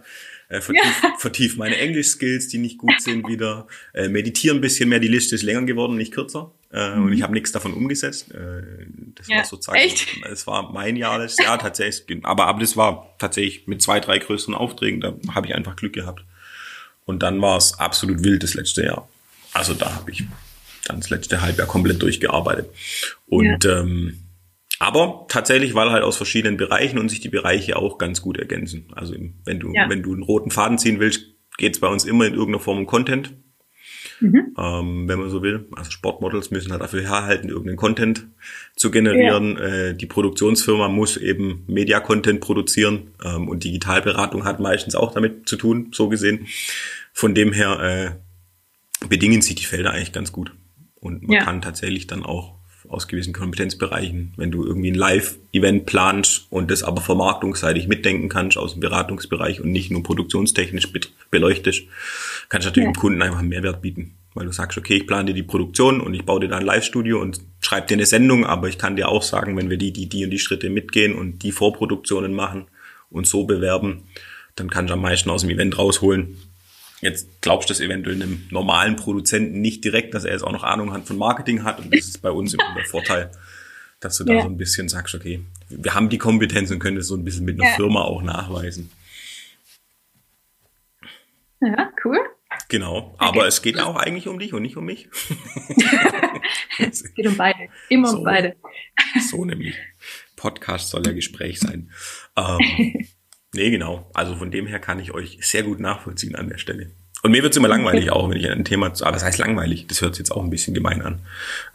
äh, 0.50 0.62
vertief, 0.62 1.04
ja. 1.04 1.14
vertief 1.18 1.58
meine 1.58 1.78
Englisch-Skills, 1.78 2.48
die 2.50 2.58
nicht 2.58 2.78
gut 2.78 3.00
sind, 3.02 3.28
wieder. 3.28 3.68
Äh, 3.94 4.10
meditieren 4.10 4.58
ein 4.58 4.62
bisschen 4.62 4.90
mehr, 4.90 5.00
die 5.00 5.08
Liste 5.08 5.36
ist 5.36 5.44
länger 5.44 5.64
geworden, 5.64 5.96
nicht 5.96 6.14
kürzer. 6.14 6.52
Äh, 6.72 6.96
mhm. 6.96 7.06
Und 7.06 7.14
ich 7.14 7.22
habe 7.22 7.34
nichts 7.34 7.52
davon 7.52 7.74
umgesetzt. 7.74 8.32
Äh, 8.32 8.64
das 9.16 9.28
ja. 9.28 9.38
war 9.38 9.46
sozusagen, 9.46 9.80
Echt? 9.80 10.08
es 10.30 10.46
war 10.46 10.72
mein 10.72 10.96
Jahr 10.96 11.26
Jahr 11.26 11.60
tatsächlich. 11.60 12.26
Aber, 12.26 12.48
aber 12.48 12.60
das 12.60 12.76
war 12.76 13.16
tatsächlich 13.18 13.68
mit 13.68 13.82
zwei, 13.82 14.00
drei 14.00 14.20
größeren 14.20 14.56
Aufträgen, 14.56 15.02
da 15.02 15.16
habe 15.34 15.48
ich 15.48 15.56
einfach 15.56 15.76
Glück 15.76 15.94
gehabt. 15.94 16.24
Und 17.06 17.24
dann 17.24 17.42
war 17.42 17.58
es 17.58 17.80
absolut 17.80 18.24
wild 18.24 18.44
das 18.44 18.54
letzte 18.54 18.84
Jahr. 18.84 19.10
Also 19.54 19.74
da 19.74 19.96
habe 19.96 20.12
ich 20.12 20.26
dann 20.86 21.00
das 21.00 21.10
letzte 21.10 21.42
Halbjahr 21.42 21.68
komplett 21.68 22.02
durchgearbeitet. 22.02 22.70
Und 23.28 23.64
ja. 23.64 23.80
ähm, 23.80 24.20
aber 24.80 25.26
tatsächlich, 25.28 25.76
weil 25.76 25.92
halt 25.92 26.04
aus 26.04 26.16
verschiedenen 26.16 26.56
Bereichen 26.56 26.98
und 26.98 27.10
sich 27.10 27.20
die 27.20 27.30
Bereiche 27.30 27.76
auch 27.76 27.98
ganz 27.98 28.22
gut 28.22 28.38
ergänzen. 28.38 28.88
Also 28.96 29.14
wenn 29.44 29.60
du, 29.60 29.74
ja. 29.74 29.90
wenn 29.90 30.02
du 30.02 30.14
einen 30.14 30.24
roten 30.24 30.52
Faden 30.52 30.78
ziehen 30.78 31.00
willst, 31.02 31.26
geht's 31.58 31.80
bei 31.80 31.88
uns 31.88 32.06
immer 32.06 32.26
in 32.26 32.34
irgendeiner 32.34 32.64
Form 32.64 32.80
um 32.80 32.86
Content. 32.88 33.34
Mhm. 34.22 34.56
Ähm, 34.58 35.08
wenn 35.08 35.20
man 35.20 35.30
so 35.30 35.42
will. 35.44 35.68
Also 35.76 35.92
Sportmodels 35.92 36.52
müssen 36.52 36.72
halt 36.72 36.82
dafür 36.82 37.02
herhalten, 37.02 37.50
irgendeinen 37.50 37.78
Content 37.78 38.28
zu 38.76 38.92
generieren. 38.92 39.58
Ja. 39.58 39.66
Äh, 39.66 39.96
die 39.96 40.06
Produktionsfirma 40.06 40.88
muss 40.88 41.18
eben 41.18 41.64
Media-Content 41.68 42.42
produzieren 42.42 43.12
ähm, 43.24 43.48
und 43.48 43.64
Digitalberatung 43.64 44.46
hat 44.46 44.60
meistens 44.60 44.96
auch 44.96 45.14
damit 45.14 45.48
zu 45.48 45.58
tun, 45.58 45.90
so 45.94 46.10
gesehen. 46.10 46.48
Von 47.14 47.34
dem 47.34 47.54
her 47.54 47.80
äh, 49.02 49.08
bedingen 49.08 49.42
sich 49.42 49.56
die 49.56 49.66
Felder 49.66 49.92
eigentlich 49.92 50.14
ganz 50.14 50.32
gut. 50.32 50.52
Und 50.96 51.24
man 51.24 51.32
ja. 51.32 51.44
kann 51.44 51.62
tatsächlich 51.62 52.08
dann 52.08 52.24
auch 52.24 52.59
aus 52.90 53.08
gewissen 53.08 53.34
Kompetenzbereichen, 53.34 54.34
wenn 54.36 54.52
du 54.52 54.66
irgendwie 54.66 54.92
ein 54.92 54.96
Live-Event 54.96 55.86
planst 55.86 56.48
und 56.50 56.72
das 56.72 56.84
aber 56.84 57.02
vermarktungsseitig 57.02 57.88
mitdenken 57.88 58.30
kannst 58.30 58.58
aus 58.58 58.74
dem 58.74 58.82
Beratungsbereich 58.82 59.62
und 59.62 59.72
nicht 59.72 59.92
nur 59.92 60.04
produktionstechnisch 60.04 60.90
beleuchtest, 61.30 61.84
kannst 62.50 62.66
du 62.66 62.70
natürlich 62.70 62.88
ja. 62.88 62.94
dem 62.94 63.00
Kunden 63.00 63.22
einfach 63.22 63.40
einen 63.40 63.50
Mehrwert 63.50 63.82
bieten. 63.82 64.16
Weil 64.34 64.46
du 64.46 64.52
sagst, 64.52 64.78
okay, 64.78 64.96
ich 64.96 65.08
plane 65.08 65.26
dir 65.26 65.34
die 65.34 65.44
Produktion 65.44 66.02
und 66.02 66.14
ich 66.14 66.26
baue 66.26 66.40
dir 66.40 66.50
da 66.50 66.58
ein 66.58 66.66
Live-Studio 66.66 67.22
und 67.22 67.42
schreibe 67.62 67.88
dir 67.88 67.96
eine 67.96 68.06
Sendung, 68.06 68.46
aber 68.46 68.70
ich 68.70 68.78
kann 68.78 68.96
dir 68.96 69.10
auch 69.10 69.24
sagen, 69.24 69.56
wenn 69.58 69.70
wir 69.70 69.78
die, 69.78 69.94
die, 69.94 70.08
die 70.08 70.24
und 70.24 70.32
die 70.32 70.40
Schritte 70.40 70.70
mitgehen 70.70 71.14
und 71.14 71.44
die 71.44 71.52
Vorproduktionen 71.52 72.34
machen 72.34 72.68
und 73.10 73.28
so 73.28 73.46
bewerben, 73.46 74.04
dann 74.56 74.70
kannst 74.70 74.90
du 74.90 74.94
am 74.94 75.02
meisten 75.02 75.30
aus 75.30 75.42
dem 75.42 75.50
Event 75.52 75.78
rausholen 75.78 76.38
Jetzt 77.02 77.42
glaubst 77.42 77.70
du 77.70 77.74
das 77.74 77.80
eventuell 77.80 78.16
einem 78.16 78.48
normalen 78.50 78.96
Produzenten 78.96 79.62
nicht 79.62 79.84
direkt, 79.84 80.14
dass 80.14 80.26
er 80.26 80.34
jetzt 80.34 80.44
auch 80.44 80.52
noch 80.52 80.64
Ahnung 80.64 80.92
hat 80.92 81.06
von 81.06 81.18
Marketing 81.18 81.64
hat. 81.64 81.80
Und 81.80 81.94
das 81.94 82.06
ist 82.06 82.22
bei 82.22 82.32
uns 82.32 82.54
immer 82.54 82.74
der 82.76 82.86
Vorteil, 82.86 83.32
dass 84.00 84.18
du 84.18 84.26
da 84.26 84.34
ja. 84.34 84.42
so 84.42 84.48
ein 84.48 84.58
bisschen 84.58 84.90
sagst, 84.90 85.16
okay, 85.16 85.42
wir 85.70 85.94
haben 85.94 86.10
die 86.10 86.18
Kompetenz 86.18 86.72
und 86.72 86.80
können 86.80 86.98
das 86.98 87.08
so 87.08 87.16
ein 87.16 87.24
bisschen 87.24 87.46
mit 87.46 87.60
einer 87.60 87.70
ja. 87.70 87.76
Firma 87.76 88.02
auch 88.02 88.22
nachweisen. 88.22 88.92
Ja, 91.62 91.92
cool. 92.04 92.20
Genau, 92.68 93.16
aber 93.18 93.40
okay. 93.40 93.48
es 93.48 93.62
geht 93.62 93.80
auch 93.80 93.96
eigentlich 93.96 94.28
um 94.28 94.40
dich 94.40 94.54
und 94.54 94.62
nicht 94.62 94.78
um 94.78 94.86
mich. 94.86 95.10
es 96.80 97.14
geht 97.14 97.28
um 97.28 97.38
beide, 97.38 97.70
immer 97.90 98.10
so, 98.10 98.18
um 98.18 98.24
beide. 98.24 98.56
so 99.30 99.46
nämlich. 99.46 99.76
Podcast 100.36 100.90
soll 100.90 101.06
ja 101.06 101.12
Gespräch 101.12 101.60
sein. 101.60 101.92
Ähm, 102.36 103.08
Nee, 103.54 103.72
genau. 103.72 104.10
Also 104.14 104.36
von 104.36 104.52
dem 104.52 104.68
her 104.68 104.80
kann 104.80 105.00
ich 105.00 105.14
euch 105.14 105.40
sehr 105.42 105.64
gut 105.64 105.80
nachvollziehen 105.80 106.36
an 106.36 106.50
der 106.50 106.58
Stelle. 106.58 106.92
Und 107.22 107.32
mir 107.32 107.44
wird's 107.44 107.58
immer 107.58 107.68
langweilig 107.68 108.12
auch, 108.12 108.30
wenn 108.30 108.38
ich 108.38 108.50
ein 108.50 108.64
Thema, 108.64 108.88
aber 108.88 109.12
das 109.12 109.24
heißt 109.24 109.40
langweilig, 109.40 109.88
das 109.88 110.02
hört 110.02 110.16
sich 110.16 110.20
jetzt 110.20 110.32
auch 110.32 110.44
ein 110.44 110.50
bisschen 110.50 110.74
gemein 110.74 111.02
an. 111.02 111.20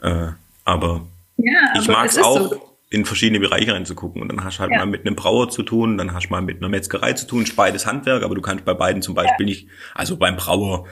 Äh, 0.01 0.31
aber 0.63 1.05
ja, 1.37 1.73
ich 1.79 1.87
mag 1.87 2.07
es 2.07 2.17
auch, 2.17 2.49
so. 2.49 2.77
in 2.89 3.05
verschiedene 3.05 3.39
Bereiche 3.39 3.73
reinzugucken. 3.73 4.21
Und 4.21 4.29
dann 4.29 4.43
hast 4.43 4.57
du 4.57 4.61
halt 4.61 4.71
ja. 4.71 4.79
mal 4.79 4.87
mit 4.87 5.05
einem 5.05 5.15
Brauer 5.15 5.49
zu 5.49 5.61
tun, 5.61 5.97
dann 5.97 6.13
hast 6.13 6.27
du 6.27 6.29
mal 6.31 6.41
mit 6.41 6.57
einer 6.57 6.69
Metzgerei 6.69 7.13
zu 7.13 7.27
tun, 7.27 7.45
beides 7.55 7.85
Handwerk, 7.85 8.23
aber 8.23 8.33
du 8.33 8.41
kannst 8.41 8.65
bei 8.65 8.73
beiden 8.73 9.01
zum 9.01 9.13
Beispiel 9.13 9.47
ja. 9.47 9.53
nicht, 9.53 9.67
also 9.93 10.17
beim 10.17 10.37
Brauer 10.37 10.87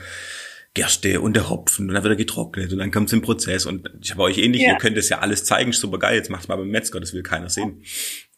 Gerste 0.74 1.20
und 1.20 1.34
der 1.36 1.50
Hopfen 1.50 1.88
und 1.88 1.94
dann 1.94 2.02
wird 2.02 2.14
er 2.14 2.16
getrocknet 2.16 2.72
und 2.72 2.78
dann 2.80 2.90
kommt 2.90 3.06
es 3.06 3.12
im 3.12 3.22
Prozess 3.22 3.64
und 3.64 3.88
ich 4.02 4.10
habe 4.10 4.22
euch 4.22 4.38
ähnlich, 4.38 4.62
ihr 4.62 4.74
könnt 4.74 4.96
das 4.96 5.08
ja 5.08 5.20
alles 5.20 5.44
zeigen, 5.44 5.70
super 5.70 6.00
geil, 6.00 6.16
jetzt 6.16 6.30
macht's 6.30 6.48
mal 6.48 6.56
beim 6.56 6.68
Metzger, 6.68 6.98
das 6.98 7.14
will 7.14 7.22
keiner 7.22 7.48
sehen. 7.48 7.84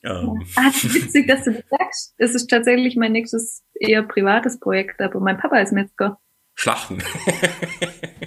Ähm. 0.07 0.47
Ah, 0.57 0.71
witzig, 0.83 1.27
dass 1.27 1.45
du 1.45 1.53
das 1.53 1.65
sagst. 1.69 2.15
Das 2.19 2.35
ist 2.35 2.49
tatsächlich 2.49 2.97
mein 2.97 3.13
nächstes 3.13 3.65
eher 3.75 4.03
privates 4.03 4.61
Projekt, 4.61 5.01
aber 5.01 5.21
mein 5.21 5.39
Papa 5.39 5.59
ist 5.59 5.73
Metzger. 5.73 6.19
Schlachten. 6.55 7.03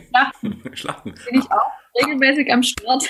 Schlachten. 0.10 0.62
Schlachten. 0.74 1.16
Bin 1.30 1.40
ich 1.40 1.52
auch 1.52 1.72
regelmäßig 2.00 2.52
am 2.52 2.62
Start. 2.62 3.10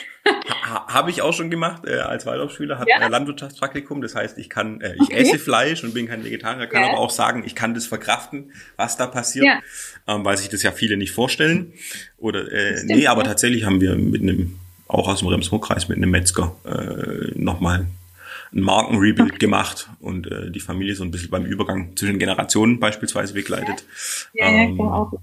Ha, 0.64 0.88
Habe 0.88 1.10
ich 1.10 1.22
auch 1.22 1.34
schon 1.34 1.50
gemacht 1.50 1.86
äh, 1.86 2.00
als 2.00 2.26
Waldorfschüler, 2.26 2.80
hatte 2.80 2.90
ja. 2.90 2.98
ein 2.98 3.12
Landwirtschaftspraktikum. 3.12 4.02
Das 4.02 4.16
heißt, 4.16 4.38
ich 4.38 4.50
kann, 4.50 4.80
äh, 4.82 4.94
ich 4.96 5.02
okay. 5.02 5.16
esse 5.16 5.40
Fleisch 5.40 5.84
und 5.84 5.94
bin 5.94 6.08
kein 6.08 6.24
Vegetarier, 6.24 6.68
kann 6.68 6.84
ja. 6.84 6.90
aber 6.90 7.00
auch 7.00 7.10
sagen, 7.10 7.44
ich 7.46 7.56
kann 7.56 7.74
das 7.74 7.86
verkraften, 7.86 8.54
was 8.78 8.96
da 8.96 9.08
passiert, 9.08 9.46
ja. 9.46 9.60
ähm, 10.08 10.24
weil 10.24 10.38
sich 10.38 10.50
das 10.50 10.64
ja 10.64 10.72
viele 10.72 10.96
nicht 10.96 11.12
vorstellen. 11.12 11.74
Oder 12.18 12.52
äh, 12.52 12.78
Stimmt, 12.78 12.92
nee, 12.92 13.08
aber 13.08 13.24
tatsächlich 13.24 13.66
haben 13.66 13.82
wir 13.82 13.96
mit 13.96 14.22
einem 14.22 14.60
auch 14.88 15.08
aus 15.08 15.20
dem 15.20 15.28
Remsruck-Kreis 15.28 15.88
mit 15.88 15.98
einem 15.98 16.10
Metzger 16.10 16.56
äh, 16.66 17.32
nochmal 17.36 17.88
ein 18.54 18.62
Markenrebuild 18.62 19.32
okay. 19.32 19.40
gemacht 19.40 19.90
und 20.00 20.28
äh, 20.28 20.52
die 20.52 20.60
Familie 20.60 20.96
so 20.96 21.04
ein 21.04 21.12
bisschen 21.12 21.30
beim 21.30 21.46
Übergang 21.46 21.96
zwischen 21.96 22.20
Generationen 22.20 22.80
beispielsweise 22.80 23.34
begleitet. 23.34 23.86
Ja, 24.34 24.48
ähm, 24.48 24.78
ja, 24.78 24.86
auch. 24.86 25.14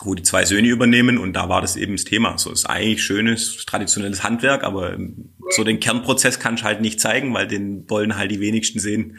Wo 0.00 0.14
die 0.14 0.22
zwei 0.22 0.44
Söhne 0.44 0.68
übernehmen 0.68 1.18
und 1.18 1.32
da 1.32 1.48
war 1.48 1.60
das 1.60 1.76
eben 1.76 1.92
das 1.92 2.04
Thema. 2.04 2.36
So 2.38 2.52
ist 2.52 2.66
eigentlich 2.66 3.02
schönes, 3.02 3.64
traditionelles 3.64 4.22
Handwerk, 4.22 4.62
aber 4.62 4.92
ähm, 4.92 5.30
so 5.50 5.64
den 5.64 5.80
Kernprozess 5.80 6.38
kannst 6.38 6.62
du 6.62 6.66
halt 6.66 6.80
nicht 6.80 7.00
zeigen, 7.00 7.32
weil 7.32 7.46
den 7.46 7.88
wollen 7.88 8.16
halt 8.16 8.30
die 8.30 8.40
wenigsten 8.40 8.78
sehen. 8.78 9.18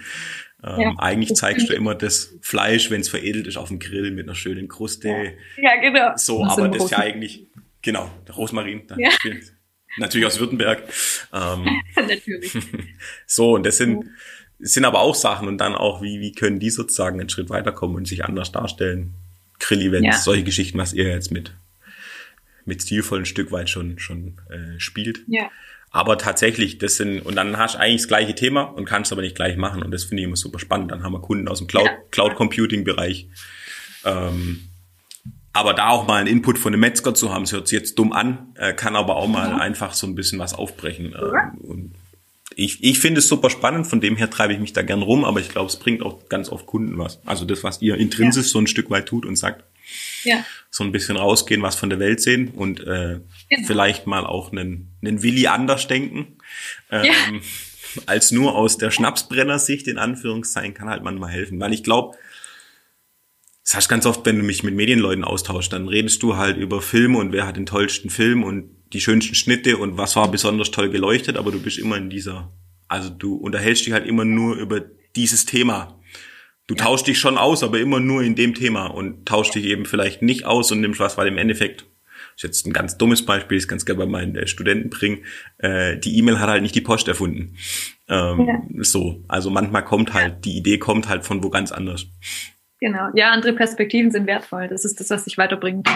Ähm, 0.64 0.80
ja, 0.80 0.96
eigentlich 0.98 1.36
zeigst 1.36 1.70
du 1.70 1.74
immer 1.74 1.94
das 1.96 2.36
Fleisch, 2.42 2.90
wenn 2.90 3.02
es 3.02 3.10
veredelt 3.10 3.48
ist, 3.48 3.58
auf 3.58 3.70
dem 3.70 3.80
Grill 3.80 4.12
mit 4.12 4.26
einer 4.26 4.36
schönen 4.36 4.68
Kruste. 4.68 5.34
Ja, 5.58 5.76
genau. 5.82 6.14
So, 6.16 6.44
aber 6.44 6.68
das 6.68 6.86
ist 6.86 6.92
ja 6.92 7.00
eigentlich, 7.00 7.48
genau, 7.82 8.10
der 8.28 8.36
Rosmarin. 8.36 8.84
Ja. 8.98 9.10
Natürlich 9.98 10.28
aus 10.28 10.40
Württemberg. 10.40 10.84
Ähm, 11.34 11.82
Natürlich. 11.96 12.54
so, 13.26 13.54
und 13.56 13.66
das 13.66 13.78
sind, 13.78 14.06
sind 14.60 14.86
aber 14.86 15.00
auch 15.00 15.16
Sachen 15.16 15.48
und 15.48 15.58
dann 15.58 15.76
auch, 15.76 16.02
wie, 16.02 16.20
wie 16.20 16.32
können 16.32 16.60
die 16.60 16.70
sozusagen 16.70 17.20
einen 17.20 17.30
Schritt 17.30 17.50
weiterkommen 17.50 17.96
und 17.96 18.08
sich 18.08 18.26
anders 18.26 18.52
darstellen. 18.52 19.14
Grill-Events, 19.60 20.06
ja. 20.06 20.22
solche 20.22 20.44
Geschichten, 20.44 20.78
was 20.78 20.94
ihr 20.94 21.06
jetzt 21.06 21.32
mit, 21.32 21.52
mit 22.66 22.84
stilvollen 22.84 23.26
Stück 23.26 23.52
weit 23.52 23.70
schon, 23.70 23.98
schon 23.98 24.40
äh, 24.50 24.80
spielt. 24.80 25.22
Ja. 25.28 25.50
Aber 25.90 26.18
tatsächlich, 26.18 26.78
das 26.78 26.98
sind, 26.98 27.22
und 27.22 27.36
dann 27.36 27.58
hast 27.58 27.76
du 27.76 27.80
eigentlich 27.80 28.02
das 28.02 28.08
gleiche 28.08 28.36
Thema 28.36 28.64
und 28.64 28.86
kannst 28.86 29.12
aber 29.12 29.22
nicht 29.22 29.36
gleich 29.36 29.58
machen. 29.58 29.82
Und 29.82 29.92
das 29.92 30.04
finde 30.04 30.22
ich 30.22 30.28
immer 30.28 30.36
super 30.36 30.60
spannend. 30.60 30.92
Dann 30.92 31.04
haben 31.04 31.14
wir 31.14 31.22
Kunden 31.22 31.48
aus 31.48 31.60
dem 31.60 31.68
Cloud, 31.68 31.86
ja. 31.86 31.98
Cloud 32.12 32.36
Computing 32.36 32.84
Bereich, 32.84 33.28
ähm, 34.06 34.68
aber 35.58 35.74
da 35.74 35.90
auch 35.90 36.08
mal 36.08 36.20
einen 36.20 36.28
Input 36.28 36.58
von 36.58 36.74
einem 36.74 36.82
Metzger 36.82 37.14
zu 37.14 37.34
haben, 37.34 37.44
das 37.44 37.52
hört 37.52 37.68
sich 37.68 37.78
jetzt 37.78 38.00
dumm 38.00 38.14
an, 38.14 38.54
äh, 38.56 38.74
kann 38.74 38.96
aber 38.96 39.16
auch 39.16 39.28
mal 39.28 39.54
mhm. 39.54 39.60
einfach 39.60 39.94
so 39.94 40.08
ein 40.08 40.16
bisschen 40.16 40.40
was 40.40 40.54
aufbrechen. 40.54 41.14
Äh, 41.14 41.66
und 41.66 41.94
ich, 42.56 42.84
ich 42.84 43.00
finde 43.00 43.20
es 43.20 43.28
super 43.28 43.50
spannend, 43.50 43.86
von 43.86 44.02
dem 44.02 44.16
her 44.16 44.30
treibe 44.30 44.54
ich 44.54 44.60
mich 44.60 44.74
da 44.74 44.82
gern 44.82 45.02
rum, 45.02 45.26
aber 45.26 45.40
ich 45.40 45.50
glaube, 45.50 45.68
es 45.68 45.76
bringt 45.76 46.02
auch 46.02 46.28
ganz 46.28 46.50
oft 46.50 46.66
Kunden 46.66 46.98
was. 46.98 47.20
Also 47.26 47.46
das, 47.46 47.64
was 47.64 47.82
ihr 47.82 47.96
intrinsisch 47.96 48.48
ja. 48.48 48.52
so 48.52 48.60
ein 48.60 48.68
Stück 48.68 48.90
weit 48.90 49.06
tut 49.06 49.26
und 49.26 49.36
sagt, 49.36 49.64
ja. 50.24 50.44
so 50.70 50.84
ein 50.84 50.92
bisschen 50.92 51.18
rausgehen, 51.18 51.62
was 51.62 51.76
von 51.76 51.90
der 51.90 52.00
Welt 52.00 52.22
sehen 52.22 52.50
und 52.50 52.80
äh, 52.82 53.20
genau. 53.50 53.68
vielleicht 53.68 54.08
mal 54.08 54.26
auch 54.26 54.52
einen, 54.52 54.90
einen 55.04 55.22
Willi 55.22 55.48
anders 55.48 55.88
denken. 55.88 56.38
Ähm, 56.92 57.06
ja. 57.06 57.14
Als 58.06 58.32
nur 58.32 58.56
aus 58.56 58.78
der 58.78 58.92
Schnapsbrenner-Sicht 58.92 59.88
in 59.88 59.98
Anführungszeichen 59.98 60.74
kann 60.74 60.90
halt 60.90 61.04
manchmal 61.04 61.32
helfen. 61.32 61.60
Weil 61.60 61.74
ich 61.74 61.84
glaube, 61.84 62.18
das 63.68 63.76
heißt 63.76 63.90
ganz 63.90 64.06
oft, 64.06 64.26
wenn 64.26 64.38
du 64.38 64.44
mich 64.44 64.64
mit 64.64 64.76
Medienleuten 64.76 65.26
austauschst, 65.26 65.74
dann 65.74 65.90
redest 65.90 66.24
du 66.24 66.38
halt 66.38 66.56
über 66.56 66.82
Filme 66.82 67.18
und 67.18 67.34
wer 67.34 67.46
hat 67.46 67.58
den 67.58 67.66
tollsten 67.66 68.10
Film 68.10 68.44
und 68.44 68.70
die 68.94 69.02
schönsten 69.02 69.36
Schnitte 69.36 69.76
und 69.76 69.98
was 69.98 70.16
war 70.16 70.32
besonders 70.32 70.72
toll 70.72 70.90
geleuchtet, 70.90 71.36
aber 71.36 71.52
du 71.52 71.60
bist 71.60 71.78
immer 71.78 71.98
in 71.98 72.10
dieser, 72.10 72.50
also 72.88 73.10
du 73.10 73.36
unterhältst 73.36 73.86
dich 73.86 73.92
halt 73.92 74.08
immer 74.08 74.24
nur 74.24 74.56
über 74.56 74.80
dieses 75.18 75.46
Thema. 75.46 76.00
Du 76.68 76.76
ja. 76.76 76.86
tauschst 76.86 77.08
dich 77.08 77.20
schon 77.20 77.38
aus, 77.38 77.62
aber 77.62 77.78
immer 77.82 78.00
nur 78.00 78.22
in 78.22 78.36
dem 78.36 78.54
Thema 78.54 78.86
und 78.86 79.26
tauschst 79.26 79.56
dich 79.56 79.66
eben 79.66 79.84
vielleicht 79.84 80.22
nicht 80.22 80.46
aus 80.46 80.72
und 80.72 80.80
nimmst 80.80 81.02
was, 81.02 81.18
weil 81.18 81.28
im 81.28 81.38
Endeffekt, 81.38 81.88
ist 82.38 82.44
jetzt 82.44 82.66
ein 82.68 82.72
ganz 82.72 82.98
dummes 82.98 83.26
Beispiel, 83.26 83.58
ich 83.58 83.68
kann 83.68 83.80
es 83.80 83.86
gerne 83.86 84.00
bei 84.00 84.06
meinen 84.06 84.34
äh, 84.38 84.48
Studenten 84.48 84.90
bringen, 84.90 85.26
äh, 85.58 85.98
die 85.98 86.18
E-Mail 86.18 86.40
hat 86.40 86.48
halt 86.48 86.62
nicht 86.62 86.76
die 86.76 86.80
Post 86.80 87.10
erfunden. 87.10 87.58
Ähm, 88.08 88.48
ja. 88.48 88.84
So, 88.84 89.26
also 89.28 89.50
manchmal 89.50 89.84
kommt 89.84 90.14
halt, 90.14 90.46
die 90.46 90.56
Idee 90.56 90.78
kommt 90.78 91.10
halt 91.10 91.26
von 91.26 91.44
wo 91.44 91.50
ganz 91.50 91.74
anders. 91.74 92.06
Genau. 92.80 93.10
Ja, 93.14 93.32
andere 93.32 93.54
Perspektiven 93.54 94.12
sind 94.12 94.28
wertvoll. 94.28 94.68
Das 94.68 94.86
ist 94.86 95.00
das, 95.00 95.10
was 95.10 95.24
dich 95.24 95.38
weiterbringt. 95.38 95.90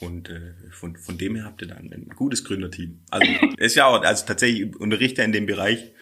Und 0.00 0.30
äh, 0.30 0.54
von, 0.70 0.96
von 0.96 1.18
dem 1.18 1.34
her 1.34 1.44
habt 1.44 1.60
ihr 1.62 1.68
dann 1.68 1.92
ein 1.92 2.08
gutes 2.16 2.44
Gründerteam. 2.44 3.00
Also 3.10 3.30
ist 3.58 3.74
ja 3.74 3.86
auch, 3.86 4.02
also 4.02 4.26
tatsächlich 4.26 4.74
unterrichte 4.76 5.22
in 5.22 5.32
dem 5.32 5.46
Bereich, 5.46 5.92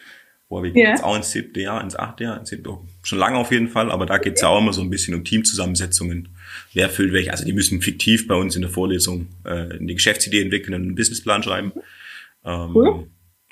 wo 0.47 0.63
wir 0.63 0.75
yeah. 0.75 0.91
jetzt 0.91 1.03
auch 1.03 1.15
ins 1.15 1.31
siebte 1.31 1.59
Jahr, 1.59 1.83
ins 1.83 1.95
achte 1.95 2.23
Jahr, 2.23 2.39
ins 2.39 2.49
siebte, 2.49 2.75
schon 3.03 3.19
lange 3.19 3.37
auf 3.37 3.51
jeden 3.51 3.67
Fall, 3.67 3.91
aber 3.91 4.05
da 4.05 4.17
geht's 4.17 4.41
ja 4.41 4.47
auch 4.47 4.59
immer 4.59 4.73
so 4.73 4.81
ein 4.81 4.89
bisschen 4.89 5.13
um 5.13 5.23
Teamzusammensetzungen. 5.23 6.29
Wer 6.73 6.89
füllt 6.89 7.13
welche? 7.13 7.31
Also 7.31 7.45
die 7.45 7.53
müssen 7.53 7.81
fiktiv 7.81 8.27
bei 8.27 8.35
uns 8.35 8.55
in 8.55 8.61
der 8.61 8.71
Vorlesung 8.71 9.27
äh, 9.43 9.49
eine 9.49 9.93
Geschäftsidee 9.93 10.41
entwickeln 10.41 10.73
und 10.73 10.81
einen 10.81 10.95
Businessplan 10.95 11.43
schreiben. 11.43 11.73
Ähm, 12.45 12.75
cool. 12.75 13.07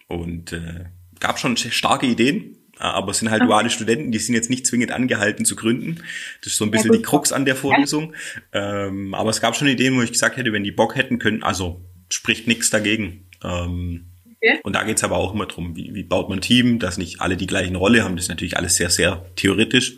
Und 0.08 0.54
äh, 0.54 0.86
gab 1.20 1.38
schon 1.38 1.58
starke 1.58 2.08
Ideen, 2.08 2.58
aber 2.80 3.12
es 3.12 3.20
sind 3.20 3.32
halt 3.32 3.44
duale 3.44 3.70
Studenten, 3.70 4.12
die 4.12 4.20
sind 4.20 4.36
jetzt 4.36 4.50
nicht 4.50 4.68
zwingend 4.68 4.92
angehalten 4.92 5.46
zu 5.46 5.56
gründen. 5.56 6.04
Das 6.42 6.54
ist 6.54 6.58
so 6.58 6.66
ein 6.66 6.72
bisschen 6.72 6.92
ja, 6.92 6.98
die 6.98 7.04
Krux 7.04 7.32
an 7.32 7.46
der 7.46 7.56
Vorlesung. 7.56 8.14
Ja. 8.54 8.88
Ähm, 8.88 9.14
aber 9.14 9.30
es 9.30 9.42
gab 9.42 9.56
schon 9.56 9.68
Ideen, 9.68 9.96
wo 9.96 10.02
ich 10.02 10.12
gesagt 10.12 10.38
hätte, 10.38 10.54
wenn 10.54 10.64
die 10.64 10.72
Bock 10.72 10.96
hätten 10.96 11.20
können, 11.20 11.44
also 11.44 11.82
spricht 12.10 12.48
nichts 12.48 12.70
dagegen. 12.70 13.28
Ähm, 13.44 14.08
okay. 14.26 14.60
Und 14.64 14.74
da 14.74 14.84
geht's 14.84 15.04
aber 15.04 15.18
auch 15.18 15.34
immer 15.34 15.46
drum, 15.46 15.76
wie, 15.76 15.94
wie 15.94 16.04
baut 16.04 16.30
man 16.30 16.40
ein 16.40 16.42
Team, 16.42 16.80
dass 16.80 16.98
nicht 16.98 17.22
alle 17.22 17.38
die 17.38 17.48
gleichen 17.48 17.76
Rolle 17.76 18.04
haben. 18.04 18.16
Das 18.16 18.26
ist 18.26 18.30
natürlich 18.30 18.58
alles 18.58 18.76
sehr, 18.76 18.90
sehr 18.90 19.26
theoretisch. 19.36 19.98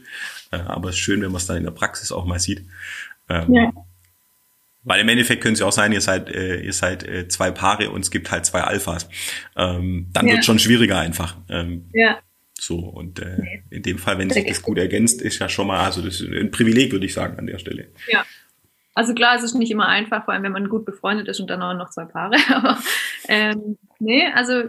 Äh, 0.51 0.57
aber 0.57 0.89
es 0.89 0.95
ist 0.95 1.01
schön, 1.01 1.21
wenn 1.21 1.31
man 1.31 1.37
es 1.37 1.45
dann 1.45 1.57
in 1.57 1.63
der 1.63 1.71
Praxis 1.71 2.11
auch 2.11 2.25
mal 2.25 2.39
sieht. 2.39 2.65
Ähm, 3.29 3.53
ja. 3.53 3.71
Weil 4.83 5.01
im 5.01 5.09
Endeffekt 5.09 5.43
können 5.43 5.53
es 5.53 5.59
ja 5.59 5.65
auch 5.65 5.73
sein, 5.73 5.91
ihr 5.91 6.01
seid, 6.01 6.29
äh, 6.29 6.61
ihr 6.61 6.73
seid 6.73 7.03
äh, 7.03 7.27
zwei 7.27 7.51
Paare 7.51 7.91
und 7.91 8.01
es 8.01 8.11
gibt 8.11 8.31
halt 8.31 8.45
zwei 8.45 8.61
Alphas. 8.61 9.09
Ähm, 9.55 10.07
dann 10.13 10.27
ja. 10.27 10.33
wird 10.33 10.45
schon 10.45 10.57
schwieriger 10.57 10.97
einfach. 10.97 11.35
Ähm, 11.49 11.89
ja. 11.93 12.19
So, 12.59 12.77
und 12.77 13.19
äh, 13.19 13.37
nee. 13.39 13.63
in 13.69 13.83
dem 13.83 13.97
Fall, 13.97 14.17
wenn 14.17 14.29
sich 14.29 14.45
das 14.45 14.61
gut 14.61 14.77
ergänzt, 14.77 15.21
ist 15.21 15.39
ja 15.39 15.47
schon 15.49 15.67
mal, 15.67 15.85
also 15.85 16.01
das 16.01 16.21
ist 16.21 16.29
ein 16.29 16.51
Privileg, 16.51 16.91
würde 16.91 17.05
ich 17.05 17.13
sagen, 17.13 17.39
an 17.39 17.47
der 17.47 17.57
Stelle. 17.57 17.91
Ja. 18.11 18.25
Also 18.95 19.13
klar, 19.13 19.37
es 19.37 19.43
ist 19.43 19.55
nicht 19.55 19.71
immer 19.71 19.87
einfach, 19.87 20.25
vor 20.25 20.33
allem 20.33 20.43
wenn 20.43 20.51
man 20.51 20.67
gut 20.67 20.83
befreundet 20.83 21.27
ist 21.29 21.39
und 21.39 21.49
dann 21.49 21.61
auch 21.61 21.73
noch 21.73 21.89
zwei 21.89 22.05
Paare. 22.05 22.35
Aber 22.53 22.77
ähm, 23.27 23.77
nee, 23.99 24.25
also 24.33 24.63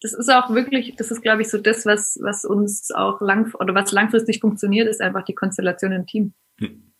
das 0.00 0.12
ist 0.12 0.30
auch 0.30 0.50
wirklich, 0.50 0.94
das 0.96 1.10
ist, 1.10 1.22
glaube 1.22 1.42
ich, 1.42 1.48
so 1.48 1.58
das, 1.58 1.84
was, 1.84 2.18
was 2.22 2.44
uns 2.44 2.92
auch 2.92 3.20
lang 3.20 3.52
oder 3.54 3.74
was 3.74 3.90
langfristig 3.90 4.40
funktioniert, 4.40 4.88
ist 4.88 5.00
einfach 5.00 5.24
die 5.24 5.34
Konstellation 5.34 5.92
im 5.92 6.06
Team. 6.06 6.34
Hm. 6.60 6.92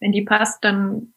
Wenn 0.00 0.12
die 0.12 0.22
passt, 0.22 0.64
dann 0.64 1.14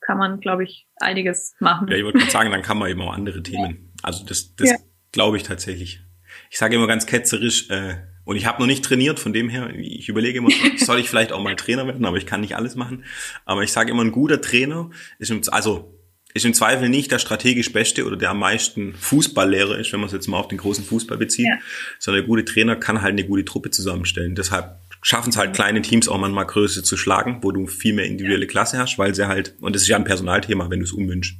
kann 0.00 0.18
man, 0.18 0.40
glaube 0.40 0.64
ich, 0.64 0.88
einiges 0.96 1.54
machen. 1.60 1.88
Ja, 1.88 1.96
ich 1.96 2.04
würde 2.04 2.18
sagen, 2.30 2.50
dann 2.50 2.62
kann 2.62 2.78
man 2.78 2.90
eben 2.90 3.02
auch 3.02 3.12
andere 3.12 3.42
Themen. 3.42 3.92
Also 4.02 4.24
das, 4.24 4.56
das 4.56 4.70
ja. 4.70 4.76
glaube 5.12 5.36
ich 5.36 5.42
tatsächlich. 5.42 6.02
Ich 6.50 6.58
sage 6.58 6.76
immer 6.76 6.86
ganz 6.86 7.06
ketzerisch, 7.06 7.70
äh, 7.70 7.96
und 8.24 8.36
ich 8.36 8.46
habe 8.46 8.60
noch 8.60 8.66
nicht 8.66 8.84
trainiert, 8.84 9.18
von 9.18 9.32
dem 9.32 9.48
her, 9.48 9.74
ich 9.74 10.08
überlege 10.08 10.38
immer, 10.38 10.50
soll 10.76 11.00
ich 11.00 11.08
vielleicht 11.08 11.32
auch 11.32 11.42
mal 11.42 11.56
Trainer 11.56 11.86
werden, 11.86 12.04
aber 12.04 12.16
ich 12.16 12.26
kann 12.26 12.40
nicht 12.42 12.54
alles 12.54 12.76
machen. 12.76 13.04
Aber 13.44 13.62
ich 13.62 13.72
sage 13.72 13.90
immer, 13.90 14.04
ein 14.04 14.12
guter 14.12 14.40
Trainer 14.40 14.90
ist, 15.18 15.30
im, 15.30 15.40
also 15.48 15.96
ist 16.32 16.44
im 16.44 16.54
Zweifel 16.54 16.88
nicht 16.88 17.10
der 17.10 17.18
strategisch 17.18 17.72
Beste 17.72 18.06
oder 18.06 18.16
der 18.16 18.30
am 18.30 18.38
meisten 18.38 18.94
Fußballlehrer 18.94 19.78
ist, 19.78 19.92
wenn 19.92 20.00
man 20.00 20.06
es 20.06 20.12
jetzt 20.12 20.28
mal 20.28 20.38
auf 20.38 20.48
den 20.48 20.58
großen 20.58 20.84
Fußball 20.84 21.18
bezieht, 21.18 21.46
ja. 21.46 21.58
sondern 21.98 22.22
der 22.22 22.28
gute 22.28 22.44
Trainer 22.44 22.76
kann 22.76 23.02
halt 23.02 23.12
eine 23.12 23.24
gute 23.24 23.44
Truppe 23.44 23.70
zusammenstellen. 23.70 24.34
Deshalb 24.34 24.78
schaffen 25.02 25.30
es 25.30 25.36
halt 25.36 25.54
kleine 25.54 25.82
Teams 25.82 26.08
auch 26.08 26.18
manchmal 26.18 26.46
Größe 26.46 26.82
zu 26.82 26.96
schlagen, 26.96 27.38
wo 27.42 27.50
du 27.52 27.66
viel 27.66 27.94
mehr 27.94 28.06
individuelle 28.06 28.46
Klasse 28.46 28.78
hast, 28.78 28.98
weil 28.98 29.14
sie 29.14 29.26
halt, 29.26 29.54
und 29.60 29.74
das 29.74 29.82
ist 29.82 29.88
ja 29.88 29.96
ein 29.96 30.04
Personalthema, 30.04 30.70
wenn 30.70 30.80
du 30.80 30.84
es 30.84 30.92
umwünschst. 30.92 31.36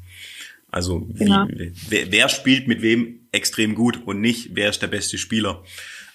Also 0.70 1.06
genau. 1.14 1.46
wie, 1.48 1.72
wer, 1.88 2.10
wer, 2.10 2.28
spielt 2.28 2.68
mit 2.68 2.80
wem 2.80 3.19
extrem 3.32 3.74
gut 3.74 4.06
und 4.06 4.20
nicht, 4.20 4.50
wer 4.54 4.70
ist 4.70 4.82
der 4.82 4.88
beste 4.88 5.18
Spieler. 5.18 5.62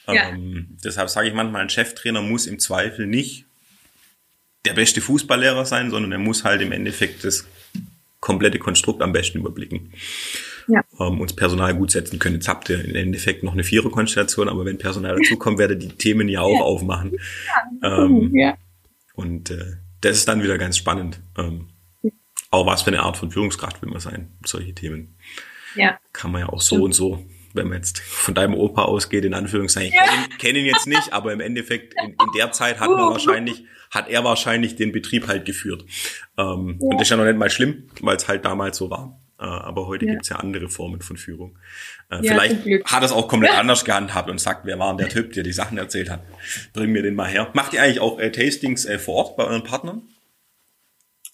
Ja. 0.07 0.30
Ähm, 0.30 0.78
deshalb 0.84 1.09
sage 1.09 1.28
ich 1.28 1.34
manchmal, 1.34 1.61
ein 1.61 1.70
Cheftrainer 1.70 2.22
muss 2.22 2.47
im 2.47 2.59
Zweifel 2.59 3.07
nicht 3.07 3.45
der 4.66 4.74
beste 4.74 5.01
Fußballlehrer 5.01 5.66
sein, 5.66 5.91
sondern 5.91 6.11
er 6.11 6.18
muss 6.18 6.43
halt 6.43 6.61
im 6.61 6.72
Endeffekt 6.72 7.24
das 7.24 7.45
komplette 8.20 8.59
Konstrukt 8.59 9.01
am 9.01 9.13
besten 9.13 9.39
überblicken 9.39 9.91
ja. 10.68 10.84
ähm, 10.99 11.22
uns 11.22 11.34
Personal 11.34 11.76
gut 11.76 11.91
setzen 11.91 12.20
können. 12.20 12.36
Jetzt 12.36 12.47
habt 12.47 12.70
ihr 12.70 12.84
im 12.84 12.95
Endeffekt 12.95 13.43
noch 13.43 13.53
eine 13.53 13.63
Viererkonstellation, 13.63 14.49
aber 14.49 14.66
wenn 14.66 14.78
Personal 14.78 15.18
dazukommt, 15.18 15.57
werdet 15.57 15.82
die 15.82 15.89
Themen 15.89 16.28
ja 16.30 16.41
auch 16.41 16.59
ja. 16.59 16.61
aufmachen. 16.61 17.18
Ähm, 17.84 18.32
ja. 18.34 18.57
Und 19.13 19.51
äh, 19.51 19.78
das 20.01 20.18
ist 20.18 20.28
dann 20.28 20.43
wieder 20.43 20.57
ganz 20.57 20.78
spannend. 20.78 21.20
Ähm, 21.38 21.68
auch 22.51 22.66
was 22.66 22.84
für 22.84 22.91
eine 22.91 23.01
Art 23.01 23.18
von 23.18 23.32
Führungskraft 23.32 23.82
will 23.82 23.89
man 23.89 23.99
sein, 23.99 24.30
solche 24.45 24.74
Themen. 24.74 25.16
Ja. 25.76 26.00
Kann 26.14 26.32
man 26.32 26.42
ja 26.42 26.50
auch 26.50 26.62
so 26.62 26.84
und 26.84 26.94
so, 26.94 27.26
wenn 27.54 27.68
man 27.68 27.78
jetzt 27.78 28.00
von 28.00 28.34
deinem 28.34 28.54
Opa 28.54 28.84
ausgeht, 28.84 29.26
in 29.26 29.34
Anführungszeichen, 29.34 29.94
ich 29.94 30.00
kenne 30.00 30.26
ihn, 30.26 30.38
kenn 30.38 30.56
ihn 30.56 30.66
jetzt 30.66 30.88
nicht, 30.88 31.14
aber 31.14 31.34
im 31.34 31.40
Endeffekt 31.40 31.94
in, 32.02 32.12
in 32.12 32.32
der 32.38 32.52
Zeit 32.52 32.80
hat 32.80 32.90
man 32.90 33.10
wahrscheinlich, 33.10 33.64
hat 33.92 34.10
er 34.10 34.24
wahrscheinlich 34.24 34.76
den 34.76 34.92
Betrieb 34.92 35.28
halt 35.28 35.46
geführt. 35.46 35.86
Ähm, 36.38 36.78
ja. 36.80 36.88
Und 36.88 36.94
das 36.96 37.04
ist 37.04 37.10
ja 37.12 37.18
noch 37.18 37.26
nicht 37.26 37.38
mal 37.38 37.50
schlimm, 37.50 37.90
weil 38.02 38.18
es 38.18 38.28
halt 38.28 38.46
damals 38.46 38.78
so 38.78 38.90
war. 38.90 39.20
Äh, 39.40 39.44
aber 39.44 39.88
heute 39.88 40.06
ja. 40.06 40.14
gibt's 40.14 40.30
ja 40.30 40.38
andere 40.38 40.70
Formen 40.70 41.02
von 41.02 41.18
Führung. 41.18 41.58
Äh, 42.10 42.26
ja, 42.26 42.34
vielleicht 42.34 42.86
hat 42.86 43.04
es 43.04 43.12
auch 43.12 43.28
komplett 43.28 43.58
anders 43.58 43.84
gehandhabt 43.84 44.30
und 44.30 44.40
sagt, 44.40 44.66
wer 44.66 44.80
war 44.80 44.90
denn 44.90 44.98
der 44.98 45.10
Typ, 45.10 45.34
der 45.34 45.44
die 45.44 45.54
Sachen 45.54 45.78
erzählt 45.78 46.10
hat? 46.10 46.22
Bring 46.74 46.92
mir 46.92 47.02
den 47.02 47.16
mal 47.16 47.28
her. 47.28 47.50
Macht 47.54 47.74
ihr 47.74 47.82
eigentlich 47.82 48.00
auch 48.00 48.20
äh, 48.20 48.32
Tastings 48.32 48.86
äh, 48.86 48.98
vor 48.98 49.16
Ort 49.16 49.38
bei 49.38 49.44
euren 49.46 49.64
Partnern? 49.64 50.04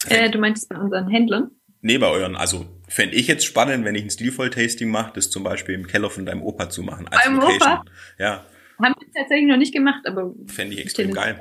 Äh, 0.08 0.32
du 0.32 0.40
meinst 0.40 0.68
bei 0.70 0.78
unseren 0.78 1.08
Händlern? 1.10 1.52
Nee, 1.82 1.98
bei 1.98 2.08
euren, 2.08 2.36
also 2.36 2.66
fände 2.92 3.16
ich 3.16 3.28
jetzt 3.28 3.46
spannend, 3.46 3.86
wenn 3.86 3.96
ich 3.96 4.04
ein 4.04 4.10
Stilvoll-Tasting 4.10 4.90
mache, 4.90 5.14
das 5.16 5.30
zum 5.30 5.44
Beispiel 5.44 5.76
im 5.76 5.88
Keller 5.88 6.10
von 6.10 6.26
deinem 6.26 6.44
Opa 6.44 6.70
zu 6.70 6.84
machen. 6.84 7.08
Als 7.08 7.24
Beim 7.24 7.36
Location. 7.36 7.62
Opa? 7.62 7.86
Ja. 8.20 8.46
Haben 8.82 8.96
wir 9.00 9.12
tatsächlich 9.14 9.48
noch 9.48 9.58
nicht 9.58 9.74
gemacht, 9.74 10.06
aber. 10.06 10.34
Fände 10.48 10.76
ich 10.76 10.82
extrem 10.82 11.14
geil. 11.14 11.40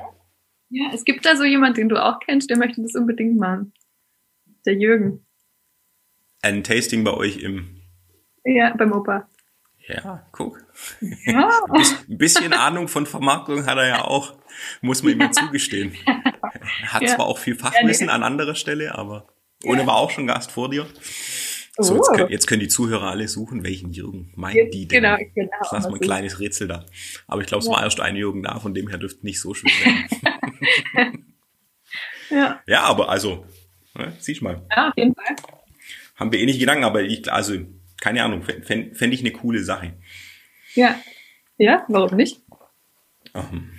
Ja, 0.69 0.91
es 0.93 1.03
gibt 1.03 1.25
da 1.25 1.35
so 1.35 1.43
jemand, 1.43 1.77
den 1.77 1.89
du 1.89 2.01
auch 2.01 2.19
kennst, 2.19 2.49
der 2.49 2.57
möchte 2.57 2.81
das 2.81 2.95
unbedingt 2.95 3.37
machen. 3.37 3.73
Der 4.65 4.75
Jürgen 4.75 5.25
ein 6.41 6.63
Tasting 6.63 7.03
bei 7.03 7.13
euch 7.13 7.37
im. 7.37 7.81
Ja, 8.43 8.73
beim 8.75 8.91
Opa. 8.91 9.27
Ja, 9.87 10.25
guck. 10.31 10.63
Ja. 11.25 11.49
Ein 12.09 12.17
bisschen 12.17 12.53
Ahnung 12.53 12.87
von 12.87 13.05
Vermarktung 13.05 13.65
hat 13.65 13.77
er 13.77 13.87
ja 13.87 14.01
auch, 14.03 14.37
muss 14.81 15.03
man 15.03 15.13
ihm 15.13 15.21
ja 15.21 15.31
zugestehen. 15.31 15.93
Er 16.05 16.93
hat 16.93 17.01
ja. 17.01 17.15
zwar 17.15 17.25
auch 17.25 17.37
viel 17.37 17.55
Fachwissen 17.55 18.07
ja, 18.07 18.13
nee. 18.13 18.23
an 18.23 18.31
anderer 18.31 18.55
Stelle, 18.55 18.95
aber 18.95 19.27
ohne 19.63 19.85
war 19.87 19.95
auch 19.95 20.11
schon 20.11 20.27
Gast 20.27 20.51
vor 20.51 20.69
dir. 20.69 20.87
So, 21.77 21.95
jetzt, 21.95 22.09
können, 22.13 22.29
jetzt 22.29 22.47
können 22.47 22.59
die 22.59 22.67
Zuhörer 22.67 23.09
alle 23.09 23.27
suchen, 23.27 23.63
welchen 23.63 23.91
Jürgen 23.91 24.31
meinen 24.35 24.69
die 24.71 24.87
denn? 24.87 25.03
Genau, 25.03 25.17
genau. 25.33 25.51
Lass 25.71 25.85
mal 25.85 25.93
ein 25.93 25.99
kleines 26.01 26.39
Rätsel 26.39 26.67
da. 26.67 26.85
Aber 27.27 27.41
ich 27.41 27.47
glaube, 27.47 27.63
es 27.63 27.69
war 27.69 27.81
erst 27.81 27.99
ein 28.01 28.15
Jürgen 28.15 28.43
da, 28.43 28.59
von 28.59 28.73
dem 28.73 28.89
her 28.89 28.97
dürfte 28.97 29.25
nicht 29.25 29.39
so 29.39 29.53
schwer 29.53 29.71
sein. 30.21 31.25
ja. 32.29 32.61
ja, 32.67 32.81
aber 32.83 33.09
also, 33.09 33.45
ne, 33.95 34.13
siehst 34.19 34.41
mal. 34.41 34.61
Ja, 34.75 34.89
auf 34.89 34.97
jeden 34.97 35.15
Fall 35.15 35.35
haben 36.21 36.31
wir 36.31 36.39
eh 36.39 36.57
Gedanken, 36.57 36.83
aber 36.83 37.01
ich, 37.01 37.31
also, 37.31 37.55
keine 37.99 38.23
Ahnung, 38.23 38.43
fände 38.43 38.95
fänd 38.95 39.13
ich 39.13 39.21
eine 39.21 39.31
coole 39.31 39.63
Sache. 39.63 39.93
Ja. 40.75 40.95
Ja, 41.57 41.83
warum 41.89 42.15
nicht? 42.15 42.41
Um, 43.33 43.71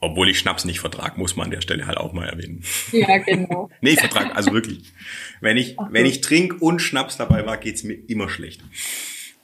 obwohl 0.00 0.28
ich 0.28 0.38
Schnaps 0.38 0.64
nicht 0.64 0.80
vertrag, 0.80 1.16
muss 1.16 1.36
man 1.36 1.46
an 1.46 1.50
der 1.50 1.60
Stelle 1.60 1.86
halt 1.86 1.96
auch 1.96 2.12
mal 2.12 2.28
erwähnen. 2.28 2.62
Ja, 2.92 3.18
genau. 3.18 3.70
nee, 3.80 3.90
ich 3.90 4.00
vertrag, 4.00 4.36
also 4.36 4.52
wirklich. 4.52 4.92
Wenn 5.40 5.56
ich, 5.56 5.76
so. 5.76 5.86
wenn 5.90 6.06
ich 6.06 6.20
trinke 6.20 6.56
und 6.56 6.80
Schnaps 6.80 7.16
dabei 7.16 7.46
war, 7.46 7.56
geht's 7.56 7.82
mir 7.82 7.94
immer 7.94 8.28
schlecht. 8.28 8.62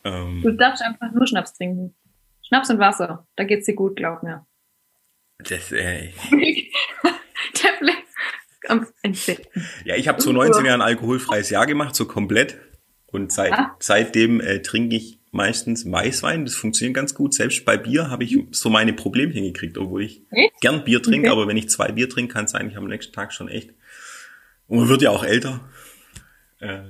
Ähm, 0.05 0.43
du 0.43 0.53
darfst 0.53 0.83
einfach 0.83 1.13
nur 1.13 1.27
Schnaps 1.27 1.55
trinken. 1.55 1.95
Schnaps 2.47 2.71
und 2.71 2.79
Wasser, 2.79 3.27
da 3.37 3.45
geht's 3.45 3.67
dir 3.67 3.75
gut, 3.75 3.97
glaub 3.97 4.23
mir. 4.23 4.47
Das, 5.39 5.73
äh, 5.73 6.13
am 8.69 8.87
Ja, 9.85 9.97
ich 9.97 10.09
habe 10.09 10.19
zu 10.19 10.33
19 10.33 10.65
Jahren 10.65 10.81
ein 10.81 10.89
alkoholfreies 10.89 11.51
Jahr 11.51 11.67
gemacht, 11.67 11.95
so 11.95 12.07
komplett. 12.07 12.59
Und 13.07 13.33
seit, 13.33 13.53
ah. 13.53 13.77
seitdem 13.79 14.41
äh, 14.41 14.61
trinke 14.63 14.97
ich 14.97 15.16
meistens 15.33 15.91
Weißwein. 15.91 16.45
Das 16.45 16.55
funktioniert 16.55 16.95
ganz 16.95 17.15
gut. 17.15 17.35
Selbst 17.35 17.65
bei 17.65 17.77
Bier 17.77 18.11
habe 18.11 18.25
ich 18.25 18.39
so 18.51 18.71
meine 18.71 18.93
Problemchen 18.93 19.45
gekriegt, 19.45 19.79
obwohl 19.79 20.03
ich 20.03 20.23
echt? 20.31 20.61
gern 20.61 20.85
Bier 20.85 21.03
trinke. 21.03 21.29
Okay. 21.29 21.37
Aber 21.37 21.49
wenn 21.49 21.57
ich 21.57 21.69
zwei 21.69 21.93
Bier 21.93 22.09
trinke, 22.09 22.33
kann 22.35 22.47
es 22.47 22.55
eigentlich 22.55 22.77
am 22.77 22.87
nächsten 22.87 23.13
Tag 23.13 23.33
schon 23.33 23.49
echt. 23.49 23.71
Und 24.69 24.79
man 24.81 24.89
wird 24.89 25.03
ja 25.03 25.11
auch 25.11 25.25
älter. 25.25 25.61
Äh, 26.61 26.83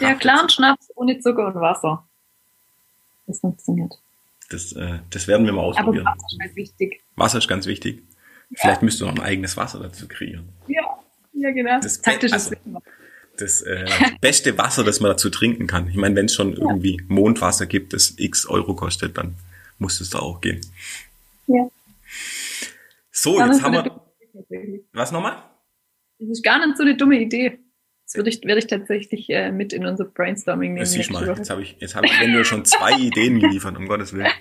ja, 0.00 0.14
klaren 0.14 0.48
Schnaps 0.48 0.90
ohne 0.96 1.18
Zucker 1.20 1.48
und 1.48 1.54
Wasser. 1.54 2.06
Das 3.26 3.40
funktioniert. 3.40 3.94
Das, 4.48 4.72
äh, 4.72 4.98
das 5.10 5.28
werden 5.28 5.46
wir 5.46 5.52
mal 5.52 5.62
ausprobieren. 5.62 6.06
Aber 6.06 6.16
Wasser 6.16 6.26
ist 6.32 6.38
ganz 6.40 6.56
wichtig. 6.56 7.00
Wasser 7.16 7.38
ist 7.38 7.48
ganz 7.48 7.66
wichtig. 7.66 8.02
Vielleicht 8.54 8.82
müsst 8.82 9.00
du 9.00 9.06
noch 9.06 9.14
ein 9.14 9.20
eigenes 9.20 9.56
Wasser 9.56 9.78
dazu 9.78 10.08
kreieren. 10.08 10.48
Ja, 10.66 10.82
ja 11.34 11.52
genau. 11.52 11.78
Das, 11.80 12.02
also, 12.04 12.56
das 13.40 13.62
äh, 13.62 13.86
beste 14.20 14.56
Wasser, 14.58 14.84
das 14.84 15.00
man 15.00 15.10
dazu 15.10 15.30
trinken 15.30 15.66
kann. 15.66 15.88
Ich 15.88 15.96
meine, 15.96 16.16
wenn 16.16 16.26
es 16.26 16.34
schon 16.34 16.52
ja. 16.52 16.58
irgendwie 16.58 17.02
Mondwasser 17.08 17.66
gibt, 17.66 17.92
das 17.92 18.14
x 18.16 18.46
Euro 18.46 18.74
kostet, 18.74 19.16
dann 19.18 19.34
muss 19.78 20.00
es 20.00 20.10
da 20.10 20.18
auch 20.18 20.40
gehen. 20.40 20.60
Ja. 21.46 21.68
So, 23.10 23.36
gar 23.36 23.48
jetzt 23.48 23.62
haben 23.62 23.74
wir. 23.74 24.00
Was 24.92 25.12
nochmal? 25.12 25.42
Das 26.18 26.28
ist 26.28 26.44
gar 26.44 26.64
nicht 26.64 26.76
so 26.76 26.82
eine 26.82 26.96
dumme 26.96 27.18
Idee. 27.18 27.58
Das 28.04 28.16
würde 28.16 28.30
ich, 28.30 28.42
werde 28.42 28.58
ich 28.58 28.66
tatsächlich 28.66 29.30
äh, 29.30 29.52
mit 29.52 29.72
in 29.72 29.86
unser 29.86 30.04
Brainstorming 30.04 30.74
nehmen. 30.74 30.84
Das 30.84 31.10
mal. 31.10 31.26
Jetzt 31.26 31.50
habe 31.50 31.62
ich, 31.62 31.76
jetzt 31.78 31.94
habe 31.94 32.06
ich 32.06 32.20
wenn 32.20 32.44
schon 32.44 32.64
zwei 32.64 32.92
Ideen 32.98 33.40
geliefert, 33.40 33.76
um 33.76 33.86
Gottes 33.86 34.12
Willen. 34.12 34.32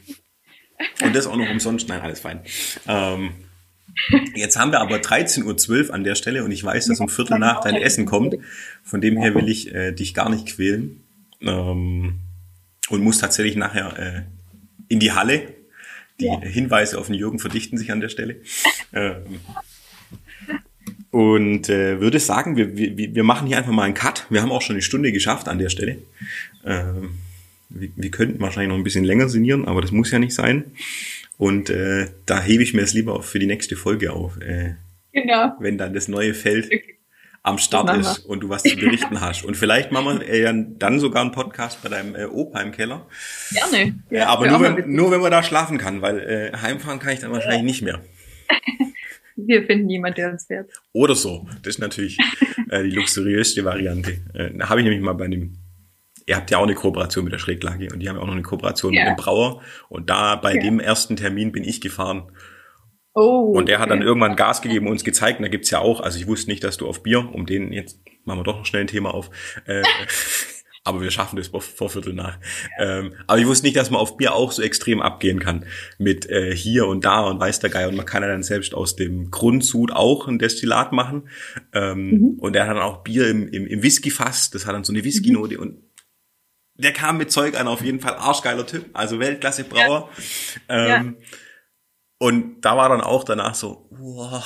Und 1.04 1.16
das 1.16 1.28
auch 1.28 1.36
noch 1.36 1.50
umsonst. 1.50 1.88
Nein, 1.88 2.02
alles 2.02 2.20
fein. 2.20 2.42
Ähm, 2.88 3.32
Jetzt 4.36 4.58
haben 4.58 4.72
wir 4.72 4.80
aber 4.82 4.98
13.12 4.98 5.88
Uhr 5.88 5.94
an 5.94 6.04
der 6.04 6.16
Stelle 6.16 6.44
und 6.44 6.52
ich 6.52 6.64
weiß, 6.64 6.88
dass 6.88 7.00
um 7.00 7.10
Viertel 7.10 7.40
nach 7.40 7.62
dein 7.62 7.76
Essen 7.76 8.06
kommt. 8.06 8.36
Von 8.84 9.02
dem 9.02 9.18
her 9.18 9.36
will 9.36 9.50
ich 9.50 9.74
äh, 9.74 9.92
dich 9.92 10.14
gar 10.14 10.30
nicht 10.30 10.48
quälen. 10.48 11.02
Ähm, 11.42 12.20
und 12.90 13.04
muss 13.04 13.20
tatsächlich 13.20 13.56
nachher 13.56 13.98
äh, 13.98 14.22
in 14.88 15.00
die 15.00 15.12
Halle. 15.12 15.54
Die 16.20 16.26
ja. 16.26 16.42
Hinweise 16.42 16.98
auf 16.98 17.08
den 17.08 17.16
Jürgen 17.16 17.40
verdichten 17.40 17.78
sich 17.78 17.92
an 17.92 18.02
der 18.02 18.10
Stelle. 18.10 18.38
Ähm, 18.94 19.40
und 21.12 21.70
äh, 21.70 22.00
würde 22.02 22.20
sagen, 22.20 22.56
wir, 22.56 22.76
wir, 22.76 23.16
wir 23.16 23.24
machen 23.24 23.48
hier 23.48 23.58
einfach 23.58 23.72
mal 23.72 23.84
einen 23.84 23.94
Cut. 23.94 24.28
Wir 24.30 24.42
haben 24.42 24.52
auch 24.52 24.62
schon 24.62 24.76
eine 24.76 24.82
Stunde 24.82 25.12
geschafft 25.12 25.48
an 25.48 25.60
der 25.60 25.70
Stelle. 25.70 25.98
Ähm, 26.66 27.12
wir, 27.70 27.90
wir 27.96 28.12
könnten 28.12 28.40
wahrscheinlich 28.42 28.70
noch 28.70 28.76
ein 28.76 28.84
bisschen 28.84 29.06
länger 29.06 29.30
sinnieren, 29.30 29.66
aber 29.66 29.82
das 29.82 29.92
muss 29.92 30.12
ja 30.12 30.20
nicht 30.20 30.34
sein. 30.34 30.66
Und 31.40 31.70
äh, 31.70 32.08
da 32.26 32.42
hebe 32.42 32.64
ich 32.64 32.74
mir 32.74 32.82
es 32.82 32.94
lieber 32.94 33.24
für 33.24 33.40
die 33.40 33.48
nächste 33.48 33.78
Folge 33.78 34.12
auf. 34.12 34.42
Äh, 34.42 34.76
genau. 35.14 35.54
Wenn 35.62 35.78
dann 35.78 35.94
das 35.94 36.10
neue 36.10 36.34
Feld 36.34 36.66
okay. 36.66 36.98
am 37.44 37.58
Start 37.58 37.98
ist 37.98 38.26
und 38.26 38.42
du 38.42 38.50
was 38.50 38.62
zu 38.62 38.76
berichten 38.76 39.22
hast. 39.22 39.46
Und 39.46 39.56
vielleicht 39.56 39.90
machen 39.94 40.20
wir 40.20 40.28
äh, 40.28 40.66
dann 40.78 41.00
sogar 41.00 41.22
einen 41.22 41.32
Podcast 41.32 41.82
bei 41.82 41.88
deinem 41.88 42.14
äh, 42.14 42.26
Opa 42.26 42.60
im 42.60 42.74
Keller. 42.74 43.08
Gerne. 43.52 43.96
Ja, 44.10 44.24
äh, 44.24 44.26
aber 44.26 44.50
nur 44.50 44.60
wenn, 44.60 44.92
nur 44.94 45.12
wenn 45.12 45.22
man 45.22 45.32
da 45.32 45.42
schlafen 45.42 45.78
kann, 45.78 46.02
weil 46.02 46.20
äh, 46.20 46.58
heimfahren 46.58 47.00
kann 47.00 47.14
ich 47.14 47.22
dann 47.22 47.32
wahrscheinlich 47.32 47.62
ja. 47.62 47.64
nicht 47.64 47.82
mehr. 47.84 48.04
Wir 49.38 49.66
finden 49.66 49.90
jemanden, 49.90 50.18
der 50.18 50.32
uns 50.32 50.46
fährt. 50.46 50.70
Oder 50.92 51.16
so. 51.16 51.48
Das 51.64 51.76
ist 51.76 51.80
natürlich 51.80 52.18
äh, 52.70 52.84
die 52.84 52.92
luxuriöste 52.92 53.64
Variante. 53.64 54.18
Äh, 54.34 54.52
da 54.58 54.68
habe 54.68 54.82
ich 54.82 54.84
nämlich 54.84 55.02
mal 55.02 55.14
bei 55.14 55.30
dem 55.30 55.54
ihr 56.30 56.36
habt 56.36 56.52
ja 56.52 56.60
auch 56.60 56.64
eine 56.64 56.76
Kooperation 56.76 57.24
mit 57.24 57.34
der 57.34 57.40
Schräglage 57.40 57.90
und 57.92 58.00
die 58.00 58.08
haben 58.08 58.16
ja 58.16 58.22
auch 58.22 58.28
noch 58.28 58.34
eine 58.34 58.44
Kooperation 58.44 58.94
yeah. 58.94 59.10
mit 59.10 59.18
dem 59.18 59.24
Brauer. 59.24 59.62
Und 59.90 60.12
da 60.12 60.36
bei 60.36 60.54
yeah. 60.54 60.64
dem 60.64 60.80
ersten 60.80 61.16
Termin 61.16 61.52
bin 61.52 61.64
ich 61.64 61.82
gefahren. 61.82 62.32
Oh, 63.16 63.52
und 63.56 63.68
der 63.68 63.80
hat 63.80 63.90
dann 63.90 64.04
irgendwann 64.04 64.36
Gas 64.36 64.62
gegeben 64.62 64.86
und 64.86 64.92
uns 64.92 65.04
gezeigt, 65.04 65.40
und 65.40 65.44
da 65.44 65.50
gibt's 65.50 65.72
ja 65.72 65.80
auch, 65.80 66.00
also 66.00 66.20
ich 66.20 66.28
wusste 66.28 66.52
nicht, 66.52 66.64
dass 66.64 66.78
du 66.78 66.88
auf 66.88 67.02
Bier, 67.02 67.28
um 67.34 67.48
den, 67.48 67.74
jetzt 67.74 68.00
machen 68.24 68.40
wir 68.40 68.44
doch 68.44 68.60
noch 68.60 68.66
schnell 68.68 68.84
ein 68.84 68.88
Thema 68.88 69.12
auf, 69.12 69.32
äh, 69.66 69.82
aber 70.84 71.02
wir 71.02 71.10
schaffen 71.10 71.36
das 71.36 71.48
vor, 71.48 71.90
Viertel 71.90 72.14
nach. 72.14 72.38
Ähm, 72.80 73.14
aber 73.26 73.40
ich 73.40 73.48
wusste 73.48 73.66
nicht, 73.66 73.76
dass 73.76 73.90
man 73.90 74.00
auf 74.00 74.16
Bier 74.16 74.36
auch 74.36 74.52
so 74.52 74.62
extrem 74.62 75.02
abgehen 75.02 75.40
kann 75.40 75.66
mit 75.98 76.30
äh, 76.30 76.56
hier 76.56 76.86
und 76.86 77.04
da 77.04 77.22
und 77.22 77.40
weiß 77.40 77.60
der 77.60 77.72
Geil 77.72 77.90
und 77.90 77.96
man 77.96 78.06
kann 78.06 78.22
ja 78.22 78.30
dann 78.30 78.44
selbst 78.44 78.76
aus 78.76 78.96
dem 78.96 79.32
Grundsud 79.32 79.92
auch 79.92 80.28
ein 80.28 80.38
Destillat 80.38 80.92
machen 80.92 81.28
ähm, 81.74 82.12
mhm. 82.12 82.30
und 82.40 82.56
er 82.56 82.68
hat 82.68 82.78
dann 82.78 82.84
auch 82.84 83.04
Bier 83.04 83.28
im, 83.28 83.48
im, 83.48 83.66
im 83.66 83.82
Whisky-Fass, 83.82 84.52
das 84.52 84.68
hat 84.68 84.76
dann 84.76 84.84
so 84.84 84.94
eine 84.94 85.04
Whisky-Note 85.04 85.56
mhm. 85.56 85.62
und 85.62 85.89
der 86.80 86.94
kam 86.94 87.18
mit 87.18 87.32
Zeug 87.32 87.60
an, 87.60 87.68
auf 87.68 87.82
jeden 87.82 88.00
Fall 88.00 88.16
arschgeiler 88.16 88.66
Typ, 88.66 88.90
also 88.94 89.20
Weltklasse 89.20 89.66
Brauer. 89.66 90.10
Ja. 90.70 90.98
Ähm, 90.98 91.18
ja. 91.20 91.28
Und 92.18 92.62
da 92.62 92.76
war 92.76 92.90
dann 92.90 93.02
auch 93.02 93.24
danach 93.24 93.56
so, 93.56 93.88
wow, 93.92 94.44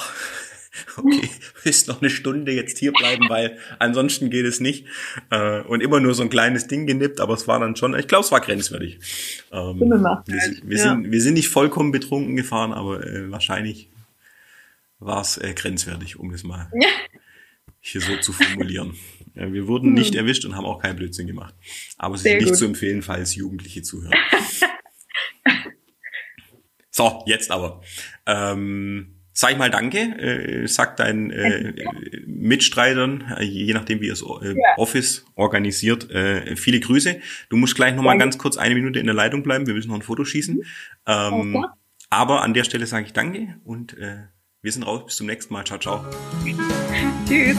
okay, 0.98 1.30
willst 1.64 1.88
noch 1.88 2.02
eine 2.02 2.10
Stunde 2.10 2.52
jetzt 2.52 2.78
hier 2.80 2.92
bleiben, 2.92 3.30
weil 3.30 3.58
ansonsten 3.80 4.30
geht 4.30 4.46
es 4.46 4.60
nicht. 4.60 4.88
Äh, 5.30 5.62
und 5.62 5.82
immer 5.82 6.00
nur 6.00 6.14
so 6.16 6.24
ein 6.24 6.30
kleines 6.30 6.68
Ding 6.68 6.88
genippt, 6.88 7.20
aber 7.20 7.36
es 7.36 7.48
war 7.48 7.60
dann 7.60 7.76
schon, 7.76 7.98
ich 7.98 8.08
glaube, 8.08 8.26
es 8.26 8.32
war 8.32 8.42
grenzwertig. 8.42 9.00
Ähm, 9.52 9.80
wir, 9.80 10.24
wir, 10.66 10.78
ja. 10.78 10.84
sind, 10.84 11.12
wir 11.12 11.22
sind 11.22 11.36
nicht 11.36 11.50
vollkommen 11.50 11.92
betrunken 11.92 12.36
gefahren, 12.36 12.74
aber 12.74 13.06
äh, 13.06 13.32
wahrscheinlich 13.32 13.90
war 15.00 15.22
es 15.22 15.38
äh, 15.38 15.54
grenzwertig, 15.54 16.18
um 16.18 16.32
es 16.32 16.44
mal 16.44 16.72
hier 17.80 18.02
so 18.02 18.18
zu 18.18 18.34
formulieren. 18.34 18.96
Ja, 19.36 19.52
wir 19.52 19.68
wurden 19.68 19.88
hm. 19.88 19.94
nicht 19.94 20.16
erwischt 20.16 20.46
und 20.46 20.56
haben 20.56 20.66
auch 20.66 20.82
keinen 20.82 20.96
Blödsinn 20.96 21.28
gemacht. 21.28 21.54
Aber 21.98 22.16
es 22.16 22.26
ist 22.26 22.34
nicht 22.34 22.48
gut. 22.48 22.56
zu 22.56 22.66
empfehlen, 22.66 23.02
falls 23.02 23.36
Jugendliche 23.36 23.82
zuhören. 23.82 24.14
so, 26.92 27.24
jetzt 27.26 27.52
aber. 27.52 27.82
Ähm, 28.26 29.14
sag 29.34 29.52
ich 29.52 29.58
mal 29.58 29.72
Danke, 29.72 30.00
äh, 30.00 30.68
sag 30.68 30.96
deinen 30.98 31.32
äh, 31.32 31.74
Mitstreitern, 32.28 33.34
äh, 33.38 33.44
je 33.44 33.74
nachdem 33.74 34.00
wie 34.02 34.06
ihr 34.06 34.12
das 34.12 34.22
äh, 34.22 34.50
ja. 34.50 34.78
Office 34.78 35.26
organisiert, 35.36 36.10
äh, 36.12 36.56
viele 36.56 36.80
Grüße. 36.80 37.20
Du 37.50 37.58
musst 37.58 37.76
gleich 37.76 37.96
nochmal 37.96 38.18
ganz 38.18 38.38
kurz 38.38 38.58
eine 38.58 38.76
Minute 38.76 39.00
in 39.00 39.08
der 39.08 39.16
Leitung 39.16 39.44
bleiben, 39.44 39.66
wir 39.66 39.74
müssen 39.74 39.90
noch 39.90 39.96
ein 39.96 40.04
Foto 40.04 40.24
schießen. 40.24 40.64
Ähm, 41.08 41.56
okay. 41.56 41.68
Aber 42.10 42.44
an 42.44 42.54
der 42.54 42.64
Stelle 42.64 42.86
sage 42.86 43.08
ich 43.08 43.14
Danke 43.14 43.56
und 43.64 43.98
äh, 43.98 44.18
wir 44.62 44.72
sind 44.72 44.84
raus. 44.84 45.06
Bis 45.06 45.16
zum 45.16 45.28
nächsten 45.28 45.54
Mal. 45.54 45.66
Ciao, 45.66 45.80
ciao. 45.80 46.06
Tschüss. 47.28 47.58